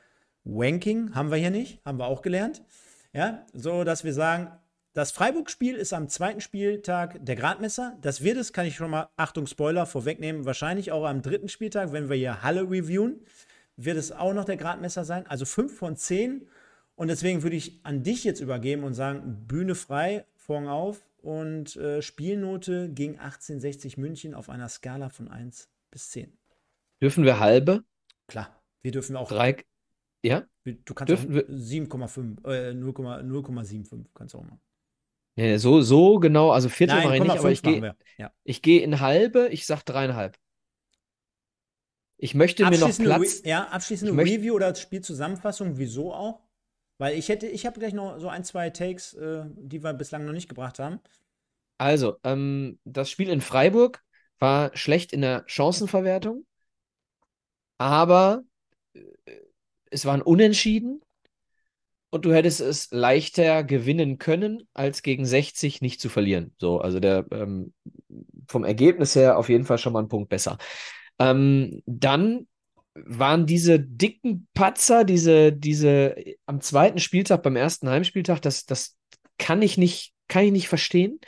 Wanking 0.44 1.12
haben 1.16 1.32
wir 1.32 1.38
hier 1.38 1.50
nicht, 1.50 1.84
haben 1.84 1.98
wir 1.98 2.06
auch 2.06 2.22
gelernt. 2.22 2.62
Ja, 3.12 3.44
so 3.52 3.82
dass 3.82 4.04
wir 4.04 4.14
sagen, 4.14 4.56
das 4.96 5.10
Freiburg-Spiel 5.10 5.74
ist 5.76 5.92
am 5.92 6.08
zweiten 6.08 6.40
Spieltag 6.40 7.22
der 7.22 7.36
Gradmesser. 7.36 7.98
Das 8.00 8.24
wird 8.24 8.38
es, 8.38 8.54
kann 8.54 8.64
ich 8.64 8.76
schon 8.76 8.90
mal, 8.90 9.10
Achtung, 9.18 9.46
Spoiler 9.46 9.84
vorwegnehmen, 9.84 10.46
wahrscheinlich 10.46 10.90
auch 10.90 11.04
am 11.04 11.20
dritten 11.20 11.50
Spieltag, 11.50 11.92
wenn 11.92 12.08
wir 12.08 12.16
hier 12.16 12.42
Halle 12.42 12.62
reviewen, 12.62 13.20
wird 13.76 13.98
es 13.98 14.10
auch 14.10 14.32
noch 14.32 14.46
der 14.46 14.56
Gradmesser 14.56 15.04
sein. 15.04 15.26
Also 15.26 15.44
5 15.44 15.76
von 15.76 15.96
10. 15.98 16.48
Und 16.94 17.08
deswegen 17.08 17.42
würde 17.42 17.56
ich 17.56 17.78
an 17.82 18.04
dich 18.04 18.24
jetzt 18.24 18.40
übergeben 18.40 18.84
und 18.84 18.94
sagen, 18.94 19.44
Bühne 19.46 19.74
frei, 19.74 20.24
Vorhang 20.34 20.68
auf 20.68 21.06
und 21.20 21.76
äh, 21.76 22.00
Spielnote 22.00 22.88
gegen 22.88 23.18
1860 23.18 23.98
München 23.98 24.32
auf 24.32 24.48
einer 24.48 24.70
Skala 24.70 25.10
von 25.10 25.28
1 25.28 25.68
bis 25.90 26.08
10. 26.08 26.32
Dürfen 27.02 27.22
wir 27.24 27.38
halbe? 27.38 27.84
Klar, 28.28 28.62
wir 28.80 28.92
dürfen 28.92 29.14
auch. 29.16 29.28
Drei. 29.28 29.62
Ja? 30.22 30.46
Du 30.64 30.94
kannst 30.94 31.10
dürfen 31.10 31.38
auch 31.38 31.42
7,5, 31.50 32.48
äh, 32.50 32.70
0,75 32.70 34.06
kannst 34.14 34.32
du 34.32 34.38
auch 34.38 34.44
machen. 34.44 34.60
Ja, 35.36 35.58
so, 35.58 35.82
so 35.82 36.18
genau, 36.18 36.50
also 36.50 36.68
Viertel 36.68 37.02
mache 37.02 37.16
ich 37.16 37.22
nicht, 37.22 37.38
aber 37.38 37.50
ich 37.50 37.62
gehe 37.62 37.94
ja. 38.16 38.32
ich 38.44 38.62
geh 38.62 38.78
in 38.78 39.00
halbe, 39.00 39.48
ich 39.48 39.66
sag 39.66 39.82
dreieinhalb. 39.82 40.38
Ich 42.18 42.34
möchte 42.34 42.64
mir 42.64 42.78
noch 42.78 42.96
Platz. 42.96 43.42
Re 43.44 43.48
ja, 43.48 43.64
abschließende 43.68 44.16
Review 44.16 44.54
oder 44.54 44.74
Spielzusammenfassung, 44.74 45.76
wieso 45.76 46.14
auch? 46.14 46.40
Weil 46.98 47.18
ich 47.18 47.28
hätte, 47.28 47.46
ich 47.46 47.66
habe 47.66 47.78
gleich 47.78 47.92
noch 47.92 48.18
so 48.18 48.28
ein, 48.28 48.42
zwei 48.42 48.70
Takes, 48.70 49.12
äh, 49.12 49.44
die 49.54 49.84
wir 49.84 49.92
bislang 49.92 50.24
noch 50.24 50.32
nicht 50.32 50.48
gebracht 50.48 50.78
haben. 50.78 51.00
Also, 51.76 52.16
ähm, 52.24 52.78
das 52.84 53.10
Spiel 53.10 53.28
in 53.28 53.42
Freiburg 53.42 54.02
war 54.38 54.74
schlecht 54.74 55.12
in 55.12 55.20
der 55.20 55.44
Chancenverwertung 55.46 56.46
aber 57.78 58.44
äh, 58.94 59.00
es 59.90 60.04
waren 60.04 60.22
Unentschieden 60.22 61.02
und 62.16 62.24
du 62.24 62.34
hättest 62.34 62.60
es 62.60 62.90
leichter 62.90 63.64
gewinnen 63.64 64.18
können, 64.18 64.62
als 64.74 65.02
gegen 65.02 65.24
60 65.24 65.80
nicht 65.80 66.00
zu 66.00 66.08
verlieren. 66.08 66.52
So, 66.58 66.80
also 66.80 67.00
der 67.00 67.26
ähm, 67.30 67.72
vom 68.48 68.64
Ergebnis 68.64 69.14
her 69.14 69.38
auf 69.38 69.48
jeden 69.48 69.64
Fall 69.64 69.78
schon 69.78 69.92
mal 69.92 70.02
ein 70.02 70.08
Punkt 70.08 70.28
besser. 70.28 70.58
Ähm, 71.18 71.82
dann 71.86 72.46
waren 72.94 73.46
diese 73.46 73.78
dicken 73.78 74.48
Patzer, 74.54 75.04
diese, 75.04 75.52
diese 75.52 76.16
am 76.46 76.60
zweiten 76.60 76.98
Spieltag, 76.98 77.42
beim 77.42 77.56
ersten 77.56 77.88
Heimspieltag, 77.88 78.40
das, 78.40 78.64
das 78.64 78.96
kann 79.38 79.62
ich 79.62 79.76
nicht, 79.76 80.12
kann 80.28 80.44
ich 80.44 80.52
nicht 80.52 80.68
verstehen. 80.68 81.20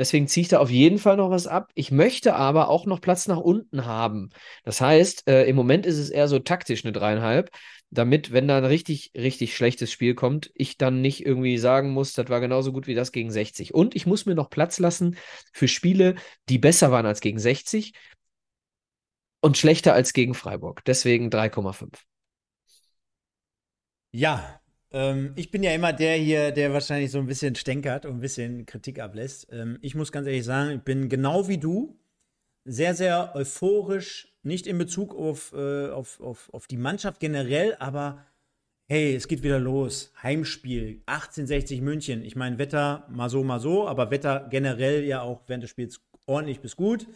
Deswegen 0.00 0.26
ziehe 0.28 0.42
ich 0.42 0.48
da 0.48 0.60
auf 0.60 0.70
jeden 0.70 0.98
Fall 0.98 1.18
noch 1.18 1.28
was 1.30 1.46
ab. 1.46 1.70
Ich 1.74 1.90
möchte 1.90 2.34
aber 2.34 2.70
auch 2.70 2.86
noch 2.86 3.02
Platz 3.02 3.28
nach 3.28 3.36
unten 3.36 3.84
haben. 3.84 4.30
Das 4.64 4.80
heißt, 4.80 5.28
äh, 5.28 5.44
im 5.44 5.56
Moment 5.56 5.84
ist 5.84 5.98
es 5.98 6.08
eher 6.08 6.26
so 6.26 6.38
taktisch 6.38 6.86
eine 6.86 6.92
dreieinhalb, 6.92 7.50
damit, 7.90 8.32
wenn 8.32 8.48
da 8.48 8.56
ein 8.56 8.64
richtig, 8.64 9.12
richtig 9.14 9.54
schlechtes 9.54 9.92
Spiel 9.92 10.14
kommt, 10.14 10.50
ich 10.54 10.78
dann 10.78 11.02
nicht 11.02 11.26
irgendwie 11.26 11.58
sagen 11.58 11.90
muss, 11.90 12.14
das 12.14 12.30
war 12.30 12.40
genauso 12.40 12.72
gut 12.72 12.86
wie 12.86 12.94
das 12.94 13.12
gegen 13.12 13.30
60. 13.30 13.74
Und 13.74 13.94
ich 13.94 14.06
muss 14.06 14.24
mir 14.24 14.34
noch 14.34 14.48
Platz 14.48 14.78
lassen 14.78 15.16
für 15.52 15.68
Spiele, 15.68 16.14
die 16.48 16.58
besser 16.58 16.90
waren 16.90 17.04
als 17.04 17.20
gegen 17.20 17.38
60 17.38 17.92
und 19.42 19.58
schlechter 19.58 19.92
als 19.92 20.14
gegen 20.14 20.32
Freiburg. 20.34 20.82
Deswegen 20.86 21.28
3,5. 21.30 22.06
Ja, 24.12 24.59
ähm, 24.92 25.32
ich 25.36 25.50
bin 25.50 25.62
ja 25.62 25.72
immer 25.72 25.92
der 25.92 26.16
hier, 26.16 26.50
der 26.50 26.72
wahrscheinlich 26.72 27.10
so 27.10 27.18
ein 27.18 27.26
bisschen 27.26 27.54
stänkert 27.54 28.06
und 28.06 28.14
ein 28.14 28.20
bisschen 28.20 28.66
Kritik 28.66 28.98
ablässt. 28.98 29.48
Ähm, 29.52 29.78
ich 29.82 29.94
muss 29.94 30.12
ganz 30.12 30.26
ehrlich 30.26 30.44
sagen, 30.44 30.76
ich 30.76 30.82
bin 30.82 31.08
genau 31.08 31.48
wie 31.48 31.58
du 31.58 31.98
sehr, 32.64 32.94
sehr 32.94 33.34
euphorisch 33.34 34.28
nicht 34.42 34.66
in 34.66 34.78
Bezug 34.78 35.14
auf, 35.14 35.52
äh, 35.52 35.90
auf, 35.90 36.20
auf, 36.20 36.52
auf 36.52 36.66
die 36.66 36.76
Mannschaft 36.76 37.20
generell, 37.20 37.76
aber 37.78 38.24
hey, 38.88 39.14
es 39.14 39.28
geht 39.28 39.42
wieder 39.42 39.60
los. 39.60 40.12
Heimspiel, 40.22 41.02
1860 41.06 41.80
München. 41.80 42.24
Ich 42.24 42.36
meine, 42.36 42.58
Wetter 42.58 43.06
mal 43.10 43.30
so, 43.30 43.44
mal 43.44 43.60
so, 43.60 43.86
aber 43.86 44.10
Wetter 44.10 44.48
generell 44.50 45.04
ja 45.04 45.22
auch 45.22 45.42
während 45.46 45.62
des 45.62 45.70
Spiels 45.70 46.00
ordentlich 46.26 46.60
bis 46.60 46.76
gut. 46.76 47.06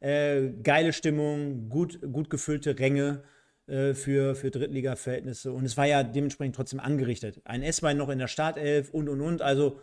Äh, 0.00 0.50
geile 0.62 0.92
Stimmung, 0.92 1.68
gut, 1.68 2.00
gut 2.12 2.30
gefüllte 2.30 2.78
Ränge 2.78 3.24
äh, 3.66 3.94
für, 3.94 4.34
für 4.34 4.50
Drittliga-Verhältnisse. 4.50 5.52
Und 5.52 5.64
es 5.64 5.76
war 5.76 5.86
ja 5.86 6.02
dementsprechend 6.02 6.56
trotzdem 6.56 6.80
angerichtet. 6.80 7.40
Ein 7.44 7.62
S-Bein 7.62 7.96
noch 7.96 8.08
in 8.08 8.18
der 8.18 8.28
Startelf 8.28 8.90
und 8.90 9.08
und 9.08 9.20
und. 9.20 9.42
Also 9.42 9.80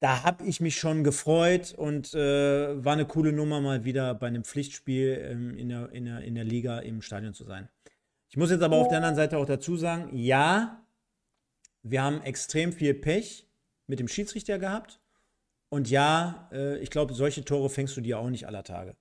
da 0.00 0.22
habe 0.22 0.44
ich 0.44 0.60
mich 0.60 0.76
schon 0.76 1.04
gefreut 1.04 1.74
und 1.76 2.14
äh, 2.14 2.84
war 2.84 2.92
eine 2.92 3.06
coole 3.06 3.32
Nummer, 3.32 3.60
mal 3.60 3.84
wieder 3.84 4.14
bei 4.14 4.28
einem 4.28 4.44
Pflichtspiel 4.44 5.18
ähm, 5.30 5.56
in, 5.56 5.68
der, 5.68 5.90
in, 5.90 6.04
der, 6.04 6.20
in 6.20 6.34
der 6.34 6.44
Liga 6.44 6.78
im 6.78 7.02
Stadion 7.02 7.34
zu 7.34 7.44
sein. 7.44 7.68
Ich 8.28 8.36
muss 8.36 8.50
jetzt 8.50 8.62
aber 8.62 8.76
auf 8.76 8.88
der 8.88 8.98
anderen 8.98 9.16
Seite 9.16 9.38
auch 9.38 9.46
dazu 9.46 9.76
sagen, 9.76 10.10
ja, 10.16 10.84
wir 11.82 12.02
haben 12.02 12.20
extrem 12.22 12.72
viel 12.72 12.94
Pech 12.94 13.48
mit 13.86 13.98
dem 13.98 14.08
Schiedsrichter 14.08 14.58
gehabt. 14.58 15.00
Und 15.70 15.90
ja, 15.90 16.48
äh, 16.52 16.78
ich 16.78 16.90
glaube, 16.90 17.14
solche 17.14 17.44
Tore 17.44 17.70
fängst 17.70 17.96
du 17.96 18.00
dir 18.00 18.18
auch 18.18 18.30
nicht 18.30 18.46
aller 18.46 18.64
Tage. 18.64 18.96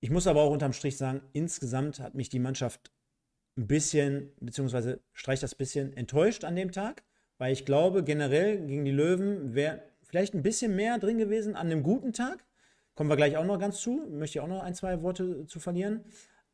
Ich 0.00 0.10
muss 0.10 0.26
aber 0.26 0.42
auch 0.42 0.50
unterm 0.50 0.72
Strich 0.72 0.96
sagen, 0.96 1.20
insgesamt 1.32 2.00
hat 2.00 2.14
mich 2.14 2.30
die 2.30 2.38
Mannschaft 2.38 2.90
ein 3.58 3.66
bisschen, 3.66 4.32
beziehungsweise 4.40 5.00
streicht 5.12 5.42
das 5.42 5.54
bisschen 5.54 5.94
enttäuscht 5.94 6.44
an 6.44 6.56
dem 6.56 6.72
Tag, 6.72 7.02
weil 7.36 7.52
ich 7.52 7.66
glaube, 7.66 8.02
generell 8.02 8.66
gegen 8.66 8.84
die 8.84 8.90
Löwen 8.90 9.54
wäre 9.54 9.82
vielleicht 10.02 10.34
ein 10.34 10.42
bisschen 10.42 10.74
mehr 10.74 10.98
drin 10.98 11.18
gewesen 11.18 11.54
an 11.54 11.66
einem 11.66 11.82
guten 11.82 12.12
Tag. 12.14 12.44
Kommen 12.94 13.10
wir 13.10 13.16
gleich 13.16 13.36
auch 13.36 13.44
noch 13.44 13.58
ganz 13.58 13.80
zu. 13.80 14.06
Möchte 14.10 14.38
ich 14.38 14.40
auch 14.42 14.48
noch 14.48 14.62
ein, 14.62 14.74
zwei 14.74 15.02
Worte 15.02 15.46
zu 15.46 15.60
verlieren. 15.60 16.04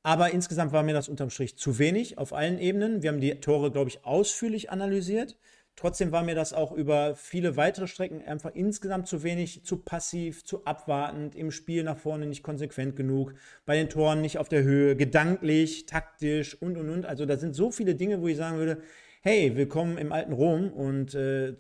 Aber 0.03 0.31
insgesamt 0.31 0.73
war 0.73 0.83
mir 0.83 0.93
das 0.93 1.09
unterm 1.09 1.31
Strich 1.31 1.57
zu 1.57 1.79
wenig 1.79 2.19
auf 2.19 2.33
allen 2.33 2.59
Ebenen. 2.59 3.03
Wir 3.03 3.11
haben 3.11 3.21
die 3.21 3.41
Tore, 3.41 3.73
glaube 3.73 3.91
ich, 3.91 4.05
ausführlich 4.05 4.71
analysiert. 4.71 5.37
Trotzdem 5.77 6.11
war 6.11 6.23
mir 6.23 6.35
das 6.35 6.55
auch 6.55 6.73
über 6.73 7.15
viele 7.15 7.57
weitere 7.59 7.87
Strecken 7.87 8.23
einfach 8.27 8.55
insgesamt 8.55 9.09
zu 9.09 9.23
wenig, 9.23 9.63
zu 9.63 9.77
passiv, 9.77 10.43
zu 10.43 10.65
abwartend, 10.65 11.37
im 11.37 11.51
Spiel 11.51 11.83
nach 11.83 11.99
vorne 11.99 12.27
nicht 12.27 12.43
konsequent 12.43 12.97
genug, 12.97 13.35
bei 13.67 13.77
den 13.77 13.91
Toren 13.91 14.23
nicht 14.23 14.39
auf 14.39 14.49
der 14.49 14.63
Höhe, 14.63 14.97
gedanklich, 14.97 15.85
taktisch 15.85 16.61
und 16.61 16.79
und 16.79 16.89
und. 16.89 17.05
Also 17.05 17.27
da 17.27 17.37
sind 17.37 17.55
so 17.55 17.71
viele 17.71 17.95
Dinge, 17.95 18.23
wo 18.23 18.29
ich 18.29 18.39
sagen 18.39 18.57
würde, 18.57 18.81
hey, 19.21 19.55
willkommen 19.55 19.99
im 19.99 20.13
alten 20.13 20.33
Rom 20.33 20.73
und 20.73 21.15
äh, 21.15 21.49
äh, 21.49 21.55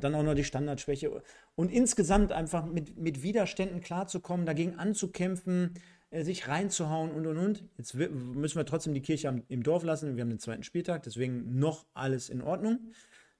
dann 0.00 0.14
auch 0.14 0.22
noch 0.22 0.34
die 0.34 0.44
Standardschwäche. 0.44 1.22
Und 1.56 1.70
insgesamt 1.70 2.32
einfach 2.32 2.64
mit, 2.64 2.96
mit 2.96 3.22
Widerständen 3.22 3.82
klarzukommen, 3.82 4.46
dagegen 4.46 4.78
anzukämpfen, 4.78 5.74
äh, 6.10 6.22
sich 6.22 6.48
reinzuhauen 6.48 7.10
und 7.10 7.26
und 7.26 7.36
und. 7.36 7.64
Jetzt 7.76 7.94
müssen 7.94 8.56
wir 8.56 8.64
trotzdem 8.64 8.94
die 8.94 9.02
Kirche 9.02 9.42
im 9.48 9.62
Dorf 9.62 9.82
lassen. 9.82 10.16
Wir 10.16 10.22
haben 10.22 10.30
den 10.30 10.38
zweiten 10.38 10.62
Spieltag, 10.62 11.02
deswegen 11.02 11.58
noch 11.58 11.84
alles 11.92 12.30
in 12.30 12.40
Ordnung. 12.40 12.78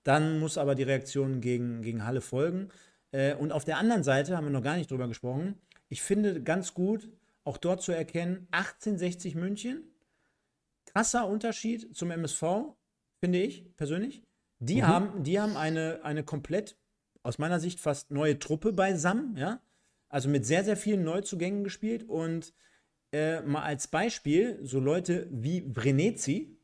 Dann 0.07 0.39
muss 0.39 0.57
aber 0.57 0.77
die 0.77 0.85
Reaktion 0.85 1.41
gegen, 1.41 1.83
gegen 1.83 2.07
Halle 2.07 2.21
folgen. 2.21 2.69
Äh, 3.11 3.35
und 3.35 3.51
auf 3.51 3.65
der 3.65 3.79
anderen 3.79 4.05
Seite 4.05 4.37
haben 4.37 4.45
wir 4.45 4.53
noch 4.53 4.63
gar 4.63 4.77
nicht 4.77 4.89
drüber 4.89 5.09
gesprochen. 5.09 5.57
Ich 5.89 6.01
finde 6.01 6.45
ganz 6.45 6.75
gut, 6.75 7.11
auch 7.43 7.57
dort 7.57 7.83
zu 7.83 7.91
erkennen, 7.91 8.47
1860 8.53 9.35
München, 9.35 9.83
krasser 10.85 11.27
Unterschied 11.27 11.97
zum 11.97 12.13
MSV 12.13 12.43
finde 13.19 13.43
ich 13.43 13.77
persönlich. 13.77 14.23
Die 14.61 14.83
mhm. 14.83 14.87
haben, 14.87 15.23
die 15.25 15.41
haben 15.41 15.57
eine, 15.57 16.05
eine 16.05 16.23
komplett, 16.23 16.77
aus 17.25 17.39
meiner 17.39 17.59
Sicht 17.59 17.81
fast 17.81 18.13
neue 18.13 18.39
Truppe 18.39 18.73
beisammen, 18.73 19.37
ja. 19.37 19.61
Also 20.09 20.29
mit 20.29 20.47
sehr, 20.47 20.63
sehr 20.63 20.77
vielen 20.77 21.03
Neuzugängen 21.03 21.65
gespielt 21.65 22.05
und 22.09 22.55
äh, 23.13 23.41
mal 23.41 23.63
als 23.63 23.89
Beispiel, 23.89 24.61
so 24.63 24.79
Leute 24.79 25.27
wie 25.33 25.69
Vrenetzi, 25.75 26.56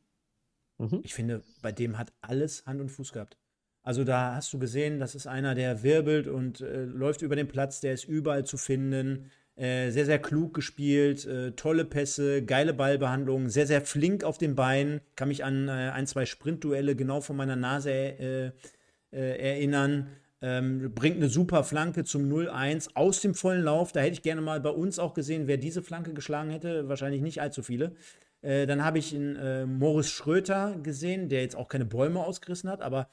mhm. 0.91 1.01
ich 1.03 1.15
finde, 1.15 1.43
bei 1.63 1.73
dem 1.73 1.99
hat 1.99 2.13
alles 2.21 2.67
Hand 2.67 2.81
und 2.81 2.91
Fuß 2.91 3.13
gehabt. 3.13 3.39
Also 3.83 4.05
da 4.05 4.37
hast 4.37 4.53
du 4.53 4.59
gesehen, 4.59 5.01
das 5.01 5.15
ist 5.15 5.27
einer, 5.27 5.55
der 5.55 5.83
wirbelt 5.83 6.29
und 6.29 6.61
äh, 6.61 6.85
läuft 6.85 7.23
über 7.23 7.35
den 7.35 7.49
Platz, 7.49 7.81
der 7.81 7.95
ist 7.95 8.05
überall 8.05 8.45
zu 8.45 8.57
finden. 8.57 9.31
Äh, 9.55 9.91
sehr, 9.91 10.07
sehr 10.07 10.19
klug 10.19 10.55
gespielt, 10.55 11.27
äh, 11.27 11.53
tolle 11.53 11.85
Pässe, 11.85 12.43
geile 12.43 12.73
Ballbehandlung, 12.73 13.51
sehr, 13.51 13.67
sehr 13.67 13.83
flink 13.83 14.25
auf 14.25 14.39
den 14.39 14.55
Beinen. 14.55 15.01
Kann 15.15 15.29
mich 15.29 15.45
an 15.45 15.69
äh, 15.69 15.91
ein, 15.93 16.07
zwei 16.07 16.25
Sprintduelle 16.25 16.97
genau 16.97 17.21
vor 17.21 17.37
meiner 17.37 17.57
Nase 17.57 17.91
äh, 17.91 18.47
äh, 19.13 19.53
erinnern. 19.53 20.09
Ähm, 20.41 20.95
bringt 20.95 21.17
eine 21.17 21.29
super 21.29 21.65
Flanke 21.65 22.03
zum 22.05 22.33
0-1 22.33 22.91
aus 22.95 23.21
dem 23.21 23.35
vollen 23.35 23.63
Lauf. 23.63 23.93
Da 23.93 24.01
hätte 24.01 24.15
ich 24.15 24.23
gerne 24.23 24.41
mal 24.41 24.61
bei 24.61 24.71
uns 24.71 24.99
auch 24.99 25.13
gesehen, 25.13 25.47
wer 25.47 25.59
diese 25.59 25.83
Flanke 25.83 26.15
geschlagen 26.15 26.51
hätte. 26.51 26.89
Wahrscheinlich 26.89 27.21
nicht 27.21 27.43
allzu 27.43 27.63
viele. 27.63 27.95
Dann 28.43 28.85
habe 28.85 28.99
ich 28.99 29.15
einen 29.15 29.79
Morris 29.79 30.11
Schröter 30.11 30.77
gesehen, 30.83 31.29
der 31.29 31.43
jetzt 31.43 31.57
auch 31.57 31.69
keine 31.69 31.85
Bäume 31.85 32.21
ausgerissen 32.21 32.69
hat, 32.69 32.83
aber 32.83 33.09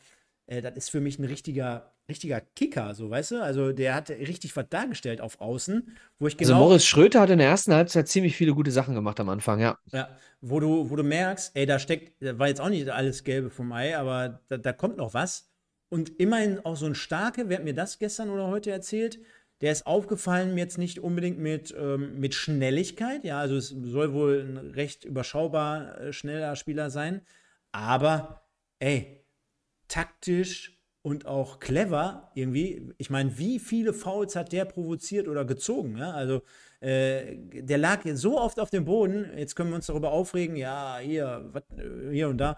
das 0.48 0.76
ist 0.76 0.90
für 0.90 1.00
mich 1.00 1.20
ein 1.20 1.26
richtiger 1.26 1.94
richtiger 2.10 2.42
Kicker, 2.42 2.96
so 2.96 3.10
weißt 3.10 3.32
du? 3.32 3.44
Also 3.44 3.72
der 3.72 3.94
hat 3.94 4.10
richtig 4.10 4.56
was 4.56 4.66
dargestellt 4.68 5.22
auf 5.22 5.40
Außen, 5.40 5.96
wo 6.18 6.28
ich 6.28 6.34
also 6.34 6.54
genau. 6.54 6.56
Also 6.56 6.70
Morris 6.70 6.86
Schröter 6.86 7.22
hat 7.22 7.30
in 7.30 7.38
der 7.38 7.48
ersten 7.48 7.74
Halbzeit 7.74 8.08
ziemlich 8.08 8.36
viele 8.36 8.54
gute 8.54 8.72
Sachen 8.72 8.96
gemacht 8.96 9.20
am 9.20 9.30
Anfang, 9.30 9.60
ja. 9.60 9.78
Ja, 9.92 10.18
wo 10.42 10.60
du, 10.60 10.90
wo 10.90 10.96
du 10.96 11.04
merkst, 11.04 11.52
ey, 11.54 11.68
da 11.68 11.80
steckt, 11.80 12.22
da 12.22 12.38
war 12.40 12.48
jetzt 12.48 12.60
auch 12.60 12.70
nicht 12.70 12.90
alles 12.90 13.24
Gelbe 13.24 13.52
vom 13.52 13.72
Ei, 13.72 13.96
aber 13.96 14.42
da, 14.50 14.58
da 14.58 14.74
kommt 14.74 14.98
noch 14.98 15.14
was. 15.14 15.52
Und 15.90 16.20
immerhin 16.20 16.66
auch 16.66 16.76
so 16.76 16.88
ein 16.88 16.96
starke, 16.96 17.48
wer 17.48 17.58
hat 17.58 17.64
mir 17.64 17.74
das 17.74 18.00
gestern 18.00 18.30
oder 18.30 18.48
heute 18.48 18.72
erzählt? 18.72 19.20
Der 19.62 19.72
ist 19.72 19.86
aufgefallen 19.86 20.58
jetzt 20.58 20.78
nicht 20.78 21.00
unbedingt 21.00 21.40
mit, 21.40 21.76
ähm, 21.78 22.20
mit 22.20 22.34
Schnelligkeit, 22.34 23.24
ja, 23.26 23.40
also 23.40 23.56
es 23.58 23.70
soll 23.70 24.14
wohl 24.14 24.42
ein 24.42 24.58
recht 24.58 25.04
überschaubar 25.04 26.00
äh, 26.00 26.14
schneller 26.14 26.56
Spieler 26.56 26.90
sein, 26.90 27.22
aber 27.72 28.44
ey, 28.80 29.26
taktisch 29.88 30.80
und 31.02 31.26
auch 31.26 31.60
clever 31.60 32.32
irgendwie. 32.36 32.94
Ich 32.98 33.10
meine, 33.10 33.38
wie 33.38 33.60
viele 33.60 33.94
Fouls 33.94 34.36
hat 34.36 34.52
der 34.52 34.66
provoziert 34.66 35.28
oder 35.28 35.46
gezogen? 35.46 35.98
Ja? 35.98 36.12
Also 36.12 36.42
äh, 36.82 37.36
der 37.38 37.78
lag 37.78 38.02
so 38.14 38.40
oft 38.40 38.60
auf 38.60 38.70
dem 38.70 38.86
Boden. 38.86 39.30
Jetzt 39.38 39.56
können 39.56 39.70
wir 39.70 39.76
uns 39.76 39.88
darüber 39.88 40.12
aufregen. 40.12 40.56
Ja, 40.56 40.98
hier, 41.00 41.50
wat, 41.52 41.66
äh, 41.78 42.12
hier 42.12 42.30
und 42.30 42.38
da. 42.38 42.58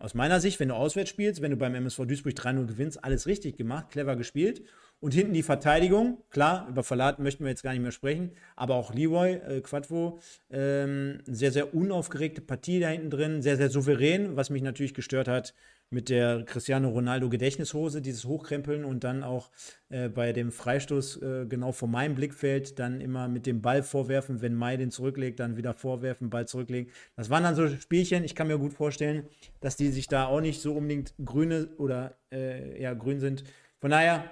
Aus 0.00 0.14
meiner 0.14 0.40
Sicht, 0.40 0.58
wenn 0.58 0.68
du 0.68 0.74
auswärts 0.74 1.10
spielst, 1.10 1.42
wenn 1.42 1.50
du 1.52 1.56
beim 1.56 1.74
MSV 1.74 2.06
Duisburg 2.06 2.34
3-0 2.34 2.66
gewinnst, 2.66 3.04
alles 3.04 3.26
richtig 3.26 3.56
gemacht, 3.56 3.90
clever 3.90 4.16
gespielt. 4.16 4.62
Und 5.02 5.14
hinten 5.14 5.32
die 5.32 5.42
Verteidigung, 5.42 6.22
klar, 6.30 6.68
über 6.68 6.84
Verlat 6.84 7.18
möchten 7.18 7.42
wir 7.42 7.50
jetzt 7.50 7.64
gar 7.64 7.72
nicht 7.72 7.82
mehr 7.82 7.90
sprechen, 7.90 8.30
aber 8.54 8.76
auch 8.76 8.94
Leroy 8.94 9.32
äh, 9.32 9.60
Quadvo, 9.60 10.20
ähm, 10.48 11.18
sehr, 11.26 11.50
sehr 11.50 11.74
unaufgeregte 11.74 12.40
Partie 12.40 12.78
da 12.78 12.86
hinten 12.86 13.10
drin, 13.10 13.42
sehr, 13.42 13.56
sehr 13.56 13.68
souverän, 13.68 14.36
was 14.36 14.48
mich 14.48 14.62
natürlich 14.62 14.94
gestört 14.94 15.26
hat, 15.26 15.54
mit 15.90 16.08
der 16.08 16.44
Cristiano 16.44 16.88
Ronaldo 16.88 17.30
Gedächtnishose, 17.30 18.00
dieses 18.00 18.26
Hochkrempeln 18.26 18.84
und 18.84 19.02
dann 19.02 19.24
auch 19.24 19.50
äh, 19.88 20.08
bei 20.08 20.32
dem 20.32 20.52
Freistoß 20.52 21.20
äh, 21.20 21.46
genau 21.48 21.72
vor 21.72 21.88
meinem 21.88 22.14
Blickfeld 22.14 22.78
dann 22.78 23.00
immer 23.00 23.26
mit 23.26 23.44
dem 23.44 23.60
Ball 23.60 23.82
vorwerfen, 23.82 24.40
wenn 24.40 24.54
Mai 24.54 24.76
den 24.76 24.92
zurücklegt, 24.92 25.40
dann 25.40 25.56
wieder 25.56 25.74
vorwerfen, 25.74 26.30
Ball 26.30 26.46
zurücklegen. 26.46 26.92
Das 27.16 27.28
waren 27.28 27.42
dann 27.42 27.56
so 27.56 27.66
Spielchen, 27.66 28.22
ich 28.22 28.36
kann 28.36 28.46
mir 28.46 28.56
gut 28.56 28.72
vorstellen, 28.72 29.24
dass 29.58 29.74
die 29.74 29.88
sich 29.88 30.06
da 30.06 30.26
auch 30.26 30.40
nicht 30.40 30.60
so 30.60 30.74
unbedingt 30.74 31.12
grüne 31.24 31.70
oder 31.78 32.14
äh, 32.30 32.80
ja 32.80 32.94
grün 32.94 33.18
sind. 33.18 33.42
Von 33.80 33.90
daher 33.90 34.30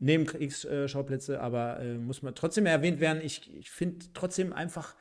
neben 0.00 0.26
Kriegsschauplätze, 0.26 1.40
aber 1.40 1.80
äh, 1.80 1.94
muss 1.94 2.22
man 2.22 2.34
trotzdem 2.34 2.66
erwähnt 2.66 3.00
werden. 3.00 3.22
Ich, 3.22 3.54
ich 3.54 3.70
finde 3.70 4.06
trotzdem 4.14 4.52
einfach 4.52 4.96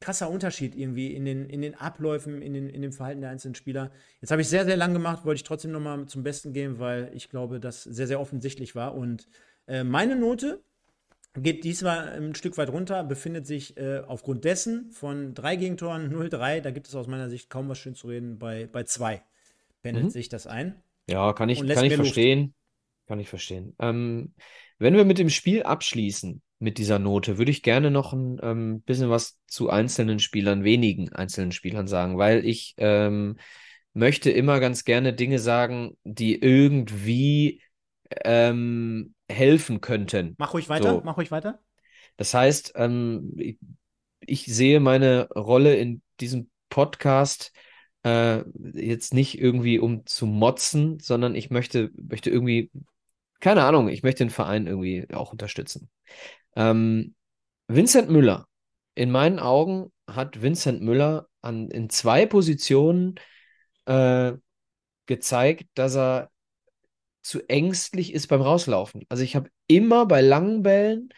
krasser 0.00 0.30
Unterschied 0.30 0.74
irgendwie 0.74 1.14
in 1.14 1.24
den, 1.24 1.48
in 1.48 1.62
den 1.62 1.74
Abläufen, 1.74 2.42
in, 2.42 2.52
den, 2.52 2.68
in 2.68 2.82
dem 2.82 2.92
Verhalten 2.92 3.20
der 3.20 3.30
einzelnen 3.30 3.54
Spieler. 3.54 3.90
Jetzt 4.20 4.30
habe 4.30 4.42
ich 4.42 4.48
sehr, 4.48 4.64
sehr 4.64 4.76
lang 4.76 4.92
gemacht, 4.92 5.24
wollte 5.24 5.38
ich 5.38 5.44
trotzdem 5.44 5.70
nochmal 5.70 6.06
zum 6.06 6.22
Besten 6.22 6.52
gehen, 6.52 6.78
weil 6.78 7.10
ich 7.14 7.30
glaube, 7.30 7.60
das 7.60 7.82
sehr, 7.84 8.06
sehr 8.06 8.20
offensichtlich 8.20 8.74
war. 8.74 8.94
Und 8.94 9.28
äh, 9.66 9.84
meine 9.84 10.16
Note 10.16 10.60
geht 11.34 11.64
diesmal 11.64 12.10
ein 12.10 12.34
Stück 12.34 12.58
weit 12.58 12.68
runter, 12.68 13.04
befindet 13.04 13.46
sich 13.46 13.76
äh, 13.78 14.02
aufgrund 14.06 14.44
dessen 14.44 14.90
von 14.90 15.34
drei 15.34 15.56
Gegentoren 15.56 16.12
0-3, 16.12 16.60
da 16.60 16.70
gibt 16.70 16.88
es 16.88 16.94
aus 16.94 17.06
meiner 17.06 17.30
Sicht 17.30 17.48
kaum 17.48 17.68
was 17.68 17.78
schön 17.78 17.94
zu 17.94 18.08
reden, 18.08 18.38
bei, 18.38 18.68
bei 18.70 18.84
zwei 18.84 19.22
pendelt 19.82 20.06
mhm. 20.06 20.10
sich 20.10 20.28
das 20.28 20.46
ein. 20.46 20.82
Ja, 21.08 21.32
kann 21.32 21.48
ich, 21.48 21.66
kann 21.66 21.84
ich 21.84 21.94
verstehen. 21.94 22.54
Kann 23.12 23.20
ich 23.20 23.28
verstehen. 23.28 23.76
Ähm, 23.78 24.32
wenn 24.78 24.96
wir 24.96 25.04
mit 25.04 25.18
dem 25.18 25.28
Spiel 25.28 25.64
abschließen, 25.64 26.40
mit 26.60 26.78
dieser 26.78 26.98
Note, 26.98 27.36
würde 27.36 27.50
ich 27.50 27.62
gerne 27.62 27.90
noch 27.90 28.14
ein 28.14 28.40
ähm, 28.42 28.80
bisschen 28.80 29.10
was 29.10 29.38
zu 29.46 29.68
einzelnen 29.68 30.18
Spielern, 30.18 30.64
wenigen 30.64 31.12
einzelnen 31.12 31.52
Spielern 31.52 31.86
sagen, 31.86 32.16
weil 32.16 32.46
ich 32.46 32.72
ähm, 32.78 33.36
möchte 33.92 34.30
immer 34.30 34.60
ganz 34.60 34.84
gerne 34.84 35.12
Dinge 35.12 35.40
sagen, 35.40 35.98
die 36.04 36.40
irgendwie 36.40 37.60
ähm, 38.24 39.12
helfen 39.28 39.82
könnten. 39.82 40.34
Mach 40.38 40.54
ruhig 40.54 40.70
weiter, 40.70 40.94
so. 40.94 41.02
mach 41.04 41.18
ruhig 41.18 41.30
weiter. 41.30 41.60
Das 42.16 42.32
heißt, 42.32 42.72
ähm, 42.76 43.34
ich, 43.36 43.58
ich, 44.20 44.46
sehe 44.46 44.80
meine 44.80 45.28
Rolle 45.28 45.76
in 45.76 46.00
diesem 46.18 46.48
Podcast 46.70 47.52
äh, 48.04 48.42
jetzt 48.72 49.12
nicht 49.12 49.38
irgendwie 49.38 49.78
um 49.78 50.06
zu 50.06 50.24
motzen, 50.24 50.98
sondern 50.98 51.34
ich 51.34 51.50
möchte, 51.50 51.90
möchte 51.94 52.30
irgendwie, 52.30 52.70
keine 53.42 53.64
Ahnung, 53.64 53.88
ich 53.88 54.04
möchte 54.04 54.24
den 54.24 54.30
Verein 54.30 54.68
irgendwie 54.68 55.06
auch 55.12 55.32
unterstützen. 55.32 55.90
Ähm, 56.54 57.14
Vincent 57.66 58.08
Müller, 58.08 58.46
in 58.94 59.10
meinen 59.10 59.40
Augen 59.40 59.92
hat 60.06 60.42
Vincent 60.42 60.80
Müller 60.80 61.26
an, 61.40 61.68
in 61.68 61.90
zwei 61.90 62.24
Positionen 62.24 63.16
äh, 63.86 64.32
gezeigt, 65.06 65.66
dass 65.74 65.96
er 65.96 66.30
zu 67.22 67.40
ängstlich 67.48 68.14
ist 68.14 68.28
beim 68.28 68.42
Rauslaufen. 68.42 69.02
Also 69.08 69.24
ich 69.24 69.34
habe 69.34 69.50
immer 69.66 70.06
bei 70.06 70.20
langen 70.20 70.62
Bällen 70.62 71.08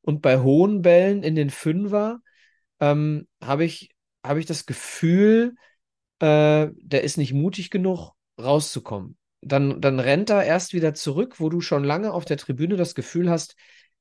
und 0.00 0.22
bei 0.22 0.40
hohen 0.40 0.80
Bällen 0.80 1.22
in 1.22 1.34
den 1.34 1.50
Fünfer 1.50 2.20
ähm, 2.80 3.28
habe 3.42 3.66
ich, 3.66 3.90
hab 4.22 4.38
ich 4.38 4.46
das 4.46 4.64
Gefühl, 4.64 5.54
äh, 6.20 6.68
der 6.76 7.04
ist 7.04 7.18
nicht 7.18 7.34
mutig 7.34 7.68
genug, 7.68 8.12
rauszukommen. 8.40 9.18
Dann, 9.46 9.80
dann 9.80 10.00
rennt 10.00 10.30
er 10.30 10.44
erst 10.44 10.72
wieder 10.72 10.94
zurück, 10.94 11.40
wo 11.40 11.48
du 11.48 11.60
schon 11.60 11.84
lange 11.84 12.12
auf 12.12 12.24
der 12.24 12.36
Tribüne 12.36 12.76
das 12.76 12.94
Gefühl 12.94 13.30
hast, 13.30 13.56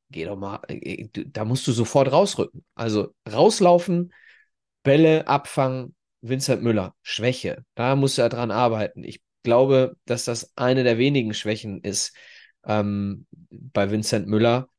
geh 0.10 0.26
doch 0.26 0.38
mal, 0.38 0.60
äh, 0.68 1.08
da 1.14 1.46
musst 1.46 1.68
du 1.68 1.72
sofort 1.72 2.12
rausrücken. 2.12 2.64
Also 2.76 3.14
rauslaufen, 3.32 4.14
Bälle 4.84 5.28
abfangen, 5.28 5.96
Vincent 6.22 6.64
Müller, 6.64 6.96
Schwäche. 7.02 7.66
Da 7.76 7.96
muss 7.96 8.18
er 8.18 8.30
dran 8.30 8.52
arbeiten. 8.52 9.04
Ich 9.04 9.22
glaube, 9.44 9.98
dass 10.06 10.26
das 10.26 10.52
eine 10.56 10.84
der 10.84 10.98
wenigen 10.98 11.34
Schwächen 11.34 11.82
ist 11.82 12.16
ähm, 12.66 13.28
bei 13.50 13.92
Vincent 13.92 14.28
Müller. 14.28 14.70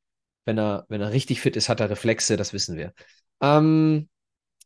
Wenn 0.46 0.58
er, 0.58 0.86
wenn 0.88 1.00
er 1.00 1.12
richtig 1.12 1.40
fit 1.40 1.56
ist, 1.56 1.68
hat 1.68 1.80
er 1.80 1.90
Reflexe, 1.90 2.36
das 2.36 2.52
wissen 2.52 2.76
wir. 2.76 2.92
Ähm, 3.40 4.08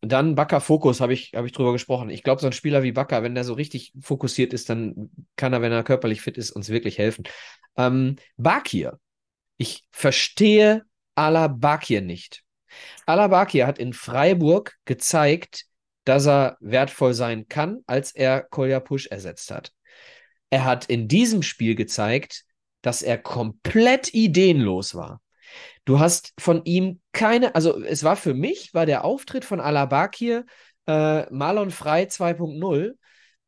dann 0.01 0.35
Bakker 0.35 0.61
Fokus, 0.61 1.01
habe 1.01 1.13
ich, 1.13 1.33
hab 1.35 1.45
ich 1.45 1.53
drüber 1.53 1.73
gesprochen. 1.73 2.11
Ich 2.11 2.23
glaube, 2.23 2.41
so 2.41 2.47
ein 2.47 2.53
Spieler 2.53 2.83
wie 2.83 2.93
Bakker, 2.93 3.23
wenn 3.23 3.35
der 3.35 3.45
so 3.45 3.55
richtig 3.55 3.93
fokussiert 4.01 4.53
ist, 4.53 4.69
dann 4.71 5.11
kann 5.37 5.53
er, 5.53 5.63
wenn 5.63 5.73
er 5.73 5.83
körperlich 5.83 6.21
fit 6.21 6.39
ist, 6.39 6.51
uns 6.51 6.69
wirklich 6.69 6.99
helfen. 6.99 7.25
Ähm, 7.77 8.17
Bakir. 8.37 8.99
Ich 9.57 9.85
verstehe 9.91 10.85
Bakir 11.15 12.01
nicht. 12.01 12.45
Bakir 13.07 13.67
hat 13.67 13.79
in 13.79 13.93
Freiburg 13.93 14.77
gezeigt, 14.85 15.65
dass 16.05 16.27
er 16.27 16.57
wertvoll 16.61 17.13
sein 17.13 17.49
kann, 17.49 17.79
als 17.87 18.13
er 18.13 18.43
Kolja 18.43 18.79
Push 18.79 19.09
ersetzt 19.09 19.51
hat. 19.51 19.73
Er 20.51 20.65
hat 20.65 20.87
in 20.87 21.09
diesem 21.09 21.43
Spiel 21.43 21.75
gezeigt, 21.75 22.45
dass 22.83 23.03
er 23.03 23.19
komplett 23.19 24.15
ideenlos 24.15 24.95
war. 24.95 25.21
Du 25.89 26.01
hast 26.01 26.35
von 26.39 26.67
ihm 26.67 27.01
keine, 27.13 27.55
also 27.55 27.83
es 27.83 28.05
war 28.05 28.17
für 28.17 28.35
mich, 28.35 28.75
war 28.75 28.85
der 28.85 29.07
Auftritt 29.07 29.47
von 29.47 29.59
Alabakir 29.59 30.45
äh, 30.87 31.25
Marlon 31.33 31.71
Frei 31.71 32.05
2.0. 32.05 32.93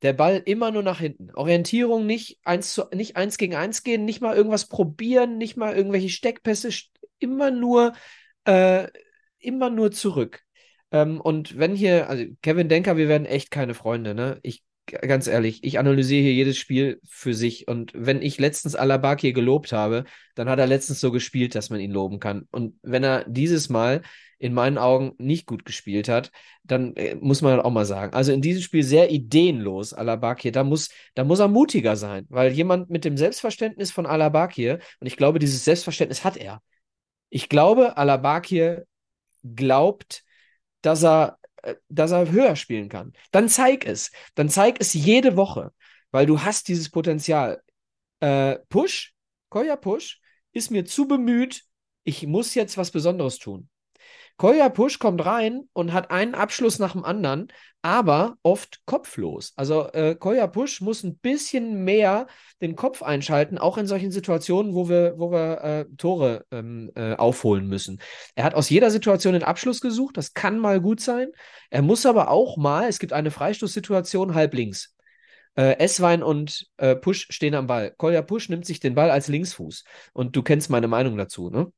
Der 0.00 0.14
Ball 0.14 0.40
immer 0.46 0.70
nur 0.70 0.82
nach 0.82 1.00
hinten. 1.00 1.30
Orientierung 1.34 2.06
nicht 2.06 2.38
eins, 2.42 2.72
zu, 2.72 2.84
nicht 2.94 3.18
eins 3.18 3.36
gegen 3.36 3.56
eins 3.56 3.82
gehen, 3.82 4.06
nicht 4.06 4.22
mal 4.22 4.34
irgendwas 4.34 4.68
probieren, 4.68 5.36
nicht 5.36 5.58
mal 5.58 5.76
irgendwelche 5.76 6.08
Steckpässe, 6.08 6.70
immer 7.18 7.50
nur, 7.50 7.92
äh, 8.46 8.88
immer 9.38 9.68
nur 9.68 9.92
zurück. 9.92 10.40
Ähm, 10.92 11.20
und 11.20 11.58
wenn 11.58 11.74
hier, 11.74 12.08
also 12.08 12.24
Kevin 12.40 12.70
Denker, 12.70 12.96
wir 12.96 13.10
werden 13.10 13.26
echt 13.26 13.50
keine 13.50 13.74
Freunde, 13.74 14.14
ne? 14.14 14.38
Ich 14.42 14.62
ganz 14.90 15.26
ehrlich, 15.26 15.64
ich 15.64 15.78
analysiere 15.78 16.22
hier 16.22 16.34
jedes 16.34 16.58
Spiel 16.58 17.00
für 17.08 17.34
sich. 17.34 17.68
Und 17.68 17.92
wenn 17.94 18.22
ich 18.22 18.38
letztens 18.38 18.74
Alabak 18.74 19.20
hier 19.20 19.32
gelobt 19.32 19.72
habe, 19.72 20.04
dann 20.34 20.48
hat 20.48 20.58
er 20.58 20.66
letztens 20.66 21.00
so 21.00 21.10
gespielt, 21.10 21.54
dass 21.54 21.70
man 21.70 21.80
ihn 21.80 21.90
loben 21.90 22.20
kann. 22.20 22.46
Und 22.50 22.78
wenn 22.82 23.04
er 23.04 23.24
dieses 23.28 23.68
Mal 23.68 24.02
in 24.38 24.54
meinen 24.54 24.78
Augen 24.78 25.12
nicht 25.18 25.46
gut 25.46 25.64
gespielt 25.64 26.08
hat, 26.08 26.32
dann 26.64 26.96
äh, 26.96 27.14
muss 27.16 27.42
man 27.42 27.60
auch 27.60 27.70
mal 27.70 27.84
sagen. 27.84 28.14
Also 28.14 28.32
in 28.32 28.40
diesem 28.40 28.62
Spiel 28.62 28.82
sehr 28.82 29.10
ideenlos, 29.10 29.92
Alabakir. 29.92 30.50
Da 30.50 30.64
muss, 30.64 30.88
da 31.14 31.24
muss 31.24 31.40
er 31.40 31.48
mutiger 31.48 31.96
sein, 31.96 32.26
weil 32.30 32.52
jemand 32.52 32.88
mit 32.90 33.04
dem 33.04 33.16
Selbstverständnis 33.18 33.90
von 33.90 34.06
Alabakir, 34.06 34.78
und 34.98 35.06
ich 35.06 35.16
glaube, 35.16 35.38
dieses 35.38 35.64
Selbstverständnis 35.64 36.24
hat 36.24 36.36
er. 36.38 36.62
Ich 37.28 37.48
glaube, 37.48 37.96
Alabakir 37.98 38.86
glaubt, 39.44 40.24
dass 40.82 41.04
er 41.04 41.38
dass 41.88 42.10
er 42.10 42.30
höher 42.30 42.56
spielen 42.56 42.88
kann. 42.88 43.12
Dann 43.30 43.48
zeig 43.48 43.86
es. 43.86 44.10
Dann 44.34 44.48
zeig 44.48 44.80
es 44.80 44.92
jede 44.92 45.36
Woche, 45.36 45.72
weil 46.10 46.26
du 46.26 46.42
hast 46.42 46.68
dieses 46.68 46.90
Potenzial. 46.90 47.62
Äh, 48.20 48.58
Push, 48.68 49.14
Koya 49.48 49.76
Push, 49.76 50.20
ist 50.52 50.70
mir 50.70 50.84
zu 50.84 51.08
bemüht, 51.08 51.64
ich 52.04 52.26
muss 52.26 52.54
jetzt 52.54 52.76
was 52.76 52.90
Besonderes 52.90 53.38
tun. 53.38 53.69
Kolja 54.40 54.70
Push 54.70 54.98
kommt 54.98 55.26
rein 55.26 55.68
und 55.74 55.92
hat 55.92 56.10
einen 56.10 56.34
Abschluss 56.34 56.78
nach 56.78 56.92
dem 56.92 57.04
anderen, 57.04 57.48
aber 57.82 58.38
oft 58.42 58.80
kopflos. 58.86 59.52
Also 59.54 59.92
äh, 59.92 60.16
Kolja 60.18 60.46
Push 60.46 60.80
muss 60.80 61.04
ein 61.04 61.18
bisschen 61.18 61.84
mehr 61.84 62.26
den 62.62 62.74
Kopf 62.74 63.02
einschalten, 63.02 63.58
auch 63.58 63.76
in 63.76 63.86
solchen 63.86 64.10
Situationen, 64.10 64.74
wo 64.74 64.88
wir, 64.88 65.18
wo 65.18 65.30
wir 65.30 65.60
äh, 65.62 65.84
Tore 65.98 66.46
ähm, 66.52 66.90
äh, 66.94 67.16
aufholen 67.16 67.66
müssen. 67.66 68.00
Er 68.34 68.44
hat 68.44 68.54
aus 68.54 68.70
jeder 68.70 68.90
Situation 68.90 69.34
den 69.34 69.44
Abschluss 69.44 69.82
gesucht, 69.82 70.16
das 70.16 70.32
kann 70.32 70.58
mal 70.58 70.80
gut 70.80 71.02
sein. 71.02 71.28
Er 71.68 71.82
muss 71.82 72.06
aber 72.06 72.30
auch 72.30 72.56
mal, 72.56 72.88
es 72.88 72.98
gibt 72.98 73.12
eine 73.12 73.30
Freistoßsituation 73.30 74.34
halb 74.34 74.54
links. 74.54 74.94
Äh, 75.54 75.76
Esswein 75.80 76.22
und 76.22 76.66
äh, 76.78 76.96
Push 76.96 77.26
stehen 77.28 77.54
am 77.54 77.66
Ball. 77.66 77.92
Kolja 77.98 78.22
Push 78.22 78.48
nimmt 78.48 78.64
sich 78.64 78.80
den 78.80 78.94
Ball 78.94 79.10
als 79.10 79.28
Linksfuß. 79.28 79.84
Und 80.14 80.34
du 80.34 80.42
kennst 80.42 80.70
meine 80.70 80.88
Meinung 80.88 81.18
dazu, 81.18 81.50
ne? 81.50 81.70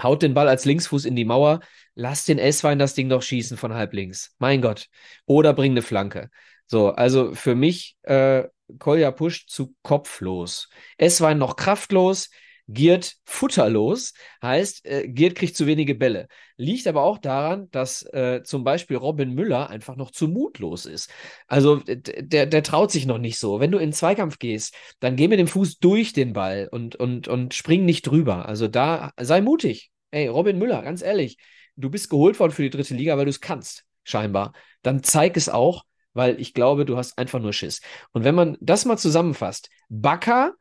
Haut 0.00 0.22
den 0.22 0.34
Ball 0.34 0.48
als 0.48 0.64
Linksfuß 0.64 1.04
in 1.04 1.16
die 1.16 1.24
Mauer, 1.24 1.60
lass 1.94 2.24
den 2.24 2.38
S-Wein 2.38 2.78
das 2.78 2.94
Ding 2.94 3.08
doch 3.08 3.22
schießen 3.22 3.56
von 3.56 3.74
halb 3.74 3.92
links. 3.92 4.34
Mein 4.38 4.60
Gott. 4.60 4.88
Oder 5.26 5.52
bring 5.52 5.72
eine 5.72 5.82
Flanke. 5.82 6.30
So, 6.66 6.90
also 6.90 7.34
für 7.34 7.54
mich 7.54 7.96
äh, 8.02 8.44
Kolja 8.78 9.10
pusht 9.10 9.50
zu 9.50 9.74
kopflos. 9.82 10.68
S-Wein 10.98 11.38
noch 11.38 11.56
kraftlos, 11.56 12.30
Giert 12.68 13.16
futterlos, 13.24 14.12
heißt, 14.42 14.84
äh, 14.86 15.08
Giert 15.08 15.36
kriegt 15.36 15.56
zu 15.56 15.66
wenige 15.66 15.94
Bälle. 15.94 16.28
Liegt 16.56 16.86
aber 16.86 17.02
auch 17.02 17.18
daran, 17.18 17.70
dass 17.70 18.02
äh, 18.12 18.42
zum 18.42 18.64
Beispiel 18.64 18.96
Robin 18.96 19.34
Müller 19.34 19.70
einfach 19.70 19.96
noch 19.96 20.10
zu 20.10 20.26
mutlos 20.26 20.84
ist. 20.86 21.10
Also 21.46 21.82
der, 21.86 22.46
der 22.46 22.62
traut 22.62 22.90
sich 22.90 23.06
noch 23.06 23.18
nicht 23.18 23.38
so. 23.38 23.60
Wenn 23.60 23.70
du 23.70 23.78
in 23.78 23.88
den 23.88 23.92
Zweikampf 23.92 24.38
gehst, 24.38 24.74
dann 25.00 25.16
geh 25.16 25.28
mit 25.28 25.38
dem 25.38 25.46
Fuß 25.46 25.78
durch 25.78 26.12
den 26.12 26.32
Ball 26.32 26.68
und, 26.70 26.96
und, 26.96 27.28
und 27.28 27.54
spring 27.54 27.84
nicht 27.84 28.02
drüber. 28.06 28.46
Also 28.46 28.68
da 28.68 29.12
sei 29.20 29.40
mutig. 29.40 29.90
Ey, 30.10 30.28
Robin 30.28 30.58
Müller, 30.58 30.82
ganz 30.82 31.02
ehrlich, 31.02 31.36
du 31.76 31.90
bist 31.90 32.10
geholt 32.10 32.40
worden 32.40 32.52
für 32.52 32.62
die 32.62 32.70
dritte 32.70 32.94
Liga, 32.94 33.16
weil 33.16 33.26
du 33.26 33.30
es 33.30 33.40
kannst, 33.40 33.84
scheinbar. 34.02 34.52
Dann 34.82 35.02
zeig 35.02 35.36
es 35.36 35.48
auch, 35.48 35.84
weil 36.14 36.40
ich 36.40 36.54
glaube, 36.54 36.84
du 36.84 36.96
hast 36.96 37.18
einfach 37.18 37.38
nur 37.38 37.52
Schiss. 37.52 37.80
Und 38.12 38.24
wenn 38.24 38.34
man 38.34 38.56
das 38.60 38.84
mal 38.86 38.96
zusammenfasst, 38.96 39.68
Bakker 39.88 40.54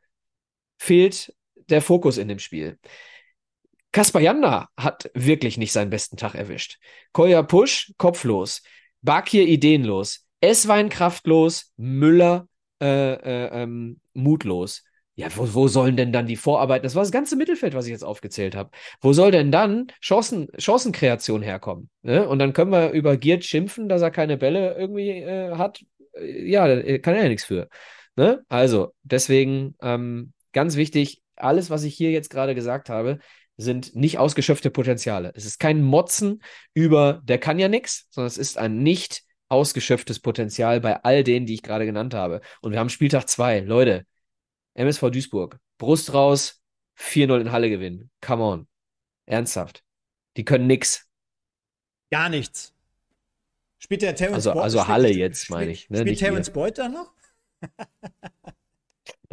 fehlt 0.78 1.34
der 1.70 1.82
Fokus 1.82 2.18
in 2.18 2.28
dem 2.28 2.40
Spiel. 2.40 2.78
Kaspar 3.92 4.22
Janda 4.22 4.68
hat 4.78 5.10
wirklich 5.14 5.58
nicht 5.58 5.72
seinen 5.72 5.90
besten 5.90 6.18
Tag 6.18 6.36
erwischt. 6.36 6.80
Kolja 7.14 7.44
Pusch, 7.44 7.94
kopflos. 7.98 8.62
Bakir 9.02 9.48
ideenlos. 9.48 10.28
Esswein 10.42 10.90
kraftlos. 10.90 11.72
Müller 11.78 12.48
äh, 12.82 13.14
äh, 13.14 13.64
ähm, 13.64 14.02
mutlos. 14.14 14.84
Ja, 15.16 15.28
wo, 15.38 15.54
wo 15.54 15.68
sollen 15.70 15.96
denn 15.96 16.12
dann 16.12 16.28
die 16.28 16.36
Vorarbeiten? 16.36 16.84
Das 16.84 16.96
war 16.96 17.04
das 17.04 17.12
ganze 17.14 17.38
Mittelfeld, 17.38 17.74
was 17.74 17.86
ich 17.86 17.92
jetzt 17.92 18.04
aufgezählt 18.04 18.54
habe. 18.54 18.70
Wo 19.00 19.14
soll 19.14 19.32
denn 19.32 19.50
dann 19.50 19.88
Chancen, 20.02 20.50
Chancenkreation 20.58 21.42
herkommen? 21.42 21.90
Ne? 22.02 22.28
Und 22.28 22.40
dann 22.40 22.52
können 22.52 22.72
wir 22.72 22.92
über 22.92 23.16
Giert 23.16 23.46
schimpfen, 23.46 23.88
dass 23.88 24.02
er 24.02 24.12
keine 24.12 24.36
Bälle 24.36 24.76
irgendwie 24.78 25.12
äh, 25.12 25.56
hat. 25.56 25.86
Ja, 26.22 26.66
kann 27.00 27.16
er 27.16 27.24
ja 27.24 27.30
nichts 27.30 27.46
für. 27.46 27.70
Ne? 28.18 28.44
Also, 28.50 28.94
deswegen 29.04 29.76
ähm, 29.82 30.34
ganz 30.52 30.76
wichtig, 30.76 31.22
alles, 31.36 31.70
was 31.70 31.84
ich 31.84 31.96
hier 31.96 32.12
jetzt 32.12 32.30
gerade 32.30 32.56
gesagt 32.56 32.90
habe, 32.90 33.20
sind 33.58 33.96
nicht 33.96 34.18
ausgeschöpfte 34.18 34.70
Potenziale. 34.70 35.32
Es 35.36 35.46
ist 35.46 35.60
kein 35.60 35.82
Motzen 35.82 36.42
über, 36.74 37.22
der 37.24 37.38
kann 37.38 37.60
ja 37.60 37.68
nichts, 37.68 38.08
sondern 38.10 38.28
es 38.28 38.38
ist 38.38 38.58
ein 38.58 38.84
nicht 38.84 39.24
ausgeschöpftes 39.48 40.20
Potenzial 40.20 40.82
bei 40.82 41.04
all 41.04 41.24
denen, 41.24 41.46
die 41.46 41.54
ich 41.54 41.64
gerade 41.64 41.86
genannt 41.86 42.14
habe. 42.14 42.42
Und 42.62 42.72
wir 42.72 42.80
haben 42.80 42.90
Spieltag 42.90 43.30
2. 43.30 43.62
Leute, 43.62 44.06
MSV 44.74 45.10
Duisburg, 45.12 45.60
Brust 45.78 46.14
raus, 46.14 46.62
4-0 46.98 47.42
in 47.42 47.52
Halle 47.52 47.70
gewinnen. 47.70 48.10
Come 48.22 48.44
on. 48.44 48.68
Ernsthaft. 49.26 49.84
Die 50.38 50.46
können 50.46 50.68
nix. 50.68 51.08
Gar 52.12 52.30
nichts. 52.30 52.74
Spielt 53.80 54.02
der 54.02 54.16
Terrence 54.16 54.48
Also, 54.48 54.60
also 54.60 54.88
Halle 54.88 55.12
jetzt, 55.12 55.50
meine 55.50 55.72
ich. 55.72 55.90
Ne? 55.90 56.00
Spielt 56.00 56.20
Terrence 56.20 56.50
Boyd 56.50 56.78
da 56.78 56.90
noch? 56.90 57.14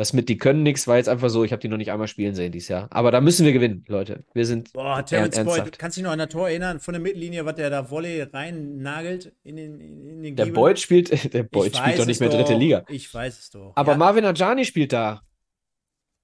Das 0.03 0.13
mit, 0.13 0.29
die 0.29 0.37
können 0.37 0.65
nichts, 0.65 0.89
war 0.89 0.97
jetzt 0.97 1.09
einfach 1.09 1.31
so, 1.31 1.45
ich 1.45 1.53
habe 1.53 1.61
die 1.61 1.69
noch 1.69 1.77
nicht 1.77 1.93
einmal 1.93 2.09
spielen 2.09 2.35
sehen 2.35 2.51
dieses 2.51 2.67
Jahr. 2.67 2.89
Aber 2.91 3.13
da 3.13 3.21
müssen 3.21 3.47
wir 3.47 3.53
gewinnen, 3.53 3.85
Leute. 3.87 4.25
Wir 4.35 4.47
sind. 4.47 4.73
Boah, 4.73 5.07
Terrence 5.07 5.39
er 5.39 5.45
Boyd, 5.45 5.79
kannst 5.79 5.97
du 5.97 6.01
dich 6.01 6.05
noch 6.05 6.11
an 6.11 6.19
das 6.19 6.29
Tor 6.29 6.49
erinnern, 6.49 6.81
von 6.81 6.95
der 6.95 7.01
Mittellinie, 7.01 7.45
was 7.45 7.55
der 7.55 7.71
da 7.71 7.89
Volley 7.89 8.21
rein 8.23 8.79
nagelt 8.79 9.33
in 9.45 9.55
den, 9.55 9.81
in 9.81 10.23
den 10.25 10.35
Der 10.35 10.47
Boyd 10.47 10.81
spielt, 10.81 11.13
der 11.33 11.45
Boyd 11.45 11.77
spielt 11.77 12.01
doch 12.01 12.07
nicht 12.07 12.19
mehr 12.19 12.31
doch. 12.31 12.37
dritte 12.37 12.55
Liga. 12.55 12.85
Ich 12.89 13.15
weiß 13.15 13.39
es 13.39 13.51
doch. 13.51 13.75
Aber 13.77 13.93
ja. 13.93 13.99
Marvin 13.99 14.25
Ajani 14.25 14.65
spielt 14.65 14.93
da. 14.93 15.23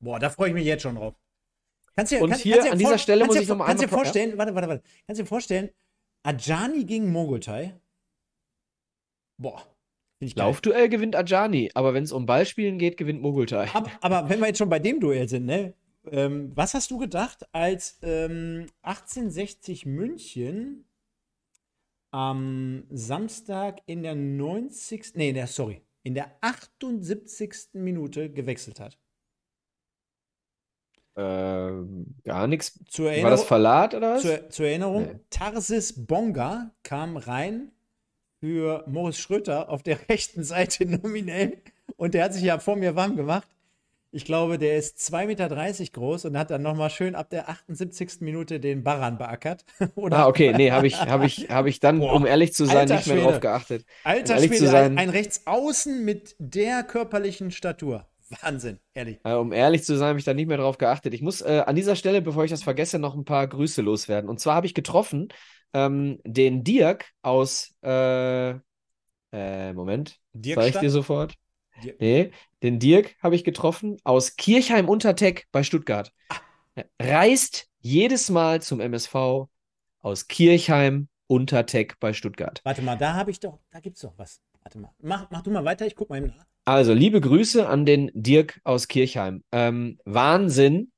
Boah, 0.00 0.18
da 0.18 0.28
freue 0.28 0.48
ich 0.48 0.54
mich 0.54 0.64
jetzt 0.64 0.82
schon 0.82 0.96
drauf. 0.96 1.14
Kannst 1.94 2.10
dir, 2.10 2.20
Und 2.20 2.30
kann, 2.30 2.40
hier 2.40 2.56
kannst 2.56 2.72
an 2.72 2.78
dieser 2.80 2.98
Stelle 2.98 3.26
muss 3.26 3.36
ich 3.36 3.46
nochmal 3.46 3.68
Kannst 3.68 3.84
du 3.84 3.86
dir 3.86 3.94
vorstellen, 3.94 4.30
ja? 4.30 4.38
warte, 4.38 4.56
warte, 4.56 4.68
warte. 4.68 4.82
Kannst 5.06 5.20
du 5.20 5.22
dir 5.22 5.28
vorstellen, 5.28 5.70
Ajani 6.24 6.84
gegen 6.84 7.12
Mogultai? 7.12 7.78
Boah. 9.36 9.62
Laufduell 10.20 10.88
gewinnt 10.88 11.14
Ajani, 11.14 11.70
aber 11.74 11.94
wenn 11.94 12.02
es 12.02 12.12
um 12.12 12.26
Ballspielen 12.26 12.78
geht, 12.78 12.96
gewinnt 12.96 13.22
Mogultai. 13.22 13.68
Aber, 13.72 13.90
aber, 14.00 14.28
wenn 14.28 14.40
wir 14.40 14.48
jetzt 14.48 14.58
schon 14.58 14.68
bei 14.68 14.80
dem 14.80 14.98
Duell 15.00 15.28
sind, 15.28 15.46
ne? 15.46 15.74
Ähm, 16.10 16.52
was 16.54 16.74
hast 16.74 16.90
du 16.90 16.98
gedacht, 16.98 17.46
als 17.52 17.98
ähm, 18.02 18.66
1860 18.82 19.86
München 19.86 20.88
am 22.10 22.84
Samstag 22.90 23.80
in 23.86 24.02
der 24.02 24.14
90. 24.14 25.14
Nee, 25.14 25.32
der, 25.32 25.46
sorry, 25.46 25.82
in 26.02 26.14
der 26.14 26.32
78. 26.40 27.74
Minute 27.74 28.30
gewechselt 28.30 28.80
hat. 28.80 28.98
Ähm, 31.14 32.14
gar 32.24 32.46
nichts. 32.46 32.78
War 32.96 33.30
das 33.30 33.44
Verlat 33.44 33.94
oder 33.94 34.14
was? 34.14 34.22
Zur, 34.22 34.50
zur 34.50 34.66
Erinnerung, 34.66 35.02
nee. 35.04 35.20
Tarsis 35.30 36.06
Bonga 36.06 36.74
kam 36.82 37.16
rein 37.16 37.72
für 38.40 38.84
Moritz 38.86 39.18
Schröter 39.18 39.68
auf 39.68 39.82
der 39.82 39.98
rechten 40.08 40.44
Seite 40.44 40.86
nominell 40.86 41.58
und 41.96 42.14
der 42.14 42.24
hat 42.24 42.34
sich 42.34 42.42
ja 42.42 42.58
vor 42.58 42.76
mir 42.76 42.96
warm 42.96 43.16
gemacht. 43.16 43.48
Ich 44.10 44.24
glaube, 44.24 44.56
der 44.56 44.78
ist 44.78 44.96
2,30 44.98 45.26
Meter 45.26 45.92
groß 45.92 46.24
und 46.24 46.38
hat 46.38 46.50
dann 46.50 46.62
nochmal 46.62 46.88
schön 46.88 47.14
ab 47.14 47.28
der 47.28 47.50
78. 47.50 48.20
Minute 48.20 48.58
den 48.58 48.82
Baran 48.82 49.18
beackert. 49.18 49.66
Oder? 49.96 50.20
Ah, 50.20 50.26
okay, 50.28 50.54
nee, 50.56 50.70
habe 50.70 50.86
ich, 50.86 50.98
hab 50.98 51.22
ich, 51.22 51.50
hab 51.50 51.66
ich 51.66 51.78
dann, 51.78 51.98
Boah, 51.98 52.14
um 52.14 52.24
ehrlich 52.24 52.54
zu 52.54 52.64
sein, 52.64 52.88
nicht 52.88 53.06
mehr 53.06 53.20
drauf 53.20 53.40
geachtet. 53.40 53.84
Alter 54.04 54.36
um 54.36 54.44
Schwede, 54.44 54.66
sein, 54.66 54.92
ein, 54.92 54.98
ein 54.98 55.10
Rechtsaußen 55.10 56.06
mit 56.06 56.36
der 56.38 56.84
körperlichen 56.84 57.50
Statur. 57.50 58.06
Wahnsinn, 58.42 58.78
ehrlich. 58.94 59.18
Äh, 59.24 59.34
um 59.34 59.52
ehrlich 59.52 59.84
zu 59.84 59.96
sein, 59.96 60.08
habe 60.08 60.18
ich 60.18 60.24
da 60.24 60.32
nicht 60.32 60.48
mehr 60.48 60.58
drauf 60.58 60.78
geachtet. 60.78 61.12
Ich 61.12 61.22
muss 61.22 61.42
äh, 61.42 61.62
an 61.66 61.76
dieser 61.76 61.96
Stelle, 61.96 62.22
bevor 62.22 62.44
ich 62.44 62.50
das 62.50 62.62
vergesse, 62.62 62.98
noch 62.98 63.14
ein 63.14 63.24
paar 63.24 63.46
Grüße 63.46 63.82
loswerden. 63.82 64.28
Und 64.28 64.40
zwar 64.40 64.54
habe 64.54 64.66
ich 64.66 64.74
getroffen 64.74 65.28
ähm, 65.72 66.18
den 66.24 66.64
Dirk 66.64 67.10
aus, 67.22 67.74
äh, 67.82 68.50
äh 69.32 69.72
Moment, 69.72 70.18
Dirk 70.32 70.64
ich 70.66 70.76
dir 70.76 70.90
sofort. 70.90 71.34
Dirk. 71.82 72.00
Nee, 72.00 72.30
den 72.62 72.78
Dirk 72.78 73.14
habe 73.22 73.34
ich 73.36 73.44
getroffen 73.44 73.98
aus 74.04 74.36
Kirchheim-Unterteck 74.36 75.46
bei 75.52 75.62
Stuttgart. 75.62 76.12
Ah. 76.28 76.36
Reist 77.00 77.68
jedes 77.80 78.30
Mal 78.30 78.62
zum 78.62 78.80
MSV 78.80 79.46
aus 80.00 80.28
Kirchheim-Unterteck 80.28 81.98
bei 82.00 82.12
Stuttgart. 82.12 82.60
Warte 82.64 82.82
mal, 82.82 82.96
da 82.96 83.14
habe 83.14 83.30
ich 83.30 83.40
doch, 83.40 83.58
da 83.70 83.80
gibt 83.80 83.96
es 83.96 84.02
doch 84.02 84.14
was. 84.16 84.40
Warte 84.62 84.78
mal. 84.78 84.92
Mach, 85.00 85.30
mach 85.30 85.42
du 85.42 85.50
mal 85.50 85.64
weiter, 85.64 85.86
ich 85.86 85.94
gucke 85.94 86.12
mal 86.12 86.20
nach. 86.20 86.46
Also, 86.64 86.92
liebe 86.92 87.20
Grüße 87.20 87.66
an 87.66 87.86
den 87.86 88.10
Dirk 88.12 88.60
aus 88.64 88.88
Kirchheim. 88.88 89.42
Ähm, 89.52 89.98
Wahnsinn 90.04 90.92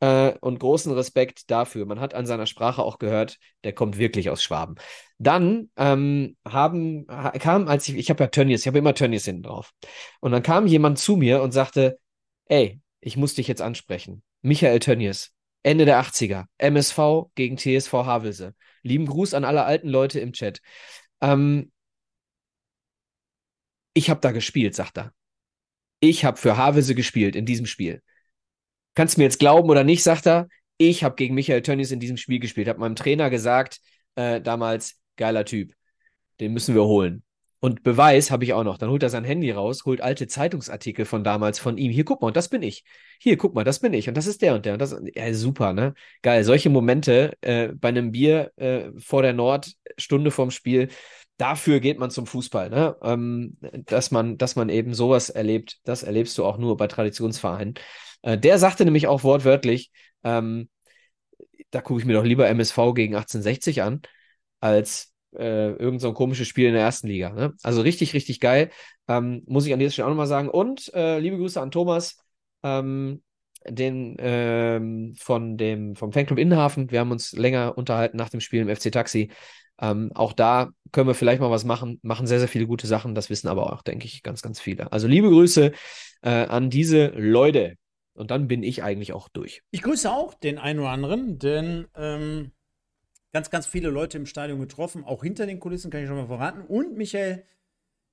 äh, 0.00 0.32
und 0.40 0.58
großen 0.58 0.92
Respekt 0.92 1.50
dafür. 1.50 1.86
Man 1.86 2.00
hat 2.00 2.14
an 2.14 2.26
seiner 2.26 2.46
Sprache 2.46 2.82
auch 2.82 2.98
gehört, 2.98 3.38
der 3.64 3.72
kommt 3.72 3.98
wirklich 3.98 4.30
aus 4.30 4.42
Schwaben. 4.42 4.76
Dann 5.18 5.70
ähm, 5.76 6.36
haben, 6.46 7.06
kam, 7.06 7.68
als 7.68 7.88
ich, 7.88 7.96
ich 7.96 8.10
habe 8.10 8.24
ja 8.24 8.28
Tönnies, 8.28 8.60
ich 8.62 8.66
habe 8.66 8.78
immer 8.78 8.94
Tönnies 8.94 9.24
hinten 9.24 9.42
drauf. 9.44 9.72
Und 10.20 10.32
dann 10.32 10.42
kam 10.42 10.66
jemand 10.66 10.98
zu 10.98 11.16
mir 11.16 11.42
und 11.42 11.52
sagte, 11.52 11.98
ey, 12.46 12.80
ich 13.00 13.16
muss 13.16 13.34
dich 13.34 13.48
jetzt 13.48 13.62
ansprechen. 13.62 14.22
Michael 14.42 14.78
Tönnies, 14.80 15.32
Ende 15.62 15.84
der 15.84 16.00
80er, 16.00 16.44
MSV 16.58 17.30
gegen 17.34 17.56
TSV 17.56 17.92
Havelse. 17.92 18.54
Lieben 18.82 19.06
Gruß 19.06 19.34
an 19.34 19.44
alle 19.44 19.64
alten 19.64 19.88
Leute 19.88 20.20
im 20.20 20.32
Chat. 20.32 20.60
Ähm, 21.20 21.72
ich 23.94 24.10
habe 24.10 24.20
da 24.20 24.30
gespielt, 24.30 24.74
sagt 24.74 24.98
er. 24.98 25.12
Ich 26.00 26.24
habe 26.24 26.36
für 26.36 26.56
Havelse 26.56 26.94
gespielt 26.94 27.34
in 27.34 27.46
diesem 27.46 27.66
Spiel. 27.66 28.02
Kannst 28.96 29.16
du 29.16 29.20
mir 29.20 29.26
jetzt 29.26 29.38
glauben 29.38 29.70
oder 29.70 29.84
nicht, 29.84 30.02
sagt 30.02 30.26
er. 30.26 30.48
Ich 30.78 31.04
habe 31.04 31.14
gegen 31.14 31.34
Michael 31.34 31.62
Tönnies 31.62 31.92
in 31.92 32.00
diesem 32.00 32.16
Spiel 32.16 32.40
gespielt. 32.40 32.66
Habe 32.66 32.80
meinem 32.80 32.96
Trainer 32.96 33.30
gesagt, 33.30 33.80
äh, 34.16 34.40
damals, 34.40 34.96
geiler 35.16 35.44
Typ. 35.44 35.72
Den 36.40 36.52
müssen 36.52 36.74
wir 36.74 36.84
holen. 36.84 37.22
Und 37.60 37.82
Beweis 37.82 38.30
habe 38.30 38.44
ich 38.44 38.52
auch 38.52 38.64
noch. 38.64 38.78
Dann 38.78 38.90
holt 38.90 39.02
er 39.02 39.10
sein 39.10 39.24
Handy 39.24 39.50
raus, 39.50 39.84
holt 39.84 40.00
alte 40.00 40.26
Zeitungsartikel 40.26 41.04
von 41.04 41.24
damals 41.24 41.58
von 41.58 41.78
ihm. 41.78 41.90
Hier, 41.90 42.04
guck 42.04 42.20
mal, 42.20 42.28
und 42.28 42.36
das 42.36 42.48
bin 42.48 42.62
ich. 42.62 42.84
Hier, 43.20 43.36
guck 43.36 43.54
mal, 43.54 43.64
das 43.64 43.80
bin 43.80 43.92
ich. 43.92 44.08
Und 44.08 44.16
das 44.16 44.26
ist 44.26 44.42
der 44.42 44.54
und 44.54 44.66
der. 44.66 44.74
Und 44.74 44.78
das, 44.80 44.96
ja, 45.14 45.32
super, 45.34 45.72
ne? 45.72 45.94
Geil. 46.22 46.44
Solche 46.44 46.70
Momente 46.70 47.32
äh, 47.42 47.68
bei 47.68 47.88
einem 47.88 48.12
Bier 48.12 48.52
äh, 48.56 48.90
vor 48.98 49.22
der 49.22 49.32
Nord, 49.32 49.72
Stunde 49.98 50.30
vorm 50.30 50.50
Spiel, 50.50 50.88
dafür 51.36 51.80
geht 51.80 51.98
man 51.98 52.10
zum 52.10 52.26
Fußball, 52.26 52.70
ne? 52.70 52.96
Ähm, 53.02 53.58
dass 53.86 54.10
man, 54.10 54.38
dass 54.38 54.56
man 54.56 54.68
eben 54.68 54.94
sowas 54.94 55.30
erlebt, 55.30 55.78
das 55.84 56.02
erlebst 56.02 56.36
du 56.38 56.44
auch 56.44 56.58
nur 56.58 56.76
bei 56.76 56.86
Traditionsvereinen. 56.86 57.74
Äh, 58.22 58.38
der 58.38 58.58
sagte 58.58 58.84
nämlich 58.84 59.06
auch 59.06 59.24
wortwörtlich, 59.24 59.90
ähm, 60.24 60.68
da 61.70 61.80
gucke 61.80 62.00
ich 62.00 62.06
mir 62.06 62.14
doch 62.14 62.24
lieber 62.24 62.48
MSV 62.48 62.76
gegen 62.94 63.14
1860 63.14 63.82
an, 63.82 64.02
als 64.60 65.12
äh, 65.36 65.72
irgend 65.72 66.00
so 66.00 66.08
ein 66.08 66.14
komisches 66.14 66.48
Spiel 66.48 66.68
in 66.68 66.74
der 66.74 66.82
ersten 66.82 67.08
Liga. 67.08 67.30
Ne? 67.30 67.54
Also 67.62 67.82
richtig, 67.82 68.14
richtig 68.14 68.40
geil. 68.40 68.70
Ähm, 69.08 69.42
muss 69.46 69.66
ich 69.66 69.72
an 69.72 69.78
dieser 69.78 69.92
Stelle 69.92 70.06
auch 70.06 70.10
nochmal 70.10 70.26
sagen. 70.26 70.48
Und 70.48 70.92
äh, 70.94 71.18
liebe 71.18 71.36
Grüße 71.36 71.60
an 71.60 71.70
Thomas, 71.70 72.18
ähm, 72.62 73.22
den 73.68 74.16
ähm, 74.18 75.14
von 75.18 75.56
dem 75.56 75.96
vom 75.96 76.12
Fanclub 76.12 76.38
Innenhafen. 76.38 76.90
Wir 76.90 77.00
haben 77.00 77.10
uns 77.10 77.32
länger 77.32 77.76
unterhalten 77.76 78.16
nach 78.16 78.28
dem 78.30 78.40
Spiel 78.40 78.62
im 78.62 78.74
FC 78.74 78.92
Taxi. 78.92 79.30
Ähm, 79.80 80.10
auch 80.14 80.32
da 80.32 80.70
können 80.92 81.08
wir 81.08 81.14
vielleicht 81.14 81.40
mal 81.40 81.50
was 81.50 81.64
machen, 81.64 81.98
machen 82.02 82.26
sehr, 82.26 82.38
sehr 82.38 82.48
viele 82.48 82.66
gute 82.66 82.86
Sachen. 82.86 83.14
Das 83.14 83.30
wissen 83.30 83.48
aber 83.48 83.72
auch, 83.72 83.82
denke 83.82 84.06
ich, 84.06 84.22
ganz, 84.22 84.42
ganz 84.42 84.60
viele. 84.60 84.92
Also 84.92 85.06
liebe 85.08 85.28
Grüße 85.28 85.72
äh, 86.22 86.30
an 86.30 86.70
diese 86.70 87.08
Leute. 87.08 87.76
Und 88.14 88.30
dann 88.30 88.48
bin 88.48 88.62
ich 88.62 88.82
eigentlich 88.82 89.12
auch 89.12 89.28
durch. 89.28 89.62
Ich 89.70 89.82
grüße 89.82 90.10
auch 90.10 90.32
den 90.32 90.58
einen 90.58 90.80
oder 90.80 90.88
anderen, 90.88 91.38
denn 91.38 91.86
ähm, 91.94 92.52
ganz, 93.32 93.50
ganz 93.50 93.66
viele 93.66 93.90
Leute 93.90 94.16
im 94.16 94.24
Stadion 94.24 94.58
getroffen, 94.58 95.04
auch 95.04 95.22
hinter 95.22 95.44
den 95.44 95.60
Kulissen, 95.60 95.90
kann 95.90 96.00
ich 96.00 96.08
schon 96.08 96.16
mal 96.16 96.26
verraten. 96.26 96.62
Und 96.62 96.96
Michael, 96.96 97.44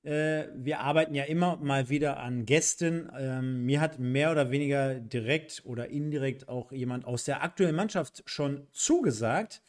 äh, 0.02 0.48
wir 0.54 0.80
arbeiten 0.80 1.14
ja 1.14 1.24
immer 1.24 1.56
mal 1.56 1.88
wieder 1.88 2.18
an 2.18 2.44
Gästen. 2.44 3.10
Ähm, 3.18 3.64
mir 3.64 3.80
hat 3.80 3.98
mehr 3.98 4.30
oder 4.30 4.50
weniger 4.50 4.96
direkt 4.96 5.62
oder 5.64 5.88
indirekt 5.88 6.48
auch 6.48 6.70
jemand 6.72 7.06
aus 7.06 7.24
der 7.24 7.42
aktuellen 7.42 7.74
Mannschaft 7.74 8.22
schon 8.26 8.66
zugesagt. 8.72 9.62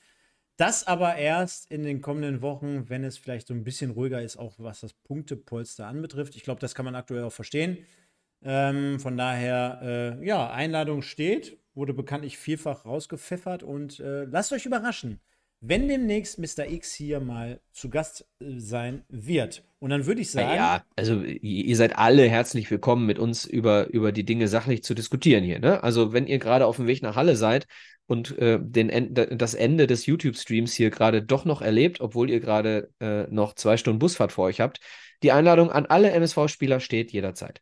Das 0.57 0.88
aber 0.88 1.15
erst 1.15 1.69
in 1.69 1.84
den 1.84 2.02
kommenden 2.02 2.41
Wochen, 2.41 2.90
wenn 2.90 3.03
es 3.03 3.18
vielleicht 3.18 3.48
so 3.48 3.53
ein 3.53 3.64
bisschen 3.65 3.91
ruhiger 3.91 4.22
ist, 4.22 4.38
auch 4.38 4.53
was 4.57 4.80
das 4.80 4.94
Punktepolster 4.94 5.86
anbetrifft. 5.86 6.36
Ich 6.36 6.44
glaube, 6.44 6.61
das 6.61 6.76
kann 6.76 6.86
man 6.86 6.95
aktuell 6.95 7.23
auch 7.23 7.34
verstehen. 7.34 7.80
Ähm, 8.41 8.99
von 8.99 9.18
daher, 9.18 9.80
äh, 10.22 10.26
ja, 10.26 10.49
Einladung 10.52 11.02
steht, 11.02 11.57
wurde 11.73 11.94
bekanntlich 11.94 12.38
vielfach 12.38 12.86
rausgepfeffert 12.86 13.64
und 13.64 13.99
äh, 13.99 14.23
lasst 14.26 14.53
euch 14.53 14.65
überraschen, 14.65 15.19
wenn 15.67 15.87
demnächst 15.87 16.37
Mr. 16.39 16.69
X 16.69 16.93
hier 16.93 17.19
mal 17.19 17.59
zu 17.71 17.89
Gast 17.89 18.27
äh, 18.39 18.59
sein 18.59 19.03
wird. 19.09 19.63
Und 19.79 19.89
dann 19.89 20.05
würde 20.05 20.21
ich 20.21 20.31
sagen. 20.31 20.55
Ja, 20.55 20.83
also 20.95 21.21
ihr 21.21 21.75
seid 21.75 21.97
alle 21.97 22.27
herzlich 22.27 22.69
willkommen, 22.71 23.05
mit 23.05 23.19
uns 23.19 23.45
über, 23.45 23.87
über 23.87 24.11
die 24.11 24.25
Dinge 24.25 24.47
sachlich 24.47 24.83
zu 24.83 24.93
diskutieren 24.93 25.43
hier. 25.43 25.59
Ne? 25.59 25.83
Also, 25.83 26.13
wenn 26.13 26.27
ihr 26.27 26.39
gerade 26.39 26.65
auf 26.65 26.77
dem 26.77 26.87
Weg 26.87 27.01
nach 27.01 27.15
Halle 27.15 27.35
seid 27.35 27.67
und 28.07 28.37
äh, 28.37 28.59
den, 28.61 29.13
das 29.13 29.53
Ende 29.53 29.87
des 29.87 30.05
YouTube-Streams 30.05 30.73
hier 30.73 30.89
gerade 30.89 31.23
doch 31.23 31.45
noch 31.45 31.61
erlebt, 31.61 32.01
obwohl 32.01 32.29
ihr 32.29 32.39
gerade 32.39 32.89
äh, 32.99 33.23
noch 33.29 33.53
zwei 33.55 33.77
Stunden 33.77 33.99
Busfahrt 33.99 34.31
vor 34.31 34.45
euch 34.45 34.61
habt. 34.61 34.79
Die 35.23 35.31
Einladung 35.31 35.71
an 35.71 35.85
alle 35.85 36.11
MSV-Spieler 36.11 36.79
steht 36.79 37.11
jederzeit. 37.11 37.61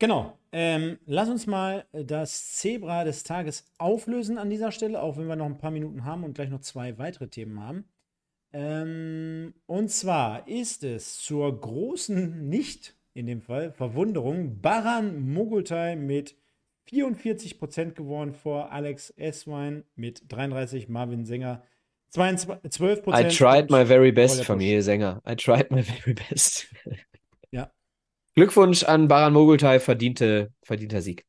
Genau. 0.00 0.38
Ähm, 0.50 0.98
lass 1.06 1.28
uns 1.28 1.46
mal 1.46 1.84
das 1.92 2.54
Zebra 2.56 3.04
des 3.04 3.22
Tages 3.22 3.70
auflösen 3.78 4.38
an 4.38 4.50
dieser 4.50 4.72
Stelle, 4.72 5.00
auch 5.00 5.16
wenn 5.16 5.28
wir 5.28 5.36
noch 5.36 5.46
ein 5.46 5.58
paar 5.58 5.70
Minuten 5.70 6.04
haben 6.04 6.24
und 6.24 6.34
gleich 6.34 6.48
noch 6.48 6.62
zwei 6.62 6.98
weitere 6.98 7.28
Themen 7.28 7.60
haben. 7.60 7.84
Ähm, 8.52 9.54
und 9.66 9.90
zwar 9.90 10.48
ist 10.48 10.82
es 10.82 11.18
zur 11.18 11.60
großen, 11.60 12.48
nicht 12.48 12.96
in 13.12 13.26
dem 13.26 13.42
Fall, 13.42 13.72
Verwunderung, 13.72 14.60
Baran 14.60 15.20
Mogultai 15.32 15.96
mit 15.96 16.34
44% 16.88 17.92
geworden 17.92 18.32
vor 18.32 18.72
Alex 18.72 19.10
Eswein 19.10 19.84
mit 19.94 20.32
33, 20.32 20.88
Marvin 20.88 21.26
Sänger 21.26 21.62
22, 22.08 22.72
12%. 22.72 23.20
I 23.20 23.28
tried 23.28 23.70
my 23.70 23.84
very 23.84 24.10
best, 24.10 24.44
Familie 24.44 24.82
Sänger. 24.82 25.20
I 25.28 25.36
tried 25.36 25.70
my 25.70 25.82
very 25.82 26.14
best. 26.30 26.68
Glückwunsch 28.34 28.84
an 28.84 29.08
Baran 29.08 29.32
Mogultai, 29.32 29.80
verdiente, 29.80 30.52
verdienter 30.62 31.02
Sieg. 31.02 31.26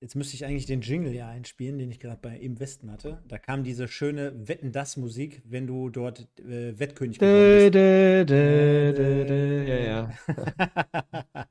Jetzt 0.00 0.16
müsste 0.16 0.34
ich 0.34 0.46
eigentlich 0.46 0.64
den 0.66 0.80
Jingle 0.80 1.14
ja 1.14 1.28
einspielen, 1.28 1.78
den 1.78 1.90
ich 1.90 2.00
gerade 2.00 2.18
bei 2.20 2.36
im 2.38 2.58
Westen 2.58 2.90
hatte. 2.90 3.22
Da 3.28 3.38
kam 3.38 3.64
diese 3.64 3.86
schöne 3.86 4.48
Wetten 4.48 4.72
das 4.72 4.96
Musik, 4.96 5.42
wenn 5.44 5.66
du 5.66 5.90
dort 5.90 6.26
äh, 6.38 6.78
Wettkönig 6.78 7.18
geworden 7.18 7.70
bist. 7.70 7.74
Dä, 7.74 8.24
dä, 8.24 9.24
dä, 9.24 9.68
ja, 9.68 9.84
ja. 9.84 11.46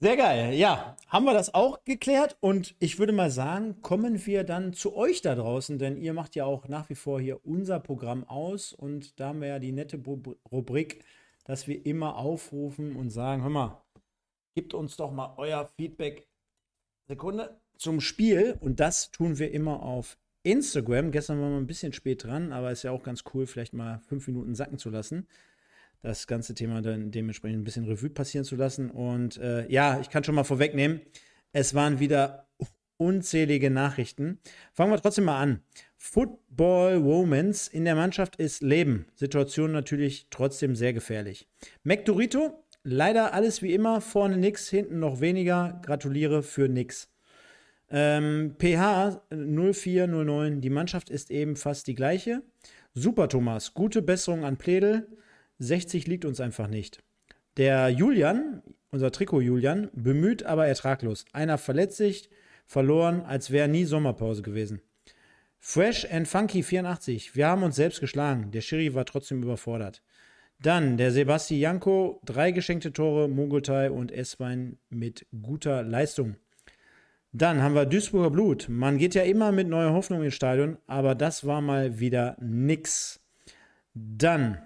Sehr 0.00 0.16
geil. 0.16 0.54
Ja, 0.54 0.96
haben 1.08 1.24
wir 1.24 1.34
das 1.34 1.52
auch 1.52 1.82
geklärt 1.84 2.36
und 2.38 2.76
ich 2.78 3.00
würde 3.00 3.12
mal 3.12 3.32
sagen, 3.32 3.82
kommen 3.82 4.24
wir 4.24 4.44
dann 4.44 4.72
zu 4.72 4.94
euch 4.94 5.22
da 5.22 5.34
draußen, 5.34 5.80
denn 5.80 5.96
ihr 5.96 6.12
macht 6.12 6.36
ja 6.36 6.44
auch 6.44 6.68
nach 6.68 6.88
wie 6.88 6.94
vor 6.94 7.20
hier 7.20 7.44
unser 7.44 7.80
Programm 7.80 8.22
aus 8.22 8.72
und 8.72 9.18
da 9.18 9.30
haben 9.30 9.40
wir 9.40 9.48
ja 9.48 9.58
die 9.58 9.72
nette 9.72 10.00
Rubrik, 10.52 11.04
dass 11.48 11.66
wir 11.66 11.84
immer 11.84 12.16
aufrufen 12.16 12.94
und 12.94 13.10
sagen, 13.10 13.42
hör 13.42 13.50
mal, 13.50 13.82
gebt 14.54 14.74
uns 14.74 14.96
doch 14.96 15.10
mal 15.10 15.34
euer 15.38 15.66
Feedback. 15.76 16.28
Sekunde 17.08 17.58
zum 17.76 18.00
Spiel 18.00 18.56
und 18.60 18.78
das 18.78 19.10
tun 19.10 19.38
wir 19.38 19.50
immer 19.50 19.82
auf 19.82 20.18
Instagram. 20.44 21.10
Gestern 21.10 21.40
waren 21.40 21.52
wir 21.52 21.58
ein 21.58 21.66
bisschen 21.66 21.92
spät 21.92 22.22
dran, 22.22 22.52
aber 22.52 22.70
ist 22.70 22.84
ja 22.84 22.92
auch 22.92 23.02
ganz 23.02 23.24
cool, 23.34 23.46
vielleicht 23.46 23.72
mal 23.72 23.98
fünf 24.00 24.28
Minuten 24.28 24.54
sacken 24.54 24.78
zu 24.78 24.90
lassen 24.90 25.26
das 26.02 26.26
ganze 26.26 26.54
Thema 26.54 26.80
dann 26.80 27.10
dementsprechend 27.10 27.60
ein 27.60 27.64
bisschen 27.64 27.86
Revue 27.86 28.10
passieren 28.10 28.44
zu 28.44 28.56
lassen. 28.56 28.90
Und 28.90 29.36
äh, 29.38 29.68
ja, 29.68 30.00
ich 30.00 30.10
kann 30.10 30.24
schon 30.24 30.34
mal 30.34 30.44
vorwegnehmen, 30.44 31.00
es 31.52 31.74
waren 31.74 31.98
wieder 31.98 32.48
unzählige 32.96 33.70
Nachrichten. 33.70 34.38
Fangen 34.72 34.92
wir 34.92 35.00
trotzdem 35.00 35.24
mal 35.24 35.40
an. 35.40 35.62
Football 36.00 37.04
Womans 37.04 37.66
in 37.66 37.84
der 37.84 37.96
Mannschaft 37.96 38.36
ist 38.36 38.62
Leben. 38.62 39.06
Situation 39.16 39.72
natürlich 39.72 40.28
trotzdem 40.30 40.76
sehr 40.76 40.92
gefährlich. 40.92 41.48
McDorito, 41.82 42.64
leider 42.84 43.34
alles 43.34 43.62
wie 43.62 43.74
immer. 43.74 44.00
Vorne 44.00 44.36
nix, 44.36 44.68
hinten 44.68 45.00
noch 45.00 45.20
weniger. 45.20 45.82
Gratuliere 45.84 46.44
für 46.44 46.68
nix. 46.68 47.12
Ähm, 47.90 48.54
PH 48.58 49.22
0409, 49.30 50.60
die 50.60 50.70
Mannschaft 50.70 51.10
ist 51.10 51.32
eben 51.32 51.56
fast 51.56 51.88
die 51.88 51.96
gleiche. 51.96 52.42
Super, 52.94 53.28
Thomas. 53.28 53.74
Gute 53.74 54.00
Besserung 54.00 54.44
an 54.44 54.56
Pledel. 54.56 55.08
60 55.58 56.06
liegt 56.06 56.24
uns 56.24 56.40
einfach 56.40 56.68
nicht. 56.68 57.02
Der 57.56 57.88
Julian, 57.88 58.62
unser 58.92 59.10
Trikot 59.10 59.40
Julian, 59.40 59.90
bemüht, 59.92 60.44
aber 60.44 60.68
ertraglos. 60.68 61.24
Einer 61.32 61.58
verletzt 61.58 61.96
sich, 61.96 62.30
verloren, 62.66 63.22
als 63.22 63.50
wäre 63.50 63.66
nie 63.68 63.84
Sommerpause 63.84 64.42
gewesen. 64.42 64.80
Fresh 65.60 66.06
and 66.10 66.28
Funky 66.28 66.62
84. 66.62 67.34
Wir 67.34 67.48
haben 67.48 67.62
uns 67.62 67.76
selbst 67.76 68.00
geschlagen. 68.00 68.50
Der 68.50 68.60
Schiri 68.60 68.94
war 68.94 69.04
trotzdem 69.04 69.42
überfordert. 69.42 70.02
Dann 70.60 70.96
der 70.96 71.12
Sebastian 71.12 71.60
Janko, 71.60 72.20
drei 72.24 72.50
geschenkte 72.50 72.92
Tore, 72.92 73.28
Mogultai 73.28 73.90
und 73.90 74.10
Esswein 74.10 74.78
mit 74.90 75.26
guter 75.42 75.82
Leistung. 75.82 76.36
Dann 77.32 77.62
haben 77.62 77.74
wir 77.74 77.86
Duisburger 77.86 78.30
Blut. 78.30 78.66
Man 78.68 78.98
geht 78.98 79.14
ja 79.14 79.22
immer 79.22 79.52
mit 79.52 79.68
neuer 79.68 79.92
Hoffnung 79.92 80.22
ins 80.22 80.34
Stadion, 80.34 80.78
aber 80.86 81.14
das 81.14 81.46
war 81.46 81.60
mal 81.60 82.00
wieder 82.00 82.36
nix. 82.40 83.20
Dann 83.94 84.58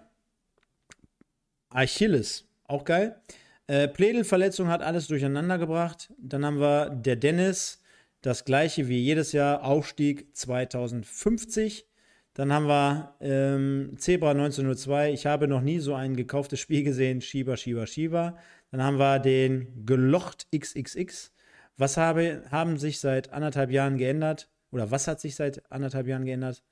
Achilles, 1.68 2.48
auch 2.64 2.84
geil. 2.84 3.20
Äh, 3.66 3.88
Pledel-Verletzung 3.88 4.68
hat 4.68 4.82
alles 4.82 5.08
durcheinander 5.08 5.58
gebracht. 5.58 6.12
Dann 6.18 6.44
haben 6.44 6.60
wir 6.60 6.90
der 6.90 7.16
Dennis, 7.16 7.81
das 8.22 8.44
gleiche 8.44 8.88
wie 8.88 8.98
jedes 8.98 9.32
Jahr, 9.32 9.64
Aufstieg 9.64 10.34
2050. 10.36 11.86
Dann 12.34 12.52
haben 12.52 12.66
wir 12.66 13.14
ähm, 13.20 13.94
Zebra 13.98 14.30
1902. 14.30 15.12
Ich 15.12 15.26
habe 15.26 15.48
noch 15.48 15.60
nie 15.60 15.80
so 15.80 15.94
ein 15.94 16.16
gekauftes 16.16 16.60
Spiel 16.60 16.82
gesehen. 16.82 17.20
Shiba, 17.20 17.56
Shiba, 17.56 17.86
Shiba. 17.86 18.38
Dann 18.70 18.82
haben 18.82 18.98
wir 18.98 19.18
den 19.18 19.84
Gelocht 19.84 20.46
XXX. 20.56 21.32
Was 21.76 21.96
habe, 21.96 22.42
haben 22.50 22.78
sich 22.78 23.00
seit 23.00 23.32
anderthalb 23.32 23.70
Jahren 23.70 23.98
geändert? 23.98 24.48
Oder 24.70 24.90
was 24.90 25.08
hat 25.08 25.20
sich 25.20 25.34
seit 25.34 25.70
anderthalb 25.70 26.06
Jahren 26.06 26.24
geändert? 26.24 26.62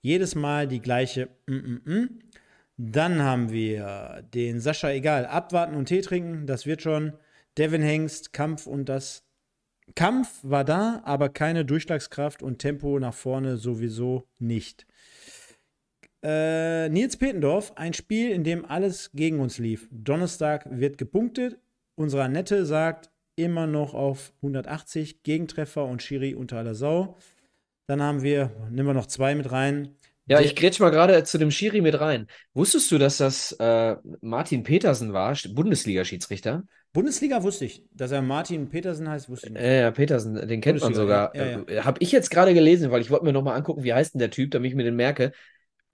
Jedes 0.00 0.36
Mal 0.36 0.68
die 0.68 0.80
gleiche 0.80 1.28
mm 1.46 1.52
-mm 1.52 1.82
-mm. 1.84 2.08
Dann 2.80 3.22
haben 3.22 3.50
wir 3.50 4.22
den 4.32 4.60
Sascha 4.60 4.90
Egal. 4.90 5.26
Abwarten 5.26 5.74
und 5.74 5.86
Tee 5.86 6.00
trinken, 6.00 6.46
das 6.46 6.64
wird 6.64 6.80
schon. 6.80 7.12
Devin 7.56 7.82
Hengst, 7.82 8.32
Kampf 8.32 8.68
und 8.68 8.88
das. 8.88 9.27
Kampf 9.94 10.40
war 10.42 10.64
da, 10.64 11.02
aber 11.04 11.28
keine 11.28 11.64
Durchschlagskraft 11.64 12.42
und 12.42 12.58
Tempo 12.58 12.98
nach 12.98 13.14
vorne 13.14 13.56
sowieso 13.56 14.26
nicht. 14.38 14.86
Äh, 16.22 16.88
Nils 16.88 17.16
Petendorf, 17.16 17.72
ein 17.76 17.92
Spiel, 17.92 18.30
in 18.30 18.42
dem 18.42 18.64
alles 18.64 19.10
gegen 19.12 19.40
uns 19.40 19.58
lief. 19.58 19.88
Donnerstag 19.90 20.66
wird 20.70 20.98
gepunktet. 20.98 21.58
Unsere 21.94 22.24
Annette 22.24 22.66
sagt 22.66 23.10
immer 23.36 23.66
noch 23.66 23.94
auf 23.94 24.32
180 24.42 25.22
Gegentreffer 25.22 25.84
und 25.84 26.02
Schiri 26.02 26.34
unter 26.34 26.58
aller 26.58 26.74
Sau. 26.74 27.16
Dann 27.86 28.02
haben 28.02 28.22
wir, 28.22 28.50
nehmen 28.70 28.88
wir 28.88 28.94
noch 28.94 29.06
zwei 29.06 29.34
mit 29.34 29.50
rein. 29.52 29.96
Ja, 30.26 30.40
ich 30.40 30.54
grätsch 30.56 30.78
mal 30.80 30.90
gerade 30.90 31.22
zu 31.24 31.38
dem 31.38 31.50
Schiri 31.50 31.80
mit 31.80 31.98
rein. 32.00 32.26
Wusstest 32.52 32.90
du, 32.90 32.98
dass 32.98 33.16
das 33.16 33.52
äh, 33.52 33.96
Martin 34.20 34.62
Petersen 34.62 35.14
war, 35.14 35.34
Bundesliga-Schiedsrichter? 35.48 36.64
Bundesliga 36.98 37.44
wusste 37.44 37.64
ich. 37.64 37.84
Dass 37.92 38.10
er 38.10 38.22
Martin 38.22 38.68
Petersen 38.68 39.08
heißt, 39.08 39.28
wusste 39.28 39.46
ich 39.46 39.52
nicht. 39.52 39.62
Ja, 39.62 39.70
ja 39.70 39.90
Petersen, 39.92 40.34
den 40.34 40.60
kennt 40.60 40.80
man 40.80 40.94
sogar. 40.94 41.32
Ja, 41.32 41.46
ja, 41.46 41.64
ja. 41.70 41.84
Habe 41.84 41.98
ich 42.02 42.10
jetzt 42.10 42.28
gerade 42.28 42.54
gelesen, 42.54 42.90
weil 42.90 43.00
ich 43.00 43.08
wollte 43.08 43.24
mir 43.24 43.32
nochmal 43.32 43.56
angucken, 43.56 43.84
wie 43.84 43.94
heißt 43.94 44.14
denn 44.14 44.18
der 44.18 44.32
Typ, 44.32 44.50
damit 44.50 44.72
ich 44.72 44.74
mir 44.74 44.82
den 44.82 44.96
merke. 44.96 45.30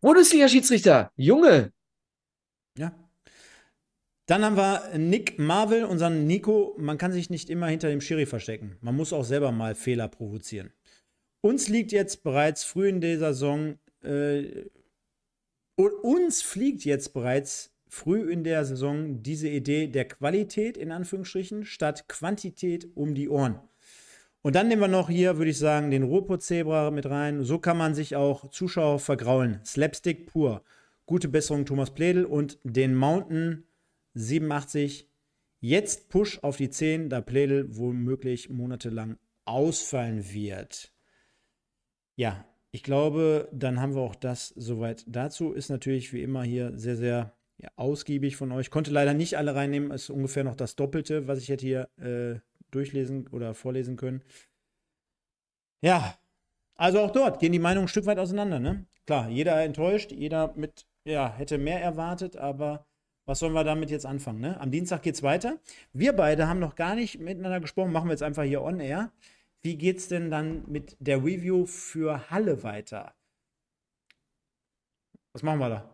Bundesliga-Schiedsrichter, 0.01 1.13
Junge! 1.15 1.75
Ja. 2.79 2.95
Dann 4.25 4.47
haben 4.47 4.57
wir 4.57 4.97
Nick 4.97 5.39
Marvel, 5.39 5.85
unseren 5.85 6.27
Nico. 6.27 6.75
Man 6.79 6.97
kann 6.97 7.13
sich 7.13 7.29
nicht 7.29 7.51
immer 7.51 7.67
hinter 7.67 7.91
dem 7.91 8.01
Schiri 8.01 8.25
verstecken. 8.25 8.79
Man 8.81 8.97
muss 8.97 9.13
auch 9.13 9.25
selber 9.25 9.53
mal 9.53 9.75
Fehler 9.75 10.09
provozieren. 10.09 10.73
Uns 11.43 11.69
liegt 11.69 11.93
jetzt 11.93 12.23
bereits 12.23 12.65
früh 12.65 12.89
in 12.89 13.03
dieser 13.03 13.35
Saison 13.35 13.79
äh, 14.03 14.71
uns 15.77 16.41
fliegt 16.41 16.87
jetzt 16.87 17.13
bereits 17.13 17.74
früh 17.95 18.31
in 18.31 18.45
der 18.45 18.65
Saison 18.65 19.23
diese 19.23 19.49
Idee 19.49 19.87
der 19.87 20.07
Qualität 20.07 20.77
in 20.77 20.91
Anführungsstrichen 20.91 21.65
statt 21.65 22.09
Quantität 22.09 22.89
um 22.95 23.15
die 23.15 23.29
Ohren. 23.29 23.61
Und 24.43 24.57
dann 24.57 24.69
nehmen 24.69 24.83
wir 24.83 24.89
noch 24.89 25.09
hier, 25.09 25.39
würde 25.39 25.53
ich 25.53 25.59
sagen, 25.59 25.91
den 25.91 26.03
Ruhrpott-Zebra 26.03 26.91
mit 26.91 27.07
rein. 27.07 27.45
So 27.45 27.59
kann 27.59 27.79
man 27.79 27.95
sich 27.95 28.15
auch 28.17 28.51
Zuschauer 28.51 28.99
vergraulen. 28.99 29.61
Slapstick 29.65 30.27
pur. 30.27 30.63
Gute 31.07 31.29
Besserung 31.29 31.65
Thomas 31.65 31.95
Pledel 31.95 32.27
und 32.27 32.59
den 32.63 32.95
Mountain 32.95 33.65
87. 34.15 35.09
Jetzt 35.61 36.11
Push 36.11 36.41
auf 36.43 36.59
die 36.59 36.69
10, 36.69 37.09
da 37.09 37.23
Pledel 37.23 37.75
womöglich 37.77 38.51
monatelang 38.51 39.17
ausfallen 39.47 40.31
wird. 40.31 40.93
Ja, 42.17 42.45
ich 42.71 42.83
glaube, 42.83 43.49
dann 43.53 43.81
haben 43.81 43.95
wir 43.95 44.03
auch 44.03 44.17
das 44.17 44.49
soweit 44.49 45.05
dazu. 45.07 45.53
Ist 45.53 45.71
natürlich 45.71 46.13
wie 46.13 46.23
immer 46.23 46.43
hier 46.43 46.77
sehr, 46.77 46.97
sehr 46.97 47.35
ja, 47.59 47.71
ausgiebig 47.77 48.37
von 48.37 48.53
euch. 48.53 48.71
Konnte 48.71 48.91
leider 48.91 49.15
nicht 49.15 49.37
alle 49.39 49.55
reinnehmen. 49.55 49.91
Ist 49.91 50.11
ungefähr 50.11 50.45
noch 50.45 50.57
das 50.57 50.77
Doppelte, 50.77 51.29
was 51.29 51.39
ich 51.39 51.49
hätte 51.49 51.67
hier 51.67 51.89
äh, 51.99 52.41
durchlesen 52.71 53.29
oder 53.29 53.55
vorlesen 53.55 53.97
können. 53.97 54.23
Ja, 55.83 56.19
also 56.77 57.01
auch 57.01 57.11
dort 57.11 57.41
gehen 57.41 57.53
die 57.53 57.59
Meinungen 57.59 57.85
ein 57.85 57.89
Stück 57.89 58.07
weit 58.07 58.19
auseinander. 58.19 58.59
Ne? 58.59 58.87
Klar, 59.07 59.29
jeder 59.29 59.63
enttäuscht, 59.63 60.13
jeder 60.13 60.53
mit, 60.57 60.87
ja, 61.05 61.33
hätte 61.37 61.59
mehr 61.59 61.81
erwartet, 61.81 62.37
aber 62.37 62.87
was 63.27 63.39
sollen 63.39 63.53
wir 63.55 63.65
damit 63.65 63.91
jetzt 63.91 64.07
anfangen? 64.07 64.41
Ne? 64.41 64.61
Am 64.61 64.71
Dienstag 64.71 65.03
geht 65.03 65.15
es 65.15 65.23
weiter. 65.23 65.59
Wir 65.93 66.13
beide 66.13 66.49
haben 66.49 66.61
noch 66.61 66.75
gar 66.75 66.95
nicht 66.95 67.21
miteinander 67.21 67.61
gesprochen, 67.61 67.93
machen 67.93 68.09
wir 68.09 68.13
jetzt 68.13 68.23
einfach 68.23 68.43
hier 68.43 68.63
on 68.63 68.81
air. 68.81 69.13
Wie 69.63 69.77
geht 69.77 69.99
es 69.99 70.09
denn 70.09 70.31
dann 70.31 70.65
mit 70.67 70.97
der 71.01 71.19
Review 71.19 71.65
für 71.67 72.31
Halle 72.31 72.63
weiter? 72.63 73.15
Was 75.33 75.43
machen 75.43 75.59
wir 75.59 75.69
da? 75.69 75.94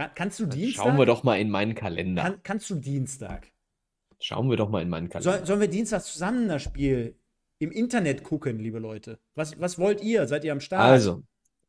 Kann, 0.00 0.12
kannst 0.14 0.40
du 0.40 0.46
Dienstag? 0.46 0.82
Schauen 0.82 0.96
wir 0.96 1.04
doch 1.04 1.24
mal 1.24 1.38
in 1.38 1.50
meinen 1.50 1.74
Kalender. 1.74 2.22
Kann, 2.22 2.42
kannst 2.42 2.70
du 2.70 2.76
Dienstag? 2.76 3.52
Schauen 4.18 4.48
wir 4.48 4.56
doch 4.56 4.70
mal 4.70 4.80
in 4.80 4.88
meinen 4.88 5.10
Kalender. 5.10 5.36
Soll, 5.36 5.46
sollen 5.46 5.60
wir 5.60 5.68
Dienstag 5.68 6.02
zusammen 6.02 6.48
das 6.48 6.62
Spiel 6.62 7.18
im 7.58 7.70
Internet 7.70 8.22
gucken, 8.22 8.58
liebe 8.58 8.78
Leute? 8.78 9.20
Was, 9.34 9.60
was 9.60 9.78
wollt 9.78 10.00
ihr? 10.00 10.26
Seid 10.26 10.44
ihr 10.44 10.52
am 10.52 10.60
Start? 10.60 10.80
Also, 10.80 11.22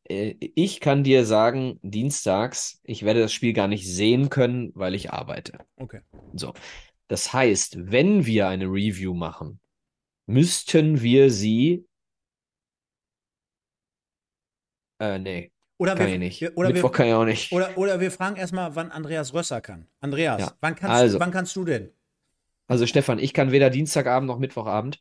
äh, 0.08 0.34
ich 0.54 0.80
kann 0.80 1.04
dir 1.04 1.26
sagen, 1.26 1.78
dienstags, 1.82 2.80
ich 2.84 3.02
werde 3.02 3.20
das 3.20 3.34
Spiel 3.34 3.52
gar 3.52 3.68
nicht 3.68 3.86
sehen 3.86 4.30
können, 4.30 4.72
weil 4.74 4.94
ich 4.94 5.12
arbeite. 5.12 5.58
Okay. 5.76 6.00
So. 6.32 6.54
Das 7.08 7.34
heißt, 7.34 7.90
wenn 7.92 8.24
wir 8.24 8.48
eine 8.48 8.64
Review 8.64 9.12
machen, 9.12 9.60
müssten 10.24 11.02
wir 11.02 11.30
sie. 11.30 11.86
Äh, 14.98 15.18
nee. 15.18 15.51
Oder 15.82 15.96
kann 15.96 16.06
wir, 16.06 16.14
ich 16.14 16.18
nicht. 16.20 16.56
Oder 16.56 16.68
Mittwoch 16.68 16.90
wir, 16.90 16.96
kann 16.96 17.06
ich 17.08 17.12
auch 17.12 17.24
nicht. 17.24 17.52
Oder, 17.52 17.76
oder 17.76 17.98
wir 17.98 18.12
fragen 18.12 18.36
erstmal, 18.36 18.76
wann 18.76 18.92
Andreas 18.92 19.34
Rösser 19.34 19.60
kann. 19.60 19.88
Andreas, 20.00 20.40
ja. 20.40 20.52
wann, 20.60 20.76
kannst, 20.76 20.94
also, 20.94 21.18
wann 21.18 21.32
kannst 21.32 21.56
du 21.56 21.64
denn? 21.64 21.90
Also 22.68 22.86
Stefan, 22.86 23.18
ich 23.18 23.34
kann 23.34 23.50
weder 23.50 23.68
Dienstagabend 23.68 24.28
noch 24.28 24.38
Mittwochabend. 24.38 25.00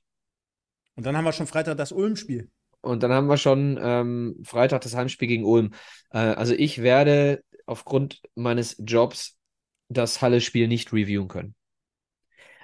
Und 0.96 1.06
dann 1.06 1.16
haben 1.16 1.24
wir 1.24 1.34
schon 1.34 1.46
Freitag 1.46 1.78
das 1.78 1.92
Ulm-Spiel. 1.92 2.50
Und 2.82 3.04
dann 3.04 3.12
haben 3.12 3.28
wir 3.28 3.38
schon 3.38 3.80
ähm, 3.80 4.42
Freitag 4.44 4.82
das 4.82 4.96
Heimspiel 4.96 5.28
gegen 5.28 5.46
Ulm. 5.46 5.70
Äh, 6.10 6.18
also 6.18 6.56
ich 6.56 6.82
werde 6.82 7.44
aufgrund 7.68 8.20
meines 8.34 8.76
Jobs 8.80 9.38
das 9.88 10.20
Halle-Spiel 10.24 10.68
nicht 10.68 10.92
reviewen 10.94 11.28
können. 11.28 11.54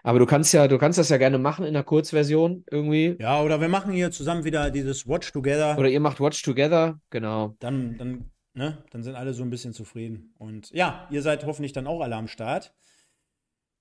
Aber 0.08 0.20
du 0.20 0.26
kannst 0.26 0.54
ja, 0.54 0.70
du 0.70 0.78
kannst 0.78 0.98
das 0.98 1.10
ja 1.10 1.18
gerne 1.18 1.38
machen 1.38 1.66
in 1.66 1.74
der 1.74 1.84
Kurzversion 1.84 2.64
irgendwie. 2.72 3.18
Ja, 3.20 3.42
oder 3.42 3.60
wir 3.60 3.68
machen 3.68 3.92
hier 3.92 4.10
zusammen 4.10 4.46
wieder 4.46 4.72
dieses 4.72 5.06
Watch 5.06 5.34
Together. 5.34 5.78
Oder 5.78 5.90
ihr 5.90 6.00
macht 6.00 6.22
Watch 6.22 6.42
Together, 6.44 7.02
genau. 7.10 7.58
Dann, 7.60 7.98
dann, 7.98 8.32
ne, 8.54 8.86
dann 8.90 9.04
sind 9.04 9.16
alle 9.16 9.34
so 9.34 9.44
ein 9.44 9.50
bisschen 9.50 9.74
zufrieden. 9.74 10.34
Und 10.38 10.72
ja, 10.72 11.10
ihr 11.12 11.22
seid 11.22 11.46
hoffentlich 11.46 11.74
dann 11.74 11.88
auch 11.88 12.00
alle 12.00 12.16
am 12.16 12.30
Start. 12.30 12.74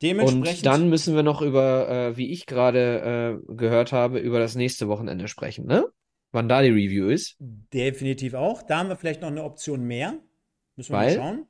Dementsprechend. 0.03 0.67
Und 0.67 0.67
dann 0.67 0.89
müssen 0.89 1.15
wir 1.15 1.23
noch 1.23 1.43
über, 1.43 1.89
äh, 1.89 2.17
wie 2.17 2.33
ich 2.33 2.47
gerade 2.47 3.39
äh, 3.49 3.55
gehört 3.55 3.93
habe, 3.93 4.19
über 4.19 4.41
das 4.41 4.57
nächste 4.57 4.89
Wochenende 4.89 5.29
sprechen, 5.29 5.67
ne? 5.67 5.87
Wann 6.33 6.49
da 6.49 6.61
die 6.61 6.71
Review 6.71 7.07
ist. 7.07 7.37
Definitiv 7.39 8.35
auch. 8.35 8.63
Da 8.63 8.79
haben 8.79 8.89
wir 8.89 8.97
vielleicht 8.97 9.21
noch 9.21 9.31
eine 9.31 9.45
Option 9.45 9.85
mehr. 9.85 10.19
Müssen 10.75 10.93
wir 10.93 10.99
Weil? 10.99 11.19
mal 11.19 11.23
schauen. 11.23 11.47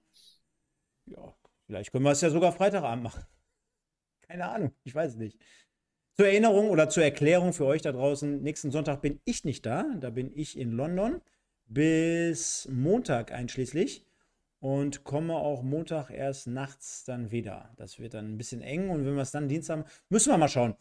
Ja, 1.06 1.34
vielleicht 1.64 1.92
können 1.92 2.04
wir 2.04 2.10
es 2.10 2.20
ja 2.20 2.28
sogar 2.28 2.52
Freitagabend 2.52 3.04
machen. 3.04 3.24
Keine 4.28 4.48
Ahnung, 4.48 4.72
ich 4.84 4.94
weiß 4.94 5.12
es 5.12 5.16
nicht. 5.16 5.38
Zur 6.14 6.26
Erinnerung 6.26 6.70
oder 6.70 6.88
zur 6.88 7.04
Erklärung 7.04 7.52
für 7.52 7.66
euch 7.66 7.82
da 7.82 7.92
draußen, 7.92 8.42
nächsten 8.42 8.70
Sonntag 8.70 9.02
bin 9.02 9.20
ich 9.24 9.44
nicht 9.44 9.66
da. 9.66 9.84
Da 10.00 10.10
bin 10.10 10.32
ich 10.34 10.58
in 10.58 10.72
London 10.72 11.20
bis 11.66 12.68
Montag 12.72 13.32
einschließlich 13.32 14.06
und 14.60 15.04
komme 15.04 15.34
auch 15.34 15.62
Montag 15.62 16.10
erst 16.10 16.46
nachts 16.46 17.04
dann 17.04 17.30
wieder. 17.30 17.72
Das 17.76 17.98
wird 17.98 18.14
dann 18.14 18.32
ein 18.32 18.38
bisschen 18.38 18.62
eng 18.62 18.90
und 18.90 19.04
wenn 19.04 19.14
wir 19.14 19.22
es 19.22 19.30
dann 19.30 19.48
Dienstag 19.48 19.78
haben, 19.78 19.88
müssen 20.08 20.32
wir 20.32 20.38
mal 20.38 20.48
schauen. 20.48 20.74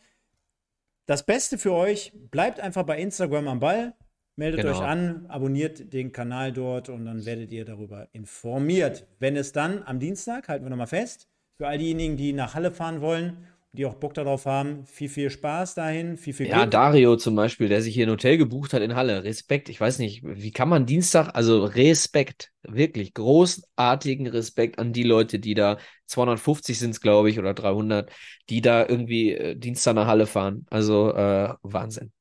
das 1.05 1.23
Beste 1.23 1.57
für 1.57 1.73
euch, 1.73 2.13
bleibt 2.31 2.59
einfach 2.59 2.83
bei 2.83 2.99
Instagram 2.99 3.47
am 3.47 3.59
Ball, 3.59 3.93
meldet 4.37 4.61
genau. 4.61 4.73
euch 4.73 4.81
an, 4.81 5.27
abonniert 5.27 5.93
den 5.93 6.11
Kanal 6.11 6.51
dort 6.51 6.89
und 6.89 7.05
dann 7.05 7.25
werdet 7.25 7.51
ihr 7.51 7.65
darüber 7.65 8.07
informiert. 8.11 9.05
Wenn 9.19 9.35
es 9.35 9.51
dann 9.51 9.83
am 9.83 9.99
Dienstag, 9.99 10.47
halten 10.47 10.65
wir 10.65 10.69
nochmal 10.69 10.87
fest, 10.87 11.27
für 11.57 11.67
all 11.67 11.77
diejenigen, 11.77 12.17
die 12.17 12.33
nach 12.33 12.53
Halle 12.55 12.71
fahren 12.71 13.01
wollen 13.01 13.47
die 13.73 13.85
auch 13.85 13.95
Bock 13.95 14.13
darauf 14.13 14.45
haben. 14.45 14.85
Viel, 14.85 15.09
viel 15.09 15.29
Spaß 15.29 15.75
dahin, 15.75 16.15
viel, 16.17 16.33
viel 16.33 16.47
Ja, 16.47 16.65
Glück. 16.65 16.67
Dario 16.67 17.15
zum 17.17 17.35
Beispiel, 17.35 17.69
der 17.69 17.81
sich 17.81 17.95
hier 17.95 18.05
ein 18.05 18.11
Hotel 18.11 18.37
gebucht 18.37 18.73
hat 18.73 18.83
in 18.83 18.93
Halle. 18.95 19.23
Respekt. 19.23 19.67
Ich 19.69 19.81
weiß 19.81 19.97
nicht, 19.97 20.21
wie 20.23 20.51
kann 20.51 20.69
man 20.69 20.85
Dienstag, 20.85 21.29
also 21.33 21.63
Respekt, 21.65 22.51
wirklich 22.61 23.15
großartigen 23.15 24.27
Respekt 24.27 24.77
an 24.77 24.93
die 24.93 25.03
Leute, 25.03 25.39
die 25.39 25.55
da 25.55 25.79
250 26.05 26.77
sind 26.77 26.91
es, 26.91 27.01
glaube 27.01 27.31
ich, 27.31 27.39
oder 27.39 27.55
300, 27.55 28.11
die 28.49 28.61
da 28.61 28.85
irgendwie 28.87 29.31
äh, 29.33 29.55
Dienstag 29.55 29.95
nach 29.95 30.05
Halle 30.07 30.27
fahren. 30.27 30.65
Also 30.69 31.11
äh, 31.15 31.55
Wahnsinn. 31.63 32.11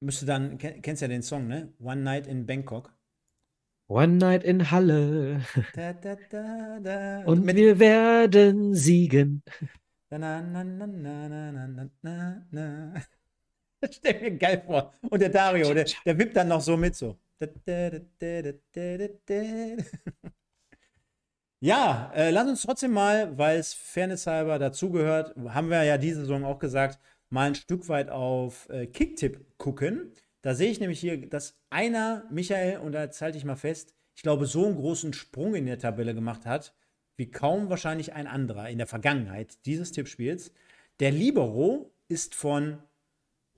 Müsste 0.00 0.24
dann, 0.24 0.56
kennst 0.56 1.02
ja 1.02 1.08
den 1.08 1.20
Song, 1.22 1.48
ne? 1.48 1.74
One 1.80 2.00
Night 2.00 2.26
in 2.26 2.46
Bangkok. 2.46 2.95
One 3.88 4.18
Night 4.18 4.42
in 4.42 4.70
Halle. 4.70 5.42
Da, 5.74 5.92
da, 5.92 6.16
da, 6.80 7.22
Und 7.24 7.46
wir 7.46 7.78
werden 7.78 8.74
siegen. 8.74 9.42
Na, 10.10 10.40
na, 12.02 12.46
na. 12.50 12.94
Das 13.80 13.96
stell 13.96 14.20
mir 14.20 14.30
geil 14.38 14.62
vor. 14.66 14.92
Und 15.02 15.20
der 15.20 15.28
Dario, 15.28 15.72
der, 15.74 15.86
der 16.04 16.18
wippt 16.18 16.36
dann 16.36 16.48
noch 16.48 16.60
so 16.60 16.76
mit 16.76 16.96
so. 16.96 17.16
Ja, 21.60 22.12
äh, 22.14 22.30
lass 22.30 22.48
uns 22.48 22.62
trotzdem 22.62 22.92
mal, 22.92 23.36
weil 23.38 23.58
es 23.58 23.72
fairnesshalber 23.72 24.58
dazugehört, 24.58 25.34
haben 25.48 25.70
wir 25.70 25.82
ja 25.84 25.96
diese 25.96 26.20
Saison 26.20 26.44
auch 26.44 26.58
gesagt, 26.58 26.98
mal 27.30 27.48
ein 27.48 27.54
Stück 27.54 27.88
weit 27.88 28.10
auf 28.10 28.68
äh, 28.68 28.86
Kicktipp 28.86 29.56
gucken. 29.56 30.12
Da 30.46 30.54
sehe 30.54 30.70
ich 30.70 30.78
nämlich 30.78 31.00
hier, 31.00 31.28
dass 31.28 31.58
einer, 31.70 32.24
Michael, 32.30 32.78
und 32.78 32.92
da 32.92 33.10
halte 33.20 33.36
ich 33.36 33.44
mal 33.44 33.56
fest, 33.56 33.96
ich 34.14 34.22
glaube, 34.22 34.46
so 34.46 34.64
einen 34.64 34.76
großen 34.76 35.12
Sprung 35.12 35.56
in 35.56 35.66
der 35.66 35.80
Tabelle 35.80 36.14
gemacht 36.14 36.46
hat, 36.46 36.72
wie 37.16 37.32
kaum 37.32 37.68
wahrscheinlich 37.68 38.12
ein 38.12 38.28
anderer 38.28 38.70
in 38.70 38.78
der 38.78 38.86
Vergangenheit 38.86 39.66
dieses 39.66 39.90
Tippspiels. 39.90 40.52
Der 41.00 41.10
Libero 41.10 41.92
ist 42.06 42.36
von 42.36 42.78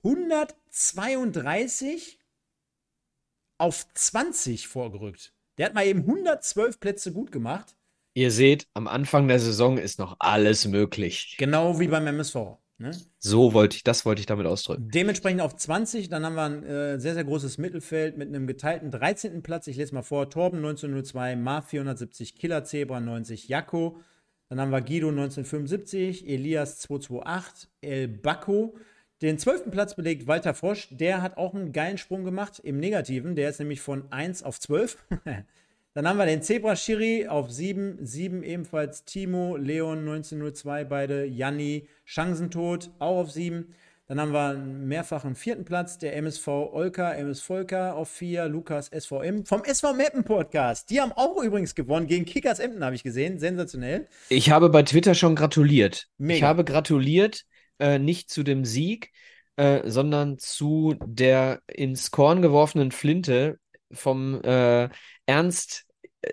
132 0.02 2.18
auf 3.58 3.86
20 3.92 4.66
vorgerückt. 4.66 5.34
Der 5.58 5.66
hat 5.66 5.74
mal 5.74 5.84
eben 5.84 6.00
112 6.00 6.80
Plätze 6.80 7.12
gut 7.12 7.30
gemacht. 7.30 7.76
Ihr 8.14 8.30
seht, 8.30 8.66
am 8.72 8.88
Anfang 8.88 9.28
der 9.28 9.40
Saison 9.40 9.76
ist 9.76 9.98
noch 9.98 10.16
alles 10.20 10.66
möglich. 10.66 11.36
Genau 11.38 11.80
wie 11.80 11.88
beim 11.88 12.06
MSV. 12.06 12.56
Ne? 12.80 12.92
So 13.18 13.54
wollte 13.54 13.76
ich, 13.76 13.82
das 13.82 14.06
wollte 14.06 14.20
ich 14.20 14.26
damit 14.26 14.46
ausdrücken. 14.46 14.88
Dementsprechend 14.88 15.40
auf 15.40 15.56
20, 15.56 16.08
dann 16.08 16.24
haben 16.24 16.36
wir 16.36 16.44
ein 16.44 16.62
äh, 16.62 17.00
sehr, 17.00 17.14
sehr 17.14 17.24
großes 17.24 17.58
Mittelfeld 17.58 18.16
mit 18.16 18.28
einem 18.28 18.46
geteilten 18.46 18.92
13. 18.92 19.42
Platz. 19.42 19.66
Ich 19.66 19.76
lese 19.76 19.94
mal 19.94 20.02
vor: 20.02 20.30
Torben 20.30 20.58
1902, 20.58 21.34
Mar 21.34 21.62
470, 21.62 22.36
Killer 22.36 22.62
Zebra 22.62 23.00
90, 23.00 23.48
Jakko. 23.48 23.98
Dann 24.48 24.60
haben 24.60 24.70
wir 24.70 24.80
Guido 24.80 25.08
1975, 25.08 26.28
Elias 26.28 26.78
228, 26.78 27.68
El 27.80 28.08
Bacco. 28.08 28.76
Den 29.20 29.38
12. 29.38 29.72
Platz 29.72 29.96
belegt 29.96 30.28
Walter 30.28 30.54
Frosch. 30.54 30.88
Der 30.92 31.20
hat 31.20 31.36
auch 31.36 31.54
einen 31.54 31.72
geilen 31.72 31.98
Sprung 31.98 32.24
gemacht 32.24 32.60
im 32.62 32.78
Negativen. 32.78 33.34
Der 33.34 33.50
ist 33.50 33.58
nämlich 33.58 33.80
von 33.80 34.10
1 34.12 34.44
auf 34.44 34.60
12. 34.60 34.96
Dann 35.94 36.06
haben 36.06 36.18
wir 36.18 36.26
den 36.26 36.42
Zebra 36.42 36.76
Schiri 36.76 37.26
auf 37.26 37.50
7, 37.50 37.98
7 38.04 38.42
ebenfalls 38.42 39.04
Timo, 39.04 39.56
Leon 39.56 40.00
1902, 40.00 40.84
beide, 40.84 41.24
Janni, 41.24 41.88
Chancentod 42.04 42.90
auch 42.98 43.22
auf 43.22 43.30
7. 43.30 43.74
Dann 44.08 44.20
haben 44.20 44.32
wir 44.32 44.48
einen 44.48 44.88
mehrfachen 44.88 45.34
vierten 45.34 45.66
Platz, 45.66 45.98
der 45.98 46.16
MSV 46.16 46.48
Olka, 46.48 47.12
MS 47.12 47.42
Volker 47.42 47.94
auf 47.94 48.08
4, 48.08 48.48
Lukas 48.48 48.86
SVM 48.86 49.44
vom 49.44 49.62
SV 49.64 49.92
Meppen 49.92 50.24
Podcast. 50.24 50.88
Die 50.88 51.00
haben 51.00 51.12
auch 51.12 51.42
übrigens 51.42 51.74
gewonnen 51.74 52.06
gegen 52.06 52.24
Kickers 52.24 52.58
Emden, 52.58 52.82
habe 52.82 52.94
ich 52.94 53.02
gesehen. 53.02 53.38
Sensationell. 53.38 54.08
Ich 54.30 54.50
habe 54.50 54.70
bei 54.70 54.82
Twitter 54.82 55.14
schon 55.14 55.36
gratuliert. 55.36 56.06
Mega. 56.16 56.36
Ich 56.38 56.42
habe 56.42 56.64
gratuliert, 56.64 57.44
äh, 57.78 57.98
nicht 57.98 58.30
zu 58.30 58.44
dem 58.44 58.64
Sieg, 58.64 59.12
äh, 59.56 59.82
sondern 59.90 60.38
zu 60.38 60.94
der 61.04 61.60
ins 61.66 62.10
Korn 62.10 62.40
geworfenen 62.40 62.92
Flinte 62.92 63.58
vom 63.92 64.40
äh, 64.42 64.88
Ernst 65.28 65.86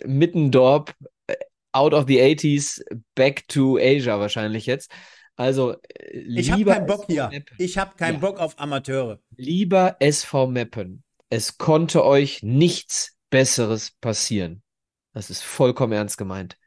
Mittendorp, 0.05 0.95
äh, 1.27 1.35
out 1.73 1.93
of 1.93 2.05
the 2.07 2.19
80s, 2.19 2.81
back 3.13 3.47
to 3.47 3.77
Asia 3.77 4.19
wahrscheinlich 4.19 4.65
jetzt. 4.65 4.89
Also, 5.35 5.76
äh, 5.89 6.19
ich 6.19 6.51
habe 6.51 6.63
keinen 6.63 6.85
Bock 6.85 7.05
hier. 7.07 7.30
Ich 7.57 7.77
habe 7.77 7.95
keinen 7.95 8.15
ja. 8.15 8.19
Bock 8.19 8.39
auf 8.39 8.57
Amateure. 8.57 9.19
Lieber 9.35 9.97
SV 9.99 10.47
Meppen, 10.47 11.03
es 11.30 11.57
konnte 11.57 12.05
euch 12.05 12.41
nichts 12.41 13.17
Besseres 13.30 13.91
passieren. 13.99 14.63
Das 15.13 15.30
ist 15.30 15.43
vollkommen 15.43 15.93
ernst 15.93 16.17
gemeint. 16.17 16.57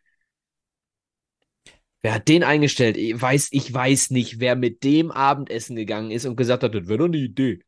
Wer 2.03 2.15
hat 2.15 2.29
den 2.29 2.45
eingestellt? 2.45 2.97
Ich 2.97 3.21
weiß, 3.21 3.49
ich 3.53 3.73
weiß 3.73 4.11
nicht, 4.11 4.39
wer 4.39 4.55
mit 4.55 4.85
dem 4.85 5.11
Abendessen 5.11 5.75
gegangen 5.77 6.11
ist 6.11 6.27
und 6.27 6.37
gesagt 6.37 6.63
hat, 6.63 6.75
das 6.75 6.87
wäre 6.87 6.99
doch 6.99 7.05
eine 7.07 7.17
Idee. 7.17 7.61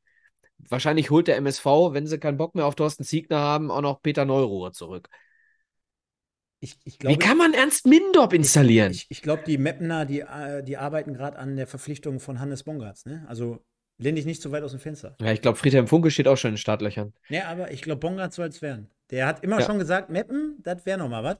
Wahrscheinlich 0.68 1.10
holt 1.10 1.28
der 1.28 1.36
MSV, 1.36 1.64
wenn 1.92 2.06
sie 2.06 2.18
keinen 2.18 2.36
Bock 2.36 2.54
mehr 2.54 2.66
auf 2.66 2.74
Thorsten 2.74 3.04
Siegner 3.04 3.38
haben, 3.38 3.70
auch 3.70 3.80
noch 3.80 4.02
Peter 4.02 4.24
Neuruhr 4.24 4.72
zurück. 4.72 5.08
Ich, 6.60 6.76
ich 6.84 6.98
glaube, 6.98 7.14
Wie 7.14 7.18
kann 7.18 7.38
man 7.38 7.54
Ernst 7.54 7.86
Mindorp 7.86 8.34
installieren? 8.34 8.92
Ich, 8.92 9.06
ich 9.08 9.22
glaube, 9.22 9.42
die 9.46 9.56
Mapner, 9.56 10.04
die, 10.04 10.20
äh, 10.20 10.62
die 10.62 10.76
arbeiten 10.76 11.14
gerade 11.14 11.38
an 11.38 11.56
der 11.56 11.66
Verpflichtung 11.66 12.20
von 12.20 12.38
Hannes 12.38 12.64
Bongartz. 12.64 13.06
Ne? 13.06 13.24
Also 13.28 13.64
lehn 13.96 14.14
dich 14.14 14.26
nicht 14.26 14.42
so 14.42 14.52
weit 14.52 14.62
aus 14.62 14.72
dem 14.72 14.80
Fenster. 14.80 15.16
Ja, 15.20 15.32
ich 15.32 15.40
glaube, 15.40 15.56
Friedhelm 15.56 15.86
Funke 15.86 16.10
steht 16.10 16.28
auch 16.28 16.36
schon 16.36 16.50
in 16.50 16.54
den 16.54 16.58
Startlöchern. 16.58 17.14
Ja, 17.30 17.48
aber 17.48 17.70
ich 17.70 17.80
glaube, 17.80 18.00
Bongartz 18.00 18.36
soll 18.36 18.48
es 18.48 18.60
werden. 18.60 18.90
Der 19.10 19.26
hat 19.26 19.42
immer 19.42 19.60
ja. 19.60 19.66
schon 19.66 19.78
gesagt, 19.78 20.10
Mappen, 20.10 20.58
das 20.62 20.84
wäre 20.84 20.98
noch 20.98 21.08
mal 21.08 21.24
was. 21.24 21.38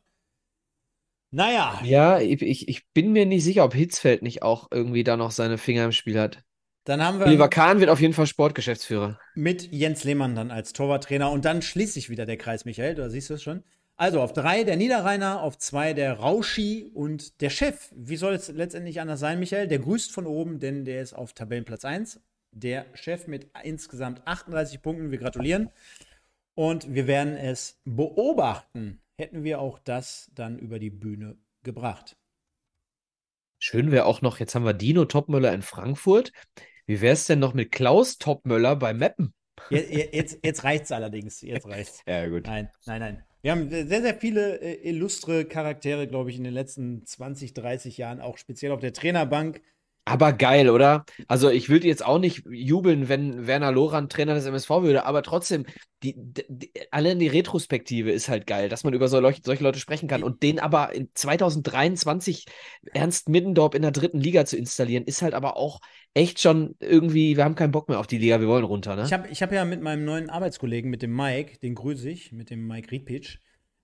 Naja. 1.33 1.81
Ja, 1.85 2.19
ich, 2.19 2.69
ich 2.69 2.89
bin 2.93 3.13
mir 3.13 3.27
nicht 3.27 3.45
sicher, 3.45 3.65
ob 3.65 3.75
Hitzfeld 3.75 4.23
nicht 4.23 4.43
auch 4.43 4.69
irgendwie 4.73 5.05
da 5.05 5.17
noch 5.17 5.31
seine 5.31 5.59
Finger 5.59 5.85
im 5.85 5.93
Spiel 5.93 6.19
hat. 6.19 6.43
Dann 6.91 7.05
haben 7.05 7.21
wir. 7.21 7.27
Oliver 7.27 7.49
Kahn 7.49 7.79
wird 7.79 7.89
auf 7.89 8.01
jeden 8.01 8.15
Fall 8.15 8.27
Sportgeschäftsführer. 8.27 9.17
Mit 9.37 9.71
Jens 9.71 10.03
Lehmann 10.03 10.35
dann 10.35 10.51
als 10.51 10.73
Torwarttrainer. 10.73 11.31
Und 11.31 11.45
dann 11.45 11.63
schließt 11.63 11.95
sich 11.95 12.11
wieder 12.11 12.27
der 12.27 12.37
Kreis, 12.37 12.65
Michael. 12.65 12.97
Da 12.97 13.09
siehst 13.09 13.31
du 13.31 13.35
es 13.35 13.45
schon. 13.45 13.63
Also 13.95 14.21
auf 14.21 14.33
drei 14.33 14.65
der 14.65 14.75
Niederrheiner, 14.75 15.41
auf 15.41 15.57
zwei 15.57 15.93
der 15.93 16.15
Rauschi 16.15 16.91
und 16.93 17.41
der 17.43 17.51
Chef. 17.51 17.91
Wie 17.95 18.17
soll 18.17 18.35
es 18.35 18.49
letztendlich 18.49 19.01
anders 19.01 19.21
sein, 19.21 19.39
Michael? 19.39 19.69
Der 19.69 19.79
grüßt 19.79 20.11
von 20.11 20.27
oben, 20.27 20.59
denn 20.59 20.85
der 20.85 21.01
ist 21.01 21.13
auf 21.13 21.33
Tabellenplatz 21.33 21.85
1. 21.85 22.19
Der 22.51 22.87
Chef 22.95 23.29
mit 23.29 23.47
insgesamt 23.63 24.27
38 24.27 24.83
Punkten. 24.83 25.13
Wir 25.13 25.19
gratulieren. 25.19 25.71
Und 26.57 26.93
wir 26.93 27.07
werden 27.07 27.37
es 27.37 27.79
beobachten. 27.85 29.01
Hätten 29.17 29.45
wir 29.45 29.61
auch 29.61 29.79
das 29.79 30.29
dann 30.35 30.59
über 30.59 30.81
die 30.81 30.91
Bühne 30.91 31.37
gebracht. 31.63 32.17
Schön 33.61 33.93
wäre 33.93 34.07
auch 34.07 34.23
noch, 34.23 34.41
jetzt 34.41 34.55
haben 34.55 34.65
wir 34.65 34.73
Dino 34.73 35.05
Topmöller 35.05 35.53
in 35.53 35.61
Frankfurt. 35.61 36.33
Wie 36.91 37.01
wäre 37.01 37.13
es 37.13 37.27
denn 37.27 37.39
noch 37.39 37.55
mit 37.55 37.71
Klaus 37.71 38.19
Topmöller 38.19 38.75
bei 38.75 38.93
Meppen? 38.93 39.33
Jetzt, 39.71 39.93
jetzt, 40.13 40.39
jetzt 40.43 40.65
reicht 40.65 40.87
es 40.87 40.91
allerdings. 40.91 41.41
Jetzt 41.41 41.65
reicht's. 41.69 42.03
ja, 42.09 42.27
gut. 42.27 42.49
Nein, 42.49 42.69
nein, 42.85 42.99
nein. 42.99 43.25
Wir 43.43 43.53
haben 43.53 43.71
sehr, 43.71 44.03
sehr 44.03 44.15
viele 44.15 44.61
äh, 44.61 44.89
illustre 44.89 45.45
Charaktere, 45.45 46.09
glaube 46.09 46.31
ich, 46.31 46.37
in 46.37 46.43
den 46.43 46.53
letzten 46.53 47.07
20, 47.07 47.55
30 47.55 47.97
Jahren, 47.97 48.21
auch 48.21 48.39
speziell 48.39 48.73
auf 48.73 48.81
der 48.81 48.93
Trainerbank. 48.93 49.63
Aber 50.11 50.33
geil, 50.33 50.69
oder? 50.71 51.05
Also 51.29 51.51
ich 51.51 51.69
würde 51.69 51.87
jetzt 51.87 52.05
auch 52.05 52.19
nicht 52.19 52.43
jubeln, 52.51 53.09
wenn 53.09 53.47
Werner 53.47 53.71
Loran 53.71 54.09
Trainer 54.09 54.35
des 54.35 54.45
MSV 54.45 54.69
würde, 54.83 55.07
aber 55.07 55.23
trotzdem, 55.23 55.67
die, 56.03 56.17
die, 56.17 56.73
allein 56.91 57.21
die 57.21 57.29
Retrospektive 57.29 58.11
ist 58.11 58.29
halt 58.29 58.49
geil, 58.49 58.69
dass 58.69 58.83
man 58.83 58.93
über 58.93 59.07
solche, 59.07 59.41
solche 59.45 59.63
Leute 59.63 59.79
sprechen 59.79 60.09
kann. 60.09 60.25
Und 60.25 60.43
den 60.43 60.59
aber 60.59 60.93
in 60.93 61.11
2023 61.15 62.47
Ernst 62.93 63.29
Middendorp 63.29 63.77
in 63.77 63.83
der 63.83 63.93
dritten 63.93 64.19
Liga 64.19 64.45
zu 64.47 64.57
installieren, 64.57 65.05
ist 65.05 65.23
halt 65.23 65.35
aber 65.35 65.57
auch 65.57 65.79
echt 66.13 66.41
schon 66.41 66.75
irgendwie, 66.81 67.37
wir 67.37 67.45
haben 67.45 67.55
keinen 67.55 67.71
Bock 67.71 67.89
mehr 67.89 68.01
auf 68.01 68.09
die 68.09 68.19
Liga, 68.19 68.41
wir 68.41 68.49
wollen 68.49 68.65
runter, 68.65 68.97
ne? 68.97 69.05
Ich 69.05 69.13
habe 69.13 69.29
ich 69.29 69.43
hab 69.43 69.53
ja 69.53 69.65
mit 69.65 69.81
meinem 69.81 70.05
neuen 70.05 70.29
Arbeitskollegen, 70.29 70.91
mit 70.91 71.03
dem 71.03 71.15
Mike, 71.15 71.61
den 71.61 71.77
grüße 71.77 72.11
ich, 72.11 72.33
mit 72.33 72.51
dem 72.51 72.67
Mike 72.67 72.91
Riedpitsch, 72.91 73.39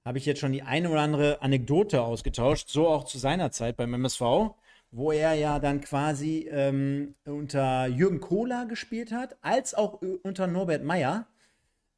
habe 0.04 0.18
ich 0.18 0.26
jetzt 0.26 0.40
schon 0.40 0.52
die 0.52 0.62
eine 0.62 0.90
oder 0.90 1.02
andere 1.02 1.40
Anekdote 1.40 2.02
ausgetauscht, 2.02 2.68
so 2.68 2.88
auch 2.88 3.04
zu 3.04 3.18
seiner 3.18 3.52
Zeit 3.52 3.76
beim 3.76 3.94
MSV 3.94 4.56
wo 4.96 5.12
er 5.12 5.34
ja 5.34 5.58
dann 5.58 5.82
quasi 5.82 6.48
ähm, 6.50 7.14
unter 7.26 7.86
Jürgen 7.86 8.18
Kohler 8.18 8.64
gespielt 8.64 9.12
hat, 9.12 9.36
als 9.42 9.74
auch 9.74 10.00
unter 10.22 10.46
Norbert 10.46 10.84
Meyer. 10.84 11.26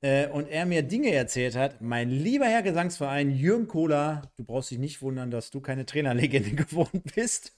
Äh, 0.01 0.29
und 0.29 0.49
er 0.49 0.66
mir 0.66 0.83
Dinge 0.83 1.12
erzählt 1.12 1.57
hat. 1.57 1.81
Mein 1.81 2.11
lieber 2.11 2.47
Herr 2.47 2.62
Gesangsverein, 2.62 3.31
Jürgen 3.31 3.69
Kohler, 3.69 4.23
du 4.37 4.45
brauchst 4.45 4.73
dich 4.73 4.79
nicht 4.79 5.01
wundern, 5.01 5.31
dass 5.31 5.51
du 5.51 5.61
keine 5.61 5.87
Trainerlegende 5.87 6.51
geworden 6.65 7.03
bist. 7.15 7.57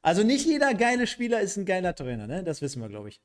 also 0.00 0.22
nicht 0.22 0.46
jeder 0.46 0.74
geile 0.74 1.08
Spieler 1.08 1.40
ist 1.40 1.56
ein 1.56 1.66
geiler 1.66 1.94
Trainer, 1.94 2.28
ne? 2.28 2.44
Das 2.44 2.62
wissen 2.62 2.80
wir, 2.80 2.88
glaube 2.88 3.08
ich. 3.08 3.20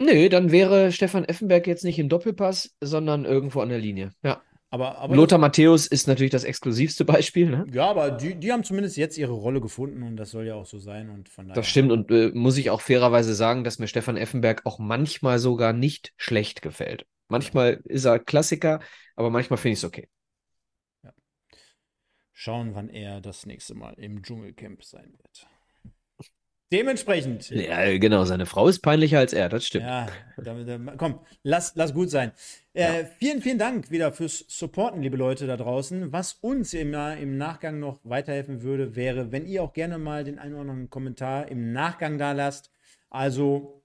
Nö, 0.00 0.28
dann 0.28 0.50
wäre 0.50 0.90
Stefan 0.90 1.24
Effenberg 1.24 1.66
jetzt 1.66 1.84
nicht 1.84 1.98
im 1.98 2.08
Doppelpass, 2.08 2.76
sondern 2.80 3.24
irgendwo 3.24 3.60
an 3.60 3.68
der 3.68 3.78
Linie. 3.78 4.10
Ja. 4.22 4.42
Aber, 4.76 4.98
aber 4.98 5.16
Lothar 5.16 5.38
Matthäus 5.38 5.86
ist 5.86 6.06
natürlich 6.06 6.32
das 6.32 6.44
exklusivste 6.44 7.06
Beispiel. 7.06 7.48
Ne? 7.48 7.66
Ja, 7.72 7.88
aber 7.88 8.10
die, 8.10 8.34
die 8.34 8.52
haben 8.52 8.62
zumindest 8.62 8.98
jetzt 8.98 9.16
ihre 9.16 9.32
Rolle 9.32 9.62
gefunden 9.62 10.02
und 10.02 10.18
das 10.18 10.32
soll 10.32 10.44
ja 10.46 10.54
auch 10.54 10.66
so 10.66 10.78
sein. 10.78 11.08
Und 11.08 11.30
von 11.30 11.48
Das 11.48 11.66
stimmt 11.66 11.92
und 11.92 12.10
äh, 12.10 12.30
muss 12.34 12.58
ich 12.58 12.68
auch 12.68 12.82
fairerweise 12.82 13.34
sagen, 13.34 13.64
dass 13.64 13.78
mir 13.78 13.88
Stefan 13.88 14.18
Effenberg 14.18 14.66
auch 14.66 14.78
manchmal 14.78 15.38
sogar 15.38 15.72
nicht 15.72 16.12
schlecht 16.18 16.60
gefällt. 16.60 17.06
Manchmal 17.28 17.80
ist 17.84 18.04
er 18.04 18.18
Klassiker, 18.18 18.80
aber 19.14 19.30
manchmal 19.30 19.56
finde 19.56 19.72
ich 19.72 19.78
es 19.78 19.84
okay. 19.84 20.10
Ja. 21.02 21.12
Schauen, 22.34 22.74
wann 22.74 22.90
er 22.90 23.22
das 23.22 23.46
nächste 23.46 23.74
Mal 23.74 23.94
im 23.94 24.22
Dschungelcamp 24.22 24.84
sein 24.84 25.14
wird. 25.16 25.48
Dementsprechend. 26.72 27.48
Ja, 27.50 27.96
genau, 27.96 28.24
seine 28.24 28.44
Frau 28.44 28.66
ist 28.66 28.80
peinlicher 28.80 29.20
als 29.20 29.32
er, 29.32 29.48
das 29.48 29.66
stimmt. 29.66 29.84
Ja, 29.84 30.08
da, 30.36 30.54
da, 30.54 30.78
komm, 30.96 31.20
lass, 31.44 31.72
lass 31.76 31.94
gut 31.94 32.10
sein. 32.10 32.32
Äh, 32.74 33.02
ja. 33.02 33.04
Vielen, 33.18 33.40
vielen 33.40 33.58
Dank 33.58 33.92
wieder 33.92 34.12
fürs 34.12 34.44
Supporten, 34.48 35.00
liebe 35.00 35.16
Leute 35.16 35.46
da 35.46 35.56
draußen. 35.56 36.12
Was 36.12 36.32
uns 36.34 36.74
im, 36.74 36.92
im 36.92 37.36
Nachgang 37.36 37.78
noch 37.78 38.00
weiterhelfen 38.02 38.62
würde, 38.62 38.96
wäre, 38.96 39.30
wenn 39.30 39.46
ihr 39.46 39.62
auch 39.62 39.74
gerne 39.74 39.98
mal 39.98 40.24
den 40.24 40.40
einen 40.40 40.54
oder 40.54 40.62
anderen 40.62 40.90
Kommentar 40.90 41.48
im 41.48 41.72
Nachgang 41.72 42.18
da 42.18 42.32
lasst. 42.32 42.72
Also 43.10 43.84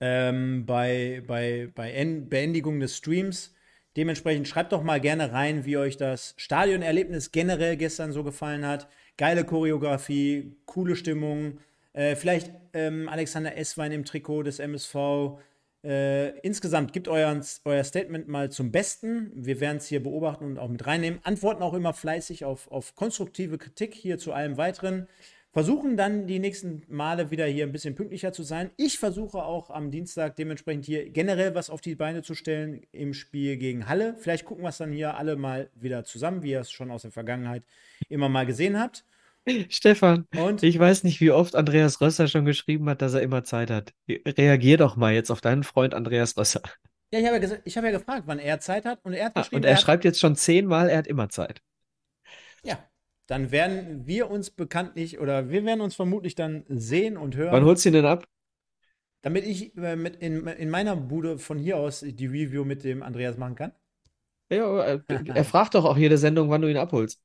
ähm, 0.00 0.64
bei, 0.64 1.22
bei, 1.26 1.68
bei 1.74 1.92
en 1.92 2.30
Beendigung 2.30 2.80
des 2.80 2.96
Streams. 2.96 3.54
Dementsprechend 3.96 4.48
schreibt 4.48 4.72
doch 4.72 4.82
mal 4.82 5.00
gerne 5.00 5.32
rein, 5.32 5.64
wie 5.66 5.76
euch 5.76 5.96
das 5.96 6.34
Stadionerlebnis 6.38 7.32
generell 7.32 7.76
gestern 7.76 8.12
so 8.12 8.24
gefallen 8.24 8.66
hat. 8.66 8.88
Geile 9.18 9.44
Choreografie, 9.44 10.56
coole 10.66 10.96
Stimmung 10.96 11.58
äh, 11.96 12.14
vielleicht 12.14 12.52
ähm, 12.74 13.08
Alexander 13.08 13.56
Esswein 13.56 13.90
im 13.90 14.04
Trikot 14.04 14.42
des 14.42 14.58
MSV. 14.58 15.38
Äh, 15.82 16.38
insgesamt 16.40 16.92
gibt 16.92 17.08
euer, 17.08 17.40
euer 17.64 17.84
Statement 17.84 18.28
mal 18.28 18.50
zum 18.50 18.70
Besten. 18.70 19.32
Wir 19.34 19.60
werden 19.60 19.78
es 19.78 19.86
hier 19.86 20.02
beobachten 20.02 20.44
und 20.44 20.58
auch 20.58 20.68
mit 20.68 20.86
reinnehmen. 20.86 21.20
Antworten 21.22 21.62
auch 21.62 21.72
immer 21.72 21.94
fleißig 21.94 22.44
auf, 22.44 22.70
auf 22.70 22.96
konstruktive 22.96 23.56
Kritik 23.56 23.94
hier 23.94 24.18
zu 24.18 24.34
allem 24.34 24.58
weiteren. 24.58 25.08
Versuchen 25.52 25.96
dann 25.96 26.26
die 26.26 26.38
nächsten 26.38 26.82
Male 26.88 27.30
wieder 27.30 27.46
hier 27.46 27.64
ein 27.64 27.72
bisschen 27.72 27.94
pünktlicher 27.94 28.30
zu 28.30 28.42
sein. 28.42 28.70
Ich 28.76 28.98
versuche 28.98 29.42
auch 29.42 29.70
am 29.70 29.90
Dienstag 29.90 30.36
dementsprechend 30.36 30.84
hier 30.84 31.08
generell 31.08 31.54
was 31.54 31.70
auf 31.70 31.80
die 31.80 31.94
Beine 31.94 32.20
zu 32.20 32.34
stellen 32.34 32.82
im 32.92 33.14
Spiel 33.14 33.56
gegen 33.56 33.88
Halle. 33.88 34.16
Vielleicht 34.18 34.44
gucken 34.44 34.64
wir 34.64 34.68
es 34.68 34.76
dann 34.76 34.92
hier 34.92 35.16
alle 35.16 35.36
mal 35.36 35.70
wieder 35.74 36.04
zusammen, 36.04 36.42
wie 36.42 36.50
ihr 36.50 36.60
es 36.60 36.70
schon 36.70 36.90
aus 36.90 37.02
der 37.02 37.10
Vergangenheit 37.10 37.62
immer 38.10 38.28
mal 38.28 38.44
gesehen 38.44 38.78
habt. 38.78 39.06
Stefan, 39.68 40.26
Und? 40.36 40.62
ich 40.62 40.78
weiß 40.78 41.04
nicht, 41.04 41.20
wie 41.20 41.30
oft 41.30 41.54
Andreas 41.54 42.00
Rösser 42.00 42.28
schon 42.28 42.44
geschrieben 42.44 42.88
hat, 42.88 43.02
dass 43.02 43.14
er 43.14 43.22
immer 43.22 43.44
Zeit 43.44 43.70
hat. 43.70 43.92
Reagier 44.08 44.76
doch 44.76 44.96
mal 44.96 45.14
jetzt 45.14 45.30
auf 45.30 45.40
deinen 45.40 45.62
Freund 45.62 45.94
Andreas 45.94 46.36
Rösser. 46.36 46.62
Ja, 47.12 47.20
ich 47.20 47.26
habe 47.26 47.38
ja, 47.38 47.76
hab 47.76 47.84
ja 47.84 47.90
gefragt, 47.90 48.24
wann 48.26 48.38
er 48.38 48.58
Zeit 48.58 48.84
hat 48.84 48.98
und 49.04 49.12
er 49.12 49.26
hat 49.26 49.36
ah, 49.36 49.40
geschrieben. 49.40 49.56
und 49.56 49.64
er, 49.64 49.72
er 49.72 49.76
schreibt 49.76 50.04
jetzt 50.04 50.18
schon 50.18 50.34
zehnmal, 50.34 50.88
er 50.88 50.98
hat 50.98 51.06
immer 51.06 51.28
Zeit. 51.28 51.62
Ja, 52.64 52.84
dann 53.26 53.52
werden 53.52 54.06
wir 54.06 54.30
uns 54.30 54.50
bekanntlich 54.50 55.20
oder 55.20 55.48
wir 55.48 55.64
werden 55.64 55.80
uns 55.80 55.94
vermutlich 55.94 56.34
dann 56.34 56.64
sehen 56.68 57.16
und 57.16 57.36
hören. 57.36 57.52
Wann 57.52 57.64
holst 57.64 57.84
du 57.84 57.90
ihn 57.90 57.94
denn 57.94 58.06
ab? 58.06 58.24
Damit 59.22 59.44
ich 59.44 59.76
äh, 59.76 59.96
mit 59.96 60.16
in, 60.16 60.46
in 60.46 60.70
meiner 60.70 60.96
Bude 60.96 61.38
von 61.38 61.58
hier 61.58 61.76
aus 61.76 62.00
die 62.00 62.26
Review 62.26 62.64
mit 62.64 62.84
dem 62.84 63.02
Andreas 63.02 63.36
machen 63.36 63.54
kann. 63.54 63.72
Ja, 64.50 64.80
er, 64.80 65.04
er 65.08 65.44
fragt 65.44 65.74
doch 65.74 65.84
auch 65.84 65.96
jede 65.96 66.18
Sendung, 66.18 66.50
wann 66.50 66.62
du 66.62 66.70
ihn 66.70 66.76
abholst. 66.76 67.20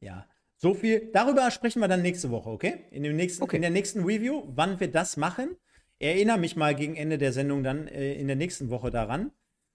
Ja, 0.00 0.26
so 0.58 0.74
viel. 0.74 1.10
Darüber 1.12 1.50
sprechen 1.50 1.80
wir 1.80 1.88
dann 1.88 2.02
nächste 2.02 2.30
Woche, 2.30 2.50
okay? 2.50 2.84
In, 2.90 3.04
dem 3.04 3.16
nächsten, 3.16 3.42
okay. 3.42 3.56
in 3.56 3.62
der 3.62 3.70
nächsten 3.70 4.04
Review, 4.04 4.42
wann 4.48 4.78
wir 4.80 4.90
das 4.90 5.16
machen. 5.16 5.56
Erinnere 6.00 6.38
mich 6.38 6.56
mal 6.56 6.74
gegen 6.74 6.96
Ende 6.96 7.16
der 7.16 7.32
Sendung 7.32 7.62
dann 7.62 7.88
äh, 7.88 8.14
in 8.14 8.26
der 8.26 8.36
nächsten 8.36 8.68
Woche 8.68 8.90
daran. 8.90 9.30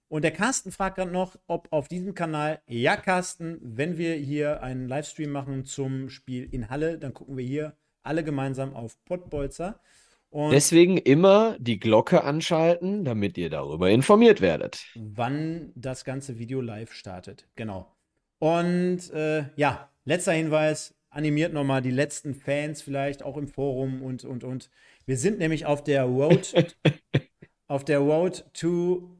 Und 0.08 0.22
der 0.22 0.30
Carsten 0.30 0.70
fragt 0.70 0.96
gerade 0.96 1.10
noch, 1.10 1.36
ob 1.46 1.68
auf 1.72 1.88
diesem 1.88 2.14
Kanal, 2.14 2.60
ja, 2.66 2.96
Carsten, 2.96 3.58
wenn 3.62 3.98
wir 3.98 4.14
hier 4.14 4.62
einen 4.62 4.86
Livestream 4.86 5.30
machen 5.32 5.64
zum 5.64 6.10
Spiel 6.10 6.48
in 6.52 6.68
Halle, 6.68 6.98
dann 6.98 7.14
gucken 7.14 7.36
wir 7.36 7.44
hier 7.44 7.76
alle 8.02 8.22
gemeinsam 8.22 8.74
auf 8.74 9.02
Pottbolzer. 9.06 9.80
Und 10.28 10.50
Deswegen 10.50 10.98
immer 10.98 11.56
die 11.58 11.78
Glocke 11.78 12.24
anschalten, 12.24 13.04
damit 13.04 13.38
ihr 13.38 13.50
darüber 13.50 13.90
informiert 13.90 14.40
werdet. 14.40 14.84
Wann 14.94 15.72
das 15.74 16.04
ganze 16.04 16.38
Video 16.38 16.60
live 16.60 16.92
startet. 16.92 17.48
Genau. 17.54 17.90
Und 18.38 19.10
äh, 19.12 19.44
ja, 19.56 19.88
Letzter 20.04 20.32
Hinweis, 20.32 20.94
animiert 21.14 21.52
nochmal 21.52 21.80
die 21.80 21.90
letzten 21.90 22.34
Fans 22.34 22.82
vielleicht 22.82 23.22
auch 23.22 23.36
im 23.36 23.48
Forum 23.48 24.02
und, 24.02 24.24
und, 24.24 24.44
und. 24.44 24.70
Wir 25.06 25.16
sind 25.16 25.38
nämlich 25.38 25.64
auf 25.64 25.84
der 25.84 26.04
Road, 26.04 26.76
auf 27.68 27.84
der 27.84 28.00
Road 28.00 28.44
to 28.52 29.16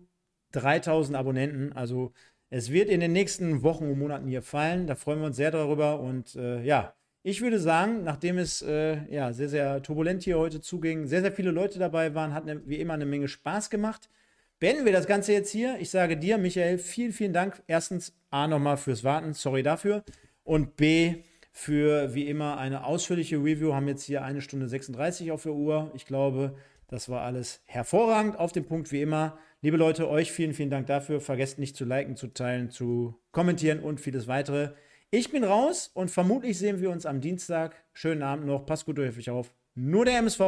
3000 0.53 1.17
Abonnenten. 1.17 1.73
Also 1.73 2.13
es 2.51 2.71
wird 2.71 2.89
in 2.89 3.01
den 3.01 3.13
nächsten 3.13 3.63
Wochen 3.63 3.91
und 3.91 3.99
Monaten 3.99 4.29
hier 4.29 4.43
fallen. 4.43 4.87
Da 4.87 4.95
freuen 4.97 5.21
wir 5.21 5.27
uns 5.27 5.37
sehr 5.37 5.51
darüber. 5.51 6.01
Und 6.01 6.35
äh, 6.37 6.63
ja, 6.63 6.95
ich 7.23 7.41
würde 7.41 7.59
sagen, 7.59 8.05
nachdem 8.05 8.39
es 8.39 8.61
äh, 8.63 8.99
ja, 9.13 9.33
sehr, 9.33 9.49
sehr 9.49 9.83
turbulent 9.83 10.23
hier 10.23 10.39
heute 10.39 10.61
zuging, 10.61 11.07
sehr, 11.07 11.23
sehr 11.23 11.33
viele 11.33 11.51
Leute 11.53 11.79
dabei 11.79 12.15
waren, 12.15 12.35
hat 12.35 12.45
ne, 12.45 12.61
wie 12.67 12.81
immer 12.81 12.95
eine 12.95 13.07
Menge 13.07 13.29
Spaß 13.29 13.71
gemacht. 13.71 14.11
Beenden 14.59 14.85
wir 14.85 14.93
das 14.93 15.07
Ganze 15.07 15.33
jetzt 15.33 15.51
hier. 15.51 15.79
Ich 15.81 15.91
sage 15.91 16.17
dir, 16.17 16.39
Michael, 16.39 16.79
vielen, 16.79 17.13
vielen 17.13 17.33
Dank. 17.33 17.63
Erstens, 17.67 18.15
A, 18.31 18.47
nochmal 18.47 18.77
fürs 18.77 19.05
Warten. 19.05 19.33
Sorry 19.33 19.63
dafür. 19.63 20.05
Und 20.45 20.77
B, 20.77 21.25
für 21.57 22.15
wie 22.15 22.29
immer 22.29 22.59
eine 22.59 22.85
ausführliche 22.85 23.37
Review. 23.37 23.75
Haben 23.75 23.87
jetzt 23.87 24.03
hier 24.03 24.25
eine 24.25 24.41
Stunde 24.41 24.67
36 24.69 25.31
auf 25.31 25.45
der 25.45 25.53
Uhr. 25.53 25.91
Ich 25.95 26.05
glaube, 26.05 26.57
das 26.89 27.09
war 27.09 27.23
alles 27.23 27.63
hervorragend 27.67 28.37
auf 28.37 28.51
dem 28.51 28.65
Punkt 28.65 28.91
wie 28.91 29.01
immer. 29.01 29.39
Liebe 29.63 29.77
Leute, 29.77 30.11
euch 30.11 30.33
vielen, 30.33 30.53
vielen 30.53 30.69
Dank 30.69 30.89
dafür. 30.89 31.21
Vergesst 31.21 31.61
nicht 31.61 31.77
zu 31.77 31.85
liken, 31.85 32.17
zu 32.17 32.27
teilen, 32.27 32.71
zu 32.71 33.15
kommentieren 33.31 33.79
und 33.79 34.01
vieles 34.01 34.27
weitere. 34.27 34.71
Ich 35.11 35.31
bin 35.31 35.45
raus 35.45 35.93
und 35.95 36.11
vermutlich 36.11 36.59
sehen 36.59 36.81
wir 36.81 36.91
uns 36.91 37.07
am 37.07 37.21
Dienstag. 37.21 37.77
Schönen 37.93 38.25
Abend 38.25 38.47
noch. 38.47 38.67
Passt 38.67 38.85
gut 38.85 38.99
durch 38.99 39.17
euch 39.17 39.31
auf. 39.31 39.55
Nur 39.77 40.05
der 40.05 40.19
MSV. 40.19 40.41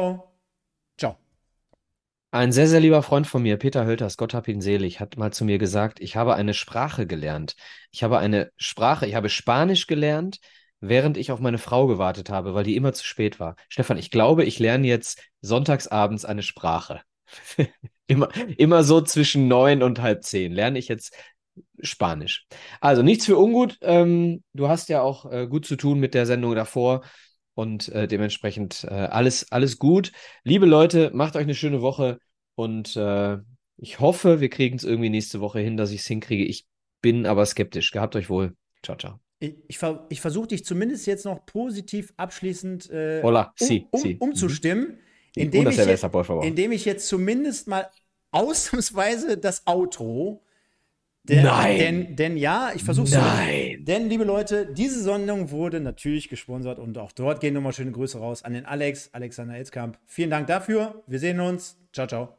Ciao. 0.97 1.26
Ein 2.31 2.51
sehr, 2.51 2.67
sehr 2.67 2.81
lieber 2.81 3.03
Freund 3.03 3.25
von 3.25 3.41
mir, 3.41 3.57
Peter 3.57 3.85
Hölters, 3.85 4.17
Gott 4.17 4.33
hab 4.33 4.49
ihn 4.49 4.59
selig, 4.59 4.99
hat 4.99 5.15
mal 5.17 5.31
zu 5.31 5.45
mir 5.45 5.57
gesagt, 5.57 6.01
ich 6.01 6.17
habe 6.17 6.35
eine 6.35 6.53
Sprache 6.53 7.07
gelernt. 7.07 7.55
Ich 7.91 8.03
habe 8.03 8.17
eine 8.17 8.51
Sprache, 8.57 9.07
ich 9.07 9.15
habe 9.15 9.29
Spanisch 9.29 9.87
gelernt, 9.87 10.39
während 10.81 11.17
ich 11.17 11.31
auf 11.31 11.39
meine 11.39 11.57
Frau 11.57 11.87
gewartet 11.87 12.29
habe, 12.29 12.53
weil 12.53 12.65
die 12.65 12.75
immer 12.75 12.91
zu 12.91 13.05
spät 13.05 13.39
war. 13.39 13.55
Stefan, 13.69 13.97
ich 13.97 14.11
glaube, 14.11 14.43
ich 14.43 14.59
lerne 14.59 14.87
jetzt 14.87 15.21
sonntagsabends 15.39 16.25
eine 16.25 16.43
Sprache. 16.43 17.01
immer, 18.07 18.29
immer 18.57 18.83
so 18.83 18.99
zwischen 19.01 19.47
neun 19.47 19.81
und 19.81 20.01
halb 20.01 20.23
zehn 20.23 20.51
lerne 20.51 20.79
ich 20.79 20.89
jetzt 20.89 21.15
Spanisch. 21.81 22.45
Also 22.81 23.03
nichts 23.03 23.25
für 23.25 23.37
ungut. 23.37 23.77
Ähm, 23.81 24.43
du 24.53 24.67
hast 24.67 24.89
ja 24.89 25.01
auch 25.01 25.31
äh, 25.31 25.47
gut 25.47 25.65
zu 25.65 25.77
tun 25.77 25.99
mit 25.99 26.13
der 26.13 26.25
Sendung 26.25 26.55
davor 26.55 27.03
und 27.57 27.89
äh, 27.89 28.07
dementsprechend 28.07 28.83
äh, 28.83 28.93
alles, 28.93 29.51
alles 29.51 29.79
gut. 29.79 30.11
Liebe 30.43 30.67
Leute, 30.67 31.09
macht 31.13 31.35
euch 31.35 31.41
eine 31.41 31.55
schöne 31.55 31.81
Woche 31.81 32.19
und 32.53 32.95
äh, 32.95 33.37
ich 33.77 33.99
hoffe, 33.99 34.39
wir 34.39 34.49
kriegen 34.49 34.77
es 34.77 34.83
irgendwie 34.83 35.09
nächste 35.09 35.39
Woche 35.39 35.59
hin, 35.59 35.75
dass 35.75 35.89
ich 35.89 36.01
es 36.01 36.05
hinkriege. 36.05 36.43
Ich 36.45 36.67
bin 37.01 37.25
aber 37.25 37.43
skeptisch. 37.47 37.91
Gehabt 37.91 38.15
euch 38.15 38.29
wohl. 38.29 38.55
Ciao, 38.83 38.95
ciao. 38.95 39.19
Ich, 39.39 39.55
ich, 39.67 39.79
ich 40.09 40.21
versuche 40.21 40.47
dich 40.47 40.65
zumindest 40.65 41.07
jetzt 41.07 41.25
noch 41.25 41.47
positiv 41.47 42.13
abschließend 42.15 42.91
äh, 42.91 43.21
Hola, 43.23 43.53
um, 43.59 43.67
sí, 43.67 43.87
um, 43.89 44.01
sí. 44.01 44.17
umzustimmen, 44.19 44.99
mhm. 45.35 45.41
indem, 45.41 45.67
ich 45.67 45.77
jetzt, 45.77 46.03
indem 46.43 46.71
ich 46.71 46.85
jetzt 46.85 47.07
zumindest 47.07 47.67
mal 47.67 47.89
ausnahmsweise 48.29 49.37
das 49.39 49.65
Outro 49.65 50.43
der, 51.29 51.43
Nein. 51.43 51.77
Denn, 51.77 52.15
denn 52.15 52.37
ja, 52.37 52.71
ich 52.73 52.83
versuche 52.83 53.07
es. 53.07 53.13
Nein. 53.13 53.83
Denn, 53.85 54.09
liebe 54.09 54.23
Leute, 54.23 54.65
diese 54.65 55.01
Sendung 55.01 55.51
wurde 55.51 55.79
natürlich 55.79 56.29
gesponsert 56.29 56.79
und 56.79 56.97
auch 56.97 57.11
dort 57.11 57.41
gehen 57.41 57.53
nochmal 57.53 57.73
schöne 57.73 57.91
Grüße 57.91 58.17
raus 58.17 58.43
an 58.43 58.53
den 58.53 58.65
Alex, 58.65 59.09
Alexander 59.13 59.55
Elzkamp. 59.55 59.97
Vielen 60.05 60.29
Dank 60.29 60.47
dafür. 60.47 61.03
Wir 61.07 61.19
sehen 61.19 61.39
uns. 61.39 61.77
Ciao, 61.91 62.07
ciao. 62.07 62.37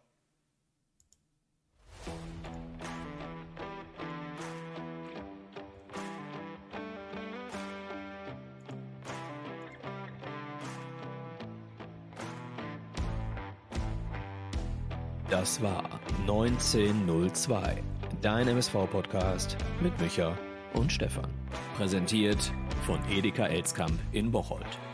Das 15.30 15.60
war 15.60 16.00
1902 16.22 17.82
dein 18.22 18.48
MSV-Podcast 18.48 19.56
mit 19.80 19.98
Micha 20.00 20.36
und 20.74 20.92
Stefan. 20.92 21.28
Präsentiert 21.76 22.52
von 22.84 22.98
Edeka 23.10 23.46
Elskamp 23.46 23.98
in 24.12 24.30
Bocholt. 24.30 24.87